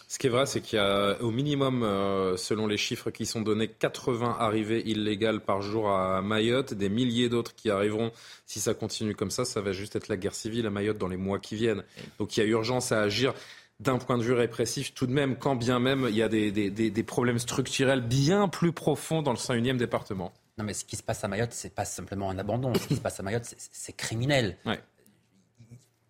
ce 0.09 0.17
qui 0.17 0.25
est 0.25 0.31
vrai, 0.31 0.47
c'est 0.47 0.61
qu'il 0.61 0.77
y 0.77 0.81
a 0.81 1.21
au 1.21 1.29
minimum, 1.29 1.83
euh, 1.83 2.35
selon 2.35 2.65
les 2.65 2.77
chiffres 2.77 3.11
qui 3.11 3.27
sont 3.27 3.41
donnés, 3.41 3.67
80 3.67 4.37
arrivées 4.39 4.81
illégales 4.89 5.39
par 5.39 5.61
jour 5.61 5.91
à 5.91 6.23
Mayotte, 6.23 6.73
des 6.73 6.89
milliers 6.89 7.29
d'autres 7.29 7.53
qui 7.53 7.69
arriveront. 7.69 8.11
Si 8.47 8.59
ça 8.59 8.73
continue 8.73 9.13
comme 9.13 9.29
ça, 9.29 9.45
ça 9.45 9.61
va 9.61 9.71
juste 9.71 9.95
être 9.95 10.07
la 10.07 10.17
guerre 10.17 10.33
civile 10.33 10.65
à 10.65 10.71
Mayotte 10.71 10.97
dans 10.97 11.07
les 11.07 11.15
mois 11.15 11.37
qui 11.37 11.53
viennent. 11.53 11.83
Donc 12.17 12.35
il 12.35 12.39
y 12.39 12.43
a 12.43 12.47
urgence 12.47 12.91
à 12.91 13.01
agir 13.01 13.35
d'un 13.79 13.99
point 13.99 14.17
de 14.17 14.23
vue 14.23 14.33
répressif, 14.33 14.95
tout 14.95 15.05
de 15.05 15.13
même, 15.13 15.35
quand 15.35 15.55
bien 15.55 15.77
même 15.77 16.07
il 16.09 16.15
y 16.15 16.23
a 16.23 16.27
des, 16.27 16.51
des, 16.51 16.71
des, 16.71 17.03
problèmes 17.03 17.37
structurels 17.37 18.01
bien 18.01 18.47
plus 18.47 18.71
profonds 18.71 19.21
dans 19.21 19.31
le 19.31 19.37
101e 19.37 19.77
département. 19.77 20.33
Non, 20.57 20.65
mais 20.65 20.73
ce 20.73 20.85
qui 20.85 20.95
se 20.95 21.03
passe 21.03 21.23
à 21.23 21.27
Mayotte, 21.27 21.53
c'est 21.53 21.75
pas 21.75 21.85
simplement 21.85 22.31
un 22.31 22.39
abandon. 22.39 22.73
Ce 22.73 22.87
qui 22.87 22.95
se 22.95 23.01
passe 23.01 23.19
à 23.19 23.23
Mayotte, 23.23 23.53
c'est 23.57 23.95
criminel. 23.95 24.57
Ouais 24.65 24.79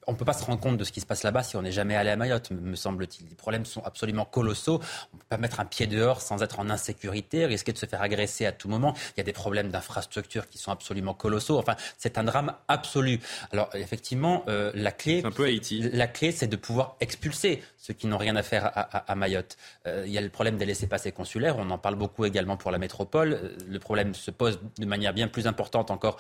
on 0.10 0.14
ne 0.14 0.18
peut 0.18 0.26
pas 0.26 0.34
se 0.34 0.44
rendre 0.44 0.60
compte 0.60 0.78
de 0.78 0.84
ce 0.84 0.92
qui 0.92 1.02
se 1.02 1.06
passe 1.06 1.22
là-bas 1.22 1.44
si 1.44 1.56
on 1.56 1.62
n'est 1.62 1.72
jamais 1.72 1.96
allé 1.96 2.10
à 2.10 2.16
Mayotte, 2.16 2.50
me 2.50 2.76
semble-t-il. 2.76 3.30
Les 3.30 3.36
problèmes 3.36 3.66
sont 3.66 3.84
absolument 3.84 4.26
colossaux. 4.26 4.82
On 5.14 5.18
ne 5.18 5.22
peut 5.22 5.28
pas 5.30 5.38
mettre 5.38 5.60
un 5.60 5.66
pied 5.66 5.86
dehors 5.86 6.22
sans 6.22 6.42
être 6.42 6.60
en 6.60 6.70
insécurité, 6.72 7.46
risquer 7.46 7.74
de 7.74 7.78
se 7.78 7.86
faire 7.86 8.02
agresser 8.02 8.48
à 8.48 8.52
tout 8.52 8.68
moment. 8.70 8.96
Il 9.16 9.20
y 9.20 9.22
a 9.22 9.24
des 9.24 9.34
problèmes 9.34 9.70
d'infrastructure 9.70 10.50
qui 10.50 10.58
sont 10.58 10.72
absolument 10.72 11.14
colossaux. 11.14 11.60
Enfin, 11.60 11.76
c'est 12.00 12.18
un 12.18 12.24
drame 12.24 12.56
absolu. 12.68 13.20
Alors, 13.52 13.70
effectivement, 13.76 14.44
euh, 14.48 14.72
la 14.74 14.92
clé, 14.92 15.22
un 15.24 15.32
peu 15.32 15.46
Haïti. 15.46 15.88
La 15.94 16.08
clé, 16.08 16.32
c'est 16.32 16.48
de 16.48 16.56
pouvoir 16.56 16.96
expulser 17.02 17.62
ceux 17.78 17.94
qui 17.94 18.08
n'ont 18.08 18.18
rien 18.18 18.36
à 18.36 18.44
faire 18.44 18.72
à, 18.74 19.16
Mayotte. 19.16 19.58
Euh, 19.86 20.04
il 20.08 20.12
y 20.12 20.18
a 20.18 20.22
le 20.22 20.30
problème 20.30 20.58
des 20.58 20.66
laissés-passer 20.66 21.12
consulaires. 21.12 21.58
On 21.60 21.70
en 21.70 21.78
parle 21.78 21.96
beaucoup 21.96 22.26
également 22.26 22.58
pour 22.58 22.72
la 22.72 22.80
métropole. 22.80 23.34
Euh, 23.34 23.58
le 23.68 23.80
problème 23.80 24.16
se 24.16 24.32
pose 24.32 24.60
de 24.80 24.86
manière 24.86 25.14
bien 25.14 25.28
plus 25.28 25.46
importante 25.46 25.92
encore 25.92 26.18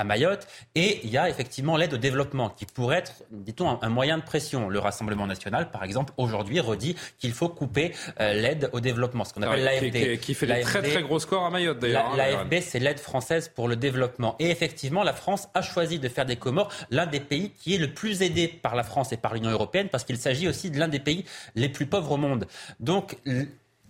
à 0.00 0.04
Mayotte. 0.04 0.46
Et 0.74 1.00
il 1.04 1.10
y 1.10 1.18
a 1.18 1.28
effectivement 1.28 1.76
l'aide 1.76 1.94
au 1.94 1.98
développement 1.98 2.48
qui 2.48 2.66
pourrait 2.66 2.98
être, 2.98 3.12
dit-on, 3.30 3.78
un, 3.80 3.88
moyen 3.88 4.18
de 4.18 4.22
pression. 4.22 4.68
Le 4.68 4.78
Rassemblement 4.78 5.26
national, 5.26 5.70
par 5.70 5.84
exemple, 5.84 6.12
aujourd'hui 6.16 6.60
redit 6.60 6.96
qu'il 7.18 7.32
faut 7.32 7.48
couper 7.48 7.92
euh, 8.20 8.32
l'aide 8.32 8.70
au 8.72 8.80
développement, 8.80 9.24
ce 9.24 9.34
qu'on 9.34 9.42
appelle 9.42 9.66
ah, 9.66 9.80
l'AFD. 9.80 10.18
Qui, 10.18 10.34
fait 10.34 10.46
des 10.46 10.60
très 10.62 10.82
très 10.82 11.02
gros 11.02 11.18
scores 11.18 11.44
à 11.44 11.50
Mayotte 11.50 11.78
d'ailleurs. 11.78 12.16
L'AFD, 12.16 12.54
hein, 12.54 12.60
c'est 12.62 12.78
l'aide 12.78 12.98
française 12.98 13.48
pour 13.48 13.68
le 13.68 13.76
développement. 13.76 14.36
Et 14.38 14.50
effectivement, 14.50 15.02
la 15.02 15.12
France 15.12 15.48
a 15.54 15.62
choisi 15.62 15.98
de 15.98 16.08
faire 16.08 16.26
des 16.26 16.36
Comores 16.36 16.72
l'un 16.90 17.06
des 17.06 17.20
pays 17.20 17.50
qui 17.50 17.74
est 17.74 17.78
le 17.78 17.92
plus 17.92 18.22
aidé 18.22 18.48
par 18.48 18.74
la 18.74 18.82
France 18.82 19.12
et 19.12 19.16
par 19.16 19.34
l'Union 19.34 19.50
européenne 19.50 19.88
parce 19.90 20.04
qu'il 20.04 20.16
s'agit 20.16 20.48
aussi 20.48 20.70
de 20.70 20.78
l'un 20.78 20.88
des 20.88 20.98
pays 20.98 21.24
les 21.54 21.68
plus 21.68 21.86
pauvres 21.86 22.12
au 22.12 22.16
monde. 22.16 22.46
Donc, 22.78 23.16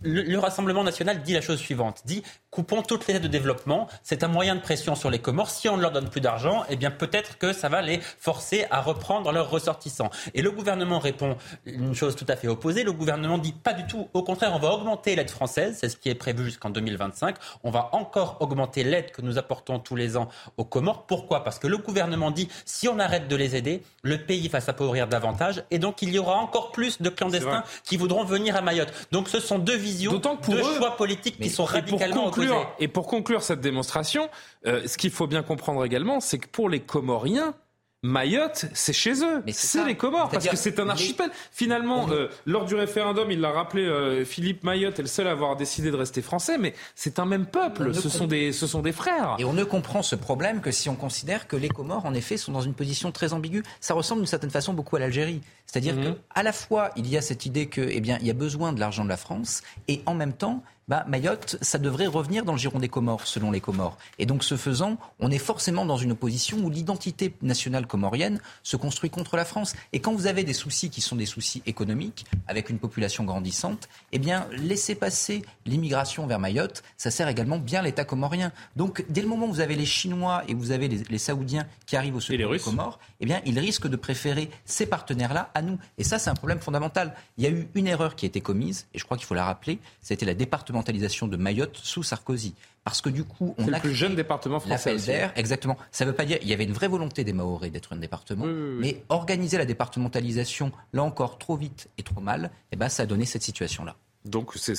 le, 0.02 0.38
Rassemblement 0.38 0.82
national 0.82 1.22
dit 1.22 1.34
la 1.34 1.40
chose 1.40 1.58
suivante, 1.58 2.02
dit 2.04 2.22
coupons 2.51 2.82
toutes 2.82 3.07
les 3.07 3.14
aides 3.14 3.22
de 3.22 3.28
développement, 3.28 3.86
c'est 4.03 4.24
un 4.24 4.28
moyen 4.28 4.57
de 4.57 4.61
pression 4.61 4.94
sur 4.94 5.11
les 5.11 5.20
Comores. 5.20 5.51
Si 5.51 5.68
on 5.68 5.76
ne 5.76 5.82
leur 5.82 5.92
donne 5.92 6.09
plus 6.09 6.20
d'argent, 6.20 6.64
eh 6.68 6.76
bien 6.76 6.90
peut-être 6.90 7.38
que 7.38 7.53
ça 7.53 7.68
va 7.68 7.80
les 7.80 8.01
forcer 8.01 8.66
à 8.70 8.80
reprendre 8.80 9.30
leurs 9.32 9.51
ressortissants. 9.51 10.11
Et 10.34 10.42
le 10.42 10.51
gouvernement 10.51 10.98
répond 10.98 11.36
une 11.64 11.94
chose 11.94 12.16
tout 12.16 12.26
à 12.28 12.36
fait 12.36 12.48
opposée. 12.48 12.82
Le 12.82 12.92
gouvernement 12.92 13.38
dit 13.38 13.53
pas 13.53 13.72
du 13.72 13.86
tout. 13.86 14.09
Au 14.14 14.22
contraire, 14.22 14.53
on 14.55 14.59
va 14.59 14.70
augmenter 14.70 15.14
l'aide 15.14 15.30
française, 15.30 15.78
c'est 15.80 15.88
ce 15.88 15.96
qui 15.96 16.09
est 16.09 16.14
prévu 16.14 16.44
jusqu'en 16.44 16.70
2025. 16.70 17.36
On 17.62 17.70
va 17.70 17.90
encore 17.92 18.38
augmenter 18.40 18.82
l'aide 18.82 19.12
que 19.12 19.22
nous 19.22 19.38
apportons 19.38 19.78
tous 19.78 19.96
les 19.96 20.16
ans 20.16 20.28
aux 20.57 20.64
Comores. 20.64 21.07
Pourquoi? 21.07 21.44
Parce 21.44 21.59
que 21.59 21.68
le 21.68 21.78
gouvernement 21.78 22.30
dit 22.30 22.48
si 22.64 22.88
on 22.88 22.98
arrête 22.98 23.28
de 23.28 23.36
les 23.36 23.55
aider, 23.55 23.82
le 24.03 24.18
pays 24.18 24.48
va 24.48 24.61
s'appauvrir 24.61 25.07
davantage 25.07 25.62
et 25.70 25.78
donc 25.78 26.03
il 26.03 26.11
y 26.11 26.18
aura 26.18 26.36
encore 26.36 26.72
plus 26.72 27.01
de 27.01 27.11
clandestins 27.11 27.62
qui 27.84 27.96
voudront 27.96 28.24
venir 28.24 28.57
à 28.57 28.61
Mayotte. 28.61 28.92
Donc 29.12 29.28
ce 29.28 29.38
sont 29.38 29.59
deux 29.59 29.76
visions, 29.76 30.20
deux 30.48 30.62
choix 30.62 30.96
politiques 30.96 31.38
qui 31.38 31.51
sont 31.51 31.64
radicalement 31.64 32.30
Et 32.78 32.88
pour 32.88 33.07
conclure 33.07 33.43
cette 33.43 33.61
démonstration, 33.61 34.28
euh, 34.66 34.86
ce 34.86 34.97
qu'il 34.97 35.11
faut 35.11 35.26
bien 35.26 35.43
comprendre 35.43 35.84
également, 35.84 36.20
c'est 36.20 36.38
que 36.38 36.49
pour 36.49 36.68
les 36.68 36.80
Comoriens, 36.80 37.55
Mayotte, 38.03 38.64
c'est 38.72 38.95
chez 38.95 39.22
eux, 39.22 39.43
c'est 39.53 39.84
les 39.84 39.95
Comores, 39.95 40.30
parce 40.30 40.49
que 40.49 40.57
c'est 40.57 40.80
un 40.80 40.88
archipel. 40.88 41.30
Finalement, 41.53 42.07
euh, 42.11 42.28
lors 42.47 42.64
du 42.64 42.74
référendum, 42.74 43.30
il 43.30 43.41
l'a 43.41 43.51
rappelé, 43.51 43.84
euh, 43.84 44.24
Philippe 44.24 44.64
Mayotte 44.64 44.99
est 44.99 45.03
le 45.03 45.09
seul 45.09 45.26
à 45.26 45.32
avoir 45.32 45.55
décidé 45.55 45.91
de 45.91 45.97
rester 45.97 46.22
français, 46.22 46.57
mais 46.57 46.72
c'est 46.95 47.18
un 47.18 47.26
même 47.26 47.45
peuple, 47.45 47.95
ce 47.95 48.08
sont, 48.08 48.26
des, 48.26 48.53
ce 48.53 48.67
sont 48.67 48.80
des 48.80 48.92
frères. 48.92 49.37
Et 49.38 49.45
on 49.45 49.53
ne 49.53 49.64
comprend 49.64 50.03
ce 50.03 50.17
problème 50.17 50.62
que 50.62 50.71
si 50.71 50.88
on 50.88 50.95
considère 50.95 51.46
que 51.46 51.57
les 51.57 51.68
Comores, 51.68 52.07
en 52.07 52.14
effet, 52.14 52.38
sont 52.38 52.53
dans 52.53 52.62
une 52.62 52.72
position 52.72 53.12
très 53.12 53.34
ambiguë. 53.34 53.62
Ça 53.80 53.92
ressemble 53.92 54.22
d'une 54.22 54.29
certaine 54.29 54.50
façon 54.50 54.72
beaucoup 54.72 54.96
à 54.96 55.00
l'Algérie. 55.00 55.42
C'est-à-dire 55.67 55.95
mhm. 55.95 56.14
qu'à 56.34 56.42
la 56.42 56.53
fois, 56.54 56.92
il 56.96 57.07
y 57.07 57.18
a 57.18 57.21
cette 57.21 57.45
idée 57.45 57.67
que, 57.67 57.83
eh 57.83 58.00
bien, 58.00 58.17
il 58.22 58.26
y 58.26 58.30
a 58.30 58.34
besoin 58.34 58.72
de 58.72 58.80
l'argent 58.80 59.04
de 59.04 59.11
la 59.11 59.18
France, 59.18 59.62
et 59.88 60.00
en 60.07 60.14
même 60.14 60.33
temps, 60.33 60.62
bah, 60.91 61.04
Mayotte, 61.07 61.57
ça 61.61 61.79
devrait 61.79 62.08
revenir 62.08 62.45
dans 62.45 62.50
le 62.50 62.58
giron 62.58 62.80
des 62.80 62.88
Comores, 62.88 63.29
selon 63.29 63.53
les 63.53 63.61
Comores. 63.61 63.96
Et 64.18 64.26
donc, 64.26 64.42
ce 64.42 64.57
faisant, 64.57 64.96
on 65.21 65.30
est 65.30 65.38
forcément 65.38 65.87
dans 65.87 65.96
une 65.96 66.11
opposition 66.11 66.58
où 66.58 66.68
l'identité 66.68 67.33
nationale 67.42 67.87
comorienne 67.87 68.41
se 68.64 68.76
construit 68.76 69.08
contre 69.08 69.37
la 69.37 69.45
France. 69.45 69.76
Et 69.92 70.00
quand 70.00 70.12
vous 70.12 70.26
avez 70.26 70.42
des 70.42 70.53
soucis 70.53 70.91
qui 70.91 71.00
sont 71.00 71.14
des 71.14 71.26
soucis 71.26 71.62
économiques, 71.64 72.26
avec 72.49 72.71
une 72.71 72.80
population 72.80 73.22
grandissante, 73.22 73.88
eh 74.11 74.18
bien, 74.18 74.49
laisser 74.50 74.96
passer 74.96 75.42
l'immigration 75.64 76.26
vers 76.26 76.41
Mayotte, 76.41 76.83
ça 76.96 77.12
sert 77.12 77.29
également 77.29 77.58
bien 77.58 77.83
l'État 77.83 78.04
comorien. 78.04 78.50
Donc, 78.75 79.04
dès 79.08 79.22
le 79.22 79.29
moment 79.29 79.46
où 79.46 79.53
vous 79.53 79.61
avez 79.61 79.76
les 79.76 79.87
Chinois 79.87 80.42
et 80.49 80.54
vous 80.54 80.72
avez 80.72 80.88
les, 80.88 81.18
Saoudiens 81.18 81.68
qui 81.87 81.95
arrivent 81.95 82.17
au 82.17 82.21
secours 82.21 82.50
des 82.50 82.58
Comores, 82.58 82.99
eh 83.21 83.26
bien, 83.26 83.41
ils 83.46 83.61
risquent 83.61 83.87
de 83.87 83.95
préférer 83.95 84.50
ces 84.64 84.87
partenaires-là 84.87 85.53
à 85.54 85.62
nous. 85.62 85.79
Et 85.99 86.03
ça, 86.03 86.18
c'est 86.18 86.30
un 86.30 86.34
problème 86.34 86.58
fondamental. 86.58 87.14
Il 87.38 87.45
y 87.45 87.46
a 87.46 87.50
eu 87.50 87.68
une 87.76 87.87
erreur 87.87 88.17
qui 88.17 88.26
a 88.26 88.29
été 88.29 88.41
commise, 88.41 88.88
et 88.92 88.99
je 88.99 89.04
crois 89.04 89.17
qu'il 89.17 89.26
faut 89.26 89.34
la 89.34 89.45
rappeler, 89.45 89.79
c'était 90.03 90.26
la 90.26 90.34
de 90.82 91.36
Mayotte 91.36 91.76
sous 91.82 92.02
Sarkozy. 92.02 92.54
Parce 92.84 93.02
que 93.02 93.11
du 93.11 93.24
coup, 93.24 93.54
on 93.58 93.68
a 93.68 93.76
le 93.76 93.80
plus 93.80 93.94
jeune 93.94 94.14
département 94.14 94.58
français. 94.58 94.96
d'air, 94.96 95.32
exactement. 95.36 95.76
Ça 95.90 96.04
ne 96.04 96.11
veut 96.11 96.16
pas 96.16 96.24
dire 96.24 96.38
il 96.42 96.48
y 96.48 96.52
avait 96.52 96.64
une 96.64 96.72
vraie 96.72 96.88
volonté 96.88 97.24
des 97.24 97.32
Maoris 97.32 97.70
d'être 97.70 97.92
un 97.92 97.96
département, 97.96 98.46
mais 98.46 99.02
organiser 99.08 99.58
la 99.58 99.66
départementalisation 99.66 100.72
là 100.92 101.02
encore 101.02 101.38
trop 101.38 101.57
vite 101.57 101.88
et 101.98 102.02
trop 102.02 102.20
mal, 102.20 102.50
eh 102.72 102.76
ben 102.76 102.88
ça 102.88 103.02
a 103.02 103.07
donné 103.07 103.26
cette 103.26 103.42
situation-là. 103.42 103.96
Donc 104.24 104.52
c'est 104.57 104.74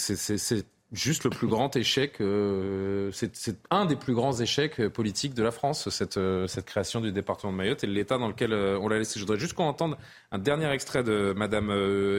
juste 0.91 1.23
le 1.23 1.29
plus 1.29 1.47
grand 1.47 1.75
échec, 1.75 2.19
euh, 2.19 3.11
c'est 3.13 3.55
un 3.69 3.85
des 3.85 3.95
plus 3.95 4.13
grands 4.13 4.37
échecs 4.39 4.79
euh, 4.79 4.89
politiques 4.89 5.33
de 5.33 5.43
la 5.43 5.51
France, 5.51 5.89
cette, 5.89 6.17
euh, 6.17 6.47
cette 6.47 6.65
création 6.65 6.99
du 6.99 7.11
département 7.11 7.53
de 7.53 7.57
Mayotte 7.57 7.83
et 7.83 7.87
l'état 7.87 8.17
dans 8.17 8.27
lequel 8.27 8.53
on 8.53 8.87
l'a 8.87 8.97
laissé. 8.97 9.19
Je 9.19 9.23
voudrais 9.23 9.39
juste 9.39 9.53
qu'on 9.53 9.65
entende 9.65 9.97
un 10.31 10.37
dernier 10.37 10.69
extrait 10.71 11.03
de 11.03 11.33
Madame 11.35 11.69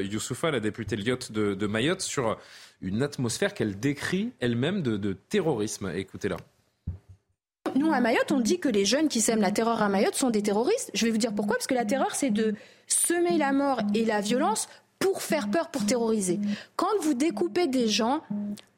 Youssoufa, 0.02 0.50
la 0.50 0.60
députée 0.60 0.96
Lyotte 0.96 1.32
de, 1.32 1.54
de 1.54 1.66
Mayotte, 1.66 2.00
sur 2.00 2.38
une 2.82 3.02
atmosphère 3.02 3.54
qu'elle 3.54 3.78
décrit 3.78 4.32
elle-même 4.40 4.82
de, 4.82 5.12
terrorisme. 5.28 5.90
Écoutez-la. 5.94 6.36
Nous, 7.74 7.90
à 7.90 8.00
Mayotte, 8.00 8.32
on 8.32 8.40
dit 8.40 8.58
que 8.58 8.68
les 8.68 8.84
jeunes 8.84 9.08
qui 9.08 9.20
sèment 9.20 9.40
la 9.40 9.52
terreur 9.52 9.80
à 9.80 9.88
Mayotte 9.88 10.16
sont 10.16 10.30
des 10.30 10.42
terroristes. 10.42 10.90
Je 10.92 11.06
vais 11.06 11.12
vous 11.12 11.18
dire 11.18 11.32
pourquoi. 11.32 11.56
Parce 11.56 11.66
que 11.66 11.74
la 11.74 11.86
terreur, 11.86 12.14
c'est 12.14 12.30
de 12.30 12.54
semer 12.86 13.38
la 13.38 13.52
mort 13.52 13.80
et 13.94 14.04
la 14.04 14.20
violence 14.20 14.68
pour 14.98 15.22
faire 15.22 15.50
peur, 15.50 15.68
pour 15.70 15.86
terroriser. 15.86 16.38
Quand 16.76 17.00
vous 17.00 17.14
découpez 17.14 17.66
des 17.66 17.88
gens 17.88 18.22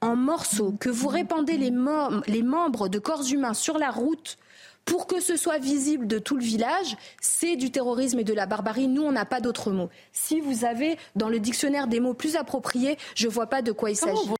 en 0.00 0.16
morceaux, 0.16 0.72
que 0.78 0.88
vous 0.88 1.08
répandez 1.08 1.56
les, 1.56 1.70
membres 1.70 2.88
de 2.88 2.98
corps 2.98 3.24
humains 3.30 3.54
sur 3.54 3.78
la 3.78 3.90
route 3.90 4.38
pour 4.84 5.06
que 5.06 5.20
ce 5.20 5.36
soit 5.36 5.58
visible 5.58 6.06
de 6.06 6.18
tout 6.18 6.36
le 6.36 6.42
village, 6.42 6.96
c'est 7.20 7.56
du 7.56 7.70
terrorisme 7.70 8.18
et 8.18 8.24
de 8.24 8.34
la 8.34 8.46
barbarie. 8.46 8.88
Nous, 8.88 9.02
on 9.02 9.12
n'a 9.12 9.24
pas 9.24 9.40
d'autres 9.40 9.70
mots. 9.70 9.90
Si 10.12 10.40
vous 10.40 10.64
avez 10.64 10.98
dans 11.16 11.28
le 11.28 11.40
dictionnaire 11.40 11.86
des 11.86 12.00
mots 12.00 12.14
plus 12.14 12.36
appropriés, 12.36 12.98
je 13.14 13.26
ne 13.26 13.32
vois 13.32 13.46
pas 13.46 13.62
de 13.62 13.72
quoi 13.72 13.90
il 13.90 13.96
s'agit. 13.96 14.30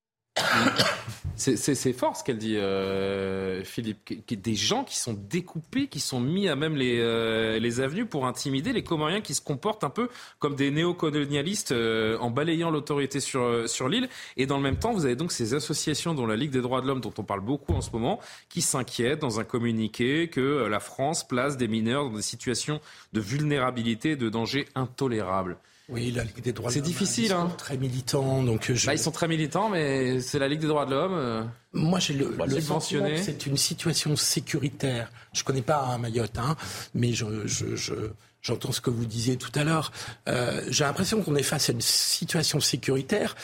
C'est 1.37 1.93
fort 1.93 2.15
ce 2.15 2.23
qu'elle 2.23 2.37
dit, 2.37 2.57
euh, 2.57 3.63
Philippe. 3.63 4.13
Des 4.29 4.55
gens 4.55 4.83
qui 4.83 4.97
sont 4.97 5.13
découpés, 5.13 5.87
qui 5.87 5.99
sont 5.99 6.19
mis 6.19 6.47
à 6.47 6.55
même 6.55 6.75
les, 6.75 6.99
euh, 6.99 7.59
les 7.59 7.81
avenues 7.81 8.05
pour 8.05 8.25
intimider 8.25 8.73
les 8.73 8.83
Comoriens 8.83 9.21
qui 9.21 9.33
se 9.33 9.41
comportent 9.41 9.83
un 9.83 9.89
peu 9.89 10.09
comme 10.39 10.55
des 10.55 10.71
néocolonialistes 10.71 11.71
euh, 11.71 12.17
en 12.19 12.29
balayant 12.29 12.69
l'autorité 12.69 13.19
sur, 13.19 13.67
sur 13.67 13.89
l'île. 13.89 14.07
Et 14.37 14.45
dans 14.45 14.57
le 14.57 14.63
même 14.63 14.77
temps, 14.77 14.93
vous 14.93 15.05
avez 15.05 15.15
donc 15.15 15.31
ces 15.31 15.53
associations, 15.53 16.13
dont 16.13 16.25
la 16.25 16.35
Ligue 16.35 16.51
des 16.51 16.61
droits 16.61 16.81
de 16.81 16.87
l'homme, 16.87 17.01
dont 17.01 17.13
on 17.17 17.23
parle 17.23 17.41
beaucoup 17.41 17.73
en 17.73 17.81
ce 17.81 17.91
moment, 17.91 18.19
qui 18.49 18.61
s'inquiètent 18.61 19.19
dans 19.19 19.39
un 19.39 19.43
communiqué 19.43 20.29
que 20.29 20.65
la 20.67 20.79
France 20.79 21.27
place 21.27 21.57
des 21.57 21.67
mineurs 21.67 22.09
dans 22.09 22.15
des 22.15 22.21
situations 22.21 22.79
de 23.13 23.19
vulnérabilité, 23.19 24.15
de 24.15 24.29
danger 24.29 24.67
intolérable. 24.75 25.57
Oui, 25.87 26.11
la 26.11 26.23
Ligue 26.23 26.41
des 26.41 26.51
droits 26.51 26.71
de 26.71 26.75
l'homme. 26.75 26.83
C'est 26.83 26.89
difficile, 26.89 27.31
hein. 27.31 27.51
Très 27.57 27.77
militants, 27.77 28.41
donc. 28.41 28.69
Euh, 28.71 28.75
bah, 28.85 28.93
ils 28.95 28.99
sont 28.99 29.11
très 29.11 29.27
militants, 29.27 29.69
mais 29.69 30.19
c'est 30.19 30.39
la 30.39 30.47
Ligue 30.47 30.61
des 30.61 30.67
droits 30.67 30.85
de 30.87 30.91
l'homme. 30.91 31.13
Euh, 31.13 31.43
Moi, 31.73 31.99
j'ai 31.99 32.13
le, 32.15 32.35
le 32.47 32.61
sentiment 32.61 33.07
que 33.07 33.17
c'est 33.17 33.45
une 33.45 33.57
situation 33.57 34.15
sécuritaire. 34.15 35.11
Je 35.33 35.43
connais 35.43 35.61
pas 35.61 35.97
Mayotte, 35.99 36.39
hein, 36.39 36.55
mais 36.95 37.13
je, 37.13 37.25
je, 37.45 37.75
je 37.75 37.93
j'entends 38.41 38.71
ce 38.71 38.81
que 38.81 38.89
vous 38.89 39.05
disiez 39.05 39.37
tout 39.37 39.51
à 39.53 39.63
l'heure. 39.63 39.91
Euh, 40.27 40.61
j'ai 40.69 40.83
l'impression 40.85 41.21
qu'on 41.21 41.35
est 41.35 41.43
face 41.43 41.69
à 41.69 41.73
une 41.73 41.81
situation 41.81 42.59
sécuritaire 42.59 43.35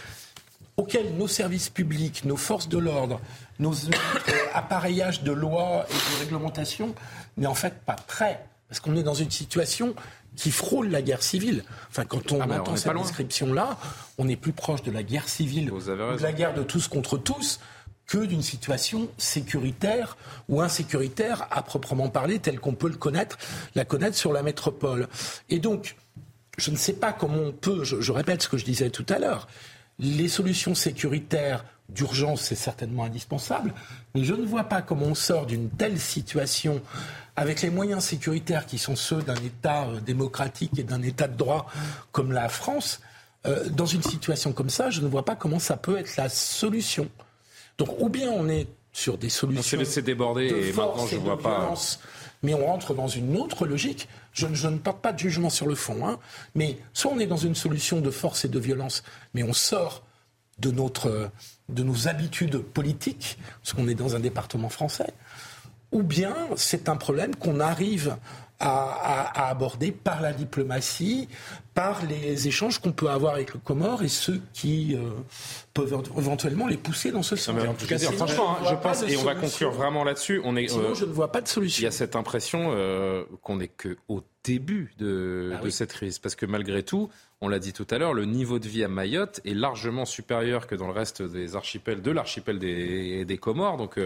auquel 0.78 1.16
nos 1.18 1.28
services 1.28 1.70
publics, 1.70 2.24
nos 2.26 2.38
forces 2.38 2.70
de 2.70 2.78
l'ordre, 2.80 3.20
nos 3.60 3.74
appareillages 4.54 5.22
de 5.22 5.32
loi 5.32 5.86
et 5.90 5.94
de 5.94 6.20
réglementation 6.24 6.96
n'est 7.38 7.48
en 7.48 7.54
fait 7.54 7.74
pas 7.86 7.96
prêts. 7.96 8.44
Parce 8.72 8.80
qu'on 8.80 8.96
est 8.96 9.04
dans 9.04 9.14
une 9.14 9.30
situation 9.30 9.96
qui 10.38 10.50
frôle 10.50 10.88
la 10.88 11.02
guerre 11.02 11.24
civile. 11.24 11.66
Enfin, 11.90 12.06
quand 12.06 12.32
on 12.32 12.40
ah 12.40 12.62
entend 12.62 12.78
cette 12.78 12.96
description-là, 12.96 13.78
on 14.18 14.30
est 14.30 14.38
plus 14.38 14.54
proche 14.54 14.82
de 14.82 14.92
la 14.92 15.04
guerre 15.04 15.28
civile, 15.28 15.66
de 15.66 16.24
la 16.24 16.32
guerre 16.32 16.54
de 16.54 16.64
tous 16.64 16.88
contre 16.88 17.18
tous, 17.18 17.60
que 18.08 18.20
d'une 18.20 18.42
situation 18.42 19.10
sécuritaire 19.18 20.16
ou 20.48 20.62
insécuritaire 20.62 21.50
à 21.52 21.64
proprement 21.64 22.08
parler, 22.08 22.40
telle 22.40 22.62
qu'on 22.62 22.76
peut 22.76 22.88
le 22.88 22.96
connaître, 22.96 23.38
la 23.76 23.84
connaître 23.84 24.16
sur 24.16 24.32
la 24.32 24.42
métropole. 24.42 25.10
Et 25.50 25.60
donc, 25.60 25.98
je 26.58 26.72
ne 26.72 26.78
sais 26.78 26.94
pas 26.94 27.12
comment 27.12 27.42
on 27.42 27.52
peut, 27.52 27.84
je 27.84 28.12
répète 28.14 28.42
ce 28.42 28.48
que 28.48 28.58
je 28.58 28.64
disais 28.64 28.90
tout 28.90 29.06
à 29.10 29.20
l'heure, 29.20 29.50
les 30.00 30.30
solutions 30.30 30.76
sécuritaires 30.76 31.66
d'urgence, 31.90 32.44
c'est 32.44 32.56
certainement 32.56 33.04
indispensable, 33.04 33.74
mais 34.16 34.24
je 34.24 34.34
ne 34.34 34.46
vois 34.46 34.64
pas 34.64 34.82
comment 34.82 35.08
on 35.08 35.16
sort 35.16 35.46
d'une 35.46 35.70
telle 35.70 36.00
situation 36.00 36.82
avec 37.36 37.62
les 37.62 37.70
moyens 37.70 38.04
sécuritaires 38.04 38.66
qui 38.66 38.78
sont 38.78 38.96
ceux 38.96 39.22
d'un 39.22 39.36
État 39.36 39.86
euh, 39.86 40.00
démocratique 40.00 40.78
et 40.78 40.84
d'un 40.84 41.02
État 41.02 41.28
de 41.28 41.38
droit 41.38 41.68
comme 42.12 42.32
la 42.32 42.50
France. 42.50 43.02
Euh, 43.48 43.70
dans 43.70 43.86
une 43.86 44.04
situation 44.04 44.54
comme 44.54 44.70
ça, 44.70 44.90
je 44.90 45.02
ne 45.02 45.08
vois 45.08 45.26
pas 45.26 45.36
comment 45.36 45.60
ça 45.60 45.78
peut 45.78 45.98
être 45.98 46.16
la 46.18 46.30
solution. 46.30 47.10
Donc, 47.78 48.00
ou 48.00 48.10
bien 48.10 48.30
on 48.30 48.48
est 48.50 48.68
sur 48.94 49.18
des 49.18 49.30
solutions. 49.30 49.62
On 49.62 49.64
s'est 49.64 49.78
laissé 49.78 50.02
déborder 50.02 50.48
et 50.48 50.74
maintenant 50.74 51.08
je 51.08 51.16
ne 51.16 51.22
vois 51.22 51.40
pas. 51.40 51.74
Mais 52.44 52.54
on 52.54 52.66
rentre 52.66 52.94
dans 52.94 53.08
une 53.08 53.38
autre 53.38 53.66
logique. 53.66 54.10
Je, 54.34 54.48
ne 54.48 54.78
porte 54.78 55.02
pas 55.02 55.14
de 55.14 55.20
jugement 55.20 55.50
sur 55.50 55.68
le 55.68 55.76
fond, 55.76 56.08
hein, 56.08 56.20
mais 56.56 56.78
soit 56.94 57.12
on 57.12 57.20
est 57.20 57.28
dans 57.28 57.38
une 57.38 57.56
solution 57.56 58.02
de 58.02 58.10
force 58.10 58.46
et 58.46 58.48
de 58.48 58.60
violence, 58.60 59.04
mais 59.34 59.44
on 59.44 59.54
sort 59.54 60.04
de, 60.58 60.72
notre, 60.72 61.30
de 61.70 61.84
nos 61.84 62.08
habitudes 62.08 62.60
politiques, 62.60 63.38
parce 63.62 63.74
qu'on 63.74 63.88
est 63.88 63.96
dans 63.96 64.16
un 64.16 64.20
département 64.20 64.70
français, 64.70 65.14
ou 65.92 66.04
bien 66.04 66.36
c'est 66.56 66.90
un 66.90 66.96
problème 66.96 67.36
qu'on 67.36 67.60
arrive 67.60 68.16
à, 68.62 69.50
aborder 69.50 69.92
par 69.92 70.22
la 70.22 70.34
diplomatie, 70.34 71.28
par 71.74 72.06
les 72.06 72.48
échanges 72.48 72.80
qu'on 72.80 72.92
peut 72.92 73.10
avoir 73.10 73.34
avec 73.34 73.54
le 73.54 73.60
Comore 73.60 74.04
et 74.04 74.08
ceux 74.08 74.42
qui 74.54 74.96
euh, 74.96 75.10
peuvent 75.74 76.04
éventuellement 76.18 76.68
les 76.68 76.78
pousser 76.78 77.12
dans 77.12 77.24
ce 77.24 77.36
sens. 77.36 77.56
en 77.68 77.74
tout 77.74 77.88
cas, 77.88 77.98
franchement, 77.98 78.58
hein, 78.58 78.66
je 78.70 78.76
pense, 78.76 79.04
et 79.04 79.18
on 79.18 79.24
va 79.24 79.36
conclure 79.36 79.72
vraiment 79.72 80.04
là-dessus. 80.04 80.42
On 80.44 80.56
est, 80.56 80.68
Sinon, 80.68 80.92
euh, 80.92 80.96
je 80.96 81.06
ne 81.06 81.12
vois 81.12 81.32
pas 81.32 81.42
de 81.42 81.48
solution. 81.48 81.82
Il 81.82 81.86
y 81.86 81.88
a 81.88 81.92
cette 81.92 82.16
impression 82.16 82.72
euh, 82.76 83.24
qu'on 83.42 83.58
n'est 83.58 83.70
qu'au 83.70 84.24
début 84.44 84.94
de, 84.98 85.54
ah 85.56 85.64
de 85.64 85.70
cette 85.70 85.94
crise, 85.94 86.20
parce 86.20 86.36
que 86.36 86.46
malgré 86.46 86.84
tout, 86.84 87.10
on 87.42 87.48
l'a 87.48 87.60
dit 87.60 87.74
tout 87.74 87.88
à 87.90 87.98
l'heure, 87.98 88.14
le 88.14 88.26
niveau 88.26 88.60
de 88.60 88.68
vie 88.68 88.84
à 88.84 88.88
Mayotte 88.88 89.40
est 89.46 89.54
largement 89.54 90.06
supérieur 90.06 90.68
que 90.68 90.76
dans 90.76 90.88
le 90.88 90.94
reste 90.94 91.22
des 91.22 91.56
archipels, 91.56 92.02
de 92.02 92.12
l'archipel 92.12 92.60
des, 92.60 93.26
des 93.26 93.38
Comores. 93.38 93.78
Donc 93.78 93.98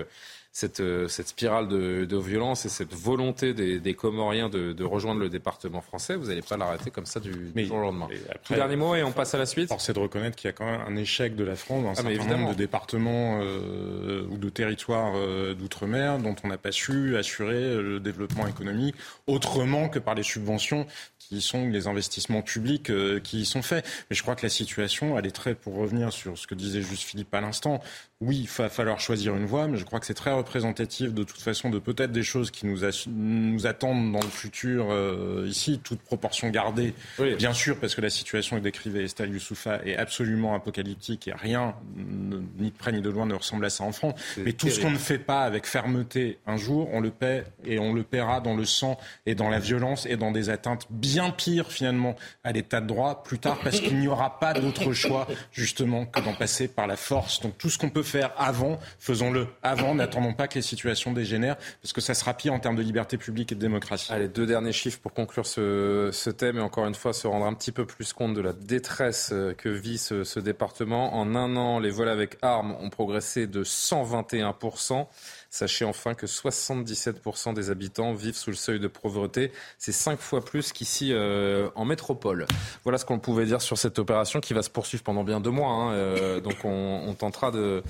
cette, 0.55 0.79
euh, 0.79 1.09
cette 1.09 1.27
spirale 1.27 1.67
de, 1.67 2.05
de, 2.05 2.17
violence 2.17 2.65
et 2.65 2.69
cette 2.69 2.93
volonté 2.93 3.53
des, 3.53 3.81
des 3.81 3.93
Comoriens 3.93 4.47
de, 4.47 4.71
de, 4.71 4.83
rejoindre 4.85 5.19
le 5.19 5.27
département 5.27 5.81
français, 5.81 6.15
vous 6.15 6.27
n'allez 6.27 6.41
pas 6.41 6.55
l'arrêter 6.55 6.91
comme 6.91 7.05
ça 7.05 7.19
du, 7.19 7.51
du 7.53 7.65
jour 7.65 7.75
au 7.75 7.81
lendemain. 7.81 8.07
Tout 8.45 8.53
dernier 8.53 8.77
mot 8.77 8.95
et 8.95 9.03
on 9.03 9.11
passe 9.11 9.35
à 9.35 9.37
la 9.37 9.47
suite. 9.47 9.67
Force 9.67 9.89
est 9.89 9.93
de 9.93 9.99
reconnaître 9.99 10.37
qu'il 10.37 10.47
y 10.47 10.49
a 10.49 10.53
quand 10.53 10.65
même 10.65 10.79
un 10.87 10.95
échec 10.95 11.35
de 11.35 11.43
la 11.43 11.57
France 11.57 11.83
dans 11.83 11.89
un 11.89 12.09
Ah, 12.09 12.15
certain 12.15 12.37
nombre 12.37 12.51
de 12.51 12.57
départements 12.57 13.41
euh, 13.41 14.25
ou 14.29 14.37
de 14.37 14.47
territoires 14.47 15.11
euh, 15.17 15.55
d'outre-mer 15.55 16.19
dont 16.19 16.37
on 16.45 16.47
n'a 16.47 16.57
pas 16.57 16.71
su 16.71 17.17
assurer 17.17 17.75
le 17.75 17.99
développement 17.99 18.47
économique 18.47 18.95
autrement 19.27 19.89
que 19.89 19.99
par 19.99 20.15
les 20.15 20.23
subventions 20.23 20.87
qui 21.27 21.41
sont 21.41 21.67
les 21.69 21.87
investissements 21.87 22.41
publics 22.41 22.89
euh, 22.89 23.19
qui 23.19 23.41
y 23.41 23.45
sont 23.45 23.61
faits. 23.61 23.85
Mais 24.09 24.15
je 24.15 24.21
crois 24.21 24.35
que 24.35 24.43
la 24.45 24.49
situation, 24.49 25.17
elle 25.17 25.25
est 25.25 25.31
très, 25.31 25.55
pour 25.55 25.75
revenir 25.75 26.11
sur 26.13 26.37
ce 26.37 26.47
que 26.47 26.55
disait 26.55 26.81
juste 26.81 27.03
Philippe 27.03 27.33
à 27.33 27.41
l'instant, 27.41 27.81
oui, 28.21 28.41
il 28.43 28.47
va 28.49 28.69
falloir 28.69 28.99
choisir 28.99 29.35
une 29.35 29.45
voie, 29.45 29.67
mais 29.67 29.77
je 29.77 29.83
crois 29.83 29.99
que 29.99 30.05
c'est 30.05 30.13
très 30.13 30.31
représentatif 30.31 31.13
de 31.13 31.23
toute 31.23 31.41
façon 31.41 31.69
de 31.69 31.79
peut-être 31.79 32.11
des 32.13 32.23
choses 32.23 32.49
qui 32.49 32.65
nous, 32.65 32.79
nous 33.07 33.67
attendent 33.67 34.13
dans 34.13 34.21
le 34.21 34.27
futur 34.29 34.87
euh, 34.89 35.45
ici, 35.47 35.79
toute 35.83 35.99
proportion 35.99 36.49
gardée, 36.49 36.93
bien 37.35 37.53
sûr, 37.53 37.77
parce 37.77 37.93
que 37.93 38.01
la 38.01 38.09
situation 38.09 38.57
que 38.57 38.61
décrivait 38.63 39.03
Estelle 39.03 39.31
Youssoufa 39.31 39.81
est 39.85 39.97
absolument 39.97 40.55
apocalyptique 40.55 41.27
et 41.27 41.33
rien, 41.33 41.75
ne- 41.97 42.41
ni 42.59 42.71
de 42.71 42.75
près 42.77 42.91
ni 42.93 43.01
de 43.01 43.09
loin, 43.09 43.25
ne 43.25 43.33
ressemble 43.35 43.65
à 43.65 43.69
ça 43.69 43.83
en 43.83 43.91
France. 43.91 44.13
Mais 44.37 44.53
tout 44.53 44.69
ce 44.69 44.79
qu'on 44.79 44.91
ne 44.91 44.97
fait 44.97 45.19
pas 45.19 45.41
avec 45.41 45.65
fermeté 45.67 46.39
un 46.47 46.57
jour, 46.57 46.89
on 46.93 47.01
le 47.01 47.11
paie 47.11 47.43
et 47.65 47.79
on 47.79 47.93
le 47.93 48.03
paiera 48.03 48.39
dans 48.39 48.55
le 48.55 48.65
sang 48.65 48.97
et 49.25 49.35
dans 49.35 49.49
la 49.49 49.59
violence 49.59 50.05
et 50.05 50.15
dans 50.17 50.31
des 50.31 50.49
atteintes 50.49 50.87
bien 50.89 51.14
pires 51.35 51.71
finalement 51.71 52.15
à 52.43 52.51
l'état 52.51 52.81
de 52.81 52.87
droit 52.87 53.23
plus 53.23 53.39
tard 53.39 53.57
parce 53.63 53.79
qu'il 53.79 53.99
n'y 53.99 54.07
aura 54.07 54.39
pas 54.39 54.53
d'autre 54.53 54.93
choix 54.93 55.27
justement 55.51 56.05
que 56.05 56.19
d'en 56.21 56.33
passer 56.33 56.67
par 56.67 56.87
la 56.87 56.95
force. 56.95 57.41
Donc 57.41 57.57
tout 57.57 57.69
ce 57.69 57.77
qu'on 57.77 57.89
peut 57.89 58.03
faire 58.03 58.31
avant, 58.37 58.79
faisons-le 58.99 59.47
avant, 59.63 59.95
n'attendons 59.95 60.33
pas 60.33 60.47
que 60.47 60.55
les 60.55 60.61
situations 60.61 61.13
dégénèrent 61.13 61.57
parce 61.81 61.93
que 61.93 62.01
ça 62.01 62.13
sera 62.13 62.33
pire 62.33 62.53
en 62.53 62.59
termes 62.59 62.75
de 62.75 62.81
liberté 62.81 63.17
publique 63.17 63.51
et 63.51 63.55
de 63.55 63.59
démocratie. 63.59 64.11
Allez, 64.11 64.27
deux 64.27 64.45
derniers 64.45 64.73
chiffres 64.73 64.99
pour 64.99 65.13
conclure 65.13 65.45
ce, 65.45 66.29
thème 66.29 66.57
et 66.57 66.61
encore 66.61 66.85
une 66.85 66.95
fois 66.95 67.13
se 67.13 67.27
rendre 67.27 67.45
un 67.45 67.53
petit 67.53 67.71
peu 67.71 67.85
plus 67.85 68.13
compte 68.13 68.33
de 68.33 68.41
la 68.41 68.53
détresse 68.53 69.29
euh, 69.31 69.53
que 69.53 69.69
vit 69.69 69.97
ce 69.97 70.39
département. 70.39 71.15
En 71.15 71.35
un 71.35 71.55
an, 71.55 71.79
les 71.79 71.89
vols 71.89 72.09
avec 72.09 72.37
armes 72.41 72.75
ont 72.79 72.89
progressé 72.89 73.47
de 73.47 73.63
121%. 73.63 75.07
Sachez 75.55 75.85
enfin 75.85 76.15
que 76.15 76.25
77% 76.25 77.53
des 77.53 77.69
habitants 77.69 78.13
vivent 78.13 78.35
sous 78.35 78.49
le 78.49 78.57
seuil 78.57 78.77
de 78.77 78.89
pauvreté. 78.89 79.53
C'est 79.77 79.93
cinq 79.93 80.19
fois 80.19 80.43
plus 80.43 80.73
qu'ici 80.73 81.13
euh, 81.13 81.69
en 81.75 81.85
métropole. 81.85 82.45
Voilà 82.83 82.97
ce 82.97 83.05
qu'on 83.05 83.19
pouvait 83.19 83.45
dire 83.45 83.61
sur 83.61 83.77
cette 83.77 83.97
opération 83.97 84.41
qui 84.41 84.53
va 84.53 84.63
se 84.63 84.69
poursuivre 84.69 85.05
pendant 85.05 85.23
bien 85.23 85.39
deux 85.39 85.51
mois. 85.51 85.69
hein. 85.69 85.93
Euh, 85.93 86.41
donc 86.41 86.65
on, 86.65 87.03
on 87.07 87.13
tentera 87.13 87.51
de, 87.51 87.83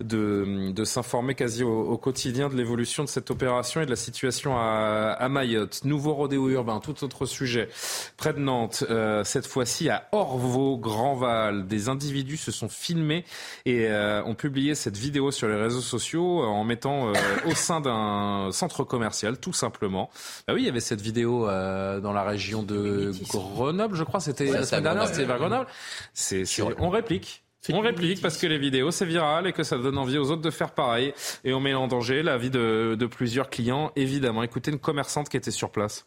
de, 0.00 0.70
de 0.72 0.84
s'informer 0.84 1.34
quasi 1.34 1.64
au, 1.64 1.80
au 1.82 1.96
quotidien 1.98 2.48
de 2.48 2.54
l'évolution 2.56 3.02
de 3.04 3.08
cette 3.08 3.30
opération 3.30 3.80
et 3.80 3.84
de 3.86 3.90
la 3.90 3.96
situation 3.96 4.56
à, 4.56 5.16
à 5.18 5.28
Mayotte. 5.28 5.84
Nouveau 5.84 6.14
rodéo 6.14 6.48
urbain, 6.50 6.80
tout 6.80 7.02
autre 7.04 7.26
sujet. 7.26 7.68
Près 8.16 8.32
de 8.32 8.38
Nantes, 8.38 8.84
euh, 8.90 9.24
cette 9.24 9.46
fois-ci 9.46 9.88
à 9.88 10.08
Orvaux, 10.12 10.76
Grandval, 10.78 11.66
des 11.66 11.88
individus 11.88 12.36
se 12.36 12.52
sont 12.52 12.68
filmés 12.68 13.24
et 13.66 13.86
euh, 13.88 14.22
ont 14.24 14.34
publié 14.34 14.74
cette 14.74 14.96
vidéo 14.96 15.30
sur 15.30 15.48
les 15.48 15.56
réseaux 15.56 15.80
sociaux 15.80 16.42
euh, 16.42 16.46
en 16.46 16.64
mettant 16.64 17.08
euh, 17.08 17.12
au 17.46 17.54
sein 17.54 17.80
d'un 17.80 18.50
centre 18.52 18.84
commercial, 18.84 19.38
tout 19.38 19.52
simplement. 19.52 20.10
Bah 20.46 20.54
oui, 20.54 20.62
il 20.62 20.66
y 20.66 20.68
avait 20.68 20.80
cette 20.80 21.00
vidéo 21.00 21.48
euh, 21.48 22.00
dans 22.00 22.12
la 22.12 22.22
région 22.22 22.62
de 22.62 23.12
Grenoble, 23.32 23.96
je 23.96 24.04
crois. 24.04 24.20
C'était 24.20 24.46
Ouais, 24.50 24.58
la 24.60 24.66
semaine 24.66 24.84
dernière, 24.84 25.06
c'était 25.08 25.24
vers 25.24 25.38
Grenoble. 25.38 25.66
C'est, 26.14 26.44
c'est- 26.44 26.62
on 26.78 26.90
réplique. 26.90 27.42
On 27.70 27.80
réplique 27.80 28.22
parce 28.22 28.38
que 28.38 28.46
les 28.46 28.58
vidéos 28.58 28.90
c'est 28.90 29.04
viral 29.04 29.46
et 29.46 29.52
que 29.52 29.62
ça 29.62 29.76
donne 29.76 29.98
envie 29.98 30.16
aux 30.16 30.30
autres 30.30 30.42
de 30.42 30.50
faire 30.50 30.70
pareil 30.70 31.12
et 31.44 31.52
on 31.52 31.60
met 31.60 31.74
en 31.74 31.86
danger 31.86 32.22
la 32.22 32.38
vie 32.38 32.50
de, 32.50 32.96
de 32.98 33.06
plusieurs 33.06 33.50
clients 33.50 33.92
évidemment. 33.96 34.42
Écoutez 34.42 34.70
une 34.70 34.78
commerçante 34.78 35.28
qui 35.28 35.36
était 35.36 35.50
sur 35.50 35.70
place. 35.70 36.06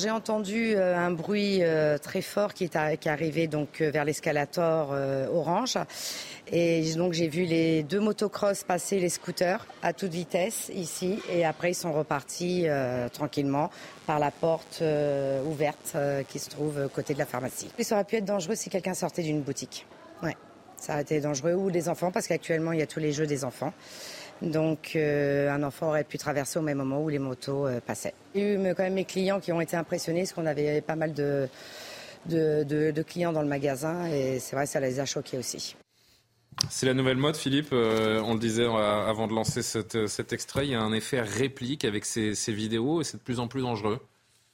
J'ai 0.00 0.10
entendu 0.10 0.74
euh, 0.74 0.96
un 0.96 1.10
bruit 1.10 1.58
euh, 1.62 1.98
très 1.98 2.22
fort 2.22 2.54
qui 2.54 2.64
est, 2.64 3.06
arrivé 3.06 3.46
donc 3.46 3.82
euh, 3.82 3.90
vers 3.90 4.06
l'escalator 4.06 4.90
orange 5.32 5.76
et 6.50 6.94
donc 6.94 7.12
j'ai 7.12 7.28
vu 7.28 7.44
les 7.44 7.82
deux 7.82 8.00
motocross 8.00 8.64
passer 8.64 8.98
les 8.98 9.08
scooters 9.08 9.66
à 9.82 9.92
toute 9.92 10.10
vitesse 10.10 10.70
ici 10.74 11.18
et 11.30 11.44
après 11.44 11.70
ils 11.70 11.74
sont 11.74 11.92
repartis 11.92 12.64
euh, 12.66 13.08
tranquillement 13.08 13.70
par 14.06 14.18
la 14.18 14.30
porte 14.30 14.80
euh, 14.82 15.42
ouverte 15.44 15.92
euh, 15.94 16.22
qui 16.24 16.38
se 16.38 16.50
trouve 16.50 16.88
côté 16.94 17.14
de 17.14 17.18
la 17.18 17.26
pharmacie. 17.26 17.68
Ça 17.78 17.94
aurait 17.94 18.04
pu 18.04 18.16
être 18.16 18.24
dangereux 18.24 18.54
si 18.54 18.70
quelqu'un 18.70 18.94
sortait 18.94 19.22
d'une 19.22 19.40
boutique. 19.40 19.86
Ouais, 20.22 20.36
ça 20.76 20.92
aurait 20.94 21.02
été 21.02 21.20
dangereux 21.20 21.54
ou 21.54 21.70
des 21.70 21.88
enfants 21.88 22.10
parce 22.10 22.26
qu'actuellement 22.26 22.72
il 22.72 22.78
y 22.78 22.82
a 22.82 22.86
tous 22.86 23.00
les 23.00 23.12
jeux 23.12 23.26
des 23.26 23.44
enfants. 23.44 23.72
Donc 24.40 24.92
euh, 24.96 25.50
un 25.50 25.62
enfant 25.62 25.88
aurait 25.88 26.04
pu 26.04 26.18
traverser 26.18 26.58
au 26.58 26.62
même 26.62 26.78
moment 26.78 27.00
où 27.02 27.08
les 27.08 27.18
motos 27.20 27.66
euh, 27.66 27.80
passaient. 27.80 28.14
Il 28.34 28.40
y 28.40 28.44
a 28.44 28.54
eu 28.70 28.74
quand 28.74 28.82
même 28.82 28.94
mes 28.94 29.04
clients 29.04 29.38
qui 29.40 29.52
ont 29.52 29.60
été 29.60 29.76
impressionnés 29.76 30.20
parce 30.22 30.32
qu'on 30.32 30.46
avait 30.46 30.80
pas 30.80 30.96
mal 30.96 31.12
de, 31.14 31.48
de, 32.26 32.64
de- 32.64 32.90
de 32.90 33.02
clients 33.02 33.32
dans 33.32 33.42
le 33.42 33.48
magasin 33.48 34.06
et 34.06 34.38
c'est 34.40 34.56
vrai 34.56 34.66
ça 34.66 34.80
les 34.80 34.98
a 34.98 35.04
choqués 35.04 35.38
aussi. 35.38 35.76
C'est 36.70 36.86
la 36.86 36.92
nouvelle 36.94 37.16
mode, 37.16 37.36
Philippe. 37.36 37.70
Euh, 37.72 38.20
on 38.24 38.34
le 38.34 38.38
disait 38.40 38.66
avant 38.66 39.26
de 39.26 39.32
lancer 39.32 39.62
cette- 39.62 40.06
cet 40.06 40.32
extrait. 40.32 40.66
Il 40.66 40.72
y 40.72 40.74
a 40.74 40.80
un 40.82 40.92
effet 40.92 41.20
réplique 41.20 41.84
avec 41.84 42.04
ces, 42.04 42.34
ces 42.34 42.52
vidéos 42.52 43.00
et 43.00 43.04
c'est 43.04 43.16
de 43.16 43.22
plus 43.22 43.38
en 43.40 43.48
plus 43.48 43.62
dangereux. 43.62 44.00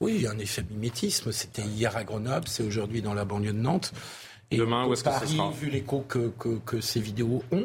Oui, 0.01 0.13
il 0.15 0.23
y 0.23 0.27
a 0.27 0.31
un 0.31 0.39
effet 0.39 0.65
mimétisme. 0.71 1.33
C'était 1.33 1.63
hier 1.63 1.97
à 1.97 2.05
Grenoble, 2.05 2.47
c'est 2.47 2.63
aujourd'hui 2.63 3.03
dans 3.03 3.15
la 3.15 3.25
banlieue 3.25 3.53
de 3.53 3.59
Nantes. 3.59 3.93
Et 4.51 4.57
Demain, 4.57 4.87
où 4.87 4.93
est-ce 4.93 5.05
que 5.05 5.11
Paris, 5.11 5.37
sera 5.37 5.51
vu 5.51 5.69
l'écho 5.69 6.05
que, 6.09 6.33
que, 6.39 6.59
que 6.65 6.81
ces 6.81 7.01
vidéos 7.01 7.43
ont, 7.53 7.65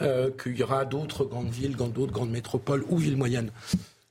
euh, 0.00 0.30
qu'il 0.42 0.56
y 0.56 0.62
aura 0.62 0.84
d'autres 0.84 1.24
grandes 1.24 1.50
villes, 1.50 1.76
dans 1.76 1.88
d'autres 1.88 2.12
grandes 2.12 2.30
métropoles 2.30 2.84
ou 2.88 2.96
villes 2.96 3.16
moyennes 3.16 3.50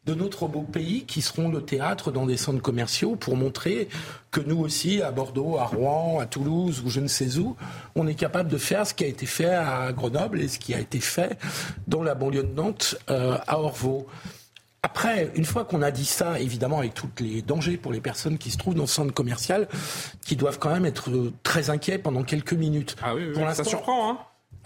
de 0.05 0.13
notre 0.13 0.47
beau 0.47 0.61
pays 0.61 1.05
qui 1.05 1.21
seront 1.21 1.49
le 1.49 1.61
théâtre 1.61 2.11
dans 2.11 2.25
des 2.25 2.35
centres 2.35 2.61
commerciaux 2.61 3.15
pour 3.15 3.37
montrer 3.37 3.87
que 4.31 4.41
nous 4.41 4.59
aussi, 4.59 5.01
à 5.01 5.11
Bordeaux, 5.11 5.57
à 5.57 5.65
Rouen, 5.65 6.19
à 6.19 6.25
Toulouse 6.25 6.83
ou 6.85 6.89
je 6.89 6.99
ne 6.99 7.07
sais 7.07 7.37
où, 7.37 7.55
on 7.95 8.07
est 8.07 8.15
capable 8.15 8.49
de 8.49 8.57
faire 8.57 8.85
ce 8.85 8.93
qui 8.93 9.05
a 9.05 9.07
été 9.07 9.25
fait 9.25 9.53
à 9.53 9.91
Grenoble 9.93 10.41
et 10.41 10.47
ce 10.47 10.59
qui 10.59 10.73
a 10.73 10.79
été 10.79 10.99
fait 10.99 11.37
dans 11.87 12.03
la 12.03 12.15
banlieue 12.15 12.43
de 12.43 12.53
Nantes 12.53 12.95
euh, 13.09 13.37
à 13.47 13.59
Orvaux. 13.59 14.07
Après, 14.85 15.31
une 15.35 15.45
fois 15.45 15.63
qu'on 15.63 15.81
a 15.81 15.91
dit 15.91 16.05
ça, 16.05 16.39
évidemment, 16.41 16.79
avec 16.79 16.93
tous 16.93 17.07
les 17.19 17.41
dangers 17.41 17.77
pour 17.77 17.93
les 17.93 18.01
personnes 18.01 18.37
qui 18.37 18.51
se 18.51 18.57
trouvent 18.57 18.75
dans 18.75 18.85
ce 18.85 18.93
centre 18.95 19.13
commercial, 19.13 19.69
qui 20.25 20.35
doivent 20.35 20.59
quand 20.59 20.71
même 20.73 20.85
être 20.85 21.09
euh, 21.09 21.31
très 21.41 21.69
inquiets 21.69 21.97
pendant 21.97 22.23
quelques 22.23 22.53
minutes. 22.53 22.97
Ah 23.01 23.15
oui, 23.15 23.23
oui, 23.27 23.33
Pour 23.33 23.49
ça 23.51 23.63
surprend, 23.63 24.11
hein 24.11 24.17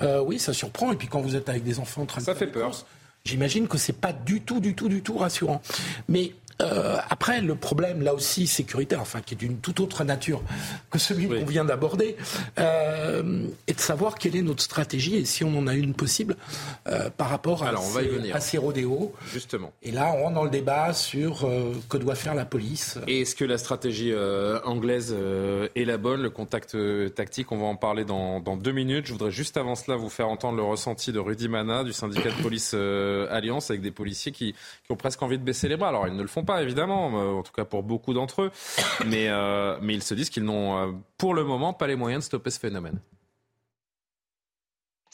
Euh, 0.01 0.21
Oui, 0.21 0.39
ça 0.39 0.53
surprend. 0.53 0.91
Et 0.91 0.95
puis 0.95 1.07
quand 1.07 1.21
vous 1.21 1.35
êtes 1.35 1.49
avec 1.49 1.63
des 1.63 1.79
enfants 1.79 2.01
en 2.01 2.05
train 2.07 2.19
de 2.21 2.25
Ça 2.25 2.33
fait 2.33 2.47
peur. 2.47 2.65
courses, 2.69 2.85
J'imagine 3.25 3.67
que 3.67 3.77
c'est 3.77 3.93
pas 3.93 4.11
du 4.13 4.41
tout, 4.41 4.59
du 4.59 4.73
tout, 4.73 4.89
du 4.89 5.03
tout 5.03 5.17
rassurant. 5.17 5.61
Mais 6.07 6.33
euh, 6.61 6.97
après, 7.09 7.41
le 7.41 7.55
problème, 7.55 8.01
là 8.01 8.13
aussi, 8.13 8.47
sécuritaire, 8.47 9.01
enfin, 9.01 9.21
qui 9.21 9.35
est 9.35 9.37
d'une 9.37 9.57
toute 9.59 9.79
autre 9.79 10.03
nature 10.03 10.41
que 10.89 10.99
celui 10.99 11.27
qu'on 11.27 11.45
vient 11.45 11.65
d'aborder, 11.65 12.15
euh, 12.57 13.43
est 13.67 13.75
de 13.75 13.79
savoir 13.79 14.15
quelle 14.15 14.35
est 14.35 14.41
notre 14.41 14.63
stratégie 14.63 15.15
et 15.15 15.25
si 15.25 15.43
on 15.43 15.55
en 15.57 15.67
a 15.67 15.75
une 15.75 15.93
possible 15.93 16.35
euh, 16.87 17.09
par 17.09 17.29
rapport 17.29 17.63
à, 17.63 17.69
Alors, 17.69 17.83
on 17.85 17.89
va 17.91 18.01
y 18.01 18.05
ces, 18.05 18.11
venir. 18.11 18.35
à 18.35 18.39
ces 18.39 18.57
rodéos. 18.57 19.13
Justement. 19.31 19.71
Et 19.83 19.91
là, 19.91 20.13
on 20.15 20.23
rentre 20.23 20.35
dans 20.35 20.43
le 20.43 20.49
débat 20.49 20.93
sur 20.93 21.45
euh, 21.45 21.73
que 21.89 21.97
doit 21.97 22.15
faire 22.15 22.33
la 22.33 22.45
police. 22.45 22.97
Et 23.07 23.21
est-ce 23.21 23.35
que 23.35 23.45
la 23.45 23.57
stratégie 23.57 24.13
anglaise 24.63 25.15
est 25.75 25.85
la 25.85 25.97
bonne? 25.97 26.21
Le 26.21 26.29
contact 26.29 26.75
tactique, 27.13 27.51
on 27.51 27.57
va 27.57 27.65
en 27.65 27.75
parler 27.75 28.05
dans, 28.05 28.39
dans 28.39 28.57
deux 28.57 28.71
minutes. 28.71 29.05
Je 29.05 29.11
voudrais 29.11 29.31
juste 29.31 29.57
avant 29.57 29.75
cela 29.75 29.97
vous 29.97 30.09
faire 30.09 30.29
entendre 30.29 30.57
le 30.57 30.63
ressenti 30.63 31.11
de 31.11 31.19
Rudy 31.19 31.47
Mana 31.47 31.83
du 31.83 31.93
syndicat 31.93 32.29
de 32.29 32.41
police 32.41 32.73
Alliance 32.73 33.69
avec 33.69 33.81
des 33.81 33.91
policiers 33.91 34.31
qui, 34.31 34.53
qui 34.53 34.91
ont 34.91 34.95
presque 34.95 35.21
envie 35.21 35.37
de 35.37 35.43
baisser 35.43 35.67
les 35.67 35.77
bras. 35.77 35.89
Alors 35.89 36.07
ils 36.07 36.15
ne 36.15 36.21
le 36.21 36.27
font 36.27 36.43
pas 36.47 36.63
évidemment, 36.63 37.07
en 37.37 37.43
tout 37.43 37.51
cas 37.51 37.65
pour 37.65 37.83
beaucoup 37.83 38.13
d'entre 38.13 38.43
eux, 38.43 38.51
mais, 39.05 39.27
euh, 39.29 39.77
ils 39.83 40.01
se 40.01 40.15
disent 40.15 40.31
qu'ils 40.31 40.43
n'ont 40.43 40.77
euh, 40.77 40.91
pour 41.17 41.35
le 41.35 41.43
moment 41.43 41.73
pas 41.73 41.85
les 41.85 41.95
moyens 41.95 42.23
de 42.23 42.25
stopper 42.25 42.49
ce 42.49 42.59
phénomène. 42.59 42.99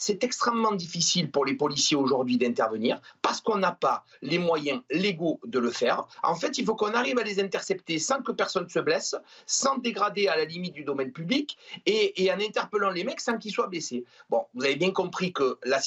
C'est 0.06 0.22
extrêmement 0.22 0.72
difficile 0.72 1.30
pour 1.30 1.46
les 1.46 1.54
policiers 1.54 1.96
aujourd'hui 1.96 2.36
d'intervenir 2.36 3.00
parce 3.22 3.40
qu'on 3.40 3.56
n'a 3.56 3.72
pas 3.72 4.04
les 4.20 4.36
moyens 4.36 4.82
légaux 4.90 5.40
de 5.46 5.58
le 5.58 5.70
faire. 5.70 6.04
En 6.22 6.34
fait, 6.34 6.58
il 6.58 6.66
faut 6.66 6.74
qu'on 6.74 6.92
arrive 6.92 7.18
à 7.18 7.22
les 7.22 7.40
intercepter 7.40 7.98
sans 7.98 8.20
que 8.20 8.30
personne 8.30 8.68
se 8.68 8.80
blesse, 8.80 9.16
sans 9.46 9.78
dégrader 9.78 10.28
à 10.28 10.36
la 10.36 10.44
limite 10.44 10.74
du 10.74 10.84
domaine 10.84 11.10
public 11.10 11.56
et, 11.86 12.30
en 12.30 12.38
interpellant 12.38 12.90
les 12.90 13.02
mecs 13.02 13.22
sans 13.22 13.38
qu'ils 13.38 13.52
soient 13.52 13.68
blessés. 13.68 14.04
Bon, 14.28 14.44
vous 14.52 14.66
avez 14.66 14.76
bien 14.76 14.90
compris 14.90 15.32
que 15.32 15.58
la- 15.64 15.80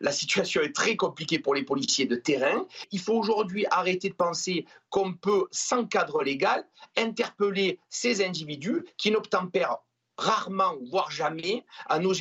la 0.00 0.10
situation 0.10 0.62
est 0.62 0.74
très 0.74 0.96
compliquée 0.96 1.38
pour 1.38 1.54
les 1.54 1.62
policiers 1.62 2.06
de 2.06 2.16
terrain. 2.16 2.66
Il 2.90 2.98
faut 2.98 3.14
aujourd'hui 3.14 3.64
arrêter 3.70 4.08
de 4.08 4.14
penser 4.14 4.66
qu'on 4.88 5.12
peut, 5.12 5.46
sans 5.52 5.84
cadre 5.84 6.24
légal, 6.24 6.66
interpeller 6.96 7.78
ces 7.88 8.24
individus 8.24 8.84
qui 8.96 9.12
n'obtempèrent 9.12 9.76
rarement, 10.20 10.76
voire 10.90 11.10
jamais, 11.10 11.64
à 11.88 11.98
nos, 11.98 12.12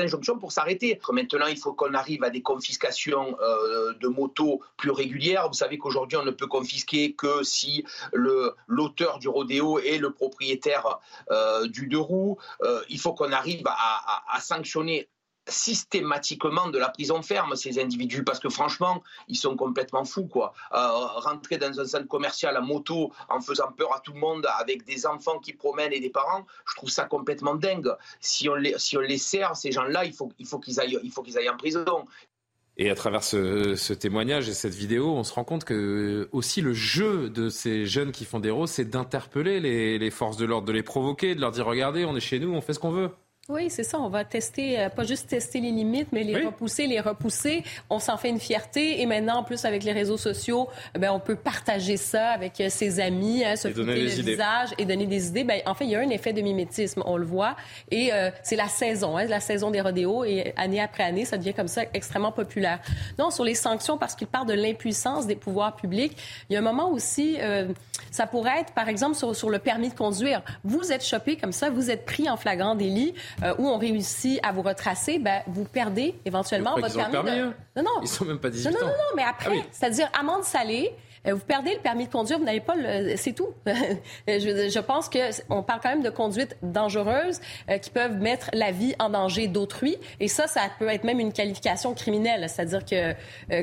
injonctions 0.00 0.38
pour 0.38 0.52
s'arrêter. 0.52 1.00
Maintenant, 1.12 1.46
il 1.46 1.58
faut 1.58 1.74
qu'on 1.74 1.94
arrive 1.94 2.24
à 2.24 2.30
des 2.30 2.42
confiscations 2.42 3.36
euh, 3.40 3.92
de 4.00 4.08
motos 4.08 4.60
plus 4.76 4.90
régulières. 4.90 5.46
Vous 5.48 5.54
savez 5.54 5.76
qu'aujourd'hui, 5.78 6.16
on 6.16 6.24
ne 6.24 6.30
peut 6.30 6.46
confisquer 6.46 7.12
que 7.12 7.42
si 7.42 7.84
l'auteur 8.12 9.18
du 9.18 9.28
rodéo 9.28 9.78
est 9.78 9.98
le 9.98 10.10
propriétaire 10.12 10.98
euh, 11.30 11.68
du 11.68 11.86
deux 11.86 11.98
roues. 11.98 12.38
Euh, 12.62 12.82
il 12.88 12.98
faut 12.98 13.12
qu'on 13.12 13.32
arrive 13.32 13.62
à 13.66 14.40
sanctionner 14.40 15.08
systématiquement 15.48 16.68
de 16.68 16.78
la 16.78 16.88
prison 16.88 17.22
ferme, 17.22 17.56
ces 17.56 17.78
individus, 17.78 18.24
parce 18.24 18.40
que 18.40 18.48
franchement, 18.48 19.02
ils 19.28 19.36
sont 19.36 19.56
complètement 19.56 20.04
fous, 20.04 20.26
quoi. 20.26 20.54
Euh, 20.72 20.78
rentrer 20.78 21.58
dans 21.58 21.78
un 21.80 21.84
centre 21.84 22.08
commercial 22.08 22.56
à 22.56 22.60
moto 22.60 23.12
en 23.28 23.40
faisant 23.40 23.70
peur 23.72 23.94
à 23.94 24.00
tout 24.00 24.12
le 24.12 24.20
monde, 24.20 24.46
avec 24.58 24.84
des 24.84 25.06
enfants 25.06 25.38
qui 25.38 25.52
promènent 25.52 25.92
et 25.92 26.00
des 26.00 26.10
parents, 26.10 26.46
je 26.68 26.74
trouve 26.74 26.90
ça 26.90 27.04
complètement 27.04 27.54
dingue. 27.54 27.92
Si 28.20 28.48
on 28.48 28.54
les, 28.54 28.74
si 28.78 28.96
on 28.96 29.00
les 29.00 29.18
sert, 29.18 29.56
ces 29.56 29.72
gens-là, 29.72 30.04
il 30.04 30.12
faut, 30.12 30.32
il 30.38 30.46
faut 30.46 30.58
qu'ils 30.58 30.80
aillent, 30.80 30.98
il 31.02 31.10
faut 31.10 31.22
qu'ils 31.22 31.38
aillent 31.38 31.50
en 31.50 31.56
prison. 31.56 31.84
Et 32.76 32.90
à 32.90 32.96
travers 32.96 33.22
ce, 33.22 33.92
témoignage 33.92 34.48
et 34.48 34.54
cette 34.54 34.74
vidéo, 34.74 35.12
on 35.12 35.22
se 35.22 35.32
rend 35.32 35.44
compte 35.44 35.64
que 35.64 36.28
aussi 36.32 36.60
le 36.60 36.72
jeu 36.72 37.30
de 37.30 37.48
ces 37.48 37.86
jeunes 37.86 38.10
qui 38.10 38.24
font 38.24 38.40
des 38.40 38.50
rôles, 38.50 38.66
c'est 38.66 38.84
d'interpeller 38.84 39.60
les 39.60 40.10
forces 40.10 40.36
de 40.36 40.44
l'ordre, 40.44 40.66
de 40.66 40.72
les 40.72 40.82
provoquer, 40.82 41.36
de 41.36 41.40
leur 41.40 41.52
dire 41.52 41.66
regardez, 41.66 42.04
on 42.04 42.16
est 42.16 42.20
chez 42.20 42.40
nous, 42.40 42.52
on 42.52 42.60
fait 42.60 42.72
ce 42.72 42.80
qu'on 42.80 42.90
veut. 42.90 43.10
Oui, 43.50 43.68
c'est 43.68 43.82
ça. 43.82 44.00
On 44.00 44.08
va 44.08 44.24
tester, 44.24 44.80
euh, 44.80 44.88
pas 44.88 45.04
juste 45.04 45.28
tester 45.28 45.60
les 45.60 45.70
limites, 45.70 46.08
mais 46.12 46.24
les 46.24 46.46
repousser, 46.46 46.86
les 46.86 47.00
repousser. 47.00 47.62
On 47.90 47.98
s'en 47.98 48.16
fait 48.16 48.30
une 48.30 48.40
fierté. 48.40 49.02
Et 49.02 49.06
maintenant, 49.06 49.36
en 49.40 49.44
plus, 49.44 49.66
avec 49.66 49.84
les 49.84 49.92
réseaux 49.92 50.16
sociaux, 50.16 50.68
ben, 50.98 51.10
on 51.10 51.20
peut 51.20 51.36
partager 51.36 51.98
ça 51.98 52.30
avec 52.30 52.58
euh, 52.62 52.70
ses 52.70 53.00
amis, 53.00 53.44
hein, 53.44 53.56
se 53.56 53.68
foutre 53.68 53.86
le 53.86 54.06
visage 54.06 54.70
et 54.78 54.86
donner 54.86 55.06
des 55.06 55.28
idées. 55.28 55.44
Ben, 55.44 55.60
en 55.66 55.74
fait, 55.74 55.84
il 55.84 55.90
y 55.90 55.94
a 55.94 56.00
un 56.00 56.08
effet 56.08 56.32
de 56.32 56.40
mimétisme, 56.40 57.02
on 57.04 57.18
le 57.18 57.26
voit. 57.26 57.54
Et 57.90 58.14
euh, 58.14 58.30
c'est 58.42 58.56
la 58.56 58.68
saison, 58.68 59.18
hein, 59.18 59.26
la 59.26 59.40
saison 59.40 59.70
des 59.70 59.82
rodéos. 59.82 60.24
Et 60.24 60.54
année 60.56 60.80
après 60.80 61.02
année, 61.02 61.26
ça 61.26 61.36
devient 61.36 61.52
comme 61.52 61.68
ça 61.68 61.82
extrêmement 61.92 62.32
populaire. 62.32 62.80
Non, 63.18 63.28
sur 63.30 63.44
les 63.44 63.54
sanctions, 63.54 63.98
parce 63.98 64.14
qu'il 64.14 64.26
parle 64.26 64.46
de 64.46 64.54
l'impuissance 64.54 65.26
des 65.26 65.36
pouvoirs 65.36 65.76
publics, 65.76 66.16
il 66.48 66.54
y 66.54 66.56
a 66.56 66.60
un 66.60 66.62
moment 66.62 66.90
aussi, 66.90 67.36
ça 68.10 68.26
pourrait 68.26 68.60
être, 68.60 68.72
par 68.72 68.88
exemple, 68.88 69.16
sur, 69.16 69.36
sur, 69.36 69.50
le 69.50 69.58
permis 69.58 69.90
de 69.90 69.94
conduire. 69.94 70.42
Vous 70.64 70.92
êtes 70.92 71.04
chopé 71.04 71.36
comme 71.36 71.52
ça, 71.52 71.68
vous 71.68 71.90
êtes 71.90 72.06
pris 72.06 72.30
en 72.30 72.38
flagrant 72.38 72.74
délit. 72.74 73.14
Euh, 73.42 73.54
où 73.58 73.68
on 73.68 73.78
réussit 73.78 74.38
à 74.42 74.52
vous 74.52 74.62
retracer, 74.62 75.18
ben, 75.18 75.42
vous 75.46 75.64
perdez 75.64 76.14
éventuellement 76.24 76.76
votre 76.78 76.94
permis. 76.94 77.30
de... 77.30 77.42
Hein. 77.42 77.54
Non, 77.76 77.82
non. 77.82 78.02
Ils 78.02 78.08
sont 78.08 78.24
même 78.24 78.38
pas 78.38 78.50
18 78.50 78.70
non, 78.70 78.78
non, 78.80 78.86
Non, 78.86 78.92
non, 78.92 79.16
mais 79.16 79.22
après, 79.22 79.56
ah 79.58 79.66
c'est-à-dire 79.70 80.08
amende 80.18 80.44
salée. 80.44 80.94
Euh, 81.26 81.32
vous 81.32 81.44
perdez 81.44 81.72
le 81.74 81.80
permis 81.80 82.06
de 82.06 82.12
conduire, 82.12 82.38
vous 82.38 82.44
n'avez 82.44 82.60
pas 82.60 82.74
le... 82.76 83.16
C'est 83.16 83.32
tout. 83.32 83.48
je, 83.66 84.68
je, 84.70 84.78
pense 84.78 85.08
qu'on 85.08 85.62
parle 85.62 85.80
quand 85.82 85.88
même 85.88 86.02
de 86.02 86.10
conduite 86.10 86.54
dangereuse 86.62 87.40
euh, 87.70 87.78
qui 87.78 87.88
peuvent 87.88 88.18
mettre 88.18 88.50
la 88.52 88.72
vie 88.72 88.94
en 88.98 89.08
danger 89.08 89.46
d'autrui. 89.48 89.96
Et 90.20 90.28
ça, 90.28 90.46
ça 90.46 90.60
peut 90.78 90.88
être 90.88 91.04
même 91.04 91.20
une 91.20 91.32
qualification 91.32 91.94
criminelle. 91.94 92.46
C'est-à-dire 92.48 92.84
que 92.84 93.14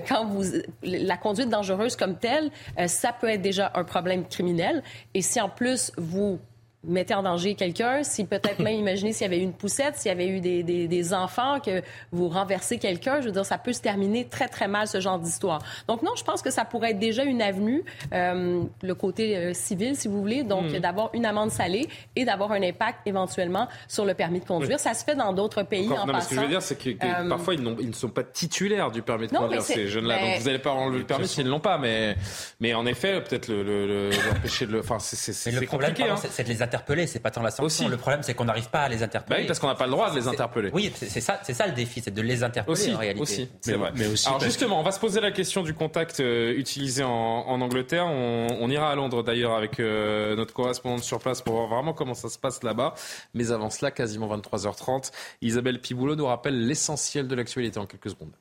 quand 0.07 0.25
vous... 0.25 0.43
La 0.83 1.17
conduite 1.17 1.49
dangereuse 1.49 1.95
comme 1.95 2.17
telle, 2.17 2.49
ça 2.87 3.13
peut 3.13 3.29
être 3.29 3.41
déjà 3.41 3.71
un 3.75 3.83
problème 3.83 4.25
criminel. 4.25 4.81
Et 5.13 5.21
si 5.21 5.39
en 5.39 5.49
plus 5.49 5.91
vous 5.97 6.39
mettez 6.83 7.13
en 7.13 7.23
danger 7.23 7.55
quelqu'un, 7.55 8.03
si 8.03 8.25
peut-être 8.25 8.59
même 8.59 8.75
imaginez 8.75 9.13
s'il 9.13 9.23
y 9.23 9.25
avait 9.25 9.39
eu 9.39 9.43
une 9.43 9.53
poussette, 9.53 9.97
s'il 9.97 10.09
y 10.09 10.11
avait 10.11 10.27
eu 10.27 10.39
des, 10.39 10.63
des, 10.63 10.87
des, 10.87 11.13
enfants, 11.13 11.59
que 11.59 11.81
vous 12.11 12.27
renversez 12.27 12.79
quelqu'un, 12.79 13.21
je 13.21 13.27
veux 13.27 13.31
dire, 13.31 13.45
ça 13.45 13.57
peut 13.57 13.73
se 13.73 13.81
terminer 13.81 14.25
très, 14.27 14.47
très 14.47 14.67
mal, 14.67 14.87
ce 14.87 14.99
genre 14.99 15.19
d'histoire. 15.19 15.61
Donc 15.87 16.01
non, 16.01 16.11
je 16.15 16.23
pense 16.23 16.41
que 16.41 16.49
ça 16.49 16.65
pourrait 16.65 16.91
être 16.91 16.99
déjà 16.99 17.23
une 17.23 17.41
avenue, 17.41 17.83
euh, 18.13 18.63
le 18.81 18.95
côté 18.95 19.37
euh, 19.37 19.53
civil, 19.53 19.95
si 19.95 20.07
vous 20.07 20.19
voulez, 20.19 20.43
donc 20.43 20.71
hmm. 20.71 20.79
d'avoir 20.79 21.11
une 21.13 21.25
amende 21.25 21.51
salée 21.51 21.87
et 22.15 22.25
d'avoir 22.25 22.51
un 22.51 22.63
impact 22.63 22.99
éventuellement 23.05 23.67
sur 23.87 24.05
le 24.05 24.13
permis 24.13 24.39
de 24.39 24.45
conduire. 24.45 24.79
Ça 24.79 24.93
se 24.93 25.03
fait 25.03 25.15
dans 25.15 25.33
d'autres 25.33 25.63
pays 25.63 25.87
en 25.89 26.05
non, 26.07 26.13
passant. 26.13 26.29
ce 26.29 26.29
que 26.29 26.35
je 26.35 26.41
veux 26.41 26.47
dire, 26.47 26.61
c'est 26.61 26.77
que, 26.77 26.89
euh, 26.89 27.29
parfois, 27.29 27.53
ils, 27.53 27.75
ils, 27.79 27.89
ne 27.89 27.93
sont 27.93 28.09
pas 28.09 28.23
titulaires 28.23 28.89
du 28.91 29.03
permis 29.03 29.27
de 29.27 29.33
conduire, 29.35 29.61
ces 29.61 29.87
jeunes-là. 29.87 30.19
Donc 30.19 30.39
vous 30.39 30.45
n'allez 30.45 30.59
pas 30.59 30.71
enlever 30.71 30.99
le 30.99 31.05
permis 31.05 31.27
s'ils 31.27 31.45
ne 31.45 31.51
l'ont 31.51 31.59
pas, 31.59 31.77
mais, 31.77 32.15
mais 32.59 32.73
en 32.73 32.85
effet, 32.85 33.21
peut-être 33.21 33.49
le, 33.49 33.63
le, 33.63 33.87
le, 33.87 34.09
de 34.09 34.71
le... 34.71 34.79
Enfin, 34.79 34.97
c'est 34.99 35.65
compliqué. 35.67 36.03
Hein. 36.03 36.15
C'est 36.17 36.43
de 36.43 36.49
les 36.49 36.61
interpeller, 36.71 37.07
c'est 37.07 37.19
pas 37.19 37.31
tant 37.31 37.41
la 37.41 37.51
sanction. 37.51 37.65
Aussi. 37.65 37.85
Le 37.87 37.97
problème, 37.97 38.23
c'est 38.23 38.33
qu'on 38.33 38.45
n'arrive 38.45 38.69
pas 38.69 38.83
à 38.83 38.89
les 38.89 39.03
interpeller. 39.03 39.35
Bah 39.35 39.41
oui, 39.41 39.47
parce 39.47 39.59
qu'on 39.59 39.67
n'a 39.67 39.75
pas 39.75 39.85
le 39.85 39.91
droit 39.91 40.09
de 40.09 40.15
les 40.15 40.27
interpeller. 40.27 40.69
Oui, 40.73 40.91
c'est 40.95 41.21
ça, 41.21 41.39
c'est 41.43 41.53
ça 41.53 41.67
le 41.67 41.73
défi, 41.73 42.01
c'est 42.01 42.13
de 42.13 42.21
les 42.21 42.43
interpeller 42.43 42.71
aussi, 42.71 42.93
en 42.93 42.97
réalité. 42.97 43.21
Aussi. 43.21 43.49
Mais, 43.67 43.77
mais 43.95 44.07
aussi 44.07 44.27
Alors 44.27 44.39
justement, 44.41 44.79
on 44.79 44.83
va 44.83 44.91
se 44.91 44.99
poser 44.99 45.19
la 45.19 45.31
question 45.31 45.63
du 45.63 45.73
contact 45.73 46.19
euh, 46.19 46.53
utilisé 46.55 47.03
en, 47.03 47.09
en, 47.09 47.61
Angleterre. 47.61 48.05
On, 48.05 48.47
on, 48.59 48.69
ira 48.69 48.89
à 48.89 48.95
Londres 48.95 49.23
d'ailleurs 49.23 49.53
avec 49.53 49.79
euh, 49.79 50.35
notre 50.35 50.53
correspondante 50.53 51.03
sur 51.03 51.19
place 51.19 51.41
pour 51.41 51.53
voir 51.53 51.67
vraiment 51.67 51.93
comment 51.93 52.13
ça 52.13 52.29
se 52.29 52.39
passe 52.39 52.63
là-bas. 52.63 52.93
Mais 53.33 53.51
avant 53.51 53.69
cela, 53.69 53.91
quasiment 53.91 54.33
23h30, 54.37 55.11
Isabelle 55.41 55.81
Piboulot 55.81 56.15
nous 56.15 56.25
rappelle 56.25 56.67
l'essentiel 56.67 57.27
de 57.27 57.35
l'actualité 57.35 57.79
en 57.79 57.85
quelques 57.85 58.09
secondes. 58.09 58.31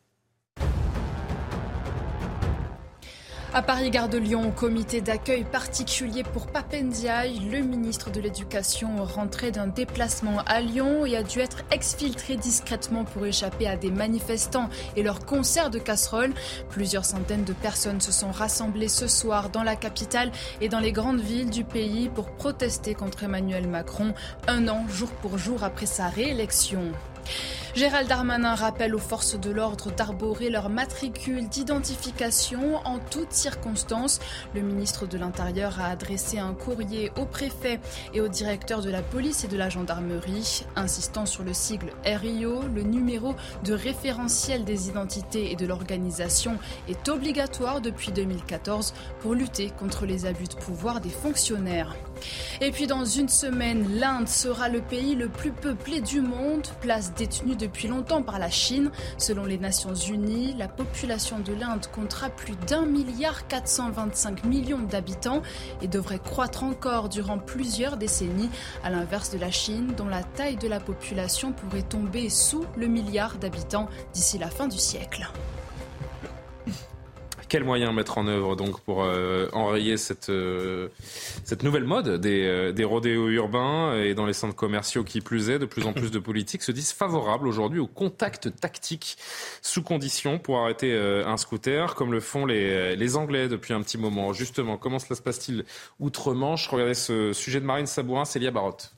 À 3.52 3.62
Paris, 3.62 3.90
Gare 3.90 4.09
de 4.09 4.16
Lyon, 4.16 4.52
comité 4.52 5.01
d'accueil 5.01 5.43
particulier 5.43 6.22
pour 6.22 6.47
Papendiaï, 6.47 7.40
le 7.51 7.62
ministre 7.62 8.12
de 8.12 8.20
l'Éducation 8.20 9.05
rentré 9.05 9.51
d'un 9.51 9.66
déplacement 9.66 10.39
à 10.47 10.60
Lyon 10.60 11.05
et 11.05 11.16
a 11.16 11.24
dû 11.24 11.40
être 11.40 11.64
exfiltré 11.72 12.36
discrètement 12.36 13.05
pour 13.05 13.27
échapper 13.27 13.66
à 13.66 13.77
des 13.77 13.90
manifestants 13.90 14.68
et 14.94 15.02
leur 15.02 15.27
concert 15.27 15.68
de 15.68 15.81
casseroles. 15.81 16.32
Plusieurs 16.68 17.05
centaines 17.05 17.43
de 17.43 17.52
personnes 17.52 18.01
se 18.01 18.12
sont 18.12 18.31
rassemblées 18.31 18.86
ce 18.86 19.09
soir 19.09 19.51
dans 19.51 19.64
la 19.64 19.74
capitale 19.74 20.31
et 20.60 20.68
dans 20.68 20.78
les 20.78 20.93
grandes 20.93 21.20
villes 21.20 21.51
du 21.51 21.64
pays 21.64 22.09
pour 22.09 22.31
protester 22.31 22.94
contre 22.94 23.24
Emmanuel 23.24 23.66
Macron, 23.66 24.14
un 24.47 24.68
an 24.68 24.86
jour 24.89 25.10
pour 25.10 25.39
jour 25.39 25.64
après 25.64 25.86
sa 25.86 26.06
réélection. 26.06 26.93
Gérald 27.75 28.09
Darmanin 28.09 28.57
rappelle 28.57 28.97
aux 28.97 28.99
forces 28.99 29.39
de 29.39 29.51
l'ordre 29.51 29.93
d'arborer 29.93 30.51
leur 30.51 30.71
matricule 30.71 31.49
d'identification 31.49 32.77
en 32.85 32.99
toutes 32.99 33.33
circonstances. 33.33 34.19
Le 34.55 34.61
ministre 34.61 35.07
de 35.07 35.17
l'Intérieur 35.17 35.79
a 35.81 35.87
adressé 35.87 36.41
un 36.41 36.53
courrier 36.53 37.13
au 37.17 37.27
préfet 37.27 37.79
et 38.13 38.21
au 38.21 38.27
directeur 38.27 38.81
de 38.83 38.91
la 38.91 39.03
police 39.03 39.45
et 39.45 39.49
de 39.49 39.57
la 39.57 39.69
gendarmerie, 39.69 40.65
insistant 40.75 41.27
sur 41.27 41.45
le 41.45 41.53
sigle 41.53 41.93
RIO. 42.05 42.63
Le 42.75 42.83
numéro 42.83 43.37
de 43.63 43.73
référentiel 43.73 44.65
des 44.65 44.89
identités 44.89 45.53
et 45.53 45.57
de 45.57 45.67
l'organisation 45.67 46.59
est 46.89 47.09
obligatoire 47.09 47.81
depuis 47.81 48.11
2014 48.11 48.95
pour 49.21 49.35
lutter 49.35 49.71
contre 49.79 50.07
les 50.07 50.27
abus 50.27 50.49
de 50.49 50.55
pouvoir 50.55 51.01
des 51.01 51.09
fonctionnaires. 51.09 51.95
Et 52.61 52.73
puis 52.73 52.87
dans 52.87 53.05
une 53.05 53.29
semaine, 53.29 53.87
l'Inde 53.99 54.29
sera 54.29 54.69
le 54.69 54.81
pays 54.81 55.15
le 55.15 55.29
plus 55.29 55.53
peuplé 55.53 56.01
du 56.01 56.21
monde, 56.21 56.67
détenue 57.16 57.57
depuis 57.57 57.89
longtemps 57.89 58.23
par 58.23 58.39
la 58.39 58.51
Chine. 58.51 58.91
Selon 59.19 59.45
les 59.45 59.59
Nations 59.59 59.95
Unies, 59.95 60.55
la 60.59 60.69
population 60.69 61.39
de 61.39 61.53
l'Inde 61.53 61.87
comptera 61.93 62.31
plus 62.31 62.57
d'un 62.66 62.87
milliard 62.87 63.47
425 63.47 64.45
millions 64.45 64.78
d'habitants 64.78 65.43
et 65.82 65.89
devrait 65.89 66.19
croître 66.19 66.65
encore 66.65 67.09
durant 67.09 67.39
plusieurs 67.39 67.97
décennies, 67.97 68.51
à 68.85 68.91
l'inverse 68.91 69.31
de 69.31 69.39
la 69.39 69.51
Chine, 69.51 69.95
dont 69.97 70.09
la 70.09 70.23
taille 70.23 70.57
de 70.57 70.69
la 70.69 70.81
population 70.81 71.53
pourrait 71.53 71.82
tomber 71.82 72.28
sous 72.28 72.65
le 72.77 72.87
milliard 72.87 73.37
d'habitants 73.37 73.89
d'ici 74.12 74.39
la 74.39 74.49
fin 74.49 74.69
du 74.69 74.78
siècle. 74.78 75.31
Quels 77.51 77.64
moyens 77.64 77.93
mettre 77.93 78.16
en 78.16 78.28
œuvre 78.28 78.55
donc 78.55 78.81
pour 78.82 79.02
euh, 79.02 79.48
enrayer 79.52 79.97
cette, 79.97 80.31
euh, 80.31 80.86
cette 81.43 81.64
nouvelle 81.64 81.82
mode 81.82 82.20
des, 82.20 82.44
euh, 82.44 82.70
des 82.70 82.85
rodéos 82.85 83.28
urbains 83.28 83.97
et 83.97 84.14
dans 84.14 84.24
les 84.24 84.35
centres 84.35 84.55
commerciaux 84.55 85.02
qui 85.02 85.20
plus 85.20 85.51
est, 85.51 85.59
de 85.59 85.66
plus 85.66 85.85
en 85.85 85.93
plus 85.93 86.12
de 86.12 86.20
politiques 86.20 86.62
se 86.62 86.70
disent 86.70 86.93
favorables 86.93 87.48
aujourd'hui 87.48 87.81
au 87.81 87.89
contact 87.89 88.55
tactique 88.60 89.18
sous 89.62 89.82
condition 89.82 90.39
pour 90.39 90.59
arrêter 90.59 90.97
un 90.97 91.36
scooter, 91.36 91.97
comme 91.97 92.12
le 92.12 92.20
font 92.20 92.47
les, 92.47 92.94
les 92.94 93.16
Anglais 93.16 93.48
depuis 93.48 93.74
un 93.74 93.82
petit 93.82 93.98
moment. 93.98 94.32
Justement, 94.32 94.77
comment 94.77 95.01
cela 95.01 95.16
se 95.16 95.22
passe-t-il 95.22 95.64
outre-Manche? 95.98 96.68
Regardez 96.68 96.94
ce 96.94 97.32
sujet 97.32 97.59
de 97.59 97.66
Marine 97.66 97.86
Sabourin, 97.86 98.27
Célia 98.27 98.52
Barotte. 98.52 98.94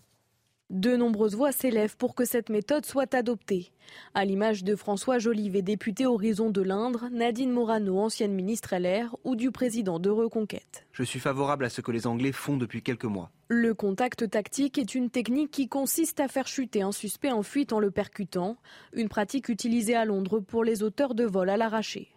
De 0.72 0.96
nombreuses 0.96 1.36
voix 1.36 1.52
s'élèvent 1.52 1.98
pour 1.98 2.14
que 2.14 2.24
cette 2.24 2.48
méthode 2.48 2.86
soit 2.86 3.12
adoptée. 3.12 3.72
À 4.14 4.24
l'image 4.24 4.64
de 4.64 4.74
François 4.74 5.18
Jolivet, 5.18 5.60
député 5.60 6.06
Horizon 6.06 6.48
de 6.48 6.62
l'Indre, 6.62 7.10
Nadine 7.12 7.50
Morano, 7.50 7.98
ancienne 7.98 8.32
ministre 8.32 8.74
LR, 8.74 9.14
ou 9.22 9.36
du 9.36 9.50
président 9.50 9.98
de 9.98 10.08
Reconquête. 10.08 10.86
Je 10.92 11.02
suis 11.02 11.20
favorable 11.20 11.66
à 11.66 11.68
ce 11.68 11.82
que 11.82 11.92
les 11.92 12.06
Anglais 12.06 12.32
font 12.32 12.56
depuis 12.56 12.80
quelques 12.80 13.04
mois. 13.04 13.30
Le 13.48 13.74
contact 13.74 14.30
tactique 14.30 14.78
est 14.78 14.94
une 14.94 15.10
technique 15.10 15.50
qui 15.50 15.68
consiste 15.68 16.20
à 16.20 16.28
faire 16.28 16.48
chuter 16.48 16.80
un 16.80 16.92
suspect 16.92 17.32
en 17.32 17.42
fuite 17.42 17.74
en 17.74 17.78
le 17.78 17.90
percutant, 17.90 18.56
une 18.94 19.10
pratique 19.10 19.50
utilisée 19.50 19.94
à 19.94 20.06
Londres 20.06 20.40
pour 20.40 20.64
les 20.64 20.82
auteurs 20.82 21.14
de 21.14 21.24
vols 21.24 21.50
à 21.50 21.58
l'arraché. 21.58 22.08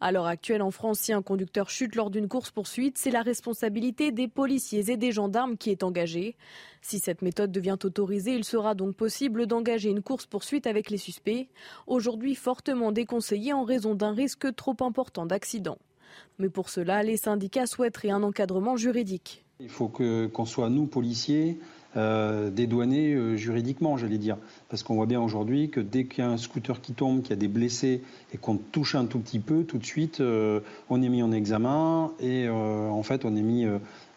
À 0.00 0.12
l'heure 0.12 0.26
actuelle, 0.26 0.62
en 0.62 0.70
France, 0.70 0.98
si 1.00 1.12
un 1.12 1.20
conducteur 1.20 1.68
chute 1.68 1.94
lors 1.94 2.10
d'une 2.10 2.26
course-poursuite, 2.26 2.96
c'est 2.96 3.10
la 3.10 3.20
responsabilité 3.20 4.12
des 4.12 4.28
policiers 4.28 4.90
et 4.90 4.96
des 4.96 5.12
gendarmes 5.12 5.58
qui 5.58 5.70
est 5.70 5.82
engagée. 5.82 6.36
Si 6.82 6.98
cette 6.98 7.22
méthode 7.22 7.52
devient 7.52 7.76
autorisée, 7.84 8.34
il 8.34 8.44
sera 8.44 8.74
donc 8.74 8.96
possible 8.96 9.46
d'engager 9.46 9.90
une 9.90 10.02
course-poursuite 10.02 10.66
avec 10.66 10.90
les 10.90 10.96
suspects, 10.96 11.48
aujourd'hui 11.86 12.34
fortement 12.34 12.92
déconseillée 12.92 13.52
en 13.52 13.64
raison 13.64 13.94
d'un 13.94 14.12
risque 14.12 14.54
trop 14.54 14.76
important 14.80 15.26
d'accident. 15.26 15.78
Mais 16.38 16.48
pour 16.48 16.70
cela, 16.70 17.02
les 17.02 17.16
syndicats 17.16 17.66
souhaiteraient 17.66 18.10
un 18.10 18.22
encadrement 18.22 18.76
juridique. 18.76 19.44
Il 19.60 19.68
faut 19.68 19.88
qu'on 19.88 20.44
soit, 20.46 20.70
nous, 20.70 20.86
policiers, 20.86 21.58
euh, 21.96 22.50
dédouanés 22.50 23.14
euh, 23.14 23.36
juridiquement, 23.36 23.96
j'allais 23.96 24.18
dire. 24.18 24.36
Parce 24.68 24.82
qu'on 24.82 24.94
voit 24.94 25.06
bien 25.06 25.20
aujourd'hui 25.20 25.70
que 25.70 25.80
dès 25.80 26.04
qu'il 26.04 26.22
y 26.22 26.26
a 26.26 26.30
un 26.30 26.36
scooter 26.36 26.80
qui 26.80 26.92
tombe, 26.92 27.22
qu'il 27.22 27.30
y 27.30 27.32
a 27.32 27.36
des 27.36 27.48
blessés 27.48 28.02
et 28.32 28.38
qu'on 28.38 28.56
touche 28.56 28.94
un 28.94 29.06
tout 29.06 29.18
petit 29.18 29.40
peu, 29.40 29.64
tout 29.64 29.78
de 29.78 29.84
suite, 29.84 30.20
euh, 30.20 30.60
on 30.88 31.02
est 31.02 31.08
mis 31.08 31.22
en 31.22 31.32
examen 31.32 32.12
et 32.20 32.48
en 32.48 33.02
fait, 33.02 33.24
on 33.24 33.34
est 33.36 33.42
mis, 33.42 33.66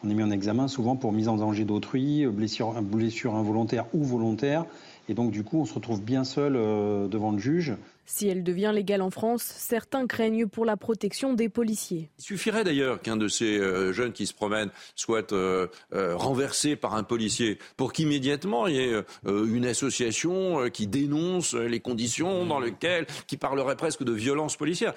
on 0.04 0.10
est 0.10 0.14
mis 0.14 0.24
en 0.24 0.32
examen 0.32 0.68
souvent 0.68 0.96
pour 0.96 1.12
mise 1.12 1.28
en 1.28 1.38
danger 1.38 1.66
d'autrui, 1.66 2.26
blessure 2.28 3.36
involontaire 3.36 3.86
ou 3.94 4.04
volontaire. 4.04 4.66
Et 5.10 5.14
donc, 5.14 5.32
du 5.32 5.44
coup, 5.44 5.60
on 5.60 5.66
se 5.66 5.74
retrouve 5.74 6.02
bien 6.02 6.24
seul 6.24 6.54
devant 6.54 7.32
le 7.32 7.40
juge. 7.40 7.74
Si 8.06 8.28
elle 8.28 8.44
devient 8.44 8.72
légale 8.74 9.02
en 9.02 9.10
France, 9.10 9.44
certains 9.44 10.08
craignent 10.08 10.48
pour 10.48 10.66
la 10.66 10.76
protection 10.76 11.34
des 11.34 11.50
policiers. 11.50 12.10
Il 12.20 12.24
suffirait 12.24 12.64
d'ailleurs 12.64 13.02
qu'un 13.02 13.16
de 13.16 13.28
ces 13.28 13.58
euh, 13.58 13.94
jeunes 13.94 14.12
qui 14.12 14.28
se 14.28 14.34
promènent 14.34 14.72
soit 14.96 15.32
euh, 15.32 15.68
euh, 15.94 16.16
renversé 16.18 16.76
par 16.76 16.96
un 16.96 17.04
policier 17.04 17.60
pour 17.78 17.94
qu'immédiatement 17.94 18.68
il 18.68 18.76
y 18.76 18.80
ait 18.80 19.04
une 19.26 19.66
association 19.66 20.70
qui 20.70 20.88
dénonce 20.88 21.54
les 21.54 21.80
conditions 21.80 22.46
dans 22.46 22.60
lesquelles, 22.60 23.06
qui 23.28 23.38
parlerait 23.38 23.76
presque 23.76 24.04
de 24.04 24.12
violence 24.12 24.58
policière. 24.58 24.94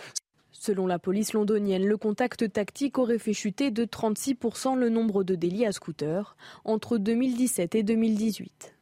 Selon 0.53 0.87
la 0.87 0.99
police 0.99 1.33
londonienne, 1.33 1.87
le 1.87 1.97
contact 1.97 2.53
tactique 2.53 2.99
aurait 2.99 3.19
fait 3.19 3.35
chuter 3.35 3.71
de 3.71 3.85
36% 3.85 4.77
le 4.77 4.89
nombre 4.89 5.23
de 5.23 5.35
délits 5.35 5.67
à 5.67 5.73
scooter 5.73 6.37
entre 6.65 6.99
2017 6.99 7.75
et 7.75 7.83
2018. 7.83 8.75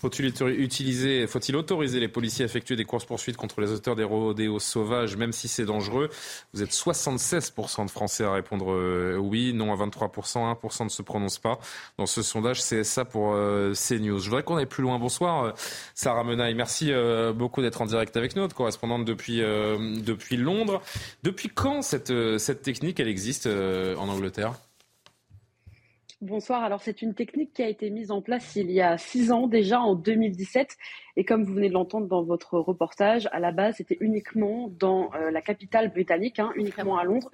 Faut-il 0.00 0.32
utiliser, 0.58 1.26
faut-il 1.26 1.54
autoriser 1.56 2.00
les 2.00 2.08
policiers 2.08 2.42
à 2.44 2.46
effectuer 2.46 2.74
des 2.74 2.86
courses-poursuites 2.86 3.36
contre 3.36 3.60
les 3.60 3.70
auteurs 3.70 3.96
des 3.96 4.04
rodéos 4.04 4.58
sauvages, 4.58 5.14
même 5.14 5.32
si 5.32 5.46
c'est 5.46 5.66
dangereux? 5.66 6.08
Vous 6.54 6.62
êtes 6.62 6.72
76% 6.72 7.84
de 7.84 7.90
Français 7.90 8.24
à 8.24 8.32
répondre 8.32 8.72
euh, 8.72 9.18
oui, 9.18 9.52
non 9.52 9.74
à 9.74 9.76
23%, 9.76 10.56
1% 10.58 10.84
ne 10.84 10.88
se 10.88 11.02
prononce 11.02 11.38
pas. 11.38 11.58
Dans 11.98 12.06
ce 12.06 12.22
sondage, 12.22 12.62
c'est 12.62 12.82
ça 12.82 13.04
pour 13.04 13.34
euh, 13.34 13.74
CNews. 13.74 14.18
Je 14.20 14.30
voudrais 14.30 14.42
qu'on 14.42 14.56
aille 14.56 14.64
plus 14.64 14.82
loin. 14.82 14.98
Bonsoir, 14.98 15.44
euh, 15.44 15.52
Sarah 15.94 16.24
Menaille. 16.24 16.54
Merci 16.54 16.92
beaucoup 17.34 17.60
d'être 17.60 17.82
en 17.82 17.86
direct 17.86 18.16
avec 18.16 18.34
nous, 18.34 18.42
notre 18.42 18.56
correspondante 18.56 19.04
depuis, 19.04 19.38
depuis 19.38 20.36
Londres. 20.38 20.80
Depuis 21.22 21.50
quand 21.50 21.82
cette, 21.82 22.12
cette 22.38 22.62
technique, 22.62 23.00
elle 23.00 23.08
existe 23.08 23.46
en 23.46 24.08
Angleterre? 24.08 24.54
Bonsoir. 26.22 26.62
Alors, 26.62 26.82
c'est 26.82 27.00
une 27.00 27.14
technique 27.14 27.54
qui 27.54 27.62
a 27.62 27.68
été 27.68 27.88
mise 27.88 28.10
en 28.10 28.20
place 28.20 28.54
il 28.54 28.70
y 28.70 28.82
a 28.82 28.98
six 28.98 29.32
ans, 29.32 29.46
déjà 29.46 29.80
en 29.80 29.94
2017. 29.94 30.76
Et 31.16 31.24
comme 31.24 31.44
vous 31.44 31.54
venez 31.54 31.70
de 31.70 31.72
l'entendre 31.72 32.08
dans 32.08 32.22
votre 32.22 32.58
reportage, 32.58 33.26
à 33.32 33.40
la 33.40 33.52
base, 33.52 33.76
c'était 33.76 33.96
uniquement 34.00 34.68
dans 34.78 35.10
euh, 35.14 35.30
la 35.30 35.40
capitale 35.40 35.90
britannique, 35.90 36.38
hein, 36.38 36.52
uniquement 36.56 36.98
à 36.98 37.04
Londres, 37.04 37.30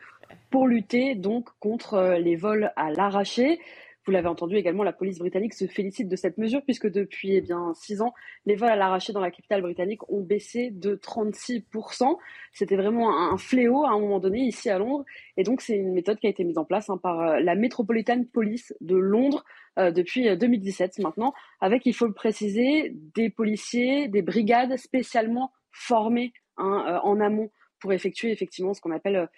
pour 0.50 0.68
lutter 0.68 1.16
donc 1.16 1.48
contre 1.58 1.94
euh, 1.94 2.18
les 2.18 2.36
vols 2.36 2.70
à 2.76 2.92
l'arraché. 2.92 3.58
Vous 4.06 4.12
l'avez 4.12 4.28
entendu 4.28 4.54
également, 4.54 4.84
la 4.84 4.92
police 4.92 5.18
britannique 5.18 5.52
se 5.52 5.66
félicite 5.66 6.08
de 6.08 6.14
cette 6.14 6.38
mesure 6.38 6.62
puisque 6.62 6.86
depuis 6.86 7.34
eh 7.34 7.40
bien 7.40 7.74
six 7.74 8.00
ans, 8.00 8.14
les 8.44 8.54
vols 8.54 8.70
à 8.70 8.76
l'arraché 8.76 9.12
dans 9.12 9.20
la 9.20 9.32
capitale 9.32 9.62
britannique 9.62 10.08
ont 10.08 10.20
baissé 10.20 10.70
de 10.70 10.94
36%. 10.94 12.16
C'était 12.52 12.76
vraiment 12.76 13.32
un 13.32 13.36
fléau 13.36 13.84
à 13.84 13.90
un 13.90 13.98
moment 13.98 14.20
donné 14.20 14.42
ici 14.42 14.70
à 14.70 14.78
Londres. 14.78 15.04
Et 15.36 15.42
donc 15.42 15.60
c'est 15.60 15.76
une 15.76 15.92
méthode 15.92 16.20
qui 16.20 16.28
a 16.28 16.30
été 16.30 16.44
mise 16.44 16.56
en 16.56 16.64
place 16.64 16.88
hein, 16.88 16.98
par 16.98 17.20
euh, 17.20 17.40
la 17.40 17.56
Metropolitan 17.56 18.22
Police 18.32 18.72
de 18.80 18.94
Londres 18.94 19.44
euh, 19.76 19.90
depuis 19.90 20.36
2017 20.36 21.00
euh, 21.00 21.02
maintenant, 21.02 21.34
avec, 21.60 21.84
il 21.84 21.92
faut 21.92 22.06
le 22.06 22.14
préciser, 22.14 22.92
des 23.16 23.28
policiers, 23.28 24.06
des 24.06 24.22
brigades 24.22 24.76
spécialement 24.76 25.50
formées 25.72 26.32
hein, 26.58 27.00
en 27.02 27.18
amont 27.18 27.50
pour 27.80 27.92
effectuer 27.92 28.30
effectivement 28.30 28.72
ce 28.72 28.80
qu'on 28.80 28.92
appelle 28.92 29.28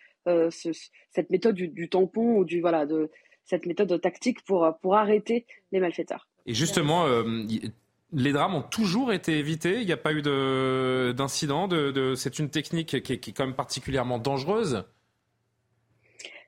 cette 0.50 1.30
méthode 1.30 1.54
du, 1.54 1.68
du, 1.68 1.88
tampon 1.88 2.36
ou 2.36 2.44
du 2.44 2.60
voilà 2.60 2.84
de 2.84 3.10
cette 3.48 3.66
méthode 3.66 4.00
tactique 4.00 4.44
pour, 4.44 4.68
pour 4.80 4.96
arrêter 4.96 5.46
les 5.72 5.80
malfaiteurs. 5.80 6.28
Et 6.46 6.54
justement, 6.54 7.06
euh, 7.06 7.44
les 8.12 8.32
drames 8.32 8.54
ont 8.54 8.62
toujours 8.62 9.12
été 9.12 9.38
évités. 9.38 9.80
Il 9.80 9.86
n'y 9.86 9.92
a 9.92 9.96
pas 9.96 10.12
eu 10.12 10.22
d'incident. 11.14 11.68
De, 11.68 12.14
c'est 12.14 12.38
une 12.38 12.50
technique 12.50 12.88
qui 12.88 12.96
est, 12.96 13.18
qui 13.18 13.30
est, 13.30 13.32
quand 13.32 13.46
même 13.46 13.56
particulièrement 13.56 14.18
dangereuse. 14.18 14.84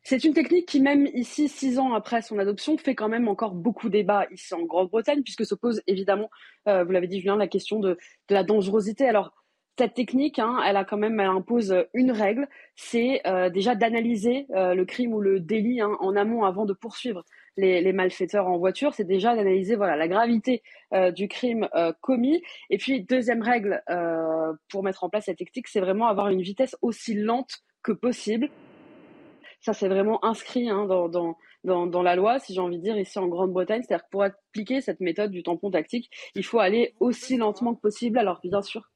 C'est 0.02 0.24
une 0.24 0.32
technique 0.32 0.66
qui, 0.66 0.80
même 0.80 1.06
ici, 1.12 1.48
six 1.48 1.78
ans 1.78 1.92
après 1.92 2.22
son 2.22 2.38
adoption, 2.38 2.78
fait 2.78 2.94
quand 2.94 3.10
même 3.10 3.28
encore 3.28 3.54
beaucoup 3.54 3.90
débat 3.90 4.26
ici 4.32 4.54
en 4.54 4.62
Grande-Bretagne, 4.62 5.22
puisque 5.22 5.44
se 5.44 5.54
pose 5.54 5.82
évidemment, 5.86 6.30
euh, 6.68 6.84
vous 6.84 6.92
l'avez 6.92 7.06
dit 7.06 7.20
Julien, 7.20 7.36
la 7.36 7.48
question 7.48 7.80
de, 7.80 7.98
de 8.28 8.34
la 8.34 8.42
dangerosité. 8.42 9.06
Alors, 9.06 9.34
cette 9.80 9.94
technique, 9.94 10.38
hein, 10.38 10.58
elle 10.66 10.76
a 10.76 10.84
quand 10.84 10.98
même, 10.98 11.18
elle 11.20 11.28
impose 11.28 11.74
une 11.94 12.12
règle, 12.12 12.48
c'est 12.76 13.26
euh, 13.26 13.48
déjà 13.48 13.74
d'analyser 13.74 14.46
euh, 14.50 14.74
le 14.74 14.84
crime 14.84 15.14
ou 15.14 15.22
le 15.22 15.40
délit 15.40 15.80
hein, 15.80 15.96
en 16.00 16.16
amont 16.16 16.44
avant 16.44 16.66
de 16.66 16.74
poursuivre 16.74 17.24
les, 17.56 17.90
malfaiteurs 17.94 18.46
en 18.46 18.58
voiture. 18.58 18.92
C'est 18.92 19.06
déjà 19.06 19.34
d'analyser 19.34 19.76
la 19.76 20.06
gravité 20.06 20.62
euh, 20.92 21.12
du 21.12 21.28
crime 21.28 21.66
commis. 22.02 22.42
Et 22.68 22.76
puis 22.76 23.00
deuxième 23.04 23.40
règle 23.40 23.82
pour 24.68 24.82
mettre 24.82 25.02
en 25.02 25.08
place 25.08 25.24
cette 25.24 25.38
technique, 25.38 25.68
c'est 25.68 25.80
vraiment 25.80 26.08
avoir 26.08 26.28
une 26.28 26.42
vitesse 26.42 26.76
aussi 26.82 27.14
lente 27.14 27.60
que 27.82 27.92
possible. 27.92 28.50
Ça, 29.62 29.72
c'est 29.72 29.88
vraiment 29.88 30.22
inscrit 30.26 30.68
hein, 30.68 30.84
dans, 30.84 31.08
dans, 31.64 32.02
la 32.02 32.16
loi, 32.16 32.38
si 32.38 32.52
j'ai 32.52 32.60
envie 32.60 32.78
de 32.78 32.82
dire, 32.82 32.98
ici 32.98 33.18
en 33.18 33.28
Grande-Bretagne. 33.28 33.82
C'est-à-dire 33.82 34.04
que 34.04 34.10
pour 34.10 34.24
appliquer 34.24 34.82
cette 34.82 35.00
méthode 35.00 35.30
du 35.30 35.42
tampon 35.42 35.70
tactique, 35.70 36.10
il 36.34 36.44
faut 36.44 36.58
aller 36.58 36.94
aussi 37.00 37.38
lentement 37.38 37.74
que 37.74 37.80
possible. 37.80 38.18
Alors, 38.18 38.40
bien 38.42 38.60
sûr, 38.60 38.90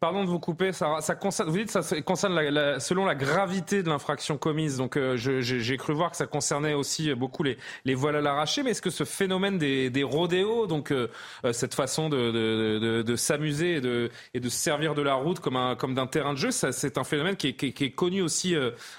Pardon 0.00 0.22
de 0.22 0.28
vous 0.28 0.38
couper, 0.38 0.72
ça, 0.72 1.00
ça 1.00 1.16
concerne, 1.16 1.50
vous 1.50 1.56
dites 1.56 1.72
ça 1.72 2.00
concerne 2.02 2.40
la, 2.40 2.78
selon 2.78 3.04
la 3.04 3.16
gravité 3.16 3.82
de 3.82 3.88
l'infraction 3.88 4.38
commise. 4.38 4.76
Donc 4.76 4.96
euh, 4.96 5.16
j'ai 5.16 5.76
cru 5.76 5.92
voir 5.92 6.12
que 6.12 6.16
ça 6.16 6.28
concernait 6.28 6.74
aussi 6.74 7.12
beaucoup 7.16 7.42
les, 7.42 7.58
les 7.84 7.96
voiles 7.96 8.14
à 8.14 8.20
l'arraché. 8.20 8.62
Mais 8.62 8.70
est-ce 8.70 8.80
que 8.80 8.90
ce 8.90 9.02
phénomène 9.02 9.58
des, 9.58 9.90
des 9.90 10.04
rodéos, 10.04 10.68
donc 10.68 10.92
euh, 10.92 11.08
euh, 11.44 11.52
cette 11.52 11.74
façon 11.74 12.08
de, 12.08 12.30
de, 12.30 12.78
de, 12.78 13.02
de 13.02 13.16
s'amuser 13.16 13.74
et 13.74 13.80
de, 13.80 14.08
et 14.34 14.38
de 14.38 14.48
se 14.48 14.56
servir 14.56 14.94
de 14.94 15.02
la 15.02 15.14
route 15.14 15.40
comme, 15.40 15.56
un, 15.56 15.74
comme 15.74 15.96
d'un 15.96 16.06
terrain 16.06 16.32
de 16.34 16.38
jeu, 16.38 16.52
c'est 16.52 16.96
un 16.96 17.04
phénomène 17.04 17.34
qui 17.34 17.48
est, 17.48 17.54
qui, 17.54 17.72
qui 17.72 17.84
est 17.86 17.90
connu 17.90 18.22
aussi 18.22 18.54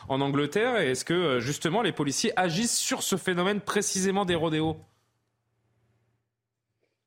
en 0.10 0.20
Angleterre. 0.20 0.82
Et 0.82 0.92
est-ce 0.92 1.06
que 1.06 1.40
justement 1.40 1.82
les 1.82 1.94
policiers 1.94 2.34
agissent 2.38 2.78
sur 2.78 3.04
ce 3.04 3.16
phénomène 3.16 3.62
précisément 3.62 4.26
des 4.26 4.36
rodéos? 4.36 4.76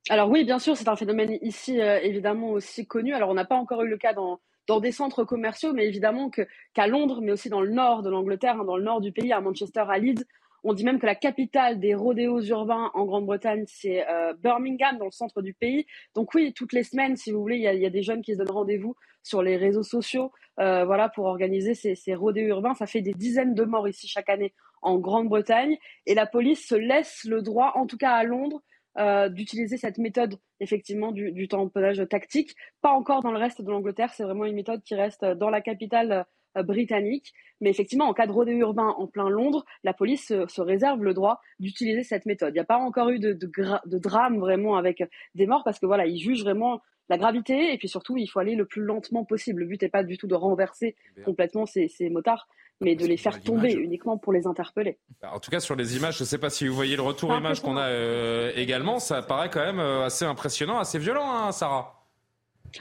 Alors 0.08 0.28
oui, 0.30 0.44
bien 0.44 0.58
sûr, 0.58 0.76
c'est 0.76 0.88
un 0.88 0.96
phénomène 0.96 1.38
ici 1.42 1.80
euh, 1.80 2.00
évidemment 2.00 2.50
aussi 2.50 2.86
connu. 2.86 3.14
Alors 3.14 3.30
on 3.30 3.34
n'a 3.34 3.44
pas 3.44 3.56
encore 3.56 3.82
eu 3.82 3.88
le 3.88 3.96
cas 3.96 4.12
dans, 4.12 4.40
dans 4.66 4.80
des 4.80 4.92
centres 4.92 5.24
commerciaux, 5.24 5.72
mais 5.72 5.86
évidemment 5.86 6.30
qu'à 6.30 6.86
Londres, 6.86 7.20
mais 7.22 7.32
aussi 7.32 7.48
dans 7.48 7.60
le 7.60 7.70
nord 7.70 8.02
de 8.02 8.10
l'Angleterre, 8.10 8.60
hein, 8.60 8.64
dans 8.64 8.76
le 8.76 8.84
nord 8.84 9.00
du 9.00 9.12
pays, 9.12 9.32
à 9.32 9.40
Manchester, 9.40 9.84
à 9.88 9.98
Leeds, 9.98 10.24
on 10.64 10.74
dit 10.74 10.84
même 10.84 11.00
que 11.00 11.06
la 11.06 11.16
capitale 11.16 11.80
des 11.80 11.94
rodéos 11.94 12.40
urbains 12.42 12.90
en 12.94 13.04
Grande-Bretagne, 13.04 13.64
c'est 13.66 14.08
euh, 14.08 14.32
Birmingham, 14.34 14.96
dans 14.96 15.06
le 15.06 15.10
centre 15.10 15.42
du 15.42 15.54
pays. 15.54 15.86
Donc 16.14 16.34
oui, 16.34 16.52
toutes 16.52 16.72
les 16.72 16.84
semaines, 16.84 17.16
si 17.16 17.32
vous 17.32 17.40
voulez, 17.40 17.56
il 17.56 17.62
y 17.62 17.68
a, 17.68 17.74
y 17.74 17.86
a, 17.86 17.90
des 17.90 18.02
jeunes 18.02 18.22
qui 18.22 18.34
se 18.34 18.38
donnent 18.38 18.50
rendez-vous 18.50 18.94
sur 19.24 19.42
les 19.42 19.56
réseaux 19.56 19.82
sociaux, 19.82 20.30
euh, 20.60 20.84
voilà, 20.84 21.08
pour 21.08 21.24
organiser 21.26 21.74
ces, 21.74 21.96
ces 21.96 22.14
rodéos 22.14 22.46
urbains. 22.48 22.74
Ça 22.74 22.86
fait 22.86 23.00
des 23.00 23.12
dizaines 23.12 23.54
de 23.54 23.64
morts 23.64 23.88
ici 23.88 24.06
chaque 24.06 24.28
année 24.28 24.52
en 24.82 24.98
Grande-Bretagne, 24.98 25.78
et 26.06 26.14
la 26.14 26.26
police 26.26 26.66
se 26.66 26.74
laisse 26.74 27.24
le 27.24 27.42
droit, 27.42 27.72
en 27.76 27.86
tout 27.86 27.96
cas 27.96 28.12
à 28.12 28.24
Londres, 28.24 28.62
euh, 28.98 29.28
d'utiliser 29.28 29.76
cette 29.76 29.98
méthode 29.98 30.36
effectivement 30.60 31.12
du, 31.12 31.32
du, 31.32 31.48
tamponnage 31.48 32.02
tactique. 32.10 32.54
Pas 32.82 32.90
encore 32.90 33.22
dans 33.22 33.32
le 33.32 33.38
reste 33.38 33.62
de 33.62 33.70
l'Angleterre, 33.70 34.12
c'est 34.14 34.22
vraiment 34.22 34.44
une 34.44 34.54
méthode 34.54 34.82
qui 34.82 34.94
reste 34.94 35.24
dans 35.24 35.50
la 35.50 35.60
capitale 35.60 36.26
euh, 36.58 36.62
britannique. 36.62 37.32
Mais 37.62 37.70
effectivement, 37.70 38.06
en 38.06 38.12
cas 38.12 38.26
de 38.26 38.32
rodéo 38.32 38.58
urbain 38.58 38.94
en 38.98 39.06
plein 39.06 39.30
Londres, 39.30 39.64
la 39.84 39.94
police 39.94 40.26
se, 40.26 40.60
réserve 40.60 41.02
le 41.02 41.14
droit 41.14 41.40
d'utiliser 41.58 42.02
cette 42.02 42.26
méthode. 42.26 42.50
Il 42.50 42.54
n'y 42.54 42.60
a 42.60 42.64
pas 42.64 42.76
encore 42.76 43.08
eu 43.08 43.18
de, 43.18 43.32
de, 43.32 43.50
de, 43.86 43.98
drame 43.98 44.38
vraiment 44.38 44.76
avec 44.76 45.02
des 45.34 45.46
morts 45.46 45.62
parce 45.64 45.78
que 45.78 45.86
voilà, 45.86 46.06
ils 46.06 46.18
jugent 46.18 46.42
vraiment 46.42 46.82
la 47.08 47.18
gravité 47.18 47.72
et 47.72 47.78
puis 47.78 47.88
surtout, 47.88 48.16
il 48.16 48.26
faut 48.26 48.38
aller 48.38 48.54
le 48.54 48.66
plus 48.66 48.82
lentement 48.82 49.24
possible. 49.24 49.60
Le 49.60 49.66
but 49.66 49.82
n'est 49.82 49.88
pas 49.88 50.04
du 50.04 50.18
tout 50.18 50.26
de 50.26 50.34
renverser 50.34 50.96
complètement 51.24 51.66
ces, 51.66 51.88
ces 51.88 52.08
motards, 52.08 52.48
mais 52.80 52.96
de 52.96 53.06
les 53.06 53.16
faire 53.16 53.40
tomber 53.40 53.72
uniquement 53.72 54.18
pour 54.18 54.32
les 54.32 54.46
interpeller. 54.46 54.98
Bah, 55.20 55.30
en 55.32 55.40
tout 55.40 55.50
cas, 55.50 55.60
sur 55.60 55.76
les 55.76 55.96
images, 55.96 56.18
je 56.18 56.24
ne 56.24 56.26
sais 56.26 56.38
pas 56.38 56.50
si 56.50 56.66
vous 56.66 56.74
voyez 56.74 56.96
le 56.96 57.02
retour 57.02 57.34
image 57.34 57.60
qu'on 57.60 57.76
a 57.76 57.88
euh, 57.88 58.52
également, 58.56 58.98
ça 58.98 59.22
paraît 59.22 59.50
quand 59.50 59.64
même 59.64 59.80
euh, 59.80 60.04
assez 60.04 60.24
impressionnant, 60.24 60.78
assez 60.78 60.98
violent, 60.98 61.30
hein, 61.30 61.52
Sarah. 61.52 61.98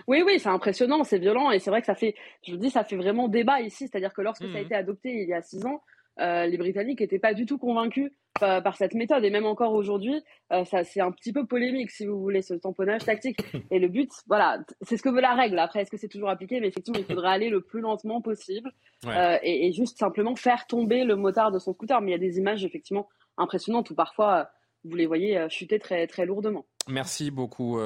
Oui, 0.07 0.23
oui, 0.25 0.39
c'est 0.39 0.49
impressionnant, 0.49 1.03
c'est 1.03 1.19
violent, 1.19 1.51
et 1.51 1.59
c'est 1.59 1.69
vrai 1.69 1.81
que 1.81 1.85
ça 1.85 1.95
fait, 1.95 2.15
je 2.43 2.53
vous 2.53 2.57
dis, 2.57 2.69
ça 2.69 2.83
fait 2.83 2.95
vraiment 2.95 3.27
débat 3.27 3.59
ici, 3.61 3.87
c'est-à-dire 3.87 4.13
que 4.13 4.21
lorsque 4.21 4.43
ça 4.43 4.57
a 4.57 4.61
mmh. 4.61 4.65
été 4.65 4.75
adopté 4.75 5.09
il 5.21 5.27
y 5.27 5.33
a 5.33 5.41
six 5.41 5.65
ans, 5.65 5.83
euh, 6.19 6.45
les 6.45 6.57
Britanniques 6.57 7.01
n'étaient 7.01 7.19
pas 7.19 7.33
du 7.33 7.45
tout 7.45 7.57
convaincus 7.57 8.11
par, 8.39 8.75
cette 8.75 8.93
méthode. 8.93 9.23
Et 9.23 9.29
même 9.29 9.45
encore 9.45 9.73
aujourd'hui, 9.73 10.21
euh, 10.51 10.65
ça 10.65 10.83
c'est 10.83 11.01
un 11.01 11.11
petit 11.11 11.33
peu 11.33 11.45
polémique, 11.45 11.91
si 11.91 12.05
vous 12.05 12.19
voulez, 12.19 12.41
ce 12.41 12.53
tamponnage 12.53 13.05
tactique. 13.05 13.43
Et 13.71 13.79
le 13.79 13.87
but, 13.87 14.11
voilà, 14.27 14.59
c'est 14.81 14.97
ce 14.97 15.03
que 15.03 15.09
veut 15.09 15.21
la 15.21 15.33
règle. 15.33 15.59
Après, 15.59 15.81
est-ce 15.81 15.91
que 15.91 15.97
c'est 15.97 16.07
toujours 16.07 16.29
appliqué? 16.29 16.59
Mais 16.59 16.67
effectivement, 16.67 16.99
il 16.99 17.05
faudrait 17.05 17.29
aller 17.29 17.49
le 17.49 17.61
plus 17.61 17.81
lentement 17.81 18.21
possible 18.21 18.71
euh, 19.05 19.37
et, 19.43 19.71
juste 19.73 19.97
simplement 19.97 20.35
faire 20.35 20.67
tomber 20.67 21.03
le 21.03 21.15
motard 21.15 21.51
de 21.51 21.59
son 21.59 21.73
scooter. 21.73 22.01
Mais 22.01 22.09
il 22.09 22.11
y 22.11 22.15
a 22.15 22.19
des 22.19 22.37
images 22.37 22.65
effectivement 22.65 23.07
impressionnantes 23.37 23.89
où 23.89 23.95
parfois 23.95 24.49
vous 24.83 24.95
les 24.95 25.05
voyez 25.05 25.45
chuter 25.49 25.77
très 25.77 26.07
très 26.07 26.25
lourdement. 26.25 26.65
Merci 26.87 27.29
beaucoup 27.29 27.79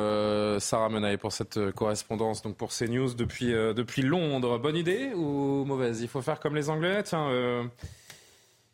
Sarah 0.59 0.89
Menaille 0.89 1.17
pour 1.17 1.33
cette 1.33 1.71
correspondance 1.71 2.41
donc 2.41 2.55
pour 2.55 2.69
CNews 2.69 3.13
depuis 3.13 3.47
depuis 3.47 4.01
Londres. 4.01 4.57
Bonne 4.57 4.77
idée 4.77 5.11
ou 5.13 5.65
mauvaise? 5.65 6.01
Il 6.01 6.07
faut 6.07 6.21
faire 6.21 6.39
comme 6.39 6.55
les 6.55 6.69
Anglais? 6.69 7.03
Tiens, 7.03 7.29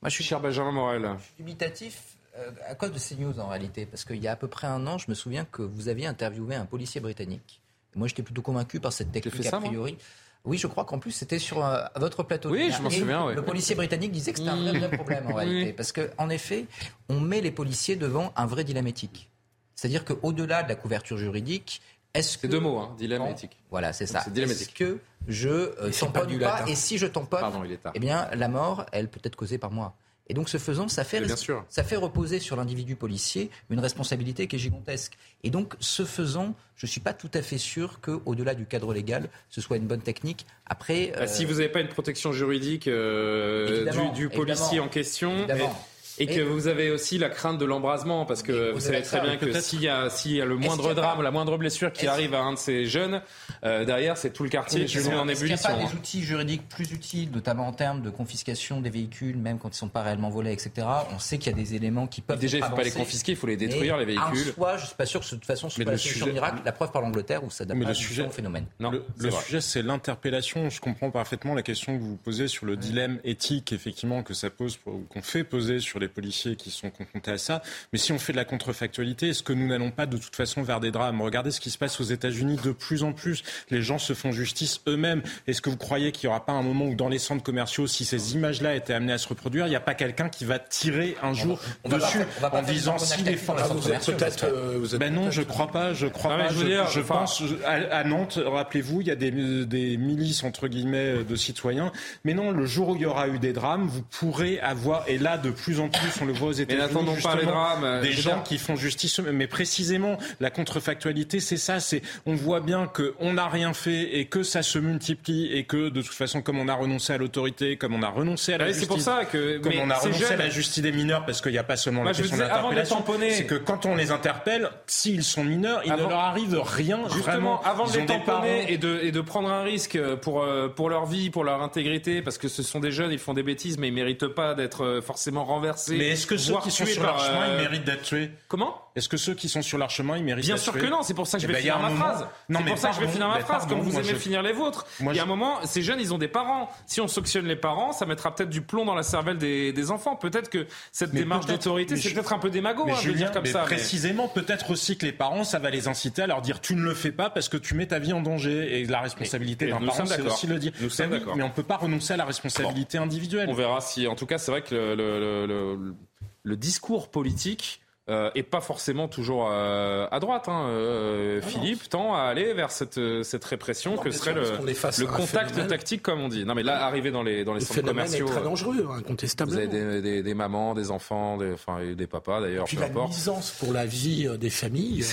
moi, 0.01 0.09
je 0.09 0.15
suis 0.15 0.23
cher 0.23 0.39
Benjamin 0.39 0.71
Morel. 0.71 1.09
Je 1.17 1.23
suis 1.23 1.33
dubitatif 1.37 2.15
euh, 2.37 2.51
à 2.67 2.75
cause 2.75 2.91
de 2.91 2.99
CNews 2.99 3.39
en 3.39 3.47
réalité, 3.47 3.85
parce 3.85 4.05
qu'il 4.05 4.17
y 4.17 4.27
a 4.27 4.31
à 4.31 4.35
peu 4.35 4.47
près 4.47 4.67
un 4.67 4.87
an, 4.87 4.97
je 4.97 5.05
me 5.09 5.13
souviens 5.13 5.45
que 5.45 5.61
vous 5.61 5.89
aviez 5.89 6.07
interviewé 6.07 6.55
un 6.55 6.65
policier 6.65 7.01
britannique. 7.01 7.61
Moi, 7.95 8.07
j'étais 8.07 8.23
plutôt 8.23 8.41
convaincu 8.41 8.79
par 8.79 8.93
cette 8.93 9.11
technique 9.11 9.45
a 9.45 9.59
priori. 9.59 9.97
Oui, 10.43 10.57
je 10.57 10.65
crois 10.65 10.85
qu'en 10.85 10.97
plus 10.97 11.11
c'était 11.11 11.37
sur 11.37 11.63
euh, 11.63 11.83
votre 11.97 12.23
plateau. 12.23 12.49
Oui, 12.49 12.71
je 12.71 12.81
m'en 12.81 12.89
souviens. 12.89 13.31
Le 13.31 13.43
policier 13.43 13.75
britannique 13.75 14.11
disait 14.11 14.31
que 14.31 14.39
c'était 14.39 14.49
un 14.49 14.73
vrai, 14.73 14.89
problème 14.89 15.27
en 15.27 15.33
réalité, 15.35 15.73
parce 15.73 15.91
qu'en 15.91 16.29
effet, 16.29 16.65
on 17.09 17.19
met 17.19 17.41
les 17.41 17.51
policiers 17.51 17.95
devant 17.95 18.33
un 18.35 18.47
vrai 18.47 18.63
dilemme 18.63 18.87
éthique. 18.87 19.29
C'est-à-dire 19.75 20.03
qu'au-delà 20.03 20.63
de 20.63 20.69
la 20.69 20.75
couverture 20.75 21.17
juridique, 21.17 21.81
est-ce 22.13 22.37
que... 22.37 22.47
deux 22.47 22.59
mots, 22.59 22.77
hein, 22.79 22.95
dilemme 22.97 23.23
et 23.27 23.31
éthique. 23.31 23.57
Voilà, 23.69 23.93
c'est 23.93 24.05
ça. 24.05 24.23
Est-ce 24.35 24.69
que 24.69 24.99
je 25.27 25.49
euh, 25.49 25.91
tamponne 25.91 26.11
pas 26.13 26.25
du 26.25 26.39
pas. 26.39 26.63
Et 26.67 26.75
si 26.75 26.97
je 26.97 27.05
tamponne, 27.07 27.39
Pardon, 27.39 27.63
il 27.63 27.71
est 27.71 27.77
tard. 27.77 27.91
eh 27.95 27.99
bien, 27.99 28.29
la 28.33 28.47
mort, 28.47 28.85
elle 28.91 29.07
peut 29.07 29.19
être 29.23 29.35
causée 29.35 29.57
par 29.57 29.71
moi. 29.71 29.95
Et 30.27 30.33
donc, 30.33 30.47
ce 30.47 30.57
faisant, 30.57 30.87
ça 30.87 31.03
fait, 31.03 31.19
bien 31.19 31.35
sûr. 31.35 31.65
ça 31.67 31.83
fait 31.83 31.97
reposer 31.97 32.39
sur 32.39 32.55
l'individu 32.55 32.95
policier 32.95 33.49
une 33.69 33.79
responsabilité 33.81 34.47
qui 34.47 34.55
est 34.55 34.59
gigantesque. 34.59 35.17
Et 35.43 35.49
donc, 35.49 35.73
ce 35.81 36.05
faisant, 36.05 36.53
je 36.77 36.85
ne 36.85 36.89
suis 36.89 37.01
pas 37.01 37.13
tout 37.13 37.29
à 37.33 37.41
fait 37.41 37.57
sûr 37.57 37.99
qu'au-delà 37.99 38.55
du 38.55 38.65
cadre 38.65 38.93
légal, 38.93 39.27
ce 39.49 39.59
soit 39.59 39.75
une 39.75 39.87
bonne 39.87 40.01
technique. 40.01 40.45
Après, 40.65 41.11
Ah, 41.17 41.27
Si 41.27 41.43
vous 41.43 41.55
n'avez 41.55 41.67
pas 41.67 41.81
une 41.81 41.89
protection 41.89 42.31
juridique 42.31 42.87
euh, 42.87 43.91
du, 43.91 44.11
du 44.11 44.29
policier 44.29 44.79
en 44.79 44.87
question, 44.87 45.37
Évidemment. 45.39 45.65
et, 45.65 45.90
et 46.21 46.27
que 46.27 46.41
vous 46.41 46.67
avez 46.67 46.89
aussi 46.91 47.17
la 47.17 47.29
crainte 47.29 47.57
de 47.57 47.65
l'embrasement, 47.65 48.25
parce 48.25 48.43
que 48.43 48.71
vous 48.71 48.79
savez 48.79 49.01
très 49.01 49.21
bien 49.21 49.37
que 49.37 49.51
s'il 49.59 49.81
y, 49.81 49.87
a, 49.89 50.09
s'il 50.09 50.33
y 50.33 50.41
a 50.41 50.45
le 50.45 50.55
moindre 50.55 50.89
pas- 50.89 50.93
drame, 50.93 51.21
la 51.21 51.31
moindre 51.31 51.57
blessure 51.57 51.91
qui 51.91 52.07
arrive 52.07 52.33
à 52.33 52.41
un 52.41 52.53
de 52.53 52.57
ces 52.57 52.85
jeunes, 52.85 53.21
euh, 53.63 53.85
derrière 53.85 54.17
c'est 54.17 54.31
tout 54.31 54.43
le 54.43 54.49
quartier 54.49 54.85
qui 54.85 54.97
met 54.97 55.15
en 55.15 55.27
Est-ce 55.27 55.39
qu'il 55.39 55.47
n'y 55.47 55.53
a 55.53 55.55
ébullition. 55.55 55.69
pas 55.69 55.75
hein. 55.75 55.87
des 55.89 55.95
outils 55.95 56.23
juridiques 56.23 56.67
plus 56.69 56.91
utiles, 56.91 57.29
notamment 57.33 57.67
en 57.67 57.73
termes 57.73 58.01
de 58.01 58.09
confiscation 58.09 58.81
des 58.81 58.89
véhicules, 58.89 59.37
même 59.37 59.57
quand 59.59 59.69
ils 59.69 59.71
ne 59.71 59.75
sont 59.75 59.89
pas 59.89 60.03
réellement 60.03 60.29
volés, 60.29 60.51
etc. 60.51 60.87
On 61.13 61.19
sait 61.19 61.37
qu'il 61.37 61.51
y 61.51 61.55
a 61.55 61.57
des 61.57 61.75
éléments 61.75 62.07
qui 62.07 62.21
peuvent 62.21 62.39
Déjà, 62.39 62.57
il 62.57 62.61
être 62.61 62.69
faut 62.69 62.75
pas 62.75 62.83
les 62.83 62.91
confisquer, 62.91 63.31
il 63.33 63.37
faut 63.37 63.47
les 63.47 63.57
détruire, 63.57 63.97
Mais 63.97 64.05
les 64.05 64.17
En 64.17 64.29
véhicules. 64.31 64.53
soi, 64.53 64.77
je 64.77 64.81
ne 64.83 64.87
suis 64.87 64.95
pas 64.95 65.05
sûr 65.05 65.19
que 65.21 65.25
de 65.25 65.29
toute 65.31 65.45
façon 65.45 65.69
ce 65.69 65.75
soit 65.75 65.85
la 65.85 65.91
le 65.91 65.97
solution 65.97 66.25
sujet- 66.25 66.33
miracle. 66.33 66.61
La 66.65 66.71
preuve 66.71 66.91
par 66.91 67.01
l'Angleterre 67.01 67.43
où 67.43 67.49
ça 67.49 67.65
n'a 67.65 67.73
Mais 67.73 67.85
pas 67.85 67.93
sujet- 67.93 68.25
au 68.25 68.29
phénomène. 68.29 68.65
Non, 68.79 68.91
le 69.17 69.31
sujet, 69.31 69.61
c'est 69.61 69.81
l'interpellation. 69.81 70.69
Je 70.69 70.79
comprends 70.79 71.11
parfaitement 71.11 71.53
la 71.55 71.63
question 71.63 71.97
que 71.97 72.03
vous 72.03 72.17
posez 72.17 72.47
sur 72.47 72.65
le 72.65 72.75
dilemme 72.77 73.19
éthique, 73.23 73.73
effectivement, 73.73 74.23
que 74.23 74.33
ça 74.33 74.49
pose, 74.49 74.79
qu'on 75.09 75.21
fait 75.21 75.43
poser 75.43 75.79
sur 75.79 75.99
les 75.99 76.07
policiers 76.11 76.55
qui 76.55 76.69
sont 76.71 76.89
confrontés 76.91 77.31
à 77.31 77.37
ça. 77.37 77.61
Mais 77.91 77.99
si 77.99 78.11
on 78.11 78.19
fait 78.19 78.31
de 78.33 78.37
la 78.37 78.45
contrefactualité, 78.45 79.29
est-ce 79.29 79.43
que 79.43 79.53
nous 79.53 79.67
n'allons 79.67 79.91
pas 79.91 80.05
de 80.05 80.17
toute 80.17 80.35
façon 80.35 80.61
vers 80.61 80.79
des 80.79 80.91
drames? 80.91 81.21
Regardez 81.21 81.51
ce 81.51 81.59
qui 81.59 81.71
se 81.71 81.77
passe 81.77 81.99
aux 81.99 82.03
États-Unis 82.05 82.57
de 82.63 82.71
plus 82.71 83.03
en 83.03 83.13
plus. 83.13 83.43
Les 83.69 83.81
gens 83.81 83.97
se 83.97 84.13
font 84.13 84.31
justice 84.31 84.81
eux-mêmes. 84.87 85.21
Est-ce 85.47 85.61
que 85.61 85.69
vous 85.69 85.77
croyez 85.77 86.11
qu'il 86.11 86.27
n'y 86.29 86.31
aura 86.35 86.45
pas 86.45 86.53
un 86.53 86.61
moment 86.61 86.85
où, 86.85 86.95
dans 86.95 87.09
les 87.09 87.19
centres 87.19 87.43
commerciaux, 87.43 87.87
si 87.87 88.05
ces 88.05 88.33
images-là 88.35 88.75
étaient 88.75 88.93
amenées 88.93 89.13
à 89.13 89.17
se 89.17 89.27
reproduire, 89.27 89.65
il 89.67 89.69
n'y 89.69 89.75
a 89.75 89.79
pas 89.81 89.95
quelqu'un 89.95 90.29
qui 90.29 90.45
va 90.45 90.59
tirer 90.59 91.15
un 91.23 91.33
jour 91.33 91.59
on 91.83 91.89
va 91.89 91.97
pas 91.99 92.05
dessus 92.05 92.17
va 92.39 92.49
pas 92.49 92.59
en 92.59 92.63
disant 92.63 92.97
si 92.97 93.23
les 93.23 93.35
forces 93.37 93.61
peut-être, 94.05 94.43
euh, 94.45 94.77
vous 94.79 94.93
êtes 94.93 94.99
ben 94.99 95.13
non, 95.13 95.21
peut-être- 95.23 95.33
je 95.33 95.41
crois 95.41 95.67
pas. 95.71 95.93
Je 95.93 96.07
crois 96.07 96.37
Non, 96.37 96.43
pas. 96.43 96.49
je 96.49 96.53
veux 96.55 96.61
Je, 96.65 96.67
dire, 96.67 96.87
je 96.89 96.99
pense 97.01 97.41
à, 97.65 97.71
à 97.97 98.03
Nantes, 98.03 98.39
rappelez-vous, 98.43 99.01
il 99.01 99.07
y 99.07 99.11
a 99.11 99.15
des, 99.15 99.31
des 99.65 99.97
milices 99.97 100.43
entre 100.43 100.67
guillemets 100.67 101.23
de 101.23 101.35
citoyens. 101.35 101.91
Mais 102.23 102.33
non, 102.33 102.51
le 102.51 102.65
jour 102.65 102.89
où 102.89 102.95
il 102.95 103.01
y 103.01 103.05
aura 103.05 103.27
eu 103.27 103.39
des 103.39 103.53
drames, 103.53 103.87
vous 103.87 104.01
pourrez 104.03 104.59
avoir. 104.59 105.07
Et 105.07 105.17
là, 105.17 105.37
de 105.37 105.49
plus 105.51 105.79
en 105.79 105.89
plus, 105.89 106.00
on 106.21 106.25
le 106.25 106.33
voit 106.33 106.49
aux 106.49 106.51
États-Unis. 106.51 106.81
n'attendons 106.81 107.15
pas 107.21 107.35
les 107.35 107.45
drames, 107.45 107.83
euh, 107.83 108.01
Des 108.01 108.11
gens 108.13 108.41
qui 108.41 108.57
font 108.57 108.75
justice. 108.75 109.19
Mais 109.19 109.47
précisément, 109.47 110.17
la 110.39 110.49
contrefactualité, 110.49 111.39
c'est 111.39 111.57
ça. 111.57 111.79
C'est 111.79 112.01
on 112.25 112.35
voit 112.35 112.59
bien 112.61 112.87
que 112.87 113.13
on 113.19 113.33
n'a 113.33 113.47
rien 113.47 113.73
fait 113.73 114.17
et 114.17 114.25
que 114.25 114.43
ça 114.43 114.63
se 114.63 114.79
multiplie 114.79 115.51
et 115.53 115.63
que 115.65 115.89
de 115.89 116.01
toute 116.01 116.13
façon, 116.13 116.41
comme 116.41 116.59
on 116.59 116.67
a 116.67 116.73
renoncé 116.73 117.13
à 117.13 117.17
l'autorité, 117.17 117.77
comme 117.77 117.93
on 117.93 118.03
a 118.03 118.09
renoncé 118.09 118.53
à 118.53 118.57
la 118.57 118.67
justice, 118.67 118.87
pour 118.87 118.99
ça 119.01 119.25
que- 119.25 119.57
comme 119.59 119.71
mais 119.73 119.81
on 119.81 119.89
a 119.89 119.95
renoncé 119.95 120.23
à 120.25 120.27
jeunes- 120.29 120.39
la 120.39 120.49
justice 120.49 120.81
des 120.83 120.91
mineurs, 120.91 121.25
parce 121.25 121.41
qu'il 121.41 121.51
n'y 121.51 121.57
a 121.57 121.63
pas 121.63 121.75
seulement 121.77 122.01
Moi, 122.03 122.11
la 122.11 122.17
question 122.17 122.35
disais, 122.37 122.49
avant 122.49 122.69
de 122.71 122.75
d'interpellation, 122.75 123.29
c'est 123.37 123.45
que 123.45 123.55
quand 123.55 123.85
on 123.85 123.95
les 123.95 124.11
interpelle, 124.11 124.69
s'ils 124.87 125.23
sont 125.23 125.43
mineurs, 125.43 125.81
il 125.85 125.91
Avant- 125.91 126.03
ne 126.05 126.09
leur 126.09 126.19
arrive 126.19 126.59
rien 126.61 126.99
Justement, 127.09 127.21
vraiment. 127.23 127.61
avant 127.63 127.87
de 127.87 127.97
les 127.97 128.05
tamponner 128.05 128.71
et 128.71 128.77
de, 128.77 128.99
et 129.03 129.11
de 129.11 129.21
prendre 129.21 129.49
un 129.49 129.63
risque 129.63 129.99
pour, 130.21 130.41
euh, 130.43 130.67
pour 130.67 130.89
leur 130.89 131.05
vie, 131.05 131.29
pour 131.29 131.43
leur 131.43 131.61
intégrité, 131.61 132.21
parce 132.21 132.37
que 132.37 132.47
ce 132.47 132.63
sont 132.63 132.79
des 132.79 132.91
jeunes, 132.91 133.11
ils 133.11 133.19
font 133.19 133.33
des 133.33 133.43
bêtises, 133.43 133.77
mais 133.77 133.87
ils 133.89 133.93
méritent 133.93 134.27
pas 134.27 134.53
d'être 134.53 134.83
euh, 134.83 135.01
forcément 135.01 135.43
renversés. 135.45 135.80
Mais 135.89 136.09
est-ce 136.09 136.27
que 136.27 136.37
ceux 136.37 136.57
qui 136.59 136.71
sont 136.71 136.85
sur 136.85 137.03
leur 137.03 137.19
chemin, 137.19 137.49
euh, 137.49 137.55
ils 137.57 137.63
méritent 137.63 137.83
d'être 137.83 138.03
tués? 138.03 138.31
Comment? 138.47 138.90
Est-ce 138.95 139.07
que 139.07 139.15
ceux 139.15 139.33
qui 139.35 139.47
sont 139.47 139.61
sur 139.61 139.77
leur 139.77 139.89
chemin, 139.89 140.17
ils 140.17 140.23
méritent 140.23 140.43
Bien 140.45 140.57
sûr 140.57 140.73
que 140.73 140.85
non, 140.85 141.01
c'est 141.01 141.13
pour 141.13 141.25
ça 141.25 141.37
que 141.37 141.43
je 141.43 141.47
Eh 141.47 141.47
vais 141.47 141.53
ben, 141.53 141.59
finir 141.61 141.79
ma 141.79 141.89
phrase. 141.91 142.27
Non, 142.49 142.59
C'est 142.59 142.65
pour 142.65 142.77
ça 142.77 142.89
que 142.89 142.95
je 142.95 142.99
vais 143.01 143.07
finir 143.07 143.27
ma 143.29 143.39
phrase, 143.39 143.65
comme 143.65 143.79
vous 143.79 143.95
aimez 143.95 144.03
je- 144.03 144.15
finir 144.15 144.41
les 144.43 144.51
vôtres. 144.51 144.85
Il 144.99 145.05
y 145.05 145.09
a 145.09 145.11
un 145.11 145.15
je- 145.15 145.23
moment, 145.29 145.65
ces 145.65 145.81
jeunes, 145.81 145.99
ils 146.01 146.13
ont 146.13 146.17
des 146.17 146.27
parents. 146.27 146.69
Si 146.87 146.99
on 146.99 147.07
sanctionne 147.07 147.45
les 147.45 147.55
parents, 147.55 147.93
ça 147.93 148.05
mettra 148.05 148.35
peut-être 148.35 148.49
du 148.49 148.61
plomb 148.61 148.83
dans 148.83 148.93
la 148.95 149.03
cervelle 149.03 149.37
des, 149.37 149.71
des 149.71 149.91
enfants. 149.91 150.17
Peut-être 150.17 150.49
que 150.49 150.67
cette 150.91 151.13
Mais 151.13 151.21
démarche 151.21 151.45
d'autorité, 151.45 151.95
c'est 151.95 152.09
je- 152.09 152.15
peut-être 152.15 152.33
un 152.33 152.39
peu 152.39 152.49
démago 152.49 152.83
hein, 152.85 152.91
de 152.91 152.97
Julien, 152.97 153.17
dire 153.17 153.31
comme 153.31 153.43
mais 153.43 153.51
ça. 153.51 153.59
mais- 153.61 153.65
précisément, 153.77 154.27
peut-être 154.27 154.71
aussi 154.71 154.97
que 154.97 155.05
les 155.05 155.13
parents, 155.13 155.43
ça 155.45 155.57
va 155.59 155.69
les 155.69 155.87
inciter 155.87 156.23
à 156.23 156.27
leur 156.27 156.41
dire 156.41 156.59
tu 156.59 156.75
ne 156.75 156.81
le 156.81 156.93
fais 156.93 157.13
pas 157.13 157.29
parce 157.29 157.47
que 157.47 157.55
tu 157.57 157.75
mets 157.75 157.87
ta 157.87 157.99
vie 157.99 158.11
en 158.11 158.21
danger. 158.21 158.81
Et 158.81 158.85
la 158.85 158.99
responsabilité 158.99 159.67
d'un 159.67 159.79
parent, 159.79 160.05
c'est 160.05 160.21
aussi 160.21 160.47
le 160.47 160.59
dire. 160.59 160.73
Nous 160.81 160.89
sommes 160.89 161.09
Ben 161.09 161.19
d'accord. 161.19 161.35
Mais 161.37 161.43
on 161.43 161.49
peut 161.49 161.63
pas 161.63 161.77
renoncer 161.77 162.13
à 162.13 162.17
la 162.17 162.25
responsabilité 162.25 162.97
individuelle. 162.97 163.47
On 163.49 163.53
verra 163.53 163.79
si, 163.79 164.05
en 164.07 164.15
tout 164.15 164.25
cas, 164.25 164.37
c'est 164.37 164.51
vrai 164.51 164.61
que 164.63 164.75
le, 164.75 164.95
le- 164.95 165.19
le- 165.19 165.45
le- 165.47 165.95
le 166.43 166.57
discours 166.57 167.09
politique 167.09 167.81
euh, 168.11 168.29
est 168.35 168.43
pas 168.43 168.61
forcément 168.61 169.07
toujours 169.07 169.47
euh, 169.49 170.05
à 170.11 170.19
droite. 170.19 170.47
hein. 170.49 170.65
Euh, 170.67 171.41
Philippe 171.41 171.89
tend 171.89 172.13
à 172.13 172.21
aller 172.23 172.53
vers 172.53 172.69
cette, 172.71 172.99
cette 173.23 173.45
répression 173.45 173.95
Non, 173.95 174.01
que 174.01 174.11
serait 174.11 174.33
sûr, 174.33 175.05
le, 175.05 175.07
contact 175.07 175.67
tactique, 175.67 176.01
comme 176.03 176.21
on 176.21 176.27
dit. 176.27 176.45
Non, 176.45 176.53
mais 176.53 176.63
là, 176.63 176.85
arriver 176.85 177.09
dans 177.11 177.23
les, 177.23 177.43
dans 177.45 177.53
les 177.53 177.61
Le 177.61 177.65
centres 177.65 177.79
est 177.79 177.83
commerciaux. 177.83 178.25
très 178.27 178.41
euh, 178.41 178.43
dangereux, 178.43 178.81
Vous 178.83 178.91
incontestablement. 178.93 179.57
avez 179.57 179.67
des, 179.67 180.01
des- 180.01 180.23
des 180.23 180.33
mamans, 180.33 180.73
des 180.73 180.91
enfants, 180.91 181.37
des, 181.37 181.53
enfin, 181.53 181.79
et 181.79 181.95
des 181.95 182.07
papas 182.07 182.41
d'ailleurs, 182.41 182.65
peu 182.65 182.79
la 182.79 182.85
importe. 182.87 183.09
nuisance 183.13 183.51
pour 183.59 183.73
la 183.73 183.85
vie 183.85 184.27
des 184.37 184.49
familles. 184.49 185.05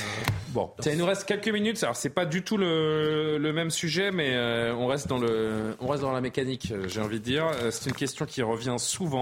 Bon, 0.49 0.71
Tiens, 0.81 0.93
il 0.93 0.99
nous 0.99 1.07
reste 1.07 1.25
quelques 1.25 1.49
minutes. 1.49 1.83
Alors, 1.85 1.97
c'est 1.97 2.11
pas 2.11 2.25
du 2.27 2.43
tout 2.43 2.57
le, 2.57 3.39
le 3.39 3.53
même 3.53 3.71
sujet, 3.71 4.11
mais 4.11 4.37
on 4.77 4.87
reste 4.87 5.07
dans 5.09 5.19
le, 5.19 5.77
on 5.81 5.87
reste 5.87 6.03
dans 6.03 6.13
la 6.13 6.21
mécanique. 6.21 6.73
J'ai 6.89 7.01
envie 7.01 7.21
de 7.21 7.25
dire. 7.25 7.47
C'est 7.71 7.87
une 7.91 7.97
question 7.97 8.27
qui 8.27 8.43
revient 8.43 8.77
souvent. 8.79 9.21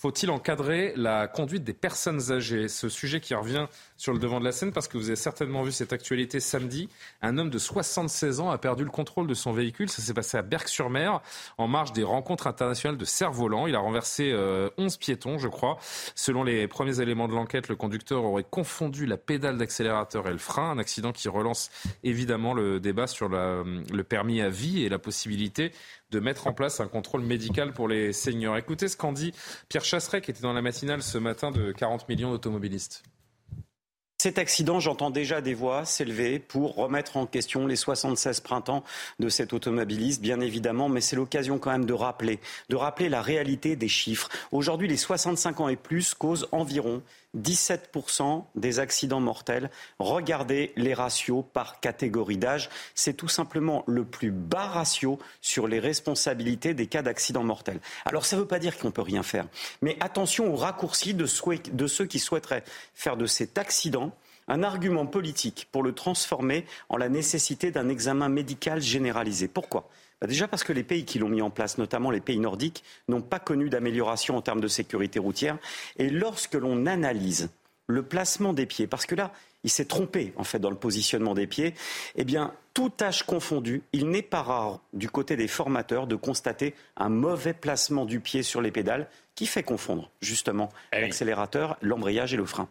Faut-il 0.00 0.30
encadrer 0.30 0.92
la 0.94 1.26
conduite 1.26 1.64
des 1.64 1.74
personnes 1.74 2.30
âgées? 2.30 2.68
Ce 2.68 2.88
sujet 2.88 3.20
qui 3.20 3.34
revient 3.34 3.66
sur 3.98 4.14
le 4.14 4.18
devant 4.18 4.40
de 4.40 4.44
la 4.44 4.52
scène 4.52 4.72
parce 4.72 4.88
que 4.88 4.96
vous 4.96 5.08
avez 5.08 5.16
certainement 5.16 5.62
vu 5.62 5.72
cette 5.72 5.92
actualité 5.92 6.40
samedi. 6.40 6.88
Un 7.20 7.36
homme 7.36 7.50
de 7.50 7.58
76 7.58 8.40
ans 8.40 8.50
a 8.50 8.56
perdu 8.56 8.84
le 8.84 8.90
contrôle 8.90 9.26
de 9.26 9.34
son 9.34 9.52
véhicule. 9.52 9.90
Ça 9.90 10.00
s'est 10.00 10.14
passé 10.14 10.38
à 10.38 10.42
Berck-sur-Mer, 10.42 11.20
en 11.58 11.68
marge 11.68 11.92
des 11.92 12.04
rencontres 12.04 12.46
internationales 12.46 12.96
de 12.96 13.04
cerf-volant. 13.04 13.66
Il 13.66 13.74
a 13.74 13.80
renversé 13.80 14.30
euh, 14.32 14.70
11 14.78 14.96
piétons, 14.96 15.38
je 15.38 15.48
crois. 15.48 15.78
Selon 16.14 16.44
les 16.44 16.68
premiers 16.68 17.00
éléments 17.00 17.28
de 17.28 17.34
l'enquête, 17.34 17.68
le 17.68 17.76
conducteur 17.76 18.24
aurait 18.24 18.46
confondu 18.48 19.04
la 19.04 19.16
pédale 19.16 19.58
d'accélérateur 19.58 20.28
et 20.28 20.32
le 20.32 20.38
frein. 20.38 20.70
Un 20.70 20.78
accident 20.78 21.12
qui 21.12 21.28
relance 21.28 21.70
évidemment 22.04 22.54
le 22.54 22.78
débat 22.78 23.08
sur 23.08 23.28
le 23.28 24.02
permis 24.02 24.40
à 24.40 24.48
vie 24.48 24.84
et 24.84 24.88
la 24.88 24.98
possibilité 24.98 25.72
de 26.12 26.20
mettre 26.20 26.46
en 26.46 26.52
place 26.52 26.80
un 26.80 26.86
contrôle 26.86 27.22
médical 27.22 27.72
pour 27.72 27.88
les 27.88 28.12
seniors. 28.12 28.56
Écoutez 28.56 28.88
ce 28.88 28.96
qu'en 28.96 29.12
dit 29.12 29.32
Pierre 29.68 29.84
Chasseret, 29.84 30.20
qui 30.20 30.30
était 30.30 30.40
dans 30.40 30.52
la 30.52 30.62
matinale 30.62 31.02
ce 31.02 31.18
matin 31.18 31.50
de 31.50 31.72
40 31.72 32.08
millions 32.08 32.30
d'automobilistes. 32.30 33.02
Cet 34.20 34.38
accident, 34.38 34.80
j'entends 34.80 35.10
déjà 35.10 35.40
des 35.40 35.54
voix 35.54 35.84
s'élever 35.84 36.40
pour 36.40 36.74
remettre 36.74 37.16
en 37.16 37.24
question 37.24 37.68
les 37.68 37.76
76 37.76 38.40
printemps 38.40 38.82
de 39.20 39.28
cet 39.28 39.52
automobiliste, 39.52 40.20
bien 40.20 40.40
évidemment, 40.40 40.88
mais 40.88 41.00
c'est 41.00 41.14
l'occasion 41.14 41.60
quand 41.60 41.70
même 41.70 41.84
de 41.84 41.92
rappeler, 41.92 42.40
de 42.68 42.74
rappeler 42.74 43.08
la 43.08 43.22
réalité 43.22 43.76
des 43.76 43.86
chiffres. 43.86 44.28
Aujourd'hui, 44.50 44.88
les 44.88 44.96
65 44.96 45.60
ans 45.60 45.68
et 45.68 45.76
plus 45.76 46.14
causent 46.14 46.48
environ 46.50 47.00
17% 47.36 48.44
des 48.54 48.78
accidents 48.78 49.20
mortels. 49.20 49.70
Regardez 49.98 50.72
les 50.76 50.94
ratios 50.94 51.44
par 51.52 51.80
catégorie 51.80 52.38
d'âge. 52.38 52.70
C'est 52.94 53.14
tout 53.14 53.28
simplement 53.28 53.84
le 53.86 54.04
plus 54.04 54.30
bas 54.30 54.66
ratio 54.66 55.18
sur 55.40 55.68
les 55.68 55.78
responsabilités 55.78 56.74
des 56.74 56.86
cas 56.86 57.02
d'accidents 57.02 57.44
mortels. 57.44 57.80
Alors 58.06 58.24
ça 58.24 58.36
ne 58.36 58.42
veut 58.42 58.48
pas 58.48 58.58
dire 58.58 58.78
qu'on 58.78 58.88
ne 58.88 58.92
peut 58.92 59.02
rien 59.02 59.22
faire. 59.22 59.46
Mais 59.82 59.96
attention 60.00 60.52
aux 60.52 60.56
raccourcis 60.56 61.14
de, 61.14 61.26
ceux 61.26 62.06
qui 62.06 62.18
souhaiteraient 62.18 62.64
faire 62.94 63.16
de 63.16 63.26
cet 63.26 63.58
accident 63.58 64.12
un 64.50 64.62
argument 64.62 65.04
politique 65.04 65.68
pour 65.70 65.82
le 65.82 65.92
transformer 65.92 66.64
en 66.88 66.96
la 66.96 67.10
nécessité 67.10 67.70
d'un 67.70 67.90
examen 67.90 68.30
médical 68.30 68.80
généralisé. 68.80 69.46
Pourquoi? 69.46 69.90
Bah 70.20 70.26
Déjà 70.26 70.48
parce 70.48 70.64
que 70.64 70.72
les 70.72 70.82
pays 70.82 71.04
qui 71.04 71.18
l'ont 71.18 71.28
mis 71.28 71.42
en 71.42 71.50
place, 71.50 71.78
notamment 71.78 72.10
les 72.10 72.20
pays 72.20 72.38
nordiques, 72.38 72.82
n'ont 73.08 73.22
pas 73.22 73.38
connu 73.38 73.68
d'amélioration 73.68 74.36
en 74.36 74.42
termes 74.42 74.60
de 74.60 74.68
sécurité 74.68 75.18
routière. 75.18 75.58
Et 75.98 76.10
lorsque 76.10 76.54
l'on 76.54 76.86
analyse 76.86 77.50
le 77.86 78.02
placement 78.02 78.52
des 78.52 78.66
pieds, 78.66 78.86
parce 78.86 79.06
que 79.06 79.14
là, 79.14 79.32
il 79.64 79.70
s'est 79.70 79.86
trompé 79.86 80.32
en 80.36 80.44
fait 80.44 80.58
dans 80.58 80.70
le 80.70 80.76
positionnement 80.76 81.34
des 81.34 81.46
pieds, 81.46 81.74
eh 82.16 82.24
bien, 82.24 82.52
tout 82.74 82.92
âge 83.00 83.24
confondu, 83.24 83.82
il 83.92 84.08
n'est 84.08 84.22
pas 84.22 84.42
rare 84.42 84.80
du 84.92 85.10
côté 85.10 85.36
des 85.36 85.48
formateurs 85.48 86.06
de 86.06 86.16
constater 86.16 86.74
un 86.96 87.08
mauvais 87.08 87.54
placement 87.54 88.04
du 88.04 88.20
pied 88.20 88.42
sur 88.42 88.60
les 88.60 88.70
pédales 88.70 89.08
qui 89.34 89.46
fait 89.46 89.62
confondre 89.62 90.10
justement 90.20 90.70
l'accélérateur, 90.92 91.76
l'embrayage 91.80 92.34
et 92.34 92.36
le 92.36 92.44
frein. 92.44 92.68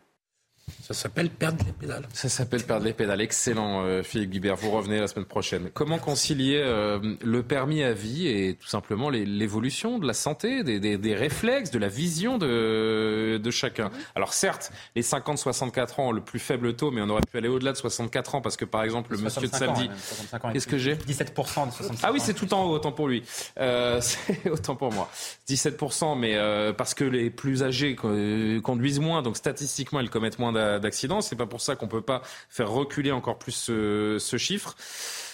Ça 0.82 0.94
s'appelle 0.94 1.30
perdre 1.30 1.64
les 1.66 1.72
pédales. 1.74 2.08
Ça 2.14 2.30
s'appelle 2.30 2.64
perdre 2.64 2.86
les 2.86 2.94
pédales. 2.94 3.20
Excellent, 3.22 3.84
euh, 3.86 4.04
Philippe 4.04 4.32
Guibert. 4.32 4.56
Vous 4.56 4.72
revenez 4.72 5.00
la 5.00 5.08
semaine 5.08 5.26
prochaine. 5.26 5.70
Comment 5.74 5.98
concilier 5.98 6.62
euh, 6.64 7.16
le 7.22 7.44
permis 7.44 7.84
à 7.84 7.94
vie 7.94 8.28
et 8.28 8.56
tout 8.56 8.68
simplement 8.68 9.10
l'évolution 9.10 9.98
de 10.00 10.06
la 10.08 10.14
santé, 10.14 10.64
des, 10.64 10.80
des- 10.80 10.98
des 10.98 11.16
réflexes, 11.16 11.72
de 11.72 11.80
la 11.80 11.88
vision 11.88 12.38
de, 12.38 13.38
de 13.42 13.52
chacun? 13.52 13.92
Alors 14.16 14.34
certes, 14.34 14.72
les 14.96 15.02
50-64 15.04 16.00
ans 16.02 16.08
ont 16.08 16.12
le 16.12 16.22
plus 16.22 16.40
faible 16.40 16.74
taux, 16.76 16.92
mais 16.92 17.02
on 17.02 17.10
aurait 17.10 17.22
pu 17.30 17.38
aller 17.38 17.48
au-delà 17.50 17.72
de 17.72 17.78
64 17.78 18.36
ans 18.36 18.42
parce 18.42 18.56
que 18.58 18.66
par 18.66 18.84
exemple 18.84 19.12
le 19.14 19.18
monsieur 19.20 19.42
de 19.42 19.48
65 19.48 19.70
ans, 19.70 19.76
samedi... 19.76 19.90
même, 19.90 19.98
65 19.98 20.46
ans 20.46 20.50
et 20.50 20.54
Qu'est-ce 20.54 20.68
que 20.68 20.78
j'ai? 20.78 20.96
17% 20.96 21.68
de 21.68 21.72
65 21.72 22.00
Ah 22.04 22.12
oui, 22.14 22.20
c'est 22.22 22.34
tout 22.34 22.54
en 22.54 22.64
haut, 22.66 22.72
autant 22.76 22.92
pour 22.92 23.08
lui. 23.08 23.24
Euh, 23.60 24.00
c'est 24.02 24.50
autant 24.50 24.76
pour 24.76 24.92
moi. 24.94 25.10
17%, 25.50 26.18
mais 26.18 26.36
euh, 26.36 26.74
parce 26.74 26.94
que 26.94 27.04
les 27.04 27.30
plus 27.30 27.64
âgés 27.64 27.96
conduisent 27.96 29.00
moins, 29.00 29.22
donc 29.22 29.38
statistiquement, 29.38 30.00
ils 30.02 30.10
commettent 30.10 30.40
moins 30.40 30.54
d'accidents. 30.80 31.22
C'est 31.22 31.36
pas 31.36 31.46
pour 31.46 31.62
ça 31.62 31.76
qu'on 31.76 31.88
peut 31.88 32.02
pas 32.02 32.22
faire 32.50 32.70
reculer 32.72 33.12
encore 33.12 33.38
plus 33.40 33.54
ce, 33.54 34.38
chiffre. 34.38 34.76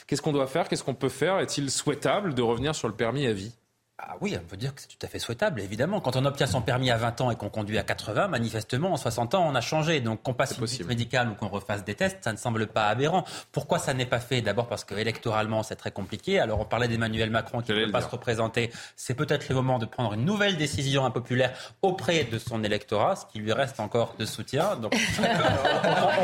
Qu'est-ce 0.07 0.21
qu'on 0.21 0.33
doit 0.33 0.47
faire? 0.47 0.67
Qu'est-ce 0.67 0.83
qu'on 0.83 0.95
peut 0.95 1.09
faire? 1.09 1.39
Est-il 1.39 1.71
souhaitable 1.71 2.33
de 2.33 2.41
revenir 2.41 2.75
sur 2.75 2.87
le 2.87 2.93
permis 2.93 3.25
à 3.25 3.33
vie? 3.33 3.53
Ah 3.99 4.15
oui, 4.21 4.35
on 4.41 4.43
peut 4.43 4.57
dire 4.57 4.73
que 4.73 4.81
c'est 4.81 4.87
tout 4.87 5.05
à 5.05 5.07
fait 5.07 5.19
souhaitable, 5.19 5.61
évidemment. 5.61 6.01
Quand 6.01 6.15
on 6.15 6.25
obtient 6.25 6.47
son 6.47 6.63
permis 6.63 6.89
à 6.89 6.97
20 6.97 7.21
ans 7.21 7.29
et 7.29 7.35
qu'on 7.35 7.49
conduit 7.49 7.77
à 7.77 7.83
80, 7.83 8.27
manifestement, 8.27 8.91
en 8.91 8.97
60 8.97 9.35
ans, 9.35 9.45
on 9.47 9.53
a 9.53 9.61
changé. 9.61 10.01
Donc 10.01 10.23
qu'on 10.23 10.33
passe 10.33 10.57
une 10.57 10.65
visite 10.65 10.87
médicale 10.87 11.29
ou 11.29 11.35
qu'on 11.35 11.47
refasse 11.47 11.83
des 11.83 11.93
tests, 11.93 12.17
ça 12.23 12.31
ne 12.31 12.37
semble 12.37 12.65
pas 12.65 12.87
aberrant. 12.87 13.23
Pourquoi 13.51 13.77
ça 13.77 13.93
n'est 13.93 14.07
pas 14.07 14.19
fait? 14.19 14.41
D'abord 14.41 14.67
parce 14.67 14.83
que 14.83 14.95
électoralement, 14.95 15.61
c'est 15.61 15.75
très 15.75 15.91
compliqué. 15.91 16.39
Alors 16.39 16.59
on 16.59 16.65
parlait 16.65 16.87
d'Emmanuel 16.87 17.29
Macron 17.29 17.61
qui 17.61 17.71
ne 17.71 17.85
peut 17.85 17.91
pas 17.91 18.01
se 18.01 18.09
représenter. 18.09 18.71
C'est 18.95 19.13
peut-être 19.13 19.47
le 19.47 19.53
moment 19.53 19.77
de 19.77 19.85
prendre 19.85 20.13
une 20.13 20.25
nouvelle 20.25 20.57
décision 20.57 21.05
impopulaire 21.05 21.53
auprès 21.83 22.23
de 22.23 22.39
son 22.39 22.63
électorat, 22.63 23.15
ce 23.15 23.27
qui 23.27 23.37
lui 23.37 23.53
reste 23.53 23.79
encore 23.79 24.15
de 24.17 24.25
soutien. 24.25 24.75
Donc 24.75 24.95
on, 24.95 26.17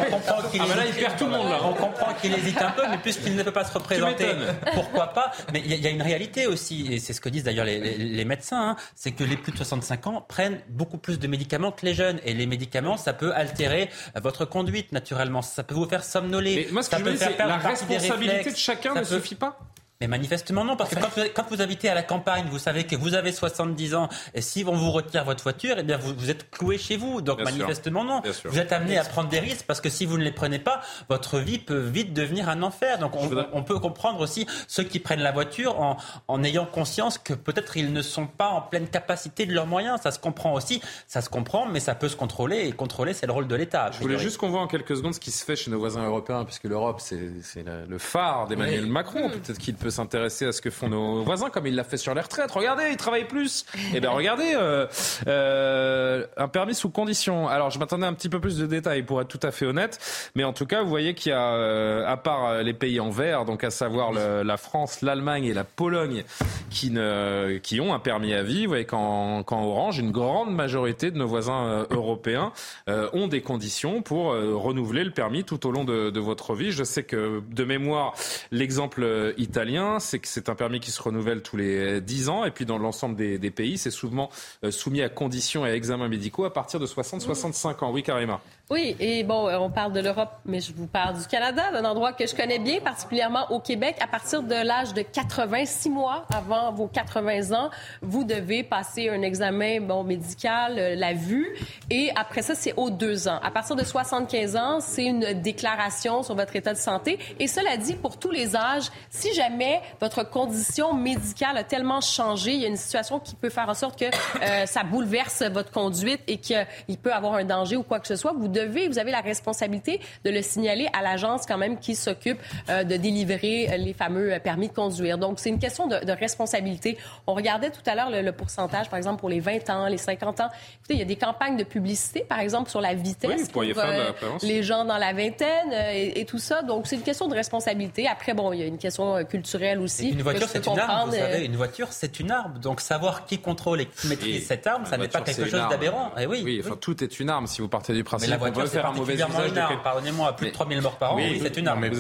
comprend 1.74 2.14
qu'il 2.20 2.34
hésite, 2.34 2.62
un 2.62 2.72
peu, 2.72 2.88
mais 2.90 2.98
puisqu'il 2.98 3.36
ne 3.36 3.44
peut 3.44 3.52
pas 3.52 3.64
se 3.64 3.74
représenter, 3.74 4.26
pourquoi 4.74 5.14
pas? 5.14 5.32
Mais 5.54 5.62
il 5.64 5.72
y, 5.72 5.80
y, 5.80 5.88
a 5.88 5.92
une 5.92 6.02
réalité 6.02 6.48
aussi, 6.48 6.92
et 6.92 7.00
c'est 7.00 7.14
ce 7.14 7.22
que 7.22 7.30
disent 7.30 7.44
d'ailleurs 7.44 7.59
les, 7.64 8.26
médecins, 8.26 8.72
hein, 8.72 8.76
c'est 8.96 9.12
que 9.12 9.24
les 9.24 9.38
plus 9.38 9.52
de 9.52 9.58
65 9.58 10.08
ans 10.08 10.26
prennent 10.28 10.60
beaucoup 10.70 10.98
plus 10.98 11.20
de 11.20 11.28
médicaments 11.28 11.72
que 11.72 11.86
les 11.86 11.94
jeunes. 11.94 12.20
Et 12.24 12.34
les 12.34 12.46
médicaments, 12.46 12.98
ça 12.98 13.14
peut 13.14 13.34
altérer 13.34 13.90
votre 14.22 14.46
conduite 14.46 14.92
naturellement. 14.92 15.42
Ça 15.42 15.64
peut 15.64 15.76
vous 15.76 15.88
faire 15.88 16.04
somnoler. 16.04 16.66
Mais 16.68 16.74
moi, 16.74 16.84
ce 16.84 16.90
ça 16.90 16.98
que 16.98 17.06
je 17.06 17.10
veux 17.10 17.18
c'est 17.18 17.38
la 17.38 17.58
responsabilité 17.58 18.52
de 18.52 18.58
chacun 18.58 18.94
ne 18.94 19.04
suffit 19.04 19.36
pas. 19.36 19.60
Mais 20.02 20.08
manifestement 20.08 20.64
non, 20.64 20.78
parce 20.78 20.92
que 20.92 20.96
quand 20.96 21.10
vous, 21.14 21.28
quand 21.36 21.46
vous, 21.50 21.62
habitez 21.62 21.90
à 21.90 21.94
la 21.94 22.04
campagne, 22.04 22.46
vous 22.50 22.58
savez 22.58 22.86
que 22.86 22.96
vous 22.96 23.16
avez 23.16 23.34
70 23.34 23.96
ans, 23.96 24.08
et 24.34 24.40
si 24.42 24.64
on 24.66 24.72
vous 24.72 24.92
retire 24.92 25.26
votre 25.26 25.44
voiture, 25.44 25.76
eh 25.78 25.84
bien 25.84 25.98
vous, 25.98 26.14
vous 26.18 26.30
êtes 26.30 26.50
cloué 26.50 26.78
chez 26.78 26.96
vous. 26.96 27.20
Donc 27.20 27.44
manifestement 27.44 28.06
non. 28.06 28.22
Vous 28.46 28.60
êtes 28.60 28.72
amené 28.72 28.98
à 28.98 29.04
prendre 29.04 29.28
des 29.28 29.42
risques 29.42 29.66
parce 29.68 29.82
que 29.82 29.90
si 29.90 30.06
vous 30.06 30.18
ne 30.18 30.24
les 30.24 30.32
prenez 30.32 30.58
pas, 30.58 30.80
votre 31.10 31.40
vie 31.40 31.60
peut 31.60 31.82
vite 31.82 32.14
devenir 32.14 32.48
un 32.48 32.64
enfer. 32.64 32.98
Donc 33.00 33.14
on, 33.18 33.30
on 33.52 33.62
peut 33.62 33.78
comprendre 33.78 34.22
aussi 34.22 34.48
ceux 34.70 34.86
qui 34.86 35.00
prennent 35.00 35.20
la 35.20 35.34
voiture 35.34 35.82
en, 35.82 35.98
en 36.30 36.44
ayant 36.46 36.66
conscience 36.66 37.18
que 37.18 37.34
peut-être 37.34 37.76
ils 37.76 37.92
ne 37.92 38.02
sont 38.02 38.26
pas 38.26 38.48
en 38.48 38.62
pleine 38.62 38.88
capacité 38.88 39.46
de 39.46 39.54
leurs 39.54 39.68
moyens. 39.68 40.00
Ça 40.02 40.12
se 40.12 40.20
comprend 40.20 40.54
aussi, 40.54 40.82
ça 41.08 41.22
se 41.22 41.30
comprend, 41.30 41.66
mais 41.66 41.82
ça 41.82 41.94
peut 41.94 42.08
se 42.08 42.16
contrôler, 42.16 42.70
et 42.70 42.72
contrôler 42.72 43.12
c'est 43.14 43.26
le 43.26 43.34
rôle 43.34 43.50
de 43.50 43.56
l'État. 43.56 43.92
Je 43.92 44.00
voulais 44.00 44.18
juste 44.18 44.38
qu'on 44.38 44.48
voit 44.48 44.62
en 44.62 44.68
quelques 44.68 44.96
secondes 44.96 45.14
ce 45.14 45.20
qui 45.20 45.32
se 45.32 45.44
fait 45.44 45.58
chez 45.58 45.70
nos 45.70 45.80
voisins 45.80 46.06
européens, 46.06 46.46
puisque 46.46 46.64
l'Europe 46.64 47.02
c'est 47.02 47.66
le 47.66 47.98
phare 47.98 48.48
d'Emmanuel 48.48 48.86
Macron. 48.86 49.30
Peut-être 49.30 49.58
qu'il 49.58 49.76
peut 49.76 49.89
s'intéresser 49.90 50.46
à 50.46 50.52
ce 50.52 50.62
que 50.62 50.70
font 50.70 50.90
nos 50.90 51.24
voisins, 51.24 51.50
comme 51.50 51.68
il 51.68 51.76
l'a 51.76 51.84
fait 51.84 51.98
sur 51.98 52.14
les 52.14 52.22
retraites. 52.22 52.52
Regardez, 52.52 52.90
ils 52.92 52.98
travaillent 52.98 53.28
plus. 53.28 53.66
Eh 53.94 54.00
bien, 54.00 54.12
regardez, 54.12 54.54
euh, 54.56 54.88
euh, 55.28 56.26
un 56.38 56.48
permis 56.48 56.76
sous 56.76 56.90
condition. 56.90 57.48
Alors, 57.48 57.70
je 57.70 57.80
m'attendais 57.80 58.06
un 58.06 58.14
petit 58.14 58.30
peu 58.30 58.40
plus 58.40 58.58
de 58.58 58.66
détails 58.66 59.04
pour 59.04 59.22
être 59.22 59.28
tout 59.28 59.40
à 59.44 59.52
fait 59.52 59.66
honnête, 59.66 60.00
mais 60.36 60.44
en 60.44 60.54
tout 60.54 60.66
cas, 60.66 60.84
vous 60.84 60.90
voyez 60.90 61.14
qu'il 61.14 61.32
y 61.32 61.36
a, 61.36 61.54
euh, 61.54 62.06
à 62.08 62.18
part 62.18 62.64
les 62.64 62.74
pays 62.74 63.00
en 63.00 63.10
vert, 63.10 63.46
donc 63.46 63.64
à 63.64 63.70
savoir 63.70 64.12
la 64.12 64.58
France, 64.58 65.02
l'Allemagne 65.02 65.46
et 65.46 65.54
la 65.54 65.64
Pologne, 65.64 66.24
qui, 66.70 66.92
ne, 66.92 67.58
qui 67.58 67.82
ont 67.82 67.94
un 67.94 68.00
permis 68.00 68.34
à 68.34 68.44
vie. 68.44 68.64
Vous 68.66 68.70
voyez 68.70 68.86
qu'en 68.86 69.44
Orange, 69.50 70.00
une 70.00 70.12
grande 70.12 70.54
majorité 70.54 71.12
de 71.12 71.18
nos 71.18 71.28
voisins 71.28 71.86
européens 71.90 72.52
ont 72.88 73.28
des 73.28 73.42
conditions 73.42 74.02
pour 74.02 74.32
renouveler 74.34 75.04
le 75.04 75.12
permis 75.12 75.44
tout 75.44 75.66
au 75.68 75.72
long 75.72 75.84
de 75.84 76.20
votre 76.20 76.56
vie. 76.56 76.72
Je 76.72 76.84
sais 76.84 77.04
que 77.04 77.42
de 77.50 77.64
mémoire, 77.64 78.14
l'exemple 78.52 79.34
italien, 79.38 79.79
c'est 80.00 80.20
que 80.20 80.28
c'est 80.28 80.50
un 80.50 80.56
permis 80.56 80.80
qui 80.80 80.92
se 80.92 81.02
renouvelle 81.02 81.42
tous 81.42 81.58
les 81.58 82.02
10 82.02 82.30
ans. 82.30 82.46
Et 82.46 82.52
puis 82.52 82.66
dans 82.66 82.78
l'ensemble 82.78 83.16
des, 83.16 83.38
des 83.38 83.52
pays, 83.52 83.78
c'est 83.78 83.92
souvent 83.92 84.30
soumis 84.70 85.02
à 85.02 85.10
conditions 85.10 85.66
et 85.66 85.70
à 85.70 85.76
examens 85.76 86.08
médicaux 86.08 86.46
à 86.46 86.54
partir 86.54 86.80
de 86.80 86.88
60-65 86.88 87.84
ans. 87.84 87.92
Oui, 87.92 88.04
Karima. 88.04 88.42
Oui, 88.72 88.96
et 89.00 89.24
bon, 89.24 89.48
euh, 89.48 89.58
on 89.58 89.72
parle 89.72 89.94
de 89.94 90.00
l'Europe, 90.00 90.30
mais 90.46 90.60
je 90.60 90.72
vous 90.72 90.86
parle 90.86 91.18
du 91.18 91.26
Canada, 91.26 91.72
d'un 91.72 91.84
endroit 91.86 92.14
que 92.14 92.28
je 92.28 92.36
connais 92.36 92.60
bien, 92.60 92.80
particulièrement 92.80 93.52
au 93.52 93.60
Québec. 93.60 93.96
À 94.00 94.06
partir 94.06 94.44
de 94.44 94.54
l'âge 94.54 94.94
de 94.94 95.02
86 95.02 95.90
mois, 95.90 96.28
avant 96.32 96.72
vos 96.72 96.86
80 96.86 97.52
ans, 97.58 97.72
vous 98.04 98.24
devez 98.24 98.62
passer 98.62 99.10
un 99.10 99.24
examen 99.24 99.82
bon, 99.82 100.04
médical, 100.04 100.76
euh, 100.78 100.96
la 100.96 101.14
vue, 101.14 101.48
et 101.90 102.12
après 102.16 102.44
ça, 102.44 102.54
c'est 102.54 102.76
aux 102.78 102.92
deux 102.92 103.28
ans. 103.28 103.40
À 103.42 103.50
partir 103.50 103.76
de 103.76 103.84
75 103.84 104.56
ans, 104.56 104.80
c'est 104.82 105.06
une 105.06 105.34
déclaration 105.42 106.22
sur 106.22 106.36
votre 106.36 106.56
état 106.56 106.74
de 106.74 106.78
santé. 106.78 107.18
Et 107.40 107.48
cela 107.48 107.76
dit, 107.76 107.96
pour 107.96 108.20
tous 108.20 108.30
les 108.30 108.56
âges, 108.56 108.92
si 109.10 109.34
jamais 109.34 109.82
votre 110.00 110.30
condition 110.30 110.94
médicale 110.94 111.58
a 111.58 111.64
tellement 111.64 112.02
changé, 112.02 112.54
il 112.54 112.62
y 112.62 112.66
a 112.66 112.68
une 112.68 112.78
situation 112.78 113.20
qui 113.20 113.34
peut 113.34 113.50
faire 113.50 113.68
en 113.68 113.74
sorte 113.74 113.98
que 113.98 114.06
euh, 114.06 114.68
ça 114.68 114.84
bouleverse 114.84 115.42
votre 115.52 115.72
conduite 115.72 116.22
et 116.28 116.38
qu'il 116.38 116.98
peut 117.02 117.14
avoir 117.14 117.34
un 117.34 117.46
danger 117.46 117.76
ou 117.76 117.82
quoi 117.82 118.00
que 118.00 118.08
ce 118.08 118.16
soit, 118.16 118.34
vous 118.68 119.00
avez 119.00 119.12
la 119.12 119.22
responsabilité 119.22 120.00
de 120.26 120.30
le 120.30 120.42
signaler 120.42 120.88
à 120.94 121.02
l'agence 121.02 121.46
quand 121.46 121.58
même 121.58 121.80
qui 121.80 121.96
s'occupe 121.96 122.40
euh, 122.70 122.84
de 122.84 122.96
délivrer 122.98 123.78
les 123.78 123.94
fameux 123.94 124.34
euh, 124.34 124.40
permis 124.40 124.70
de 124.70 124.74
conduire. 124.74 125.18
Donc, 125.18 125.40
c'est 125.40 125.50
une 125.50 125.60
question 125.60 125.88
de, 125.88 126.12
responsabilité. 126.12 126.98
On 127.28 127.34
regardait 127.34 127.70
tout 127.70 127.82
à 127.86 127.96
l'heure 127.96 128.10
le, 128.10 128.32
pourcentage, 128.32 128.90
par 128.90 128.98
exemple, 128.98 129.20
pour 129.20 129.30
les 129.30 129.40
20 129.40 129.70
ans, 129.70 129.88
les 129.88 129.98
50 129.98 130.42
ans. 130.42 130.50
Écoutez, 130.80 130.96
il 130.96 131.00
y 131.00 131.02
a 131.02 131.06
des 131.06 131.16
campagnes 131.16 131.56
de 131.56 131.64
publicité, 131.64 132.26
par 132.28 132.40
exemple, 132.40 132.70
sur 132.70 132.82
la 132.82 132.94
vitesse 132.94 133.50
pour 133.50 133.64
euh, 133.64 134.12
les 134.42 134.64
gens 134.64 134.86
dans 134.86 134.98
la 134.98 135.14
vingtaine 135.14 135.72
et, 135.94 136.26
tout 136.26 136.40
ça. 136.40 136.62
Donc, 136.62 136.88
c'est 136.88 136.96
une 136.96 137.02
question 137.02 137.28
de 137.28 137.36
responsabilité. 137.36 138.08
Après, 138.08 138.34
bon, 138.34 138.54
il 138.54 138.60
y 138.60 138.64
a 138.64 138.66
une 138.66 138.78
question 138.78 139.24
culturelle 139.26 139.80
aussi. 139.80 140.10
une 140.10 140.22
voiture, 140.22 140.48
c'est 140.50 140.66
une 140.66 140.80
arme, 140.80 141.10
vous 141.10 141.16
savez. 141.16 141.46
Une 141.46 141.56
voiture, 141.56 141.88
c'est 141.92 142.20
une 142.20 142.32
arme. 142.32 142.60
Donc, 142.60 142.82
savoir 142.82 143.26
qui 143.26 143.40
contrôle 143.40 143.82
et 143.82 143.86
qui 143.86 144.08
maîtrise 144.08 144.48
cette 144.48 144.68
arme, 144.68 144.86
ça 144.86 144.98
n'est 144.98 145.08
pas 145.08 145.22
quelque 145.22 145.46
chose 145.46 145.70
d'aberrant. 145.70 146.12
Eh 146.20 146.26
oui, 146.26 146.42
oui, 146.44 146.62
enfin, 146.64 146.78
tout 146.80 147.04
est 147.04 147.20
une 147.20 147.30
arme 147.30 147.48
si 147.48 147.62
vous 147.62 147.70
partez 147.70 147.94
du 147.94 148.04
principe 148.04 148.30
on 148.56 148.66
faire 148.66 148.86
un 148.86 148.94
mauvais 148.94 149.16
usage 149.16 149.54
de 149.54 149.84
Pardonnez-moi, 149.84 150.36
plus 150.36 150.48
de 150.48 150.54
3000 150.54 150.82
morts 150.82 150.98
par 150.98 151.14
an, 151.14 151.18
oui, 151.18 151.40
c'est 151.42 151.58
une 151.58 151.68
arme. 151.68 151.80
Mais 151.82 151.92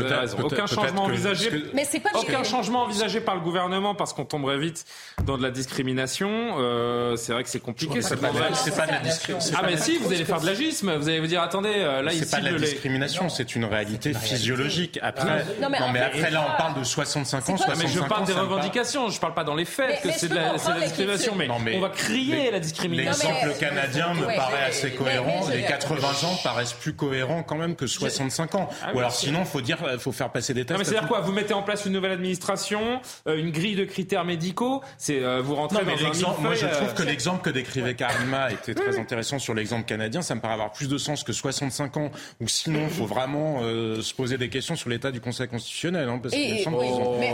aucun 0.41 0.67
changement 0.67 1.03
envisagé. 1.03 1.49
Mais 1.73 1.85
c'est 1.85 1.99
pas 1.99 2.11
aucun 2.15 2.43
changement 2.43 2.83
envisagé 2.83 3.21
par 3.21 3.35
le 3.35 3.41
gouvernement 3.41 3.95
parce 3.95 4.13
qu'on 4.13 4.25
tomberait 4.25 4.57
vite 4.57 4.85
dans 5.23 5.37
de 5.37 5.43
la 5.43 5.51
discrimination. 5.51 6.55
Euh, 6.57 7.15
c'est 7.15 7.33
vrai 7.33 7.43
que 7.43 7.49
c'est 7.49 7.59
compliqué. 7.59 8.01
C'est 8.01 8.19
pas, 8.19 8.31
de 8.31 8.39
la 8.39 8.49
discrimination. 8.49 9.37
Ah 9.55 9.61
mais 9.65 9.77
si, 9.77 9.97
vous 9.97 10.11
allez 10.11 10.25
faire 10.25 10.41
de 10.41 10.45
l'agisme. 10.45 10.95
Vous 10.95 11.07
allez 11.09 11.19
vous 11.19 11.27
dire 11.27 11.41
attendez, 11.41 11.73
euh, 11.75 12.01
là 12.01 12.11
ici. 12.11 12.25
C'est 12.25 12.37
pas 12.37 12.41
de 12.41 12.53
la 12.53 12.59
discrimination, 12.59 13.29
c'est 13.29 13.55
une 13.55 13.65
réalité 13.65 14.13
physiologique. 14.13 14.99
Après, 15.01 15.45
non 15.61 15.69
mais 15.69 15.99
après 15.99 16.31
là 16.31 16.45
on 16.53 16.57
parle 16.57 16.79
de 16.79 16.83
65 16.83 17.49
ans. 17.49 17.55
Mais 17.77 17.87
je 17.87 17.99
parle 18.01 18.25
des 18.25 18.33
revendications. 18.33 19.09
Je 19.09 19.19
parle 19.19 19.33
pas 19.33 19.43
dans 19.43 19.55
les 19.55 19.65
faits 19.65 20.01
que 20.01 20.11
c'est 20.11 20.29
de 20.29 20.35
la 20.35 20.53
discrimination. 20.53 21.35
Mais 21.35 21.49
on 21.75 21.81
va 21.81 21.89
crier 21.89 22.51
la 22.51 22.59
discrimination. 22.59 23.29
L'exemple 23.29 23.59
canadien 23.59 24.13
me 24.13 24.25
paraît 24.25 24.65
assez 24.67 24.91
cohérent. 24.91 25.47
Les 25.49 25.63
80 25.63 26.27
ans 26.27 26.38
paraissent 26.43 26.73
plus 26.73 26.93
cohérents 26.93 27.43
quand 27.43 27.57
même 27.57 27.75
que 27.75 27.87
65 27.87 28.55
ans. 28.55 28.69
Ah 28.83 28.93
Ou 28.93 28.99
alors 28.99 29.13
sinon, 29.13 29.45
faut 29.45 29.61
dire, 29.61 29.77
faut 29.99 30.11
faire 30.11 30.31
passer 30.31 30.53
des 30.53 30.65
tests. 30.65 30.79
mais 30.79 30.85
c'est-à-dire 30.85 31.07
quoi 31.07 31.21
Vous 31.21 31.31
mettez 31.31 31.53
en 31.53 31.63
place 31.63 31.85
une 31.85 31.93
nouvelle 31.93 32.11
administration, 32.11 33.01
euh, 33.27 33.37
une 33.37 33.51
grille 33.51 33.75
de 33.75 33.85
critères 33.85 34.25
médicaux. 34.25 34.81
C'est 34.97 35.23
euh, 35.23 35.41
vous 35.41 35.55
rentrez 35.55 35.83
dans 35.83 35.91
un 35.91 36.41
Moi, 36.41 36.55
je 36.55 36.67
trouve 36.67 36.93
que 36.93 37.03
euh, 37.03 37.05
l'exemple 37.05 37.41
que 37.41 37.49
décrivait 37.49 37.95
Karima 37.95 38.51
était 38.51 38.73
très 38.73 38.99
intéressant 38.99 39.39
sur 39.39 39.53
l'exemple 39.53 39.85
canadien. 39.85 40.21
Ça 40.21 40.35
me 40.35 40.41
paraît 40.41 40.53
avoir 40.53 40.71
plus 40.71 40.87
de 40.87 40.97
sens 40.97 41.23
que 41.23 41.33
65 41.33 41.97
ans. 41.97 42.11
Ou 42.41 42.47
sinon, 42.47 42.81
il 42.83 42.89
faut 42.89 43.05
vraiment 43.05 43.61
se 43.61 44.13
poser 44.13 44.37
des 44.37 44.49
questions 44.49 44.75
sur 44.75 44.89
l'état 44.89 45.11
du 45.11 45.21
Conseil 45.21 45.47
constitutionnel. 45.47 46.09
Hein, 46.09 46.19
parce 46.21 46.33
que 46.33 46.39
mais, 46.39 47.33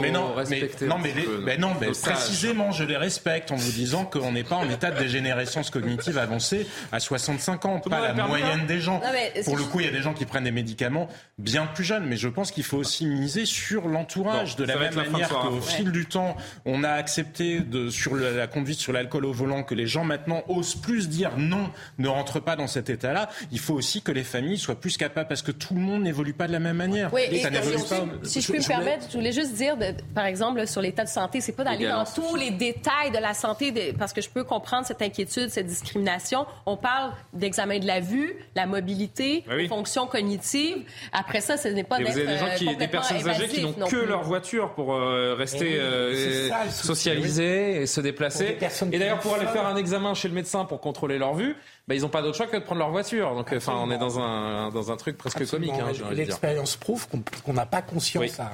mais, 0.00 0.10
non, 0.10 0.34
mais, 0.48 1.14
mais, 1.44 1.58
non, 1.58 1.72
mais 1.80 1.88
précisément, 1.90 2.70
je 2.72 2.84
les 2.84 2.96
respecte 2.96 3.50
en 3.52 3.56
vous 3.56 3.72
disant 3.72 4.04
qu'on 4.04 4.32
n'est 4.32 4.44
pas 4.44 4.56
en 4.56 4.68
état 4.68 4.90
de 4.90 4.98
dégénérescence 4.98 5.70
cognitive 5.70 6.18
avancée 6.18 6.66
à 6.92 7.00
65 7.00 7.64
ans, 7.64 7.80
pas 7.80 8.07
la 8.16 8.26
moyenne 8.26 8.66
des 8.66 8.80
gens. 8.80 9.00
Pour 9.44 9.56
le 9.56 9.64
coup, 9.64 9.80
il 9.80 9.86
y 9.86 9.88
a 9.88 9.92
des 9.92 10.02
gens 10.02 10.14
qui 10.14 10.24
prennent 10.24 10.44
des 10.44 10.50
médicaments 10.50 11.08
bien 11.38 11.66
plus 11.66 11.84
jeunes, 11.84 12.06
mais 12.06 12.16
je 12.16 12.28
pense 12.28 12.50
qu'il 12.50 12.64
faut 12.64 12.78
aussi 12.78 13.06
miser 13.06 13.46
sur 13.46 13.88
l'entourage, 13.88 14.56
de 14.56 14.64
la 14.64 14.76
même 14.76 14.94
manière 14.94 15.28
qu'au 15.28 15.60
fil 15.60 15.92
du 15.92 16.06
temps, 16.06 16.36
on 16.64 16.84
a 16.84 16.90
accepté 16.90 17.60
de, 17.60 17.90
sur 17.90 18.16
la 18.16 18.46
conduite 18.46 18.78
sur 18.78 18.92
l'alcool 18.92 19.24
au 19.24 19.32
volant 19.32 19.62
que 19.62 19.74
les 19.74 19.86
gens 19.86 20.04
maintenant 20.04 20.42
osent 20.48 20.74
plus 20.74 21.08
dire 21.08 21.32
non, 21.36 21.70
ne 21.98 22.08
rentre 22.08 22.40
pas 22.40 22.56
dans 22.56 22.66
cet 22.66 22.90
état-là. 22.90 23.28
Il 23.52 23.58
faut 23.58 23.74
aussi 23.74 24.02
que 24.02 24.12
les 24.12 24.24
familles 24.24 24.58
soient 24.58 24.80
plus 24.80 24.96
capables, 24.96 25.28
parce 25.28 25.42
que 25.42 25.52
tout 25.52 25.74
le 25.74 25.80
monde 25.80 26.02
n'évolue 26.02 26.34
pas 26.34 26.46
de 26.46 26.52
la 26.52 26.58
même 26.58 26.76
manière. 26.76 27.12
Oui, 27.12 27.22
et 27.30 27.40
ça 27.40 27.50
n'évolue 27.50 27.76
pas. 27.88 28.04
Si 28.22 28.40
je, 28.40 28.52
peux 28.52 28.58
me 28.58 28.66
permettre, 28.66 29.06
je 29.10 29.16
voulais 29.16 29.32
juste 29.32 29.54
dire, 29.54 29.76
par 30.14 30.26
exemple, 30.26 30.66
sur 30.66 30.80
l'état 30.80 31.04
de 31.04 31.08
santé, 31.08 31.40
c'est 31.40 31.52
pas 31.52 31.64
d'aller 31.64 31.88
dans 31.88 32.04
tous 32.04 32.36
les 32.36 32.50
détails 32.50 33.10
de 33.10 33.18
la 33.18 33.34
santé, 33.34 33.94
parce 33.98 34.12
que 34.12 34.20
je 34.20 34.28
peux 34.28 34.44
comprendre 34.44 34.86
cette 34.86 35.02
inquiétude, 35.02 35.48
cette 35.50 35.66
discrimination. 35.66 36.46
On 36.66 36.76
parle 36.76 37.12
d'examen 37.32 37.78
de 37.78 37.86
la 37.86 37.97
vue, 38.00 38.36
la 38.54 38.66
mobilité, 38.66 39.44
ben 39.46 39.56
oui. 39.56 39.68
fonctions 39.68 40.06
cognitives. 40.06 40.84
Après 41.12 41.40
ça, 41.40 41.56
ce 41.56 41.68
n'est 41.68 41.84
pas 41.84 41.98
d'être 41.98 42.12
Vous 42.12 42.18
avez 42.18 42.26
des, 42.26 42.38
gens 42.38 42.54
qui, 42.56 42.76
des 42.76 42.88
personnes 42.88 43.28
âgées 43.28 43.48
qui 43.48 43.62
n'ont 43.62 43.86
que 43.86 43.96
leur 43.96 44.22
voiture 44.22 44.72
pour 44.74 44.94
euh, 44.94 45.34
rester 45.36 45.78
euh, 45.78 46.68
socialisés 46.70 47.82
et 47.82 47.86
se 47.86 48.00
déplacer. 48.00 48.58
Et 48.92 48.98
d'ailleurs, 48.98 49.20
pour 49.20 49.34
aller 49.34 49.46
faire 49.46 49.66
un 49.66 49.76
examen 49.76 50.14
chez 50.14 50.28
le 50.28 50.34
médecin 50.34 50.64
pour 50.64 50.80
contrôler 50.80 51.18
leur 51.18 51.34
vue, 51.34 51.56
bah, 51.86 51.94
ils 51.94 52.02
n'ont 52.02 52.08
pas 52.08 52.22
d'autre 52.22 52.36
choix 52.36 52.46
que 52.46 52.56
de 52.56 52.62
prendre 52.62 52.80
leur 52.80 52.90
voiture. 52.90 53.34
Donc, 53.34 53.52
enfin, 53.52 53.74
on 53.76 53.90
est 53.90 53.98
dans 53.98 54.18
un, 54.18 54.70
dans 54.70 54.92
un 54.92 54.96
truc 54.96 55.16
presque 55.16 55.48
comique. 55.48 55.72
Hein, 55.72 55.92
L'expérience 56.12 56.76
prouve 56.76 57.06
qu'on 57.44 57.52
n'a 57.52 57.66
pas 57.66 57.82
conscience 57.82 58.40
à 58.40 58.50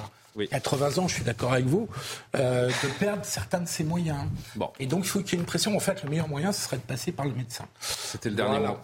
80 0.51 0.99
ans, 0.99 1.09
je 1.09 1.15
suis 1.15 1.25
d'accord 1.25 1.53
avec 1.53 1.67
vous, 1.67 1.89
euh, 2.37 2.69
de 2.69 2.89
perdre 2.99 3.25
certains 3.25 3.61
de 3.61 3.69
ses 3.69 3.85
moyens. 3.85 4.27
Bon. 4.57 4.71
Et 4.81 4.87
donc, 4.87 5.05
il 5.05 5.09
faut 5.09 5.21
qu'il 5.21 5.35
y 5.35 5.37
ait 5.37 5.41
une 5.41 5.47
pression. 5.47 5.77
En 5.77 5.81
fait, 5.81 6.03
le 6.03 6.11
meilleur 6.11 6.29
moyen, 6.29 6.53
ce 6.53 6.63
serait 6.63 6.77
de 6.77 6.83
passer 6.83 7.13
par 7.13 7.27
le 7.27 7.33
médecin. 7.33 7.67
C'était 7.81 8.31
le 8.31 8.37
dernier 8.37 8.59
mot. 8.67 8.77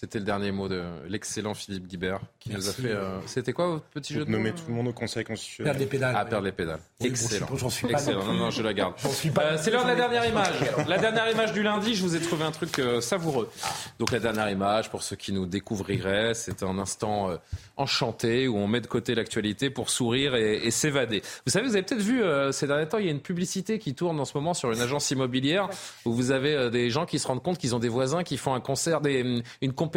C'était 0.00 0.20
le 0.20 0.24
dernier 0.24 0.52
mot 0.52 0.68
de 0.68 0.80
l'excellent 1.08 1.54
Philippe 1.54 1.88
Guibert 1.88 2.20
qui 2.38 2.50
nous 2.50 2.68
a 2.68 2.72
fait. 2.72 2.92
Euh, 2.92 3.18
c'était 3.26 3.52
quoi 3.52 3.66
votre 3.66 3.84
petit 3.86 4.14
jeu 4.14 4.24
de 4.24 4.30
nommer 4.30 4.52
tout 4.52 4.62
le 4.68 4.74
monde 4.74 4.86
au 4.86 4.92
Conseil 4.92 5.24
constitutionnel. 5.24 5.72
Perdre 5.72 5.80
les 5.80 5.90
pédales. 5.90 6.14
Ah, 6.16 6.24
perdre 6.24 6.44
les 6.44 6.52
pédales. 6.52 6.78
Excellent. 7.00 7.48
J'en 7.56 7.68
suis 7.68 7.90
Excellent. 7.90 8.24
Non, 8.24 8.34
non, 8.34 8.50
je 8.50 8.62
la 8.62 8.74
garde. 8.74 8.94
Euh, 9.04 9.56
c'est 9.60 9.72
l'heure 9.72 9.82
de 9.82 9.88
la 9.88 9.96
dernière 9.96 10.24
image. 10.24 10.54
La 10.86 10.98
dernière 10.98 11.28
image 11.32 11.52
du 11.52 11.64
lundi, 11.64 11.96
je 11.96 12.02
vous 12.04 12.14
ai 12.14 12.20
trouvé 12.20 12.44
un 12.44 12.52
truc 12.52 12.78
euh, 12.78 13.00
savoureux. 13.00 13.50
Donc 13.98 14.12
la 14.12 14.20
dernière 14.20 14.48
image, 14.48 14.88
pour 14.88 15.02
ceux 15.02 15.16
qui 15.16 15.32
nous 15.32 15.46
découvriraient, 15.46 16.32
c'est 16.32 16.62
un 16.62 16.78
instant 16.78 17.36
enchanté 17.76 18.46
où 18.46 18.56
on 18.56 18.68
met 18.68 18.80
de 18.80 18.86
côté 18.86 19.16
l'actualité 19.16 19.68
pour 19.68 19.90
sourire 19.90 20.36
et, 20.36 20.58
et 20.64 20.70
s'évader. 20.70 21.22
Vous 21.44 21.50
savez, 21.50 21.66
vous 21.66 21.74
avez 21.74 21.82
peut-être 21.82 22.02
vu 22.02 22.22
ces 22.52 22.68
derniers 22.68 22.86
temps, 22.86 22.98
il 22.98 23.06
y 23.06 23.08
a 23.08 23.12
une 23.12 23.18
publicité 23.18 23.80
qui 23.80 23.96
tourne 23.96 24.20
en 24.20 24.24
ce 24.24 24.36
moment 24.36 24.54
sur 24.54 24.70
une 24.70 24.80
agence 24.80 25.10
immobilière 25.10 25.68
où 26.04 26.12
vous 26.12 26.30
avez 26.30 26.70
des 26.70 26.88
gens 26.88 27.04
qui 27.04 27.18
se 27.18 27.26
rendent 27.26 27.42
compte 27.42 27.58
qu'ils 27.58 27.74
ont 27.74 27.80
des 27.80 27.88
voisins 27.88 28.22
qui 28.22 28.36
font 28.36 28.54
un 28.54 28.60
concert, 28.60 29.00
des, 29.00 29.42
une 29.60 29.72
compétition 29.72 29.87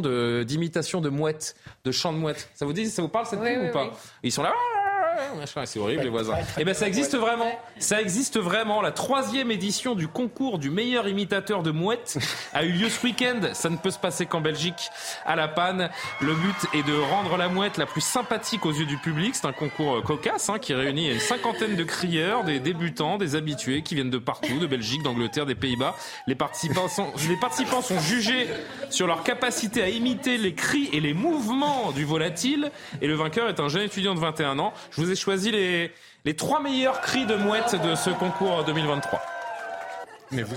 de, 0.00 0.44
d'imitation 0.44 1.00
de 1.00 1.08
mouettes, 1.08 1.56
de 1.84 1.92
chants 1.92 2.12
de 2.12 2.18
mouettes. 2.18 2.48
Ça 2.54 2.64
vous 2.64 2.72
dit, 2.72 2.86
ça 2.86 3.02
vous 3.02 3.08
parle 3.08 3.26
cette 3.26 3.40
pub 3.40 3.68
ou 3.68 3.72
pas 3.72 3.90
Ils 4.22 4.32
sont 4.32 4.42
là. 4.42 4.52
C'est 5.66 5.78
horrible 5.78 6.02
les 6.04 6.08
voisins. 6.08 6.34
Eh 6.58 6.64
bien 6.64 6.74
ça 6.74 6.86
existe 6.86 7.16
vraiment. 7.16 7.50
Ça 7.78 8.00
existe 8.00 8.38
vraiment. 8.38 8.82
La 8.82 8.92
troisième 8.92 9.50
édition 9.50 9.94
du 9.94 10.08
concours 10.08 10.58
du 10.58 10.70
meilleur 10.70 11.08
imitateur 11.08 11.62
de 11.62 11.70
mouettes 11.70 12.18
a 12.52 12.64
eu 12.64 12.72
lieu 12.72 12.88
ce 12.88 13.04
week-end. 13.04 13.40
Ça 13.52 13.70
ne 13.70 13.76
peut 13.76 13.90
se 13.90 13.98
passer 13.98 14.26
qu'en 14.26 14.40
Belgique. 14.40 14.90
À 15.24 15.36
la 15.36 15.48
panne, 15.48 15.90
le 16.20 16.34
but 16.34 16.56
est 16.74 16.86
de 16.86 16.98
rendre 16.98 17.36
la 17.36 17.48
mouette 17.48 17.76
la 17.78 17.86
plus 17.86 18.00
sympathique 18.00 18.66
aux 18.66 18.72
yeux 18.72 18.86
du 18.86 18.98
public. 18.98 19.34
C'est 19.34 19.46
un 19.46 19.52
concours 19.52 19.96
euh, 19.96 20.02
cocasse 20.02 20.48
hein, 20.48 20.58
qui 20.58 20.74
réunit 20.74 21.10
une 21.10 21.20
cinquantaine 21.20 21.76
de 21.76 21.84
crieurs, 21.84 22.44
des 22.44 22.60
débutants, 22.60 23.18
des 23.18 23.34
habitués 23.34 23.82
qui 23.82 23.94
viennent 23.94 24.10
de 24.10 24.18
partout, 24.18 24.58
de 24.58 24.66
Belgique, 24.66 25.02
d'Angleterre, 25.02 25.46
des 25.46 25.54
Pays-Bas. 25.54 25.94
Les 26.26 26.34
participants 26.34 26.88
sont, 26.88 27.08
les 27.28 27.36
participants 27.36 27.82
sont 27.82 28.00
jugés 28.00 28.48
sur 28.90 29.06
leur 29.06 29.22
capacité 29.22 29.82
à 29.82 29.88
imiter 29.88 30.38
les 30.38 30.54
cris 30.54 30.88
et 30.92 31.00
les 31.00 31.14
mouvements 31.14 31.92
du 31.92 32.04
volatile. 32.04 32.70
Et 33.00 33.06
le 33.06 33.14
vainqueur 33.14 33.48
est 33.48 33.60
un 33.60 33.68
jeune 33.68 33.82
étudiant 33.82 34.14
de 34.14 34.20
21 34.20 34.58
ans. 34.58 34.72
Je 34.90 35.01
vous 35.02 35.10
ai 35.10 35.16
choisi 35.16 35.50
les, 35.50 36.34
trois 36.36 36.60
meilleurs 36.60 37.00
cris 37.00 37.26
de 37.26 37.34
mouette 37.34 37.74
de 37.82 37.94
ce 37.94 38.10
concours 38.10 38.64
2023. 38.64 39.22
Mais 40.30 40.42
vous... 40.42 40.56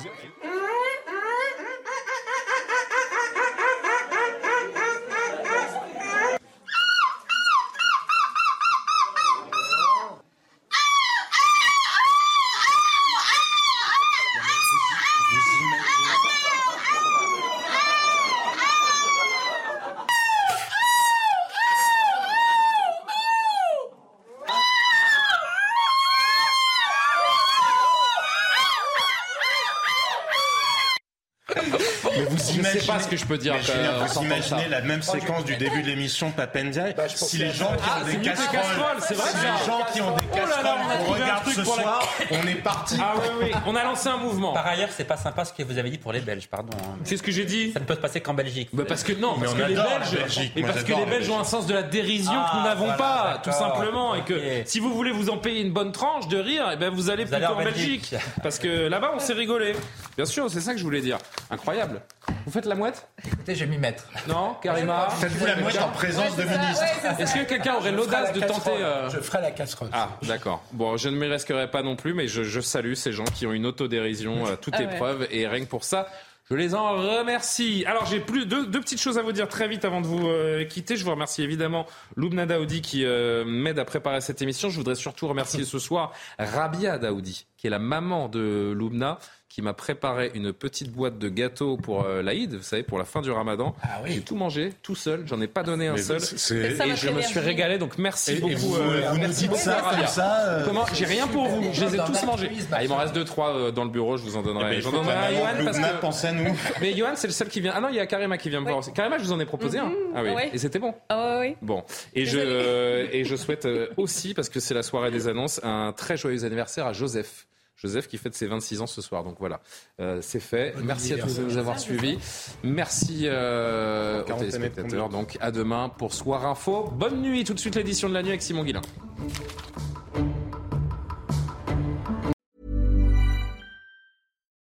ce 33.06 33.10
que 33.10 33.18
je 33.18 33.26
peux 33.26 33.38
dire. 33.38 33.56
vous 33.56 34.24
imaginez 34.24 34.68
la 34.70 34.82
même 34.82 35.02
séquence 35.02 35.46
du 35.46 35.56
début 35.56 35.82
de 35.82 35.88
l'émission 35.88 36.32
Papendia 36.32 36.92
bah, 36.94 37.08
Si 37.08 37.38
les 37.38 37.52
gens 37.52 37.72
qui 37.76 37.90
ont 37.90 38.06
des 38.06 38.18
casseroles, 38.18 39.02
si 39.02 39.14
les 39.14 39.66
gens 39.66 39.82
qui 39.94 40.02
ont 40.02 40.16
des 40.16 40.24
oh 40.32 40.36
casseroles, 40.36 41.06
on 41.08 41.12
regarde 41.12 41.46
ce 41.48 41.64
soir, 41.64 42.08
on 42.32 42.48
est 42.48 42.56
parti. 42.56 42.98
Ah 43.00 43.14
oui, 43.18 43.28
oui, 43.44 43.52
on 43.66 43.76
a 43.76 43.84
lancé 43.84 44.10
un 44.10 44.18
mouvement. 44.18 44.54
Par 44.54 44.68
ailleurs, 44.68 44.90
c'est 44.92 45.04
pas 45.04 45.18
sympa 45.18 45.46
ce 45.46 45.54
que 45.54 45.64
vous 45.64 45.78
avez 45.78 45.90
dit 45.90 45.98
pour 45.98 46.14
les 46.14 46.22
Belges, 46.22 46.48
pardon. 46.48 46.76
Hein. 46.82 46.98
C'est 47.04 47.18
ce 47.18 47.24
que 47.24 47.32
j'ai 47.32 47.46
dit. 47.46 47.72
Ça 47.72 47.80
ne 47.80 47.86
peut 47.86 47.96
se 47.96 48.00
passer 48.00 48.22
qu'en 48.22 48.34
Belgique. 48.34 48.70
Bah 48.74 48.84
parce 48.88 49.04
que 49.04 49.14
non, 49.14 49.38
parce 49.40 49.54
que 49.54 49.64
les 49.64 49.76
Belges, 49.76 50.52
et 50.56 50.64
parce 50.64 50.84
que 50.84 50.94
les 50.94 51.06
Belges 51.06 51.30
ont 51.30 51.40
un 51.40 51.44
sens 51.44 51.68
de 51.68 51.74
la 51.74 51.84
dérision 51.84 52.32
que 52.32 52.56
nous 52.56 52.64
ah, 52.64 52.68
n'avons 52.70 52.94
pas, 52.98 53.42
tout 53.44 53.52
simplement, 53.52 54.16
et 54.16 54.24
que 54.24 54.64
si 54.66 54.80
vous 54.80 54.94
voulez 54.94 55.12
vous 55.12 55.30
en 55.30 55.38
payer 55.38 55.62
une 55.62 55.74
bonne 55.74 55.92
tranche 55.92 56.28
de 56.28 56.38
rire, 56.38 56.70
et 56.70 56.74
eh 56.74 56.78
ben 56.78 56.90
vous 56.90 57.10
allez 57.10 57.26
plutôt 57.26 57.46
en 57.46 57.64
Belgique, 57.64 58.16
parce 58.42 58.60
que 58.60 58.88
là-bas 58.88 59.12
on 59.16 59.20
s'est 59.20 59.34
rigolé. 59.34 59.74
Bien 60.16 60.26
sûr, 60.26 60.50
c'est 60.50 60.62
ça 60.62 60.74
que 60.74 60.80
je 60.80 60.84
voulais 60.84 61.02
dire. 61.02 61.18
Incroyable. 61.50 62.02
Vous 62.46 62.52
faites 62.52 62.66
la 62.66 62.76
mouette? 62.76 63.08
Écoutez, 63.26 63.56
je 63.56 63.66
vais 63.66 63.70
m'y 63.70 63.78
mettre. 63.78 64.06
Non, 64.28 64.56
Karima? 64.62 65.10
Faites-vous 65.10 65.46
la 65.46 65.56
mouette 65.58 65.82
en 65.82 65.90
présence 65.90 66.36
de 66.36 66.44
ministre 66.44 66.84
Est-ce 67.20 67.36
que 67.36 67.44
quelqu'un 67.44 67.76
aurait 67.76 67.92
l'audace 67.92 68.34
de 68.34 68.42
tenter 68.42 68.72
euh, 68.72 69.10
Je 69.10 69.20
ferai 69.20 69.42
la 69.42 69.52
casserole. 69.52 69.90
Ah, 69.94 70.10
d'accord. 70.24 70.64
Bon, 70.72 70.98
je 70.98 71.10
ne 71.10 71.18
m'y 71.18 71.28
risquerai 71.28 71.70
pas 71.72 71.84
non 71.84 71.96
plus, 71.96 72.14
mais 72.14 72.28
je, 72.28 72.60
salue 72.60 72.94
ces 72.94 73.12
gens 73.12 73.26
qui 73.26 73.46
ont 73.46 73.54
une 73.54 73.66
autodérision 73.66 74.46
à 74.46 74.58
toute 74.58 74.76
ah 74.78 74.84
épreuve, 74.84 75.28
et 75.32 75.48
rien 75.48 75.62
que 75.62 75.70
pour 75.70 75.84
ça, 75.84 76.08
je 76.50 76.56
les 76.56 76.76
en 76.76 76.92
remercie. 76.92 77.86
Alors 77.88 78.06
j'ai 78.06 78.20
plus 78.20 78.46
deux, 78.46 78.68
deux, 78.68 78.80
petites 78.80 79.02
choses 79.02 79.18
à 79.18 79.24
vous 79.24 79.32
dire 79.32 79.48
très 79.48 79.68
vite 79.68 79.84
avant 79.84 80.00
de 80.00 80.06
vous 80.06 80.28
euh, 80.28 80.64
quitter. 80.64 80.96
Je 80.96 81.04
vous 81.04 81.10
remercie 81.10 81.42
évidemment 81.42 81.88
Loubna 82.16 82.46
Daoudi 82.46 82.82
qui 82.82 83.04
euh, 83.04 83.44
m'aide 83.46 83.80
à 83.80 83.86
préparer 83.86 84.22
cette 84.22 84.44
émission. 84.44 84.70
Je 84.70 84.76
voudrais 84.76 84.94
surtout 84.94 85.28
remercier 85.28 85.64
ce 85.64 85.80
soir 85.80 86.14
Rabia 86.38 87.00
Daoudi 87.00 87.48
qui 87.58 87.66
est 87.66 87.72
la 87.72 87.80
maman 87.80 88.28
de 88.30 88.74
Loubna 88.76 89.18
qui 89.56 89.62
m'a 89.62 89.74
préparé 89.74 90.32
une 90.34 90.52
petite 90.52 90.92
boîte 90.92 91.18
de 91.18 91.30
gâteaux 91.30 91.78
pour 91.78 92.04
euh, 92.04 92.22
l'Aïd, 92.22 92.56
vous 92.56 92.62
savez, 92.62 92.84
pour 92.84 92.98
la 92.98 93.06
fin 93.06 93.22
du 93.22 93.32
ramadan. 93.32 93.74
Ah 93.82 94.02
oui. 94.04 94.16
J'ai 94.16 94.20
tout 94.20 94.36
mangé, 94.36 94.74
tout 94.84 94.96
seul, 94.96 95.24
j'en 95.26 95.40
ai 95.40 95.48
pas 95.48 95.64
donné 95.64 95.88
un 95.88 95.96
seul. 95.96 96.18
Et 96.18 96.76
je 96.98 97.10
me 97.10 97.22
suis 97.22 97.40
régalé, 97.40 97.78
donc 97.78 97.98
merci 97.98 98.36
beaucoup. 98.36 98.54
vous, 98.54 98.76
euh, 98.76 99.14
nous 99.14 99.28
dites 99.30 99.56
ça 99.56 99.82
comme 99.96 100.08
ça 100.08 100.40
euh, 100.42 100.66
Comment 100.66 100.84
J'ai 100.92 101.06
rien 101.06 101.26
pour 101.28 101.48
vous, 101.48 101.70
je 101.72 101.86
les 101.86 101.96
ai 101.96 102.00
tous 102.00 102.26
mangés. 102.26 102.52
Ah, 102.70 102.84
il 102.84 102.90
m'en 102.90 102.98
reste 102.98 103.16
deux, 103.16 103.24
trois 103.24 103.72
dans 103.72 103.86
le 103.86 103.90
bureau, 103.90 104.18
je 104.18 104.24
vous 104.24 104.36
en 104.36 104.42
donnerai. 104.42 104.66
Eh 104.72 104.76
ben, 104.76 104.82
J'en 104.82 104.92
donnerai 104.92 105.16
à 105.16 105.34
Johan 105.34 105.64
parce 105.64 105.80
que... 105.80 106.02
pense 106.02 106.26
à 106.26 106.34
nous. 106.34 106.54
Mais 106.82 106.94
Johan, 106.94 107.14
c'est 107.16 107.28
le 107.28 107.34
seul 107.34 107.48
qui 107.48 107.62
vient. 107.62 107.72
Ah 107.74 107.80
non, 107.80 107.88
il 107.88 107.96
y 107.96 108.02
a 108.02 108.08
Karima 108.08 108.38
qui 108.38 108.50
vient 108.50 108.60
me 108.60 108.66
voir 108.66 108.80
aussi. 108.80 108.92
Karima, 108.92 109.20
je 109.20 109.24
vous 109.24 109.32
en 109.32 109.40
ai 109.40 109.46
proposé 109.46 109.80
un. 109.80 109.86
Mhm. 109.86 109.96
Ah 110.16 110.22
oui. 110.22 110.50
Et 110.52 110.58
c'était 110.58 110.80
bon. 110.80 110.94
Ah 111.08 111.38
oui. 111.40 111.56
Bon. 111.62 111.82
Et 112.14 112.26
je, 112.26 113.08
et 113.10 113.24
je 113.24 113.36
souhaite 113.38 113.66
aussi, 113.96 114.34
parce 114.34 114.50
que 114.50 114.60
c'est 114.60 114.74
la 114.74 114.84
soirée 114.84 115.12
des 115.12 115.30
annonces, 115.30 115.62
un 115.64 115.94
très 115.94 116.18
joyeux 116.18 116.44
anniversaire 116.44 116.88
à 116.88 116.92
Joseph. 116.92 117.48
Joseph 117.76 118.08
qui 118.08 118.18
fête 118.18 118.36
ses 118.36 118.48
26 118.48 118.82
ans 118.82 118.88
ce 118.88 119.02
soir. 119.02 119.24
Donc 119.24 119.36
voilà, 119.40 119.60
euh, 120.00 120.20
c'est 120.22 120.40
fait. 120.40 120.74
Merci 120.84 121.14
à 121.14 121.18
tous 121.18 121.38
de 121.38 121.44
nous 121.44 121.58
avoir 121.58 121.80
suivis. 121.80 122.18
Merci 122.64 123.24
euh, 123.26 124.24
aux 124.24 124.34
téléspectateurs. 124.34 125.10
Donc 125.10 125.38
à 125.42 125.52
demain 125.52 125.90
pour 125.90 126.14
Soir 126.14 126.46
Info. 126.46 126.90
Bonne 126.94 127.22
nuit. 127.22 127.44
Tout 127.44 127.54
de 127.54 127.60
suite 127.60 127.76
l'édition 127.76 128.10
de 128.10 128.14
la 128.14 128.22
nuit 128.22 128.30
avec 128.30 128.42
Simon 128.42 128.64
Guillain. 128.64 128.82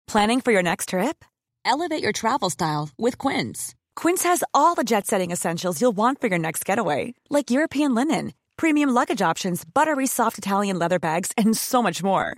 Planning 0.07 0.41
for 0.41 0.51
your 0.51 0.63
next 0.63 0.89
trip? 0.89 1.23
Elevate 1.65 2.01
your 2.01 2.11
travel 2.11 2.49
style 2.49 2.89
with 2.97 3.19
Quince. 3.19 3.75
Quince 3.95 4.23
has 4.23 4.43
all 4.55 4.73
the 4.73 4.83
jet-setting 4.83 5.29
essentials 5.29 5.79
you'll 5.79 5.95
want 5.95 6.19
for 6.19 6.27
your 6.27 6.39
next 6.39 6.65
getaway, 6.65 7.13
like 7.29 7.51
European 7.51 7.93
linen, 7.93 8.33
premium 8.57 8.89
luggage 8.89 9.21
options, 9.21 9.63
buttery 9.63 10.07
soft 10.07 10.39
Italian 10.39 10.79
leather 10.79 10.97
bags, 10.97 11.31
and 11.37 11.55
so 11.55 11.83
much 11.83 12.01
more 12.01 12.37